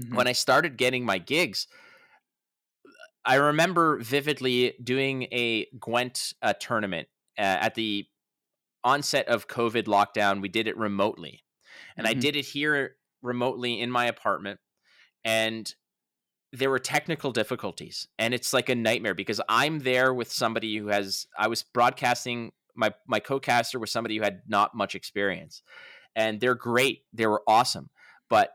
mm-hmm. 0.00 0.14
when 0.14 0.26
I 0.26 0.32
started 0.32 0.76
getting 0.76 1.04
my 1.04 1.18
gigs, 1.18 1.66
I 3.24 3.36
remember 3.36 3.98
vividly 3.98 4.74
doing 4.82 5.24
a 5.32 5.66
Gwent 5.78 6.32
uh, 6.42 6.54
tournament 6.58 7.08
uh, 7.38 7.42
at 7.42 7.74
the 7.74 8.06
onset 8.82 9.28
of 9.28 9.48
COVID 9.48 9.84
lockdown. 9.84 10.40
We 10.40 10.48
did 10.48 10.66
it 10.66 10.76
remotely, 10.76 11.42
and 11.96 12.06
mm-hmm. 12.06 12.16
I 12.16 12.20
did 12.20 12.36
it 12.36 12.46
here 12.46 12.96
remotely 13.22 13.80
in 13.80 13.90
my 13.90 14.06
apartment. 14.06 14.60
And 15.22 15.72
there 16.52 16.70
were 16.70 16.78
technical 16.78 17.30
difficulties, 17.30 18.08
and 18.18 18.32
it's 18.32 18.52
like 18.52 18.68
a 18.68 18.74
nightmare 18.74 19.14
because 19.14 19.40
I'm 19.48 19.80
there 19.80 20.14
with 20.14 20.32
somebody 20.32 20.76
who 20.78 20.88
has. 20.88 21.26
I 21.38 21.48
was 21.48 21.62
broadcasting 21.62 22.52
my 22.74 22.92
my 23.06 23.20
co-caster 23.20 23.78
was 23.78 23.92
somebody 23.92 24.16
who 24.16 24.22
had 24.22 24.42
not 24.48 24.74
much 24.74 24.94
experience, 24.94 25.62
and 26.16 26.40
they're 26.40 26.54
great. 26.54 27.02
They 27.12 27.26
were 27.26 27.42
awesome, 27.46 27.90
but 28.28 28.50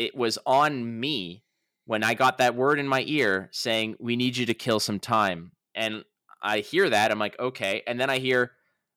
it 0.00 0.16
was 0.16 0.38
on 0.46 0.98
me 0.98 1.44
when 1.84 2.02
I 2.02 2.14
got 2.14 2.38
that 2.38 2.54
word 2.54 2.78
in 2.78 2.88
my 2.88 3.04
ear 3.06 3.48
saying, 3.52 3.96
"We 4.00 4.16
need 4.16 4.36
you 4.36 4.46
to 4.46 4.54
kill 4.54 4.80
some 4.80 4.98
time," 4.98 5.52
and 5.74 6.04
I 6.42 6.60
hear 6.60 6.88
that, 6.88 7.10
I'm 7.10 7.18
like, 7.18 7.38
okay, 7.38 7.82
and 7.86 8.00
then 8.00 8.10
I 8.10 8.18
hear 8.18 8.52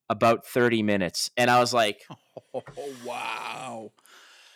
about 0.10 0.46
30 0.46 0.84
minutes, 0.84 1.30
and 1.38 1.50
I 1.50 1.60
was 1.60 1.74
like, 1.74 2.02
oh, 2.54 2.64
wow. 3.06 3.92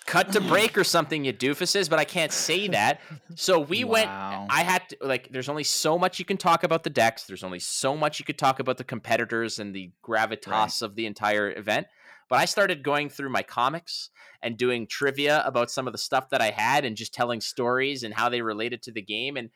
Cut 0.06 0.32
to 0.34 0.41
break 0.41 0.78
or 0.78 0.84
something, 0.86 1.26
you 1.26 1.34
doofuses, 1.34 1.90
but 1.90 1.99
I 1.99 2.06
can't 2.06 2.32
say 2.32 2.69
that. 2.69 3.02
So 3.36 3.60
we 3.60 3.84
wow. 3.84 3.91
went. 3.91 4.10
I 4.10 4.64
had 4.64 4.88
to 4.90 4.98
like. 5.02 5.28
There's 5.34 5.49
only 5.49 5.65
so 5.65 5.99
much 5.99 6.18
you 6.18 6.24
can 6.24 6.38
talk 6.38 6.64
about 6.64 6.86
the 6.86 6.90
decks. 6.90 7.26
There's 7.26 7.44
only 7.44 7.60
so 7.60 7.98
much 7.98 8.18
you 8.18 8.24
could 8.24 8.38
talk 8.38 8.61
about 8.61 8.78
the 8.78 8.86
competitors 8.86 9.60
and 9.60 9.76
the 9.76 9.91
gravitas 10.02 10.48
right. 10.48 10.82
of 10.82 10.95
the 10.95 11.07
entire 11.07 11.52
event. 11.52 11.88
But 12.30 12.40
I 12.40 12.45
started 12.45 12.84
going 12.84 13.10
through 13.10 13.30
my 13.30 13.44
comics 13.44 14.10
and 14.41 14.58
doing 14.58 14.88
trivia 14.88 15.44
about 15.45 15.72
some 15.72 15.88
of 15.88 15.94
the 15.94 15.98
stuff 15.98 16.30
that 16.30 16.41
I 16.41 16.49
had 16.49 16.86
and 16.86 16.98
just 16.98 17.14
telling 17.14 17.41
stories 17.41 18.04
and 18.04 18.14
how 18.14 18.30
they 18.30 18.41
related 18.41 18.82
to 18.84 18.91
the 18.91 19.02
game. 19.02 19.38
And 19.38 19.49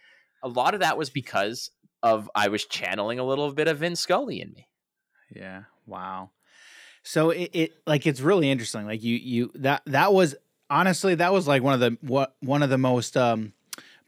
a 0.44 0.48
lot 0.48 0.74
of 0.74 0.80
that 0.80 0.98
was 0.98 1.10
because 1.10 1.70
of 2.02 2.30
I 2.34 2.48
was 2.48 2.66
channeling 2.66 3.20
a 3.20 3.26
little 3.26 3.52
bit 3.54 3.68
of 3.68 3.80
Vin 3.80 3.96
Scully 3.96 4.42
in 4.42 4.52
me. 4.54 4.68
Yeah. 5.30 5.64
Wow. 5.86 6.32
So 7.04 7.32
it, 7.32 7.50
it 7.54 7.72
like 7.86 8.06
it's 8.06 8.22
really 8.22 8.50
interesting. 8.50 8.86
Like 8.86 9.04
you 9.04 9.16
you 9.18 9.52
that 9.56 9.82
that 9.86 10.14
was 10.14 10.36
honestly 10.70 11.16
that 11.16 11.34
was 11.34 11.48
like 11.48 11.64
one 11.64 11.74
of 11.74 11.80
the 11.80 11.98
what 12.02 12.36
one 12.42 12.64
of 12.64 12.70
the 12.70 12.78
most 12.78 13.18
um 13.18 13.54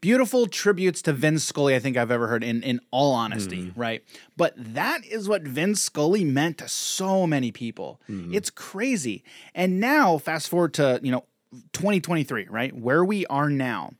beautiful 0.04 0.46
tributes 0.46 1.00
to 1.00 1.14
Vin 1.14 1.38
Scully 1.38 1.74
I 1.74 1.78
think 1.78 1.96
I've 1.96 2.10
ever 2.10 2.26
heard 2.26 2.44
in 2.44 2.62
in 2.62 2.78
all 2.90 3.14
honesty, 3.14 3.62
mm. 3.62 3.72
right? 3.74 4.04
But 4.36 4.52
that 4.58 5.02
is 5.02 5.30
what 5.30 5.44
Vin 5.44 5.74
Scully 5.74 6.24
meant 6.24 6.58
to 6.58 6.68
so 6.68 7.26
many 7.26 7.50
people. 7.50 8.02
Mm. 8.06 8.34
It's 8.34 8.50
crazy. 8.50 9.24
And 9.54 9.80
now 9.80 10.18
fast 10.18 10.50
forward 10.50 10.74
to, 10.74 11.00
you 11.02 11.10
know, 11.10 11.24
2023, 11.72 12.48
right? 12.50 12.76
Where 12.76 13.02
we 13.02 13.24
are 13.28 13.48
now. 13.48 13.92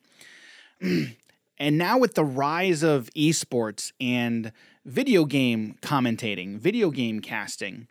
and 0.82 1.78
now 1.78 1.96
with 1.96 2.16
the 2.16 2.24
rise 2.24 2.82
of 2.82 3.08
esports 3.16 3.92
and 3.98 4.52
video 4.84 5.24
game 5.24 5.78
commentating, 5.80 6.58
video 6.58 6.90
game 6.90 7.20
casting, 7.20 7.88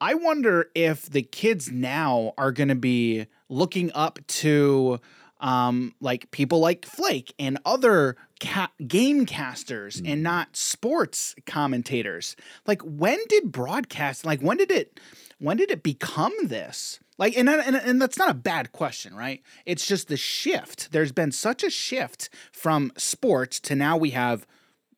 I 0.00 0.14
wonder 0.14 0.70
if 0.74 1.02
the 1.02 1.22
kids 1.22 1.70
now 1.70 2.32
are 2.36 2.50
going 2.50 2.68
to 2.68 2.74
be 2.74 3.26
looking 3.48 3.92
up 3.94 4.18
to 4.26 4.98
um, 5.40 5.94
like 6.00 6.30
people 6.30 6.60
like 6.60 6.84
Flake 6.84 7.34
and 7.38 7.58
other 7.64 8.16
ca- 8.40 8.72
game 8.86 9.26
casters 9.26 10.00
mm. 10.00 10.12
and 10.12 10.22
not 10.22 10.56
sports 10.56 11.34
commentators. 11.46 12.36
Like 12.66 12.82
when 12.82 13.18
did 13.28 13.52
broadcast 13.52 14.24
like 14.24 14.40
when 14.40 14.56
did 14.56 14.70
it 14.70 15.00
when 15.38 15.56
did 15.56 15.70
it 15.70 15.82
become 15.82 16.32
this? 16.44 17.00
Like 17.18 17.36
and, 17.36 17.48
and 17.48 17.76
and 17.76 18.00
that's 18.00 18.18
not 18.18 18.30
a 18.30 18.34
bad 18.34 18.72
question, 18.72 19.14
right? 19.14 19.42
It's 19.66 19.86
just 19.86 20.08
the 20.08 20.16
shift. 20.16 20.92
There's 20.92 21.12
been 21.12 21.32
such 21.32 21.64
a 21.64 21.70
shift 21.70 22.28
from 22.52 22.92
sports 22.96 23.58
to 23.60 23.74
now 23.74 23.96
we 23.96 24.10
have 24.10 24.46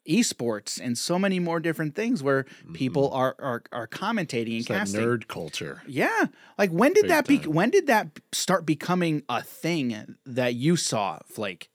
esports 0.09 0.81
and 0.81 0.97
so 0.97 1.19
many 1.19 1.39
more 1.39 1.61
different 1.61 1.95
things 1.95 2.23
where 2.23 2.45
mm-hmm. 2.45 2.73
people 2.73 3.11
are, 3.13 3.37
are 3.39 3.63
are 3.73 3.87
commentating 3.87 4.53
and 4.53 4.59
it's 4.61 4.69
casting. 4.69 5.01
nerd 5.01 5.29
culture. 5.29 5.83
Yeah, 5.87 6.27
like 6.59 6.71
when 6.71 6.93
did 6.93 7.03
Big 7.03 7.11
that 7.11 7.27
be? 7.27 7.39
Time. 7.39 7.53
When 7.53 7.71
did 7.71 7.87
that 7.89 8.21
start 8.33 8.67
becoming 8.67 9.23
a 9.29 9.43
thing 9.43 10.17
that 10.27 10.55
you 10.55 10.77
saw, 10.77 11.19
Flake? 11.27 11.71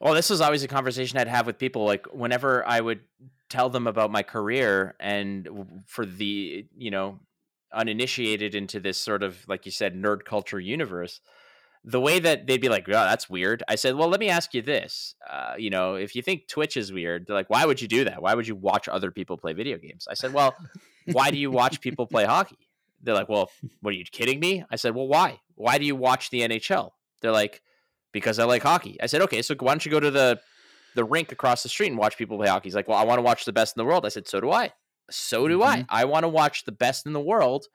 Well, 0.00 0.14
this 0.14 0.30
was 0.30 0.40
always 0.40 0.62
a 0.62 0.68
conversation 0.68 1.18
I'd 1.18 1.28
have 1.28 1.46
with 1.46 1.58
people. 1.58 1.84
Like 1.84 2.06
whenever 2.06 2.66
I 2.66 2.80
would 2.80 3.00
tell 3.50 3.68
them 3.68 3.86
about 3.86 4.10
my 4.10 4.22
career 4.22 4.94
and 4.98 5.82
for 5.86 6.06
the 6.06 6.66
you 6.76 6.90
know 6.90 7.20
uninitiated 7.72 8.54
into 8.54 8.80
this 8.80 8.98
sort 8.98 9.22
of 9.22 9.46
like 9.46 9.66
you 9.66 9.72
said 9.72 9.94
nerd 9.94 10.24
culture 10.24 10.58
universe 10.58 11.20
the 11.84 12.00
way 12.00 12.18
that 12.18 12.46
they'd 12.46 12.60
be 12.60 12.68
like, 12.68 12.88
"Oh, 12.88 12.92
that's 12.92 13.30
weird." 13.30 13.62
I 13.68 13.74
said, 13.74 13.94
"Well, 13.94 14.08
let 14.08 14.20
me 14.20 14.28
ask 14.28 14.52
you 14.52 14.62
this. 14.62 15.14
Uh, 15.28 15.54
you 15.58 15.70
know, 15.70 15.94
if 15.94 16.14
you 16.14 16.22
think 16.22 16.46
Twitch 16.46 16.76
is 16.76 16.92
weird, 16.92 17.26
they're 17.26 17.36
like, 17.36 17.48
why 17.48 17.64
would 17.64 17.80
you 17.80 17.88
do 17.88 18.04
that? 18.04 18.22
Why 18.22 18.34
would 18.34 18.46
you 18.46 18.54
watch 18.54 18.88
other 18.88 19.10
people 19.10 19.38
play 19.38 19.52
video 19.52 19.78
games?" 19.78 20.06
I 20.10 20.14
said, 20.14 20.32
"Well, 20.32 20.54
why 21.12 21.30
do 21.30 21.38
you 21.38 21.50
watch 21.50 21.80
people 21.80 22.06
play 22.06 22.24
hockey?" 22.24 22.68
They're 23.02 23.14
like, 23.14 23.28
"Well, 23.28 23.50
what 23.80 23.90
are 23.90 23.96
you 23.96 24.04
kidding 24.04 24.40
me?" 24.40 24.64
I 24.70 24.76
said, 24.76 24.94
"Well, 24.94 25.08
why? 25.08 25.40
Why 25.54 25.78
do 25.78 25.86
you 25.86 25.96
watch 25.96 26.30
the 26.30 26.42
NHL?" 26.42 26.90
They're 27.22 27.32
like, 27.32 27.62
"Because 28.12 28.38
I 28.38 28.44
like 28.44 28.62
hockey." 28.62 28.98
I 29.02 29.06
said, 29.06 29.22
"Okay, 29.22 29.40
so 29.42 29.54
why 29.58 29.72
don't 29.72 29.84
you 29.84 29.90
go 29.90 30.00
to 30.00 30.10
the 30.10 30.40
the 30.96 31.04
rink 31.04 31.32
across 31.32 31.62
the 31.62 31.68
street 31.68 31.88
and 31.88 31.98
watch 31.98 32.18
people 32.18 32.36
play 32.36 32.48
hockey?" 32.48 32.68
He's 32.68 32.74
like, 32.74 32.88
"Well, 32.88 32.98
I 32.98 33.04
want 33.04 33.18
to 33.18 33.22
watch 33.22 33.46
the 33.46 33.52
best 33.52 33.76
in 33.76 33.80
the 33.80 33.86
world." 33.86 34.04
I 34.04 34.10
said, 34.10 34.28
"So 34.28 34.40
do 34.40 34.50
I." 34.50 34.72
So 35.10 35.48
do 35.48 35.60
mm-hmm. 35.60 35.82
I. 35.88 36.02
I 36.02 36.04
want 36.04 36.24
to 36.24 36.28
watch 36.28 36.64
the 36.64 36.72
best 36.72 37.06
in 37.06 37.14
the 37.14 37.20
world 37.20 37.66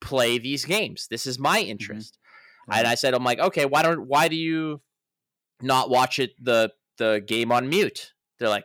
play 0.00 0.38
these 0.38 0.64
games. 0.64 1.08
This 1.08 1.26
is 1.26 1.38
my 1.38 1.60
mm-hmm. 1.60 1.70
interest. 1.70 2.18
Mm-hmm. 2.68 2.78
And 2.78 2.88
I 2.88 2.94
said, 2.94 3.14
I'm 3.14 3.24
like, 3.24 3.38
okay, 3.38 3.64
why 3.64 3.82
don't 3.82 4.06
why 4.06 4.28
do 4.28 4.36
you 4.36 4.80
not 5.62 5.90
watch 5.90 6.18
it 6.18 6.32
the 6.42 6.72
the 6.98 7.22
game 7.26 7.52
on 7.52 7.68
mute? 7.68 8.12
They're 8.38 8.48
like, 8.48 8.64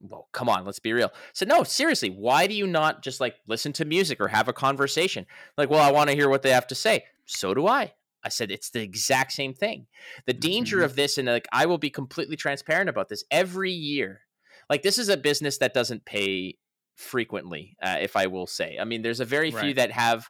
well, 0.00 0.28
come 0.32 0.48
on, 0.48 0.64
let's 0.64 0.78
be 0.78 0.92
real. 0.92 1.12
So 1.32 1.46
no, 1.46 1.62
seriously, 1.62 2.10
why 2.10 2.46
do 2.46 2.54
you 2.54 2.66
not 2.66 3.02
just 3.02 3.20
like 3.20 3.36
listen 3.46 3.72
to 3.74 3.84
music 3.84 4.20
or 4.20 4.28
have 4.28 4.48
a 4.48 4.52
conversation? 4.52 5.26
Like, 5.56 5.70
well, 5.70 5.80
I 5.80 5.90
want 5.90 6.10
to 6.10 6.16
hear 6.16 6.28
what 6.28 6.42
they 6.42 6.50
have 6.50 6.66
to 6.68 6.74
say. 6.74 7.04
So 7.26 7.54
do 7.54 7.66
I. 7.66 7.92
I 8.22 8.28
said 8.28 8.50
it's 8.50 8.70
the 8.70 8.82
exact 8.82 9.32
same 9.32 9.54
thing. 9.54 9.86
The 10.26 10.32
danger 10.32 10.78
mm-hmm. 10.78 10.84
of 10.84 10.96
this, 10.96 11.16
and 11.16 11.28
like 11.28 11.46
I 11.52 11.66
will 11.66 11.78
be 11.78 11.90
completely 11.90 12.36
transparent 12.36 12.88
about 12.90 13.08
this 13.08 13.24
every 13.30 13.70
year. 13.70 14.22
Like 14.68 14.82
this 14.82 14.98
is 14.98 15.08
a 15.08 15.16
business 15.16 15.58
that 15.58 15.74
doesn't 15.74 16.04
pay 16.04 16.56
frequently, 16.96 17.76
uh, 17.80 17.98
if 18.00 18.16
I 18.16 18.26
will 18.26 18.46
say. 18.46 18.78
I 18.80 18.84
mean, 18.84 19.02
there's 19.02 19.20
a 19.20 19.24
very 19.24 19.50
right. 19.50 19.62
few 19.62 19.74
that 19.74 19.92
have 19.92 20.28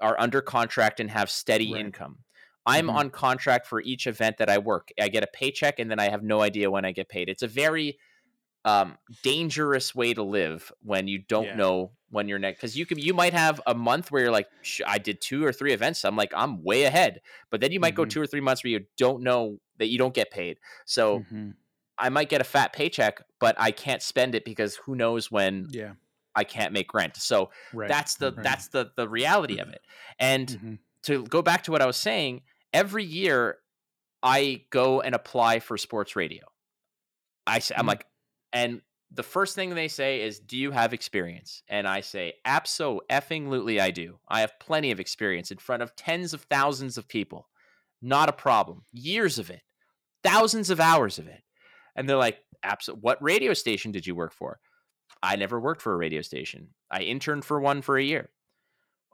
are 0.00 0.18
under 0.18 0.40
contract 0.40 1.00
and 1.00 1.10
have 1.10 1.30
steady 1.30 1.72
right. 1.72 1.80
income. 1.80 2.18
I'm 2.66 2.88
mm-hmm. 2.88 2.96
on 2.96 3.10
contract 3.10 3.66
for 3.66 3.80
each 3.80 4.06
event 4.06 4.38
that 4.38 4.50
I 4.50 4.58
work. 4.58 4.90
I 5.00 5.08
get 5.08 5.22
a 5.22 5.28
paycheck 5.28 5.78
and 5.78 5.90
then 5.90 6.00
I 6.00 6.10
have 6.10 6.22
no 6.22 6.40
idea 6.40 6.70
when 6.70 6.84
I 6.84 6.92
get 6.92 7.08
paid. 7.08 7.28
It's 7.28 7.42
a 7.42 7.48
very 7.48 7.98
um, 8.66 8.98
dangerous 9.22 9.94
way 9.94 10.12
to 10.12 10.24
live 10.24 10.72
when 10.82 11.06
you 11.06 11.18
don't 11.18 11.44
yeah. 11.44 11.54
know 11.54 11.92
when 12.10 12.28
you're 12.28 12.38
next 12.38 12.58
because 12.58 12.76
you 12.76 12.84
can 12.84 12.98
you 12.98 13.14
might 13.14 13.32
have 13.32 13.60
a 13.66 13.74
month 13.74 14.10
where 14.10 14.22
you're 14.22 14.32
like 14.32 14.48
I 14.84 14.98
did 14.98 15.20
two 15.20 15.44
or 15.44 15.52
three 15.52 15.72
events 15.72 16.04
I'm 16.04 16.16
like 16.16 16.32
I'm 16.34 16.64
way 16.64 16.82
ahead 16.82 17.20
but 17.50 17.60
then 17.60 17.70
you 17.70 17.78
might 17.78 17.90
mm-hmm. 17.90 18.02
go 18.02 18.06
two 18.06 18.20
or 18.20 18.26
three 18.26 18.40
months 18.40 18.64
where 18.64 18.72
you 18.72 18.84
don't 18.96 19.22
know 19.22 19.58
that 19.78 19.86
you 19.86 19.98
don't 19.98 20.14
get 20.14 20.32
paid 20.32 20.58
so 20.84 21.20
mm-hmm. 21.20 21.50
I 21.96 22.08
might 22.08 22.28
get 22.28 22.40
a 22.40 22.44
fat 22.44 22.72
paycheck 22.72 23.22
but 23.38 23.54
I 23.58 23.70
can't 23.70 24.02
spend 24.02 24.34
it 24.34 24.44
because 24.44 24.76
who 24.76 24.96
knows 24.96 25.30
when 25.30 25.68
yeah 25.70 25.92
I 26.36 26.44
can't 26.44 26.72
make 26.72 26.92
rent. 26.94 27.16
So 27.16 27.50
right. 27.72 27.88
that's 27.88 28.16
the 28.16 28.32
right. 28.32 28.42
that's 28.44 28.68
the 28.68 28.90
the 28.96 29.08
reality 29.08 29.58
of 29.58 29.68
it. 29.68 29.80
And 30.18 30.48
mm-hmm. 30.48 30.74
to 31.04 31.24
go 31.24 31.42
back 31.42 31.64
to 31.64 31.72
what 31.72 31.82
I 31.82 31.86
was 31.86 31.96
saying, 31.96 32.42
every 32.72 33.04
year 33.04 33.58
I 34.22 34.62
go 34.70 35.00
and 35.00 35.14
apply 35.14 35.60
for 35.60 35.76
sports 35.78 36.14
radio. 36.14 36.44
I 37.46 37.60
say, 37.60 37.74
mm-hmm. 37.74 37.80
I'm 37.80 37.86
like, 37.86 38.06
and 38.52 38.82
the 39.10 39.22
first 39.22 39.54
thing 39.54 39.70
they 39.70 39.88
say 39.88 40.22
is, 40.22 40.40
"Do 40.40 40.56
you 40.56 40.70
have 40.72 40.92
experience?" 40.92 41.62
And 41.68 41.86
I 41.86 42.00
say, 42.00 42.34
"Absolutely, 42.44 43.80
I 43.80 43.90
do. 43.90 44.18
I 44.28 44.40
have 44.40 44.58
plenty 44.58 44.90
of 44.90 45.00
experience 45.00 45.50
in 45.50 45.58
front 45.58 45.82
of 45.82 45.94
tens 45.96 46.34
of 46.34 46.42
thousands 46.42 46.98
of 46.98 47.08
people. 47.08 47.48
Not 48.02 48.28
a 48.28 48.32
problem. 48.32 48.82
Years 48.92 49.38
of 49.38 49.48
it, 49.48 49.62
thousands 50.22 50.70
of 50.70 50.80
hours 50.80 51.18
of 51.18 51.28
it." 51.28 51.42
And 51.94 52.08
they're 52.08 52.16
like, 52.16 52.38
"Absolutely. 52.62 53.02
What 53.02 53.22
radio 53.22 53.54
station 53.54 53.92
did 53.92 54.06
you 54.06 54.14
work 54.14 54.32
for?" 54.32 54.58
I 55.22 55.36
never 55.36 55.58
worked 55.58 55.82
for 55.82 55.92
a 55.92 55.96
radio 55.96 56.22
station. 56.22 56.68
I 56.90 57.02
interned 57.02 57.44
for 57.44 57.60
one 57.60 57.82
for 57.82 57.96
a 57.96 58.02
year. 58.02 58.30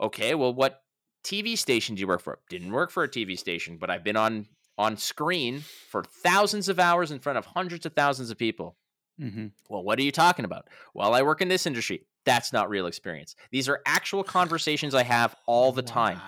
Okay, 0.00 0.34
well, 0.34 0.52
what 0.52 0.82
TV 1.24 1.56
station 1.56 1.94
do 1.94 2.00
you 2.00 2.06
work 2.06 2.20
for? 2.20 2.40
Didn't 2.48 2.72
work 2.72 2.90
for 2.90 3.04
a 3.04 3.08
TV 3.08 3.38
station, 3.38 3.76
but 3.76 3.90
I've 3.90 4.04
been 4.04 4.16
on 4.16 4.46
on 4.78 4.96
screen 4.96 5.60
for 5.90 6.02
thousands 6.02 6.68
of 6.68 6.80
hours 6.80 7.10
in 7.10 7.18
front 7.18 7.38
of 7.38 7.44
hundreds 7.44 7.84
of 7.86 7.92
thousands 7.92 8.30
of 8.30 8.38
people. 8.38 8.76
Mm-hmm. 9.20 9.48
Well, 9.68 9.82
what 9.82 9.98
are 9.98 10.02
you 10.02 10.10
talking 10.10 10.44
about? 10.44 10.68
Well, 10.94 11.14
I 11.14 11.22
work 11.22 11.40
in 11.40 11.48
this 11.48 11.66
industry. 11.66 12.06
That's 12.24 12.52
not 12.52 12.70
real 12.70 12.86
experience. 12.86 13.36
These 13.50 13.68
are 13.68 13.80
actual 13.84 14.24
conversations 14.24 14.94
I 14.94 15.02
have 15.02 15.36
all 15.46 15.72
the 15.72 15.82
time. 15.82 16.20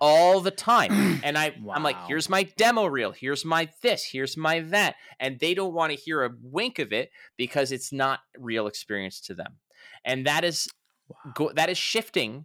All 0.00 0.40
the 0.40 0.50
time. 0.50 1.20
And 1.22 1.36
I 1.36 1.52
I'm 1.74 1.82
like, 1.82 1.96
here's 2.06 2.28
my 2.28 2.44
demo 2.44 2.86
reel, 2.86 3.12
here's 3.12 3.44
my 3.44 3.68
this, 3.82 4.04
here's 4.04 4.36
my 4.36 4.60
that. 4.60 4.96
And 5.18 5.38
they 5.38 5.54
don't 5.54 5.74
want 5.74 5.92
to 5.92 5.98
hear 5.98 6.24
a 6.24 6.30
wink 6.42 6.78
of 6.78 6.92
it 6.92 7.10
because 7.36 7.72
it's 7.72 7.92
not 7.92 8.20
real 8.38 8.66
experience 8.66 9.20
to 9.22 9.34
them. 9.34 9.58
And 10.04 10.26
that 10.26 10.44
is 10.44 10.68
Wow. 11.08 11.32
go, 11.34 11.52
that 11.54 11.68
is 11.68 11.76
shifting, 11.78 12.44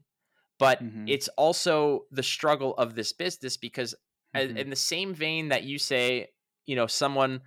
but 0.57 0.81
Mhm. 0.83 1.05
it's 1.07 1.27
also 1.37 2.05
the 2.11 2.23
struggle 2.23 2.73
of 2.77 2.95
this 2.95 3.13
business 3.13 3.57
because 3.57 3.93
a- 4.33 4.47
Mhm. 4.47 4.57
in 4.57 4.69
the 4.71 4.75
same 4.75 5.13
vein 5.13 5.49
that 5.49 5.63
you 5.63 5.77
say, 5.77 6.29
you 6.65 6.75
know, 6.75 6.87
someone 6.87 7.41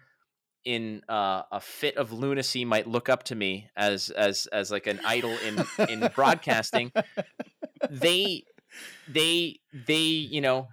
in 0.65 1.03
uh, 1.09 1.43
a 1.51 1.61
fit 1.61 1.97
of 1.97 2.13
lunacy 2.13 2.65
might 2.65 2.87
look 2.87 3.09
up 3.09 3.23
to 3.25 3.35
me 3.35 3.69
as 3.77 4.11
as 4.11 4.47
as 4.49 4.71
like 4.71 4.87
an 4.87 5.01
idol 5.05 5.31
in 5.39 5.65
in 5.89 6.01
broadcasting. 6.15 6.93
They 7.91 8.45
they 9.09 9.61
they 9.73 9.97
you 10.01 10.41
know 10.41 10.69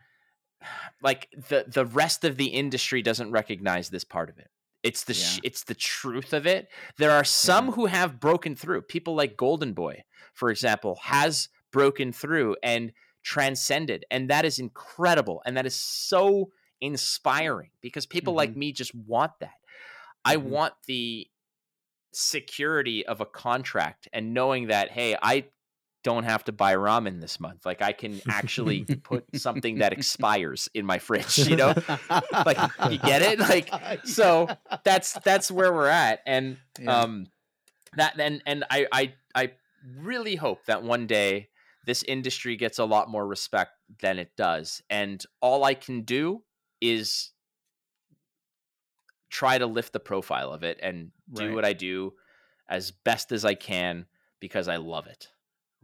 like 1.01 1.29
the 1.49 1.65
the 1.67 1.85
rest 1.85 2.23
of 2.23 2.37
the 2.37 2.47
industry 2.47 3.01
doesn't 3.01 3.31
recognize 3.31 3.89
this 3.89 4.03
part 4.03 4.29
of 4.29 4.37
it. 4.39 4.49
It's 4.83 5.03
the 5.03 5.13
sh- 5.13 5.39
it's 5.43 5.63
the 5.63 5.75
truth 5.75 6.33
of 6.33 6.45
it. 6.45 6.67
There 6.97 7.11
are 7.11 7.23
some 7.23 7.71
who 7.71 7.87
have 7.87 8.19
broken 8.19 8.55
through. 8.55 8.83
People 8.83 9.15
like 9.15 9.37
Golden 9.37 9.73
Boy, 9.73 10.03
for 10.33 10.49
example, 10.49 10.95
has 11.03 11.49
broken 11.71 12.11
through 12.13 12.55
and 12.63 12.93
transcended, 13.23 14.05
and 14.11 14.29
that 14.29 14.45
is 14.45 14.59
incredible, 14.59 15.41
and 15.45 15.57
that 15.57 15.65
is 15.65 15.75
so 15.75 16.51
inspiring 16.81 17.71
because 17.81 18.05
people 18.05 18.33
like 18.33 18.55
me 18.55 18.71
just 18.71 18.93
want 18.93 19.31
that. 19.39 19.55
I 20.23 20.37
Mhm. 20.37 20.43
want 20.43 20.73
the 20.87 21.29
security 22.13 23.05
of 23.05 23.21
a 23.21 23.25
contract 23.25 24.07
and 24.13 24.33
knowing 24.33 24.67
that 24.67 24.91
hey, 24.91 25.17
I 25.21 25.49
don't 26.05 26.23
have 26.23 26.43
to 26.43 26.51
buy 26.51 26.75
ramen 26.75 27.19
this 27.19 27.39
month. 27.39 27.65
Like 27.65 27.81
I 27.81 27.91
can 27.91 28.21
actually 28.29 28.85
put 29.03 29.25
something 29.35 29.79
that 29.79 29.91
expires 29.91 30.69
in 30.75 30.85
my 30.85 30.99
fridge, 30.99 31.39
you 31.39 31.55
know? 31.55 31.73
like 32.45 32.59
you 32.91 32.99
get 32.99 33.23
it? 33.23 33.39
Like 33.39 33.73
so 34.05 34.47
that's 34.83 35.13
that's 35.13 35.49
where 35.49 35.73
we're 35.73 35.87
at 35.87 36.19
and 36.27 36.57
Yeah. 36.79 37.01
um 37.01 37.25
that 37.97 38.19
and 38.19 38.41
and 38.45 38.63
I 38.69 38.85
I 38.91 39.13
I 39.33 39.51
really 39.97 40.35
hope 40.35 40.63
that 40.67 40.83
one 40.83 41.07
day 41.07 41.49
this 41.87 42.03
industry 42.03 42.55
gets 42.55 42.77
a 42.77 42.85
lot 42.85 43.09
more 43.09 43.25
respect 43.25 43.71
than 44.01 44.19
it 44.19 44.31
does 44.37 44.83
and 44.91 45.23
all 45.41 45.63
I 45.63 45.73
can 45.73 46.01
do 46.03 46.43
is 46.81 47.31
try 49.29 49.57
to 49.57 49.65
lift 49.65 49.91
the 49.91 49.99
profile 49.99 50.51
of 50.51 50.63
it 50.63 50.79
and 50.83 51.11
do 51.33 51.45
Right. 51.45 51.55
what 51.55 51.65
I 51.65 51.73
do 51.73 52.13
as 52.69 52.91
best 52.91 53.31
as 53.31 53.43
I 53.43 53.55
can 53.55 54.05
because 54.39 54.67
I 54.67 54.77
love 54.77 55.07
it. 55.07 55.29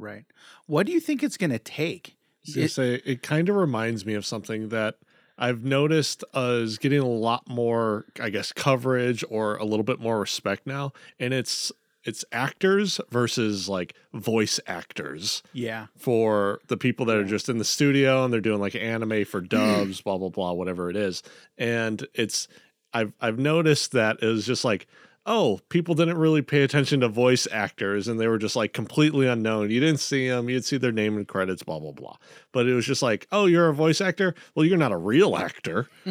Right. 0.01 0.25
What 0.67 0.85
do 0.85 0.91
you 0.91 0.99
think 0.99 1.23
it's 1.23 1.37
going 1.37 1.51
to 1.51 1.59
take? 1.59 2.17
It- 2.43 2.69
say 2.69 2.95
it 3.05 3.21
kind 3.21 3.49
of 3.49 3.55
reminds 3.55 4.05
me 4.05 4.15
of 4.15 4.25
something 4.25 4.69
that 4.69 4.95
I've 5.37 5.63
noticed 5.63 6.23
is 6.35 6.77
getting 6.77 6.99
a 6.99 7.07
lot 7.07 7.47
more, 7.47 8.05
I 8.19 8.29
guess, 8.29 8.51
coverage 8.51 9.23
or 9.29 9.55
a 9.55 9.63
little 9.63 9.83
bit 9.83 9.99
more 9.99 10.19
respect 10.19 10.67
now, 10.67 10.93
and 11.19 11.33
it's 11.33 11.71
it's 12.03 12.25
actors 12.31 12.99
versus 13.11 13.69
like 13.69 13.93
voice 14.13 14.59
actors 14.65 15.43
yeah. 15.53 15.85
for 15.95 16.59
the 16.67 16.77
people 16.77 17.05
that 17.05 17.17
are 17.17 17.23
just 17.23 17.47
in 17.47 17.59
the 17.59 17.63
studio 17.63 18.23
and 18.23 18.33
they're 18.33 18.41
doing 18.41 18.59
like 18.59 18.75
anime 18.75 19.23
for 19.25 19.39
dubs, 19.41 20.01
blah 20.01 20.17
blah 20.17 20.29
blah, 20.29 20.51
whatever 20.51 20.89
it 20.89 20.95
is, 20.95 21.23
and 21.57 22.05
it's 22.13 22.47
I've 22.93 23.13
I've 23.21 23.39
noticed 23.39 23.91
that 23.93 24.21
it 24.21 24.27
was 24.27 24.45
just 24.45 24.65
like. 24.65 24.87
Oh, 25.23 25.59
people 25.69 25.93
didn't 25.93 26.17
really 26.17 26.41
pay 26.41 26.63
attention 26.63 27.01
to 27.01 27.07
voice 27.07 27.47
actors 27.51 28.07
and 28.07 28.19
they 28.19 28.27
were 28.27 28.39
just 28.39 28.55
like 28.55 28.73
completely 28.73 29.27
unknown. 29.27 29.69
You 29.69 29.79
didn't 29.79 29.99
see 29.99 30.27
them, 30.27 30.49
you'd 30.49 30.65
see 30.65 30.77
their 30.77 30.91
name 30.91 31.15
and 31.15 31.27
credits, 31.27 31.61
blah, 31.61 31.77
blah, 31.79 31.91
blah. 31.91 32.15
But 32.51 32.65
it 32.67 32.73
was 32.73 32.87
just 32.87 33.03
like, 33.03 33.27
oh, 33.31 33.45
you're 33.45 33.69
a 33.69 33.73
voice 33.73 34.01
actor? 34.01 34.33
Well, 34.55 34.65
you're 34.65 34.79
not 34.79 34.91
a 34.91 34.97
real 34.97 35.37
actor. 35.37 35.87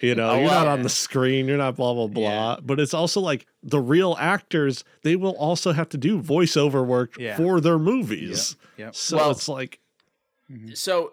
you 0.00 0.16
know, 0.16 0.30
Oh, 0.30 0.38
you're 0.40 0.50
not 0.50 0.66
on 0.66 0.82
the 0.82 0.88
screen, 0.88 1.46
you're 1.46 1.56
not 1.56 1.76
blah, 1.76 1.94
blah, 1.94 2.08
blah. 2.08 2.58
But 2.60 2.80
it's 2.80 2.94
also 2.94 3.20
like 3.20 3.46
the 3.62 3.80
real 3.80 4.16
actors, 4.18 4.82
they 5.04 5.14
will 5.14 5.36
also 5.36 5.70
have 5.72 5.88
to 5.90 5.96
do 5.96 6.20
voiceover 6.20 6.84
work 6.84 7.16
Yeah. 7.18 7.36
for 7.36 7.60
their 7.60 7.78
movies. 7.78 8.56
Yep. 8.76 8.96
So 8.96 9.16
Well- 9.18 9.30
it's 9.30 9.48
like, 9.48 9.78
mm-hmm. 10.50 10.74
So 10.74 11.12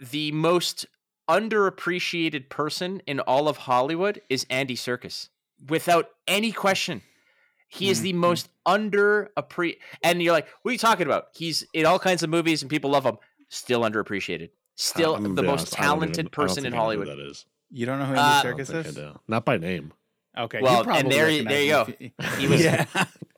the 0.00 0.32
most 0.32 0.86
underappreciated 1.30 2.48
person 2.48 3.00
in 3.06 3.20
all 3.20 3.48
of 3.48 3.58
Hollywood 3.58 4.20
is 4.28 4.44
Andy 4.50 4.74
Serkis. 4.76 5.28
Without 5.68 6.08
any 6.26 6.52
question. 6.52 7.02
He 7.68 7.90
is 7.90 8.02
the 8.02 8.12
Mhm. 8.12 8.16
most 8.16 8.48
underappreciated. 8.66 9.78
And 10.02 10.22
you're 10.22 10.32
like, 10.32 10.46
what 10.62 10.70
are 10.70 10.72
you 10.72 10.78
talking 10.78 11.06
about? 11.06 11.28
He's 11.34 11.64
in 11.72 11.86
all 11.86 11.98
kinds 11.98 12.22
of 12.22 12.30
movies 12.30 12.62
and 12.62 12.70
people 12.70 12.90
love 12.90 13.04
him. 13.04 13.18
Still 13.48 13.80
underappreciated. 13.82 14.50
Still 14.76 15.14
I'm 15.16 15.34
the 15.34 15.42
be 15.42 15.46
most 15.48 15.60
honest, 15.60 15.74
I 15.80 15.82
even- 15.84 15.84
talented 15.98 16.32
person 16.32 16.58
in 16.66 16.72
think 16.72 16.74
I 16.74 16.76
know 16.76 16.76
who 16.76 16.82
Hollywood. 16.98 17.08
That 17.08 17.18
is. 17.30 17.46
You 17.70 17.86
don't 17.86 17.98
know 17.98 18.04
who 18.06 18.14
Uh, 18.14 18.42
Andy 18.44 18.48
I 18.62 18.64
Serkis 18.64 18.86
is? 18.86 18.98
Not 19.28 19.44
by 19.44 19.56
name. 19.56 19.92
Okay. 20.36 20.60
Well, 20.60 20.72
you 20.72 20.78
and 20.78 20.86
probably 20.86 21.10
there 21.10 21.30
you- 21.30 21.44
there 21.44 21.62
you 21.62 21.76
recognize 21.76 22.00
him 22.00 22.12
if 22.18 22.38
He 22.38 22.46
was- 22.46 22.64
yeah. 22.64 22.86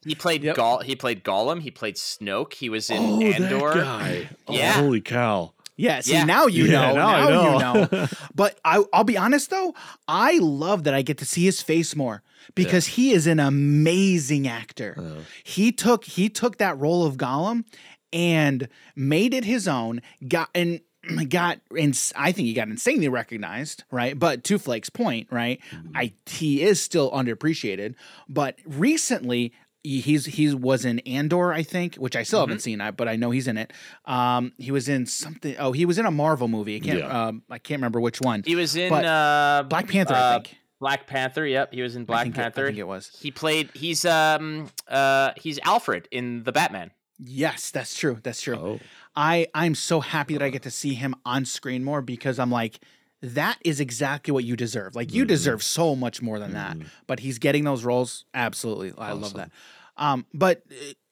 He 0.05 0.15
played 0.15 0.45
Yep. 0.45 0.57
Gol- 0.57 0.81
he 0.81 0.95
played 0.97 1.25
Gollum, 1.25 1.63
he 1.63 1.71
played 1.71 1.97
Snoke, 1.97 2.55
he 2.55 2.69
was 2.69 2.91
in 2.91 2.99
oh, 3.03 3.21
Andor. 3.23 3.75
that 3.75 3.85
guy. 3.85 4.29
Oh, 4.47 4.53
Yeah. 4.55 4.73
holy 4.75 5.01
cow. 5.01 5.53
Yeah, 5.77 6.01
see 6.01 6.13
Yeah. 6.15 6.25
now 6.25 6.47
you 6.47 6.67
Yeah, 6.67 6.73
know. 6.73 6.95
now 6.97 7.09
I 7.09 7.21
Now, 7.21 7.29
you 7.29 7.59
know. 7.59 7.89
know. 7.93 8.09
But 8.35 8.59
I, 8.65 8.83
I'll 8.93 9.05
be 9.05 9.17
honest 9.17 9.51
though, 9.51 9.75
I 10.09 10.39
love 10.39 10.85
that 10.85 10.95
I 10.95 11.03
get 11.03 11.19
to 11.19 11.25
see 11.25 11.45
his 11.45 11.61
face 11.63 11.95
more 11.97 12.23
because 12.55 12.87
he 12.87 13.13
is 13.13 13.27
an 13.27 13.41
amazing 13.41 14.47
actor. 14.49 14.95
Uh, 14.99 15.23
He 15.45 15.73
took 15.73 16.05
he 16.05 16.29
took 16.29 16.59
that 16.59 16.79
role 16.79 17.05
of 17.05 17.17
Gollum 17.17 17.65
and 18.13 18.69
made 18.95 19.35
it 19.35 19.45
his 19.45 19.67
own. 19.69 20.01
Got 20.27 20.49
and 20.55 20.81
got 21.29 21.61
and 21.77 21.93
I 22.17 22.33
think 22.33 22.47
he 22.47 22.53
got 22.55 22.69
insanely 22.69 23.09
recognized, 23.09 23.85
right? 23.91 24.19
But 24.19 24.45
to 24.45 24.59
Flake's 24.59 24.91
point, 24.91 25.29
right? 25.31 25.61
I 25.95 26.13
he 26.27 26.63
is 26.63 26.81
still 26.83 27.11
underappreciated, 27.11 27.95
but 28.29 28.59
recently 28.65 29.53
he's 30.01 30.27
he 30.27 30.55
was 30.55 30.85
in 30.85 30.99
Andor, 31.01 31.53
I 31.53 31.63
think, 31.63 31.97
which 31.97 32.17
I 32.17 32.23
still 32.23 32.41
haven't 32.41 32.61
seen, 32.61 32.81
I- 32.81 32.91
but 32.91 33.09
I 33.09 33.17
know 33.17 33.31
he's 33.31 33.47
in 33.49 33.57
it. 33.57 33.73
Um, 34.05 34.53
he 34.59 34.71
was 34.71 34.89
in 34.89 35.07
something. 35.07 35.57
Oh, 35.59 35.73
he 35.73 35.85
was 35.87 35.99
in 35.99 36.07
a 36.07 36.11
Marvel 36.11 36.49
movie. 36.49 36.77
I 36.77 36.81
can't. 36.81 36.99
Yeah. 36.99 37.27
Um, 37.27 37.43
I 37.51 37.59
can't 37.59 37.79
remember 37.81 38.01
which 38.01 38.21
one. 38.21 38.43
He 38.47 38.55
was 38.57 38.77
in 38.77 38.93
uh, 38.93 39.63
Black 39.69 39.89
Panther, 39.89 40.15
uh, 40.15 40.31
I 40.31 40.33
think. 40.35 40.57
Black 40.79 41.07
Panther. 41.07 41.47
Yep, 41.47 41.73
he 41.73 41.83
was 41.83 41.97
in 41.97 42.03
I 42.03 42.05
Black 42.05 42.27
it- 42.27 42.35
Panther. 42.35 42.65
I 42.65 42.67
think 42.67 42.79
it 42.79 42.87
was. 42.87 43.11
He 43.21 43.31
played. 43.31 43.71
He's 43.75 44.05
um 44.05 44.69
uh 44.89 45.31
he's 45.37 45.59
Alfred 45.65 46.09
in 46.11 46.43
the 46.45 46.53
Batman. 46.53 46.91
Yes, 47.19 47.71
that's 47.71 47.97
true. 47.97 48.19
That's 48.23 48.41
true. 48.43 48.57
oh. 48.57 48.79
I 49.15 49.47
I'm 49.55 49.75
so 49.75 50.01
happy 50.01 50.35
that 50.35 50.43
I 50.43 50.51
get 50.51 50.63
to 50.65 50.71
see 50.71 50.93
him 50.95 51.15
on 51.25 51.45
screen 51.47 51.83
more 51.83 52.03
because 52.03 52.39
I'm 52.39 52.51
like 52.51 52.79
that 53.23 53.57
is 53.65 53.81
exactly 53.81 54.31
what 54.33 54.45
you 54.45 54.55
deserve. 54.57 54.95
Like 54.95 55.15
you 55.15 55.25
Mhm. 55.25 55.29
deserve 55.29 55.63
so 55.63 55.97
much 55.97 56.21
more 56.21 56.39
than 56.39 56.53
that. 56.53 56.77
Mhm. 56.77 56.87
But 57.07 57.21
he's 57.21 57.39
getting 57.39 57.65
those 57.65 57.83
roles. 57.83 58.27
Absolutely. 58.35 58.93
I 58.99 59.13
love 59.13 59.33
that. 59.35 59.51
Um 59.97 60.27
but 60.35 60.63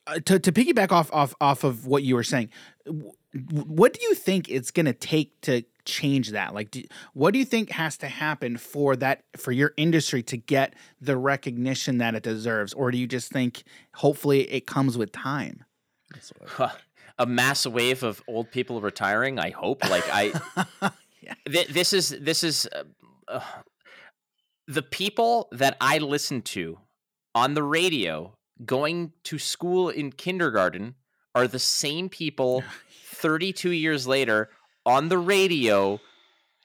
uh, 0.07 0.19
to 0.25 0.39
to 0.39 0.51
piggyback 0.51 0.91
off 0.91 1.11
off 1.13 1.33
off 1.41 1.63
of 1.63 1.85
what 1.87 2.03
you 2.03 2.15
were 2.15 2.23
saying, 2.23 2.49
w- 2.85 3.11
what 3.33 3.93
do 3.93 3.99
you 4.03 4.13
think 4.15 4.49
it's 4.49 4.71
going 4.71 4.85
to 4.85 4.93
take 4.93 5.41
to 5.41 5.63
change 5.83 6.31
that? 6.31 6.53
Like 6.53 6.71
do, 6.71 6.83
what 7.13 7.33
do 7.33 7.39
you 7.39 7.45
think 7.45 7.71
has 7.71 7.97
to 7.97 8.07
happen 8.07 8.57
for 8.57 8.95
that 8.97 9.23
for 9.35 9.51
your 9.51 9.73
industry 9.77 10.23
to 10.23 10.37
get 10.37 10.73
the 11.01 11.17
recognition 11.17 11.97
that 11.99 12.15
it 12.15 12.23
deserves 12.23 12.73
or 12.73 12.91
do 12.91 12.97
you 12.97 13.07
just 13.07 13.31
think 13.31 13.63
hopefully 13.95 14.41
it 14.51 14.65
comes 14.67 14.97
with 14.97 15.11
time? 15.11 15.63
I- 16.59 16.71
a 17.17 17.25
mass 17.25 17.65
wave 17.65 18.03
of 18.03 18.21
old 18.27 18.51
people 18.51 18.81
retiring. 18.81 19.39
I 19.39 19.49
hope. 19.51 19.89
Like 19.89 20.03
I, 20.11 20.33
Yeah. 21.21 21.33
Th- 21.47 21.67
this 21.67 21.93
is 21.93 22.09
this 22.09 22.43
is 22.43 22.67
uh, 22.67 22.83
uh, 23.27 23.39
the 24.67 24.81
people 24.83 25.47
that 25.51 25.75
I 25.81 25.97
listen 25.97 26.41
to 26.43 26.77
on 27.33 27.53
the 27.53 27.63
radio 27.63 28.37
going 28.63 29.11
to 29.23 29.37
school 29.39 29.89
in 29.89 30.11
kindergarten 30.11 30.95
are 31.33 31.47
the 31.47 31.59
same 31.59 32.07
people 32.09 32.63
32 33.13 33.71
years 33.71 34.07
later 34.07 34.49
on 34.85 35.09
the 35.09 35.17
radio 35.17 35.99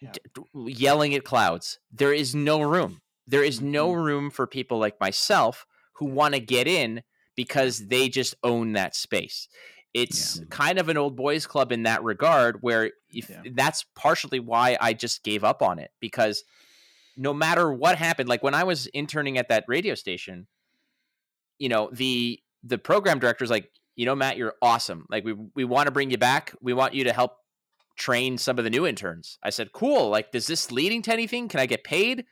Yeah. 0.01 0.13
d- 0.35 0.43
yelling 0.55 1.15
at 1.15 1.25
clouds. 1.25 1.79
There 1.93 2.13
is 2.13 2.35
no 2.35 2.61
room. 2.63 3.01
There 3.27 3.43
is 3.45 3.61
no 3.61 3.91
Mm-hmm. 3.93 4.03
room 4.03 4.31
for 4.31 4.47
people 4.47 4.79
like 4.79 5.01
myself 5.01 5.67
who 5.95 6.07
want 6.07 6.35
to 6.35 6.41
get 6.41 6.67
in 6.67 7.03
because 7.37 7.87
they 7.89 8.09
just 8.09 8.35
own 8.43 8.73
that 8.75 8.95
space. 8.95 9.49
It's 9.93 10.39
Yeah. 10.39 10.45
kind 10.51 10.79
of 10.79 10.89
an 10.89 10.97
old 10.97 11.17
boys 11.17 11.47
club 11.47 11.73
in 11.73 11.83
that 11.83 12.03
regard 12.05 12.63
where 12.63 12.93
if 13.13 13.29
Yeah. 13.29 13.43
that's 13.53 13.85
partially 13.97 14.39
why 14.41 14.79
I 14.81 14.93
just 14.93 15.23
gave 15.25 15.43
up 15.45 15.63
on 15.63 15.79
it 15.81 15.91
because 16.01 16.45
no 17.17 17.35
matter 17.35 17.73
what 17.73 17.99
happened 17.99 18.29
like 18.29 18.43
when 18.43 18.55
I 18.55 18.63
was 18.65 18.87
interning 18.89 19.37
at 19.37 19.49
that 19.49 19.65
radio 19.67 19.95
station 19.97 20.47
you 21.61 21.69
know 21.69 21.89
the 21.93 22.41
the 22.65 22.77
program 22.79 23.21
director's 23.21 23.51
like 23.51 23.71
you 23.95 24.05
know 24.07 24.17
Matt 24.17 24.37
you're 24.37 24.55
awesome 24.61 25.07
like 25.09 25.25
we 25.25 25.35
we 25.55 25.65
want 25.65 25.87
to 25.87 25.93
bring 25.93 26.11
you 26.11 26.19
back 26.19 26.53
we 26.61 26.73
want 26.73 26.95
you 26.95 27.05
to 27.05 27.13
help 27.13 27.37
train 27.97 28.39
some 28.39 28.59
of 28.59 28.65
the 28.65 28.71
new 28.71 28.87
interns 28.87 29.39
I 29.43 29.51
said 29.51 29.73
cool 29.73 30.09
like 30.09 30.29
is 30.33 30.47
this 30.49 30.73
leading 30.73 31.03
to 31.03 31.13
anything 31.13 31.49
can 31.49 31.61
I 31.61 31.67
get 31.67 31.85
paid 31.85 32.25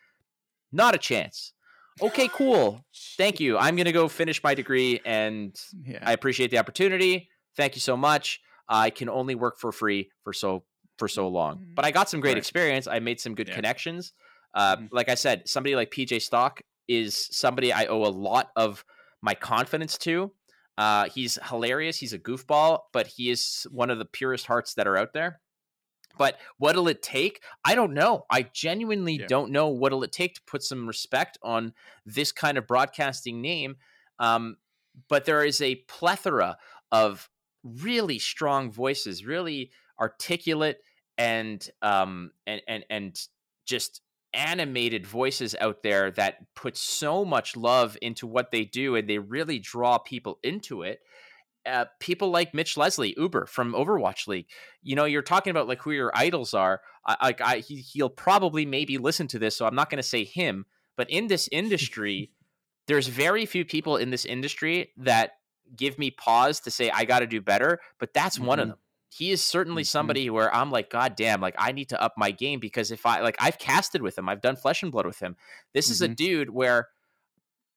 not 0.73 0.95
a 0.95 0.99
chance 0.99 1.53
okay 2.01 2.29
cool 2.29 2.85
thank 3.17 3.39
you 3.39 3.59
I'm 3.59 3.77
going 3.77 3.85
to 3.87 3.93
go 3.93 4.09
finish 4.09 4.43
my 4.43 4.55
degree 4.55 5.01
and 5.05 5.55
Yeah. 5.85 5.99
I 6.03 6.13
appreciate 6.13 6.51
the 6.51 6.59
opportunity. 6.59 7.29
Thank 7.57 7.75
you 7.75 7.81
so 7.81 7.97
much. 7.97 8.41
I 8.69 8.91
can 8.91 9.09
only 9.09 9.35
work 9.35 9.59
for 9.59 9.73
free 9.73 10.11
for 10.25 10.33
so 10.33 10.65
for 10.97 11.09
so 11.09 11.27
long. 11.29 11.67
But 11.75 11.85
I 11.85 11.91
got 11.91 12.09
some 12.09 12.21
great 12.21 12.33
Right. 12.33 12.39
experience. 12.39 12.87
I 12.87 12.99
made 13.01 13.21
some 13.21 13.35
good 13.35 13.49
Yeah. 13.49 13.55
connections. 13.57 14.13
Uh, 14.55 14.77
Mhm. 14.77 14.89
Like 14.93 15.09
I 15.09 15.15
said, 15.17 15.49
somebody 15.49 15.75
like 15.77 15.91
PJ 15.91 16.19
Stock 16.21 16.61
is 16.89 17.29
somebody 17.33 17.73
I 17.73 17.87
owe 17.87 18.05
a 18.05 18.15
lot 18.29 18.51
of 18.57 18.85
my 19.23 19.35
confidence 19.35 19.99
to. 19.99 20.32
Uh, 20.77 21.09
he's 21.09 21.39
hilarious. 21.49 21.99
He's 21.99 22.12
a 22.12 22.19
goofball, 22.19 22.81
but 22.93 23.09
he 23.09 23.31
is 23.31 23.66
one 23.70 23.90
of 23.90 23.99
the 23.99 24.05
purest 24.05 24.47
hearts 24.47 24.74
that 24.74 24.86
are 24.86 24.97
out 24.97 25.12
there. 25.12 25.40
But 26.16 26.39
what'll 26.59 26.89
it 26.89 27.03
take? 27.03 27.43
I 27.65 27.74
don't 27.74 27.95
know. 27.95 28.24
I 28.31 28.43
genuinely 28.43 29.19
Yeah. 29.20 29.27
don't 29.28 29.53
know 29.53 29.69
what'll 29.69 30.03
it 30.05 30.12
take 30.12 30.35
to 30.35 30.43
put 30.47 30.62
some 30.62 30.86
respect 30.86 31.39
on 31.43 31.74
this 32.05 32.32
kind 32.32 32.59
of 32.59 32.66
broadcasting 32.66 33.40
name. 33.40 33.77
Um, 34.19 34.57
but 35.09 35.24
there 35.24 35.45
is 35.45 35.61
a 35.61 35.77
plethora 35.86 36.59
of 36.90 37.28
really 37.65 38.19
strong 38.19 38.73
voices, 38.73 39.24
really 39.24 39.70
articulate 40.01 40.78
and 41.16 41.69
um, 41.82 42.32
and 42.47 42.62
and 42.66 42.85
and 42.90 43.20
just 43.65 44.01
animated 44.39 45.06
voices 45.06 45.55
out 45.60 45.82
there 45.82 46.10
that 46.12 46.55
put 46.55 46.77
so 46.77 47.24
much 47.24 47.56
love 47.56 47.98
into 48.01 48.27
what 48.27 48.51
they 48.51 48.65
do, 48.65 48.94
and 48.97 49.09
they 49.09 49.19
really 49.19 49.59
draw 49.59 49.98
people 49.98 50.39
into 50.43 50.82
it 50.82 51.01
uh, 51.66 51.85
people 52.01 52.31
like 52.31 52.55
Mitch 52.55 52.77
Leslie, 52.77 53.15
Uber 53.16 53.47
from 53.47 53.74
Overwatch 53.74 54.27
League. 54.27 54.47
You 54.82 54.97
know, 54.97 55.05
you're 55.05 55.23
talking 55.23 55.51
about 55.51 55.69
like 55.69 55.82
who 55.82 55.90
your 55.90 56.10
idols 56.15 56.55
are. 56.55 56.81
Like 57.23 57.40
I, 57.40 57.59
he, 57.59 57.77
he'll 57.77 58.09
probably 58.09 58.65
maybe 58.65 58.98
listen 58.98 59.28
to 59.28 59.39
this, 59.39 59.56
so 59.56 59.66
I'm 59.66 59.74
not 59.74 59.90
going 59.90 59.98
to 59.98 60.09
say 60.09 60.24
him. 60.24 60.66
But 60.97 61.10
in 61.10 61.27
this 61.27 61.48
industry, 61.52 62.31
there's 62.86 63.09
very 63.09 63.44
few 63.47 63.65
people 63.65 63.97
in 63.97 64.10
this 64.10 64.24
industry 64.24 64.93
that 64.97 65.32
give 65.77 65.98
me 65.98 66.10
pause 66.10 66.60
to 66.60 66.70
say 66.70 66.90
I 66.90 67.05
got 67.05 67.19
to 67.19 67.27
do 67.27 67.40
better. 67.43 67.81
But 67.98 68.15
that's 68.15 68.39
one 68.40 68.59
of 68.59 68.66
Mhm. 68.66 68.70
them. 68.70 68.78
He 69.10 69.30
is 69.32 69.43
certainly 69.43 69.85
Mhm. 69.85 69.85
somebody 69.85 70.30
where 70.30 70.55
I'm 70.55 70.70
like, 70.70 70.90
God 70.90 71.16
damn, 71.16 71.40
like 71.40 71.55
I 71.59 71.72
need 71.72 71.89
to 71.90 72.01
up 72.02 72.14
my 72.18 72.30
game 72.30 72.60
because 72.60 72.90
if 72.90 73.06
I 73.06 73.20
like 73.20 73.36
I've 73.40 73.59
casted 73.59 74.02
with 74.02 74.18
him, 74.18 74.28
I've 74.28 74.43
done 74.43 74.56
flesh 74.56 74.82
and 74.82 74.93
blood 74.93 75.06
with 75.06 75.18
him. 75.20 75.36
This 75.74 75.90
is 75.90 76.02
a 76.02 76.09
Mhm. 76.09 76.16
dude 76.16 76.51
where 76.51 76.89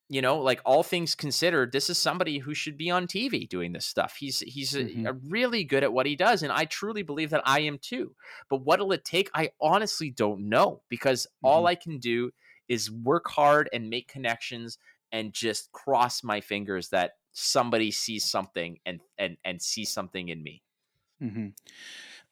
you 0.09 0.21
know, 0.21 0.39
like 0.39 0.59
all 0.65 0.83
things 0.83 1.15
considered, 1.15 1.71
this 1.71 1.89
is 1.89 1.97
somebody 1.97 2.39
who 2.39 2.53
should 2.53 2.77
be 2.77 2.89
on 2.89 3.07
TV 3.07 3.47
doing 3.47 3.71
this 3.71 3.85
stuff. 3.85 4.17
He's 4.19 4.41
he's 4.41 4.75
a, 4.75 4.83
Mhm. 4.83 5.05
a 5.05 5.13
really 5.13 5.63
good 5.63 5.83
at 5.83 5.93
what 5.93 6.05
he 6.05 6.15
does, 6.17 6.43
and 6.43 6.51
I 6.51 6.65
truly 6.65 7.01
believe 7.01 7.29
that 7.29 7.43
I 7.45 7.61
am 7.61 7.77
too. 7.79 8.13
But 8.49 8.57
what'll 8.57 8.91
it 8.91 9.05
take? 9.05 9.29
I 9.33 9.51
honestly 9.61 10.09
don't 10.11 10.49
know 10.49 10.83
because 10.89 11.27
all 11.43 11.65
Mhm. 11.65 11.67
I 11.67 11.75
can 11.75 11.97
do 11.99 12.31
is 12.67 12.91
work 12.91 13.29
hard 13.29 13.69
and 13.71 13.89
make 13.89 14.09
connections 14.09 14.77
and 15.13 15.33
just 15.33 15.71
cross 15.71 16.23
my 16.23 16.41
fingers 16.41 16.89
that 16.89 17.13
somebody 17.31 17.89
sees 17.91 18.25
something 18.25 18.79
and 18.85 18.99
and 19.17 19.37
and 19.45 19.61
sees 19.61 19.91
something 19.93 20.27
in 20.27 20.43
me. 20.43 20.61
Hmm 21.21 21.47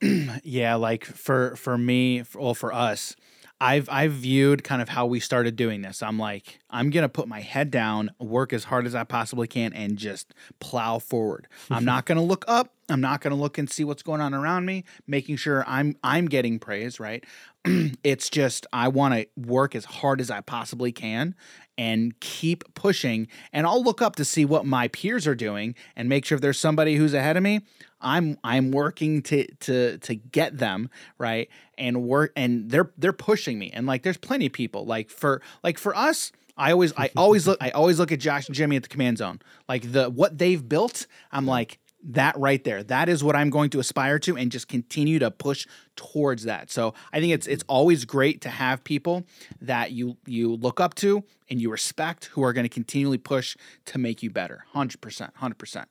yeah, 0.43 0.75
like 0.75 1.05
for 1.05 1.55
for 1.55 1.77
me, 1.77 2.23
for, 2.23 2.41
well, 2.41 2.53
for 2.53 2.73
us, 2.73 3.15
I've 3.61 3.89
I've 3.89 4.13
viewed 4.13 4.63
kind 4.63 4.81
of 4.81 4.89
how 4.89 5.05
we 5.05 5.19
started 5.19 5.55
doing 5.55 5.81
this. 5.81 6.01
I'm 6.01 6.17
like, 6.17 6.59
I'm 6.69 6.89
gonna 6.89 7.09
put 7.09 7.27
my 7.27 7.41
head 7.41 7.69
down, 7.71 8.11
work 8.19 8.53
as 8.53 8.63
hard 8.65 8.85
as 8.85 8.95
I 8.95 9.03
possibly 9.03 9.47
can, 9.47 9.73
and 9.73 9.97
just 9.97 10.33
plow 10.59 10.99
forward. 10.99 11.47
I'm 11.69 11.83
not 11.85 12.05
gonna 12.05 12.23
look 12.23 12.45
up. 12.47 12.73
I'm 12.89 13.01
not 13.01 13.21
gonna 13.21 13.35
look 13.35 13.57
and 13.57 13.69
see 13.69 13.83
what's 13.83 14.03
going 14.03 14.21
on 14.21 14.33
around 14.33 14.65
me, 14.65 14.83
making 15.07 15.37
sure 15.37 15.63
I'm 15.67 15.95
I'm 16.03 16.27
getting 16.27 16.59
praise. 16.59 16.99
Right? 16.99 17.23
it's 18.03 18.29
just 18.29 18.65
I 18.71 18.87
want 18.87 19.13
to 19.15 19.27
work 19.35 19.75
as 19.75 19.85
hard 19.85 20.21
as 20.21 20.31
I 20.31 20.41
possibly 20.41 20.91
can 20.91 21.35
and 21.77 22.19
keep 22.19 22.63
pushing. 22.73 23.27
And 23.53 23.65
I'll 23.65 23.83
look 23.83 24.01
up 24.01 24.15
to 24.17 24.25
see 24.25 24.45
what 24.45 24.65
my 24.65 24.87
peers 24.89 25.27
are 25.27 25.35
doing 25.35 25.75
and 25.95 26.09
make 26.09 26.25
sure 26.25 26.35
if 26.35 26.41
there's 26.41 26.59
somebody 26.59 26.95
who's 26.95 27.13
ahead 27.13 27.37
of 27.37 27.43
me, 27.43 27.61
I'm 28.01 28.37
I'm 28.43 28.71
working 28.71 29.21
to 29.23 29.45
to 29.45 29.97
to 29.99 30.15
get 30.15 30.57
them 30.57 30.89
right 31.17 31.49
and 31.77 32.03
work 32.03 32.31
and 32.35 32.69
they're 32.69 32.91
they're 32.97 33.13
pushing 33.13 33.59
me 33.59 33.71
and 33.73 33.85
like 33.85 34.03
there's 34.03 34.17
plenty 34.17 34.45
of 34.45 34.53
people 34.53 34.85
like 34.85 35.09
for 35.09 35.41
like 35.63 35.77
for 35.77 35.95
us 35.95 36.31
I 36.57 36.71
always 36.71 36.93
I 36.97 37.11
always 37.15 37.47
look 37.47 37.57
I 37.61 37.71
always 37.71 37.99
look 37.99 38.11
at 38.11 38.19
Josh 38.19 38.47
and 38.47 38.55
Jimmy 38.55 38.75
at 38.75 38.83
the 38.83 38.89
command 38.89 39.17
zone 39.17 39.39
like 39.67 39.91
the 39.91 40.09
what 40.09 40.37
they've 40.37 40.67
built 40.67 41.07
I'm 41.31 41.45
like 41.45 41.79
that 42.03 42.37
right 42.37 42.63
there 42.63 42.81
that 42.83 43.09
is 43.09 43.23
what 43.23 43.35
I'm 43.35 43.49
going 43.49 43.69
to 43.71 43.79
aspire 43.79 44.19
to 44.19 44.37
and 44.37 44.51
just 44.51 44.67
continue 44.67 45.19
to 45.19 45.29
push 45.31 45.67
towards 45.97 46.43
that 46.43 46.71
so 46.71 46.93
I 47.11 47.19
think 47.19 47.33
it's 47.33 47.45
it's 47.47 47.63
always 47.67 48.05
great 48.05 48.39
to 48.41 48.49
have 48.49 48.83
people 48.83 49.25
that 49.61 49.91
you 49.91 50.15
you 50.25 50.55
look 50.55 50.79
up 50.79 50.95
to 50.95 51.23
and 51.49 51.59
you 51.61 51.69
respect 51.69 52.25
who 52.25 52.43
are 52.43 52.53
going 52.53 52.63
to 52.63 52.69
continually 52.69 53.17
push 53.17 53.57
to 53.85 53.97
make 53.97 54.23
you 54.23 54.29
better 54.29 54.65
100% 54.73 54.97
100% 55.33 55.85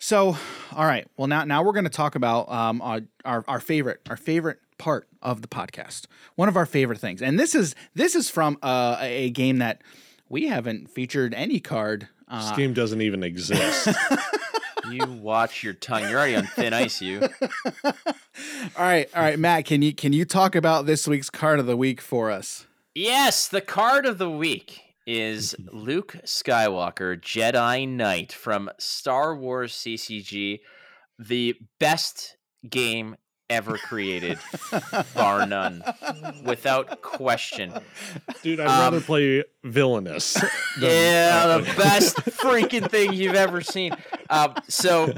so, 0.00 0.36
all 0.72 0.84
right. 0.84 1.06
Well, 1.16 1.28
now 1.28 1.44
now 1.44 1.62
we're 1.62 1.72
going 1.72 1.84
to 1.84 1.90
talk 1.90 2.14
about 2.14 2.50
um, 2.50 2.82
our, 2.82 3.00
our 3.24 3.42
our 3.48 3.60
favorite 3.60 4.00
our 4.10 4.18
favorite 4.18 4.58
part 4.76 5.08
of 5.22 5.40
the 5.40 5.48
podcast. 5.48 6.06
One 6.34 6.46
of 6.48 6.56
our 6.58 6.66
favorite 6.66 6.98
things, 6.98 7.22
and 7.22 7.38
this 7.40 7.54
is 7.54 7.74
this 7.94 8.14
is 8.14 8.28
from 8.28 8.58
uh, 8.62 8.98
a 9.00 9.26
a 9.26 9.30
game 9.30 9.58
that 9.58 9.80
we 10.28 10.48
haven't 10.48 10.90
featured 10.90 11.32
any 11.32 11.58
card. 11.58 12.02
This 12.30 12.50
Uh, 12.50 12.56
game 12.56 12.74
doesn't 12.74 13.00
even 13.00 13.22
exist. 13.22 13.88
You 14.90 15.06
watch 15.06 15.62
your 15.62 15.74
tongue. 15.74 16.02
You're 16.02 16.18
already 16.18 16.36
on 16.36 16.46
thin 16.46 16.72
ice. 16.72 17.00
You. 17.00 17.20
all 17.84 17.92
right, 18.78 19.08
all 19.14 19.22
right, 19.22 19.38
Matt. 19.38 19.64
Can 19.64 19.82
you 19.82 19.94
can 19.94 20.12
you 20.12 20.24
talk 20.24 20.54
about 20.54 20.86
this 20.86 21.06
week's 21.08 21.30
card 21.30 21.58
of 21.58 21.66
the 21.66 21.76
week 21.76 22.00
for 22.00 22.30
us? 22.30 22.66
Yes, 22.94 23.48
the 23.48 23.60
card 23.60 24.06
of 24.06 24.18
the 24.18 24.30
week 24.30 24.82
is 25.06 25.54
Luke 25.72 26.16
Skywalker, 26.24 27.20
Jedi 27.20 27.88
Knight 27.88 28.32
from 28.32 28.70
Star 28.78 29.36
Wars 29.36 29.72
CCG, 29.72 30.60
the 31.18 31.56
best 31.78 32.36
game 32.68 33.16
ever 33.50 33.76
created, 33.78 34.38
bar 35.14 35.46
none, 35.46 35.82
without 36.44 37.02
question. 37.02 37.72
Dude, 38.42 38.60
I'd 38.60 38.66
Um, 38.66 38.80
rather 38.80 39.00
play 39.00 39.44
villainous. 39.62 40.36
Yeah, 40.80 41.58
the 41.58 41.62
best 41.76 42.16
freaking 42.16 42.90
thing 42.90 43.12
you've 43.12 43.34
ever 43.34 43.60
seen. 43.60 43.94
Um, 44.30 44.54
so 44.68 45.12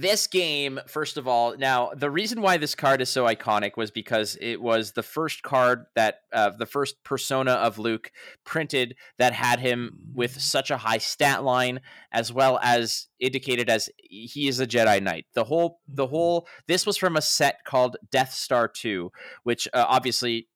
this 0.00 0.26
game, 0.26 0.80
first 0.86 1.16
of 1.16 1.26
all, 1.26 1.56
now 1.56 1.90
the 1.94 2.10
reason 2.10 2.40
why 2.40 2.56
this 2.56 2.74
card 2.74 3.00
is 3.00 3.08
so 3.08 3.24
iconic 3.24 3.76
was 3.76 3.90
because 3.90 4.36
it 4.40 4.60
was 4.60 4.92
the 4.92 5.02
first 5.02 5.42
card 5.42 5.86
that 5.94 6.20
uh, 6.32 6.50
the 6.50 6.66
first 6.66 7.02
persona 7.04 7.52
of 7.52 7.78
Luke 7.78 8.12
printed 8.44 8.94
that 9.18 9.32
had 9.32 9.60
him 9.60 9.98
with 10.14 10.40
such 10.40 10.70
a 10.70 10.76
high 10.76 10.98
stat 10.98 11.42
line, 11.42 11.80
as 12.12 12.32
well 12.32 12.58
as 12.62 13.08
indicated 13.18 13.68
as 13.68 13.88
he 13.98 14.48
is 14.48 14.60
a 14.60 14.66
Jedi 14.66 15.02
Knight. 15.02 15.26
The 15.34 15.44
whole, 15.44 15.80
the 15.88 16.06
whole, 16.06 16.46
this 16.66 16.86
was 16.86 16.96
from 16.96 17.16
a 17.16 17.22
set 17.22 17.64
called 17.64 17.96
Death 18.10 18.32
Star 18.32 18.68
Two, 18.68 19.10
which 19.42 19.66
uh, 19.74 19.84
obviously 19.88 20.48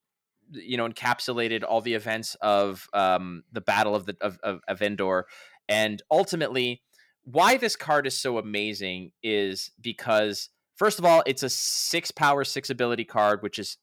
you 0.53 0.77
know 0.77 0.89
encapsulated 0.89 1.65
all 1.67 1.81
the 1.81 1.95
events 1.95 2.37
of 2.41 2.87
um, 2.93 3.43
the 3.53 3.61
battle 3.61 3.95
of 3.95 4.07
the 4.07 4.17
of, 4.21 4.39
of, 4.43 4.61
of 4.69 4.83
Endor, 4.83 5.27
and 5.69 6.03
ultimately 6.11 6.83
why 7.25 7.57
this 7.57 7.77
card 7.77 8.07
is 8.07 8.17
so 8.17 8.39
amazing 8.39 9.13
is 9.23 9.71
because 9.81 10.49
first 10.77 10.99
of 10.99 11.05
all 11.05 11.23
it's 11.27 11.43
a 11.43 11.49
six 11.49 12.11
power 12.11 12.45
six 12.45 12.71
ability 12.71 13.05
card 13.05 13.43
which 13.43 13.59
is 13.59 13.77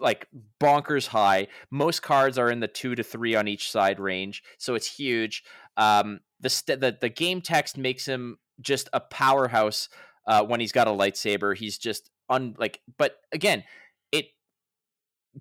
like 0.00 0.26
bonkers 0.60 1.08
high 1.08 1.46
most 1.70 2.02
cards 2.02 2.38
are 2.38 2.50
in 2.50 2.60
the 2.60 2.68
two 2.68 2.94
to 2.94 3.02
three 3.02 3.34
on 3.34 3.48
each 3.48 3.70
side 3.70 4.00
range 4.00 4.42
so 4.58 4.74
it's 4.74 4.96
huge 4.96 5.42
um 5.76 6.20
the 6.40 6.50
st- 6.50 6.80
the, 6.80 6.96
the 7.00 7.08
game 7.08 7.40
text 7.40 7.76
makes 7.76 8.06
him 8.06 8.38
just 8.60 8.88
a 8.92 9.00
powerhouse 9.00 9.88
uh, 10.26 10.44
when 10.44 10.60
he's 10.60 10.72
got 10.72 10.88
a 10.88 10.90
lightsaber 10.90 11.56
he's 11.56 11.78
just 11.78 12.10
un 12.28 12.54
like 12.58 12.80
but 12.98 13.16
again 13.32 13.64
it 14.12 14.26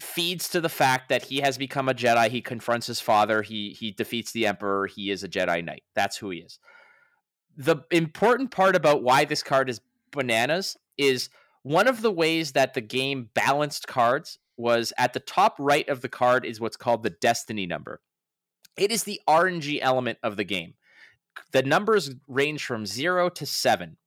feeds 0.01 0.49
to 0.49 0.61
the 0.61 0.69
fact 0.69 1.09
that 1.09 1.25
he 1.25 1.37
has 1.39 1.57
become 1.57 1.89
a 1.89 1.93
Jedi. 1.93 2.29
He 2.29 2.41
confronts 2.41 2.87
his 2.87 2.99
father. 2.99 3.41
He 3.41 3.71
he 3.71 3.91
defeats 3.91 4.31
the 4.31 4.45
Emperor. 4.45 4.85
He 4.87 5.09
is 5.09 5.23
a 5.23 5.29
Jedi 5.29 5.63
Knight. 5.63 5.83
That's 5.95 6.17
who 6.17 6.29
he 6.29 6.39
is. 6.39 6.59
The 7.57 7.77
important 7.91 8.51
part 8.51 8.75
about 8.75 9.03
why 9.03 9.25
this 9.25 9.43
card 9.43 9.69
is 9.69 9.81
bananas 10.11 10.77
is 10.97 11.29
one 11.63 11.87
of 11.87 12.01
the 12.01 12.11
ways 12.11 12.53
that 12.53 12.73
the 12.73 12.81
game 12.81 13.29
balanced 13.33 13.87
cards 13.87 14.39
was 14.55 14.93
at 14.97 15.13
the 15.13 15.19
top 15.19 15.55
right 15.59 15.87
of 15.89 16.01
the 16.01 16.09
card 16.09 16.45
is 16.45 16.59
what's 16.59 16.77
called 16.77 17.03
the 17.03 17.09
destiny 17.09 17.65
number. 17.65 17.99
It 18.77 18.91
is 18.91 19.03
the 19.03 19.19
RNG 19.27 19.79
element 19.81 20.19
of 20.23 20.37
the 20.37 20.43
game. 20.43 20.75
The 21.51 21.63
numbers 21.63 22.11
range 22.27 22.63
from 22.65 22.85
0 22.85 23.29
to 23.29 23.45
7. 23.45 23.97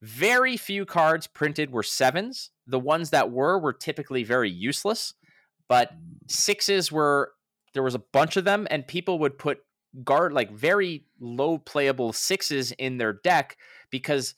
Very 0.00 0.56
few 0.56 0.84
cards 0.84 1.26
printed 1.26 1.70
were 1.70 1.82
sevens. 1.82 2.50
The 2.66 2.78
ones 2.78 3.10
that 3.10 3.30
were 3.30 3.58
were 3.58 3.72
typically 3.72 4.22
very 4.24 4.50
useless, 4.50 5.14
but 5.68 5.92
sixes 6.26 6.92
were 6.92 7.32
there 7.74 7.82
was 7.82 7.94
a 7.94 8.00
bunch 8.00 8.36
of 8.36 8.44
them, 8.44 8.66
and 8.70 8.86
people 8.86 9.18
would 9.18 9.38
put 9.38 9.60
guard 10.04 10.32
like 10.32 10.50
very 10.50 11.04
low 11.20 11.58
playable 11.58 12.12
sixes 12.12 12.72
in 12.72 12.98
their 12.98 13.12
deck 13.12 13.56
because 13.90 14.34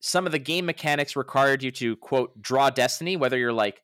some 0.00 0.26
of 0.26 0.32
the 0.32 0.38
game 0.38 0.66
mechanics 0.66 1.16
required 1.16 1.62
you 1.62 1.70
to 1.70 1.96
quote 1.96 2.40
draw 2.40 2.70
destiny, 2.70 3.16
whether 3.16 3.38
you're 3.38 3.52
like 3.52 3.82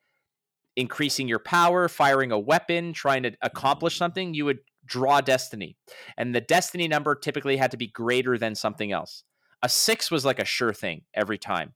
increasing 0.77 1.29
your 1.29 1.39
power, 1.39 1.89
firing 1.89 2.33
a 2.33 2.39
weapon, 2.39 2.93
trying 2.93 3.23
to 3.25 3.33
accomplish 3.43 3.97
something, 3.97 4.35
you 4.35 4.45
would 4.45 4.61
draw 4.87 5.21
destiny. 5.21 5.77
And 6.17 6.35
the 6.35 6.41
destiny 6.41 6.89
number 6.89 7.15
typically 7.15 7.57
had 7.57 7.71
to 7.73 7.77
be 7.77 7.89
greater 7.89 8.39
than 8.39 8.55
something 8.55 8.93
else. 8.93 9.25
a 9.63 9.69
six 9.69 10.11
was 10.11 10.25
like 10.25 10.39
a 10.39 10.45
sure 10.45 10.73
thing 10.73 11.03
every 11.15 11.39
time. 11.39 11.75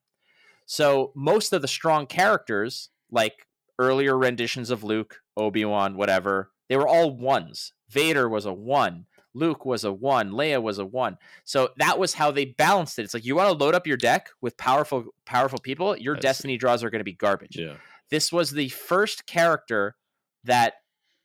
So 0.66 1.12
most 1.16 1.52
of 1.52 1.62
the 1.62 1.68
strong 1.68 2.06
characters, 2.06 2.90
like 3.10 3.46
earlier 3.78 4.16
renditions 4.16 4.70
of 4.70 4.84
Luke, 4.84 5.20
Obi 5.36 5.64
Wan, 5.64 5.96
whatever, 5.96 6.52
they 6.68 6.76
were 6.76 6.86
all 6.86 7.16
ones. 7.16 7.72
Vader 7.88 8.28
was 8.28 8.46
a 8.46 8.52
one. 8.52 9.06
Luke 9.34 9.64
was 9.64 9.84
a 9.84 9.92
one, 9.92 10.32
Leia 10.32 10.62
was 10.62 10.78
a 10.78 10.84
one. 10.84 11.16
So 11.44 11.70
that 11.78 11.98
was 11.98 12.14
how 12.14 12.30
they 12.30 12.44
balanced 12.44 12.98
it. 12.98 13.02
It's 13.02 13.14
like 13.14 13.24
you 13.24 13.36
want 13.36 13.48
to 13.48 13.64
load 13.64 13.74
up 13.74 13.86
your 13.86 13.96
deck 13.96 14.28
with 14.40 14.56
powerful, 14.56 15.06
powerful 15.24 15.58
people. 15.58 15.96
Your 15.96 16.14
destiny 16.14 16.56
draws 16.58 16.84
are 16.84 16.90
going 16.90 17.00
to 17.00 17.04
be 17.04 17.14
garbage. 17.14 17.56
Yeah. 17.56 17.74
This 18.10 18.30
was 18.30 18.50
the 18.50 18.68
first 18.68 19.26
character 19.26 19.96
that 20.44 20.74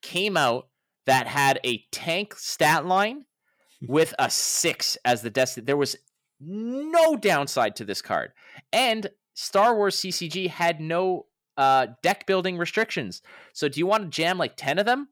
came 0.02 0.38
out 0.38 0.70
that 1.06 1.28
had 1.28 1.60
a 1.66 1.84
tank 1.92 2.36
stat 2.36 2.86
line 2.86 3.26
with 3.88 4.14
a 4.20 4.30
six 4.30 4.98
as 5.04 5.22
the 5.22 5.30
destiny. 5.30 5.66
There 5.66 5.78
was 5.78 5.96
no 6.40 7.16
downside 7.16 7.76
to 7.78 7.86
this 7.86 8.02
card, 8.02 8.32
and 8.72 9.10
Star 9.34 9.76
Wars 9.76 9.98
CCG 9.98 10.50
had 10.50 10.80
no 10.80 11.26
uh, 11.58 11.88
deck 12.04 12.26
building 12.28 12.58
restrictions. 12.58 13.22
So, 13.54 13.68
do 13.68 13.80
you 13.80 13.88
want 13.88 14.04
to 14.04 14.10
jam 14.10 14.38
like 14.38 14.56
ten 14.56 14.78
of 14.80 14.86
them, 14.86 15.10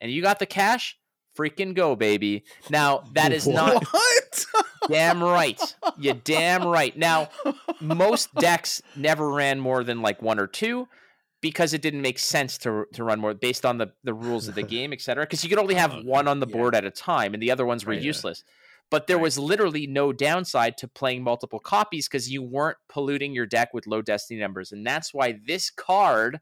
and 0.00 0.10
you 0.10 0.22
got 0.22 0.38
the 0.38 0.46
cash? 0.46 0.98
Freaking 1.36 1.74
go, 1.74 1.96
baby! 1.96 2.44
Now 2.70 3.04
that 3.14 3.32
is 3.32 3.46
not 3.48 3.84
What? 3.84 4.46
damn 4.88 5.22
right. 5.22 5.60
You 5.98 6.14
damn 6.14 6.64
right. 6.66 6.96
Now, 6.96 7.28
most 7.80 8.32
decks 8.36 8.80
never 8.96 9.28
ran 9.30 9.58
more 9.60 9.82
than 9.82 10.00
like 10.02 10.22
one 10.22 10.38
or 10.38 10.46
two 10.46 10.86
because 11.40 11.74
it 11.74 11.82
didn't 11.82 12.02
make 12.02 12.18
sense 12.18 12.56
to 12.58 12.84
to 12.92 13.02
run 13.04 13.18
more 13.20 13.34
based 13.34 13.66
on 13.66 13.78
the 13.78 13.88
the 14.04 14.14
rules 14.14 14.46
of 14.48 14.54
the 14.54 14.62
game, 14.62 14.92
et 14.92 15.00
cetera. 15.00 15.24
Because 15.24 15.42
you 15.42 15.50
could 15.50 15.58
only 15.58 15.74
have 15.74 15.92
Oh, 15.92 16.02
one 16.04 16.28
on 16.28 16.40
the 16.40 16.46
yeah. 16.46 16.52
board 16.56 16.74
at 16.74 16.84
a 16.84 16.90
time, 16.90 17.34
and 17.34 17.42
the 17.42 17.50
other 17.50 17.66
ones 17.66 17.84
were 17.84 17.90
Right, 17.92 18.00
yeah. 18.00 18.06
useless. 18.06 18.44
But 18.90 19.06
there 19.08 19.16
Right. 19.16 19.22
was 19.24 19.38
literally 19.38 19.86
no 19.88 20.12
downside 20.12 20.76
to 20.78 20.86
playing 20.88 21.24
multiple 21.24 21.58
copies 21.58 22.06
because 22.06 22.30
you 22.30 22.42
weren't 22.42 22.76
polluting 22.88 23.34
your 23.34 23.46
deck 23.46 23.74
with 23.74 23.86
low 23.86 24.02
destiny 24.02 24.38
numbers, 24.38 24.70
and 24.72 24.86
that's 24.86 25.12
why 25.12 25.40
this 25.46 25.70
card, 25.70 26.40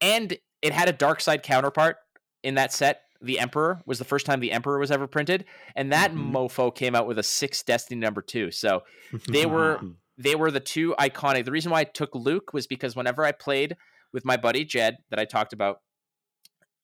and 0.00 0.36
it 0.62 0.72
had 0.72 0.88
a 0.88 0.92
dark 0.92 1.20
side 1.20 1.42
counterpart 1.42 1.96
in 2.42 2.54
that 2.54 2.72
set. 2.72 3.02
The 3.22 3.38
Emperor 3.38 3.82
was 3.86 3.98
the 3.98 4.04
first 4.04 4.24
time 4.26 4.40
the 4.40 4.52
Emperor 4.52 4.78
was 4.78 4.90
ever 4.90 5.06
printed, 5.06 5.44
and 5.76 5.92
that 5.92 6.12
Mhm. 6.12 6.32
mofo 6.32 6.74
came 6.74 6.94
out 6.94 7.06
with 7.06 7.18
a 7.18 7.22
six 7.22 7.62
destiny 7.62 8.00
number 8.00 8.22
two. 8.22 8.50
So 8.50 8.82
they 9.28 9.46
were 9.46 9.80
they 10.18 10.34
were 10.34 10.50
the 10.50 10.60
two 10.60 10.94
iconic. 10.98 11.44
The 11.44 11.52
reason 11.52 11.70
why 11.72 11.80
I 11.80 11.84
took 11.84 12.14
Luke 12.14 12.52
was 12.52 12.66
because 12.66 12.94
whenever 12.96 13.24
I 13.24 13.32
played 13.32 13.76
with 14.12 14.24
my 14.24 14.36
buddy 14.36 14.64
Jed 14.64 14.98
that 15.10 15.18
I 15.18 15.24
talked 15.24 15.52
about, 15.52 15.80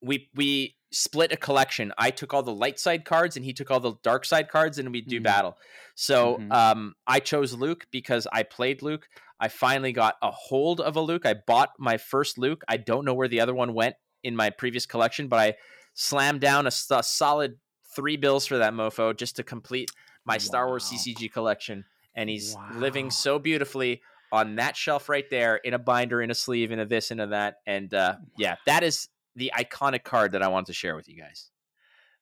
we 0.02 0.30
we 0.34 0.76
split 0.92 1.32
a 1.32 1.36
collection. 1.36 1.92
I 1.98 2.10
took 2.10 2.32
all 2.32 2.42
the 2.42 2.54
light 2.54 2.78
side 2.78 3.04
cards 3.04 3.36
and 3.36 3.44
he 3.44 3.52
took 3.52 3.70
all 3.70 3.80
the 3.80 3.94
dark 4.02 4.24
side 4.24 4.48
cards 4.48 4.78
and 4.78 4.92
we 4.92 5.00
would 5.00 5.08
do 5.08 5.20
Mhm. 5.20 5.24
battle. 5.24 5.58
So 5.94 6.36
Mhm. 6.38 6.52
um, 6.52 6.94
I 7.06 7.20
chose 7.20 7.52
Luke 7.54 7.86
because 7.90 8.26
I 8.32 8.42
played 8.44 8.82
Luke. 8.82 9.08
I 9.40 9.48
finally 9.48 9.92
got 9.92 10.16
a 10.22 10.30
hold 10.30 10.80
of 10.80 10.96
a 10.96 11.00
Luke. 11.00 11.26
I 11.26 11.34
bought 11.34 11.72
my 11.78 11.98
first 11.98 12.38
Luke. 12.38 12.62
I 12.68 12.76
don't 12.76 13.04
know 13.04 13.14
where 13.14 13.28
the 13.28 13.40
other 13.40 13.54
one 13.54 13.74
went 13.74 13.96
in 14.22 14.36
my 14.36 14.48
previous 14.50 14.86
collection, 14.86 15.28
but 15.28 15.38
I 15.40 15.54
slammed 15.96 16.40
down 16.40 16.66
a 16.68 16.70
solid 16.70 17.56
three 17.94 18.16
bills 18.16 18.46
for 18.46 18.58
that 18.58 18.72
mofo 18.72 19.16
just 19.16 19.36
to 19.36 19.42
complete 19.42 19.90
my 20.24 20.38
Star 20.38 20.68
Wars 20.68 20.84
CCG 20.84 21.32
collection. 21.32 21.84
And 22.14 22.30
he's 22.30 22.56
living 22.74 23.10
so 23.10 23.38
beautifully 23.38 24.02
on 24.30 24.56
that 24.56 24.76
shelf 24.76 25.08
right 25.08 25.28
there 25.30 25.56
in 25.56 25.74
a 25.74 25.78
binder, 25.78 26.22
in 26.22 26.30
a 26.30 26.34
sleeve, 26.34 26.70
in 26.70 26.78
a 26.78 26.86
this, 26.86 27.10
in 27.10 27.20
a 27.20 27.26
that. 27.28 27.56
And 27.66 27.92
uh, 27.92 28.16
yeah, 28.36 28.56
that 28.66 28.82
is 28.82 29.08
the 29.34 29.52
iconic 29.56 30.04
card 30.04 30.32
that 30.32 30.42
I 30.42 30.48
wanted 30.48 30.66
to 30.66 30.72
share 30.72 30.96
with 30.96 31.08
you 31.08 31.20
guys. 31.20 31.50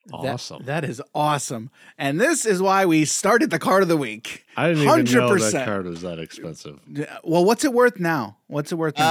That- 0.07 0.35
Awesome. 0.35 0.65
that 0.65 0.85
is 0.85 1.01
awesome. 1.15 1.71
And 1.97 2.21
this 2.21 2.45
is 2.45 2.61
why 2.61 2.85
we 2.85 3.05
started 3.07 3.51
the 3.51 3.59
card 3.59 3.83
of 3.83 3.89
the 3.89 3.97
week. 3.97 4.45
I 4.57 4.69
didn't 4.69 4.83
even 4.83 5.05
know 5.19 5.31
100%. 5.31 5.53
that 5.53 5.65
card 5.65 5.87
was 5.87 6.03
that 6.03 6.19
expensive. 6.19 6.79
Well, 7.25 7.45
what's 7.45 7.65
it 7.65 7.73
worth 7.73 7.99
now? 7.99 8.37
What's 8.47 8.71
it 8.71 8.75
worth 8.77 8.99
now? 8.99 9.05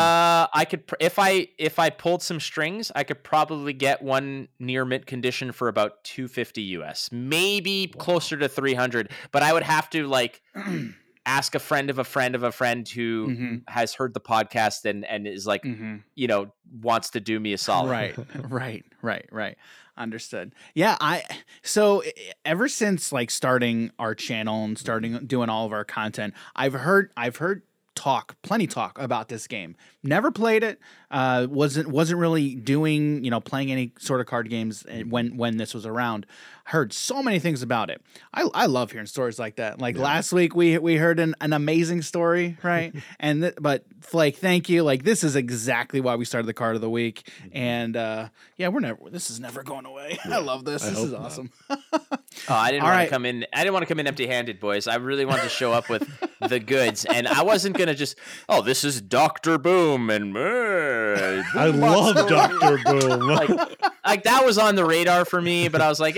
Uh, 0.43 0.47
I 0.53 0.65
could 0.65 0.85
pr- 0.85 0.95
if 0.99 1.17
I 1.17 1.47
if 1.57 1.79
I 1.79 1.89
pulled 1.89 2.21
some 2.21 2.39
strings, 2.39 2.91
I 2.95 3.03
could 3.03 3.23
probably 3.23 3.73
get 3.73 4.01
one 4.03 4.47
near 4.59 4.85
mint 4.85 5.07
condition 5.07 5.51
for 5.51 5.67
about 5.67 6.03
250 6.03 6.61
US. 6.77 7.09
Maybe 7.11 7.91
Wow. 7.95 7.99
closer 8.03 8.37
to 8.37 8.47
300, 8.47 9.09
but 9.31 9.41
I 9.41 9.51
would 9.51 9.63
have 9.63 9.89
to 9.91 10.07
like 10.07 10.41
ask 11.25 11.55
a 11.55 11.59
friend 11.59 11.89
of 11.89 11.99
a 11.99 12.03
friend 12.03 12.35
of 12.35 12.43
a 12.43 12.51
friend 12.51 12.87
who 12.87 13.27
Mhm, 13.29 13.61
has 13.69 13.93
heard 13.93 14.13
the 14.13 14.19
podcast 14.19 14.85
and 14.85 15.05
and 15.05 15.27
is 15.27 15.47
like, 15.47 15.63
mhm. 15.63 16.03
you 16.15 16.27
know, 16.27 16.51
wants 16.81 17.09
to 17.11 17.19
do 17.19 17.39
me 17.39 17.53
a 17.53 17.57
solid. 17.57 17.89
Right, 17.91 18.15
right, 18.49 18.85
right, 19.01 19.25
right. 19.31 19.57
Understood. 19.97 20.53
Yeah, 20.73 20.97
I 20.99 21.23
so 21.61 22.03
ever 22.43 22.67
since 22.67 23.11
like 23.11 23.29
starting 23.31 23.91
our 23.99 24.15
channel 24.15 24.65
and 24.65 24.77
starting 24.77 25.25
doing 25.27 25.49
all 25.49 25.65
of 25.65 25.71
our 25.71 25.85
content, 25.85 26.33
I've 26.55 26.73
heard 26.73 27.11
I've 27.15 27.37
heard 27.37 27.61
talk, 27.95 28.35
plenty 28.41 28.65
talk 28.65 28.97
about 28.97 29.27
this 29.29 29.45
game. 29.45 29.75
Never 30.01 30.31
played 30.31 30.63
it. 30.63 30.79
Uh, 31.11 31.45
wasn't 31.47 31.89
wasn't 31.89 32.19
really 32.19 32.55
doing 32.55 33.23
you 33.23 33.29
know 33.29 33.39
playing 33.39 33.71
any 33.71 33.93
sort 33.99 34.19
of 34.19 34.25
card 34.25 34.49
games 34.49 34.83
eh, 34.89 35.03
when 35.03 35.37
when 35.37 35.57
this 35.57 35.75
was 35.75 35.85
around. 35.85 36.25
Heard 36.65 36.93
so 36.93 37.21
many 37.21 37.39
things 37.39 37.61
about 37.61 37.89
it. 37.89 38.01
I, 38.33 38.47
I 38.53 38.65
love 38.67 38.91
hearing 38.91 39.05
stories 39.05 39.37
like 39.37 39.57
that. 39.57 39.79
Like 39.81 39.97
Yeah. 39.97 40.03
last 40.03 40.31
week 40.31 40.55
we 40.55 40.77
we 40.77 40.95
heard 40.95 41.19
an, 41.19 41.35
an 41.41 41.51
amazing 41.51 42.01
story, 42.03 42.57
right? 42.63 42.95
and 43.19 43.41
th- 43.41 43.55
but 43.59 43.83
like 44.13 44.37
thank 44.37 44.69
you. 44.69 44.81
Like 44.83 45.03
this 45.03 45.23
is 45.25 45.35
exactly 45.35 45.99
why 45.99 46.15
we 46.15 46.23
started 46.23 46.47
the 46.47 46.53
card 46.53 46.75
of 46.75 46.81
the 46.81 46.89
week. 46.89 47.29
And 47.51 47.97
uh 47.97 48.29
yeah, 48.55 48.69
we're 48.69 48.79
never 48.79 48.97
this 49.11 49.29
is 49.29 49.41
never 49.41 49.61
going 49.61 49.85
away. 49.85 50.17
I 50.25 50.37
love 50.39 50.63
this. 50.63 50.85
I 50.85 50.91
this 50.91 50.99
is 50.99 51.13
awesome. 51.13 51.51
Oh, 52.49 52.55
I 52.55 52.71
didn't 52.71 52.81
All 52.83 52.89
want 52.89 52.97
right. 52.97 53.05
to 53.05 53.11
come 53.11 53.25
in. 53.27 53.45
I 53.53 53.59
didn't 53.59 53.73
want 53.73 53.83
to 53.83 53.87
come 53.87 53.99
in 53.99 54.07
empty-handed, 54.07 54.59
boys. 54.59 54.87
I 54.87 54.95
really 54.95 55.23
wanted 55.23 55.43
to 55.43 55.49
show 55.49 55.71
up 55.71 55.87
with 55.87 56.09
the 56.41 56.59
goods, 56.59 57.05
and 57.05 57.27
I 57.27 57.43
wasn't 57.43 57.77
gonna 57.77 57.93
just. 57.93 58.17
Oh, 58.49 58.63
this 58.63 58.83
is 58.83 58.99
Doctor 59.01 59.59
Boom, 59.59 60.09
and 60.09 60.35
uh, 60.35 61.43
I 61.53 61.67
love 61.67 62.27
Doctor 62.27 62.79
Boom. 62.85 63.19
like, 63.27 63.49
like 64.03 64.23
that 64.23 64.43
was 64.43 64.57
on 64.57 64.73
the 64.75 64.83
radar 64.83 65.25
for 65.25 65.39
me, 65.39 65.67
but 65.67 65.79
I 65.79 65.89
was 65.89 65.99
like, 65.99 66.17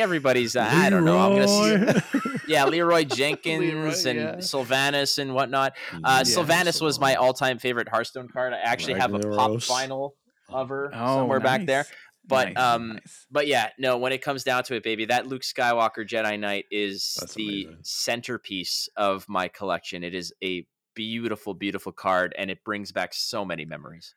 Uh, 0.56 0.68
I 0.70 0.90
don't 0.90 1.06
know. 1.06 1.18
I'm 1.18 1.36
gonna 1.36 2.02
see. 2.04 2.20
Yeah, 2.48 2.66
Leeroy 2.66 3.04
Jenkins 3.10 3.60
Leeroy, 3.60 3.88
and 4.08 4.20
yeah. 4.20 4.36
Sylvanas 4.36 5.18
and 5.18 5.34
whatnot. 5.34 5.74
Uh, 5.92 5.98
Yeah, 6.04 6.22
Sylvanas 6.22 6.80
was 6.80 7.00
my 7.00 7.16
all-time 7.16 7.58
favorite 7.58 7.90
Hearthstone 7.90 8.28
card. 8.28 8.54
I 8.54 8.58
actually 8.60 9.00
have 9.00 9.16
a 9.16 9.20
pop 9.20 9.50
Ragnaros. 9.50 9.68
vinyl 9.68 10.12
of 10.50 10.70
her 10.70 10.92
Oh, 10.94 11.16
somewhere 11.22 11.40
back 11.40 11.66
there. 11.66 11.88
But, 12.28 12.54
Nice, 12.54 12.58
um, 12.64 12.88
nice. 12.94 13.26
But 13.32 13.48
yeah, 13.48 13.70
no, 13.80 13.98
when 13.98 14.12
it 14.12 14.22
comes 14.22 14.44
down 14.44 14.64
to 14.66 14.76
it, 14.76 14.84
baby, 14.84 15.06
that 15.06 15.26
Luke 15.26 15.42
Skywalker 15.42 16.08
Jedi 16.08 16.40
Knight 16.40 16.66
is 16.70 17.18
That's 17.20 17.34
the 17.34 17.64
amazing. 17.66 17.78
centerpiece 17.84 18.90
of 18.96 19.26
my 19.28 19.48
collection. 19.48 20.04
It 20.04 20.14
is 20.14 20.32
a 20.44 20.68
beautiful, 20.96 21.54
beautiful 21.56 21.92
card, 21.92 22.36
and 22.38 22.50
it 22.52 22.64
brings 22.64 22.92
back 22.92 23.14
so 23.14 23.44
many 23.44 23.66
memories. 23.66 24.14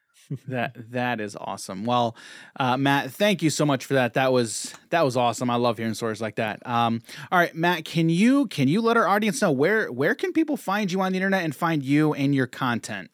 That 0.49 0.77
that 0.91 1.21
is 1.21 1.37
awesome. 1.37 1.85
Well, 1.85 2.17
uh, 2.59 2.77
Matt, 2.77 3.11
thank 3.13 3.43
you 3.43 3.51
so 3.51 3.65
much 3.65 3.85
for 3.85 3.95
that. 3.95 4.15
That 4.15 4.33
was 4.33 4.75
that 4.91 5.05
was 5.05 5.17
awesome. 5.17 5.51
I 5.51 5.57
love 5.57 5.79
hearing 5.79 5.95
stories 5.95 6.21
like 6.21 6.37
that. 6.37 6.65
Um, 6.67 7.03
all 7.33 7.39
right, 7.39 7.55
Matt, 7.55 7.85
can 7.85 8.09
you 8.09 8.47
can 8.47 8.69
you 8.69 8.81
let 8.81 8.97
our 8.97 9.09
audience 9.09 9.41
know 9.41 9.53
where 9.53 9.91
where 9.91 10.15
can 10.15 10.33
people 10.33 10.57
find 10.57 10.93
you 10.93 11.01
on 11.01 11.13
the 11.13 11.19
internet 11.19 11.45
and 11.45 11.55
find 11.55 11.83
you 11.83 12.15
and 12.15 12.35
your 12.35 12.47
content? 12.47 13.11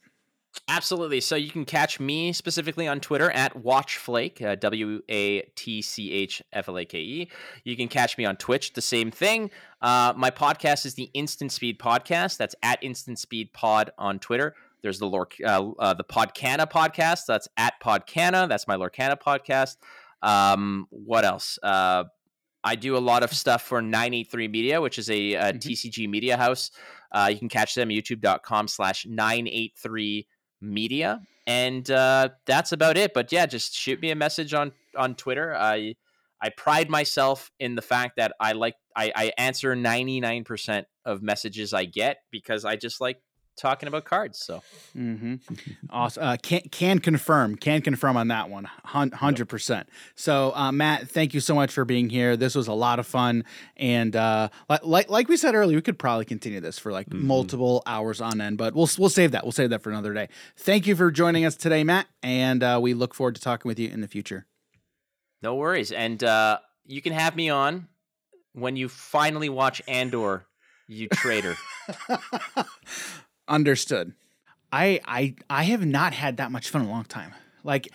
Absolutely. 0.69 1.21
So 1.21 1.37
you 1.37 1.51
can 1.51 1.65
catch 1.65 1.99
me 2.01 2.33
specifically 2.33 2.87
on 2.87 3.01
Twitter 3.01 3.31
at 3.33 3.55
WatchFlake, 3.55 4.41
uh, 4.41 4.55
W 4.55 5.03
A 5.09 5.43
T 5.57 5.83
C 5.83 6.13
H 6.13 6.43
F 6.53 6.69
L 6.69 6.79
A 6.79 6.85
K 6.85 6.99
E. 6.99 7.31
You 7.65 7.77
can 7.77 7.89
catch 7.89 8.17
me 8.17 8.25
on 8.25 8.37
Twitch, 8.37 8.73
the 8.73 8.81
same 8.81 9.11
thing. 9.11 9.51
Uh, 9.83 10.15
my 10.17 10.31
podcast 10.31 10.87
is 10.87 10.95
the 10.95 11.11
Instant 11.13 11.53
Speed 11.53 11.79
Podcast. 11.79 12.39
That's 12.39 12.55
at 12.63 12.83
Instant 12.83 13.19
Speed 13.19 13.53
Pod 13.53 13.91
on 13.99 14.19
Twitter. 14.19 14.55
There's 14.85 14.99
the 15.01 15.07
Lor- 15.07 15.29
uh, 15.45 15.71
uh, 15.79 15.95
the 15.95 16.05
Podcana 16.05 16.71
podcast. 16.71 17.23
That's 17.27 17.49
at 17.57 17.75
Podcana. 17.83 18.49
That's 18.49 18.69
my 18.69 18.77
Lorcana 18.77 19.17
podcast. 19.21 19.79
Um, 20.23 20.87
what 20.91 21.25
else? 21.25 21.59
Uh, 21.63 22.05
I 22.63 22.77
do 22.77 22.97
a 22.97 22.99
lot 23.01 23.23
of 23.23 23.33
stuff 23.33 23.63
for 23.63 23.81
983 23.83 24.47
Media, 24.49 24.81
which 24.83 24.99
is 24.99 25.09
a, 25.11 25.35
a 25.35 25.53
Mhm. 25.55 25.61
TCG 25.61 26.07
media 26.09 26.37
house. 26.37 26.71
Uh, 27.11 27.29
you 27.33 27.39
can 27.39 27.49
catch 27.49 27.75
them 27.75 27.89
youtube.com 27.89 28.69
slash 28.69 29.07
983 29.07 30.27
media 30.61 31.21
and 31.47 31.91
uh, 31.91 32.29
that's 32.47 32.73
about 32.73 32.97
it 32.97 33.13
but 33.15 33.31
yeah 33.31 33.45
just 33.47 33.75
shoot 33.75 34.01
me 34.01 34.11
a 34.11 34.15
message 34.17 34.55
on 34.55 34.73
on 34.97 35.15
twitter 35.15 35.55
i 35.55 35.95
i 36.41 36.49
pride 36.49 36.89
myself 36.89 37.51
in 37.61 37.75
the 37.75 37.83
fact 37.83 38.17
that 38.17 38.33
i 38.41 38.53
like 38.53 38.75
i, 38.97 39.13
I 39.15 39.33
answer 39.37 39.77
99% 39.77 40.85
of 41.05 41.23
messages 41.23 41.75
i 41.75 41.85
get 41.85 42.17
because 42.31 42.65
i 42.65 42.77
just 42.77 42.99
like 43.01 43.19
talking 43.57 43.87
about 43.89 44.05
cards 44.05 44.39
so 44.39 44.63
Mm-hmm. 44.97 45.35
Awesome. 45.91 46.23
Uh, 46.23 46.37
can 46.43 46.61
can 46.71 46.99
confirm. 46.99 47.57
Can 47.57 47.83
confirm 47.83 48.17
on 48.17 48.29
that 48.29 48.49
one. 48.51 48.65
Hundred 48.85 49.49
percent. 49.49 49.89
So, 50.15 50.53
uh, 50.55 50.71
Matt, 50.73 51.09
thank 51.09 51.35
you 51.35 51.41
so 51.41 51.55
much 51.55 51.73
for 51.73 51.85
being 51.85 52.09
here. 52.11 52.37
This 52.37 52.55
was 52.55 52.69
a 52.69 52.73
lot 52.73 52.99
of 52.99 53.07
fun, 53.07 53.45
and 53.77 54.15
uh, 54.15 54.49
like 54.83 55.09
like 55.11 55.29
we 55.29 55.37
said 55.37 55.55
earlier, 55.55 55.77
we 55.77 55.83
could 55.83 55.99
probably 55.99 56.25
continue 56.25 56.61
this 56.61 56.79
for 56.79 56.93
like 56.93 57.09
Mhm. 57.11 57.23
multiple 57.23 57.83
hours 57.87 58.21
on 58.21 58.41
end, 58.41 58.57
but 58.59 58.75
we'll 58.75 58.89
we'll 58.99 59.09
save 59.09 59.33
that. 59.33 59.45
We'll 59.45 59.53
save 59.53 59.71
that 59.71 59.83
for 59.83 59.91
another 59.91 60.15
day. 60.15 60.29
Thank 60.57 60.87
you 60.87 60.95
for 60.97 61.11
joining 61.11 61.45
us 61.45 61.57
today, 61.57 61.83
Matt, 61.85 62.07
and 62.23 62.63
uh, 62.63 62.79
we 62.83 62.95
look 62.95 63.15
forward 63.15 63.35
to 63.37 63.41
talking 63.41 63.69
with 63.69 63.79
you 63.79 63.89
in 63.89 64.01
the 64.01 64.09
future. 64.09 64.47
no 65.43 65.55
worries 65.57 65.93
and 65.93 66.23
uh, 66.25 66.59
you 66.87 67.03
can 67.03 67.13
have 67.13 67.35
me 67.37 67.51
on 67.51 67.89
when 68.53 68.77
you 68.77 68.89
finally 68.89 69.49
watch 69.49 69.83
andor 69.89 70.47
You 70.87 71.09
traitor. 71.09 71.57
Understood. 73.49 74.15
I 74.73 75.01
I 75.05 75.35
I 75.49 75.65
have 75.65 75.85
not 75.85 76.13
had 76.15 76.39
that 76.39 76.51
much 76.51 76.69
fun 76.71 76.83
in 76.83 76.89
a 76.89 76.91
long 76.91 77.05
time. 77.05 77.33
Like 77.63 77.89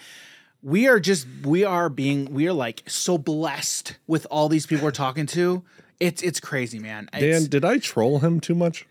we 0.62 0.88
are 0.88 1.00
just 1.00 1.28
we 1.44 1.64
are 1.64 1.90
being 1.90 2.34
we 2.34 2.48
are 2.48 2.54
like 2.54 2.84
so 2.88 3.18
blessed 3.18 3.98
with 4.08 4.26
all 4.32 4.50
these 4.50 4.66
people 4.66 4.86
we're 4.86 4.92
talking 4.92 5.26
to. 5.28 5.64
It's 6.00 6.22
it's 6.22 6.40
crazy, 6.40 6.80
man. 6.80 7.10
It's, 7.14 7.42
Dan, 7.42 7.50
did 7.50 7.66
I 7.66 7.78
troll 7.80 8.20
him 8.20 8.40
too 8.40 8.56
much? 8.56 8.88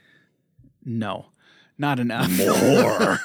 no. 0.85 1.27
Not 1.81 2.01
enough. 2.01 2.29
More. 2.37 3.21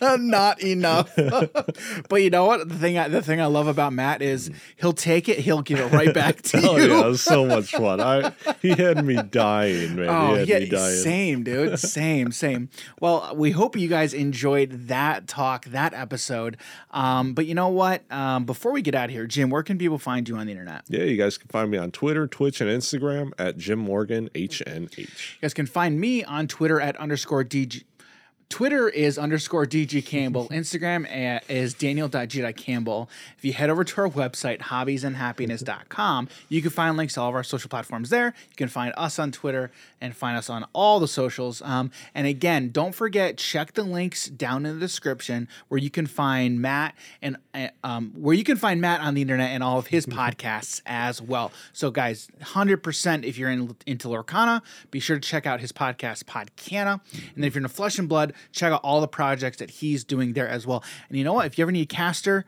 not 0.18 0.60
enough. 0.60 1.14
but 2.08 2.22
you 2.22 2.28
know 2.28 2.44
what? 2.44 2.68
The 2.68 2.74
thing 2.74 2.98
I, 2.98 3.06
the 3.06 3.22
thing 3.22 3.40
I 3.40 3.46
love 3.46 3.68
about 3.68 3.92
Matt 3.92 4.20
is 4.20 4.50
he'll 4.76 4.92
take 4.92 5.28
it, 5.28 5.38
he'll 5.38 5.62
give 5.62 5.78
it 5.78 5.92
right 5.92 6.12
back 6.12 6.42
to 6.42 6.58
oh 6.64 6.76
you. 6.76 6.88
yeah, 6.88 7.00
it 7.00 7.06
was 7.06 7.22
so 7.22 7.46
much 7.46 7.70
fun. 7.70 8.00
I 8.00 8.32
he 8.60 8.70
had 8.70 9.04
me 9.04 9.22
dying, 9.22 9.94
man. 9.94 10.08
Oh 10.08 10.34
he 10.34 10.40
had 10.40 10.48
yeah, 10.48 10.58
me 10.58 10.68
dying. 10.70 10.96
same 10.96 11.44
dude, 11.44 11.78
same, 11.78 12.32
same. 12.32 12.68
Well, 13.00 13.32
we 13.36 13.52
hope 13.52 13.76
you 13.76 13.86
guys 13.86 14.12
enjoyed 14.12 14.88
that 14.88 15.28
talk, 15.28 15.66
that 15.66 15.94
episode. 15.94 16.56
Um, 16.90 17.32
but 17.32 17.46
you 17.46 17.54
know 17.54 17.68
what? 17.68 18.02
Um, 18.10 18.44
before 18.44 18.72
we 18.72 18.82
get 18.82 18.96
out 18.96 19.04
of 19.04 19.10
here, 19.12 19.28
Jim, 19.28 19.50
where 19.50 19.62
can 19.62 19.78
people 19.78 19.98
find 19.98 20.28
you 20.28 20.36
on 20.36 20.46
the 20.46 20.52
internet? 20.52 20.82
Yeah, 20.88 21.04
you 21.04 21.16
guys 21.16 21.38
can 21.38 21.48
find 21.48 21.70
me 21.70 21.78
on 21.78 21.92
Twitter, 21.92 22.26
Twitch, 22.26 22.60
and 22.60 22.68
Instagram 22.68 23.30
at 23.38 23.56
Jim 23.56 23.78
Morgan 23.78 24.30
HNH. 24.34 24.98
You 24.98 25.06
guys 25.40 25.54
can 25.54 25.66
find 25.66 26.00
me 26.00 26.24
on 26.24 26.48
Twitter 26.48 26.80
at 26.80 26.96
underscore 26.96 27.44
DG. 27.44 27.67
Twitter 28.50 28.88
is 28.88 29.18
underscore 29.18 29.66
DG 29.66 30.04
Campbell. 30.06 30.48
Instagram 30.52 31.06
a- 31.10 31.40
is 31.48 31.74
Daniel.G.Campbell. 31.74 33.10
If 33.36 33.44
you 33.44 33.52
head 33.52 33.68
over 33.68 33.84
to 33.84 34.00
our 34.00 34.08
website, 34.08 34.60
hobbiesandhappiness.com, 34.60 36.28
you 36.48 36.62
can 36.62 36.70
find 36.70 36.96
links 36.96 37.14
to 37.14 37.20
all 37.20 37.28
of 37.28 37.34
our 37.34 37.44
social 37.44 37.68
platforms 37.68 38.08
there. 38.10 38.26
You 38.50 38.56
can 38.56 38.68
find 38.68 38.94
us 38.96 39.18
on 39.18 39.32
Twitter 39.32 39.70
and 40.00 40.16
find 40.16 40.38
us 40.38 40.48
on 40.48 40.66
all 40.72 40.98
the 40.98 41.08
socials. 41.08 41.60
Um, 41.62 41.90
and 42.14 42.26
again, 42.26 42.70
don't 42.70 42.94
forget, 42.94 43.36
check 43.36 43.74
the 43.74 43.82
links 43.82 44.26
down 44.28 44.64
in 44.64 44.74
the 44.74 44.80
description 44.80 45.46
where 45.68 45.78
you 45.78 45.90
can 45.90 46.06
find 46.06 46.60
Matt 46.60 46.94
and 47.20 47.36
uh, 47.52 47.68
um, 47.84 48.12
where 48.16 48.34
you 48.34 48.44
can 48.44 48.56
find 48.56 48.80
Matt 48.80 49.00
on 49.00 49.14
the 49.14 49.20
internet 49.22 49.50
and 49.50 49.62
all 49.62 49.78
of 49.78 49.88
his 49.88 50.06
podcasts 50.06 50.80
as 50.86 51.20
well. 51.20 51.52
So, 51.74 51.90
guys, 51.90 52.28
100% 52.42 53.24
if 53.24 53.36
you're 53.36 53.50
in, 53.50 53.76
into 53.86 54.08
Lorcana, 54.08 54.62
be 54.90 55.00
sure 55.00 55.18
to 55.18 55.28
check 55.28 55.46
out 55.46 55.60
his 55.60 55.72
podcast, 55.72 56.24
Podcana. 56.24 57.00
And 57.12 57.36
then 57.36 57.44
if 57.44 57.54
you're 57.54 57.60
into 57.60 57.68
Flesh 57.68 57.98
and 57.98 58.08
Blood, 58.08 58.32
check 58.52 58.72
out 58.72 58.80
all 58.82 59.00
the 59.00 59.08
projects 59.08 59.58
that 59.58 59.70
he's 59.70 60.04
doing 60.04 60.32
there 60.32 60.48
as 60.48 60.66
well. 60.66 60.82
And 61.08 61.18
you 61.18 61.24
know 61.24 61.32
what? 61.32 61.46
If 61.46 61.58
you 61.58 61.62
ever 61.62 61.72
need 61.72 61.82
a 61.82 61.86
caster, 61.86 62.44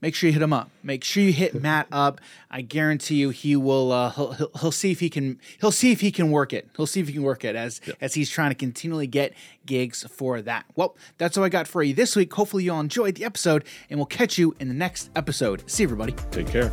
make 0.00 0.14
sure 0.14 0.28
you 0.28 0.32
hit 0.32 0.42
him 0.42 0.52
up. 0.52 0.70
Make 0.82 1.04
sure 1.04 1.22
you 1.22 1.32
hit 1.32 1.60
Matt 1.60 1.86
up. 1.92 2.20
I 2.50 2.62
guarantee 2.62 3.16
you, 3.16 3.30
he 3.30 3.56
will. 3.56 3.92
Uh, 3.92 4.10
he'll, 4.10 4.32
he'll, 4.32 4.50
he'll 4.60 4.72
see 4.72 4.90
if 4.90 5.00
he 5.00 5.10
can. 5.10 5.38
He'll 5.60 5.72
see 5.72 5.92
if 5.92 6.00
he 6.00 6.10
can 6.10 6.30
work 6.30 6.52
it. 6.52 6.68
He'll 6.76 6.86
see 6.86 7.00
if 7.00 7.06
he 7.06 7.12
can 7.12 7.22
work 7.22 7.44
it 7.44 7.56
as 7.56 7.80
yeah. 7.86 7.94
as 8.00 8.14
he's 8.14 8.30
trying 8.30 8.50
to 8.50 8.54
continually 8.54 9.06
get 9.06 9.34
gigs 9.66 10.04
for 10.10 10.42
that. 10.42 10.64
Well, 10.76 10.96
that's 11.18 11.36
all 11.36 11.44
I 11.44 11.48
got 11.48 11.66
for 11.66 11.82
you 11.82 11.94
this 11.94 12.16
week. 12.16 12.32
Hopefully, 12.32 12.64
you 12.64 12.72
all 12.72 12.80
enjoyed 12.80 13.16
the 13.16 13.24
episode, 13.24 13.64
and 13.88 13.98
we'll 13.98 14.06
catch 14.06 14.38
you 14.38 14.54
in 14.58 14.68
the 14.68 14.74
next 14.74 15.10
episode. 15.14 15.68
See 15.70 15.84
everybody. 15.84 16.14
Take 16.30 16.48
care. 16.48 16.70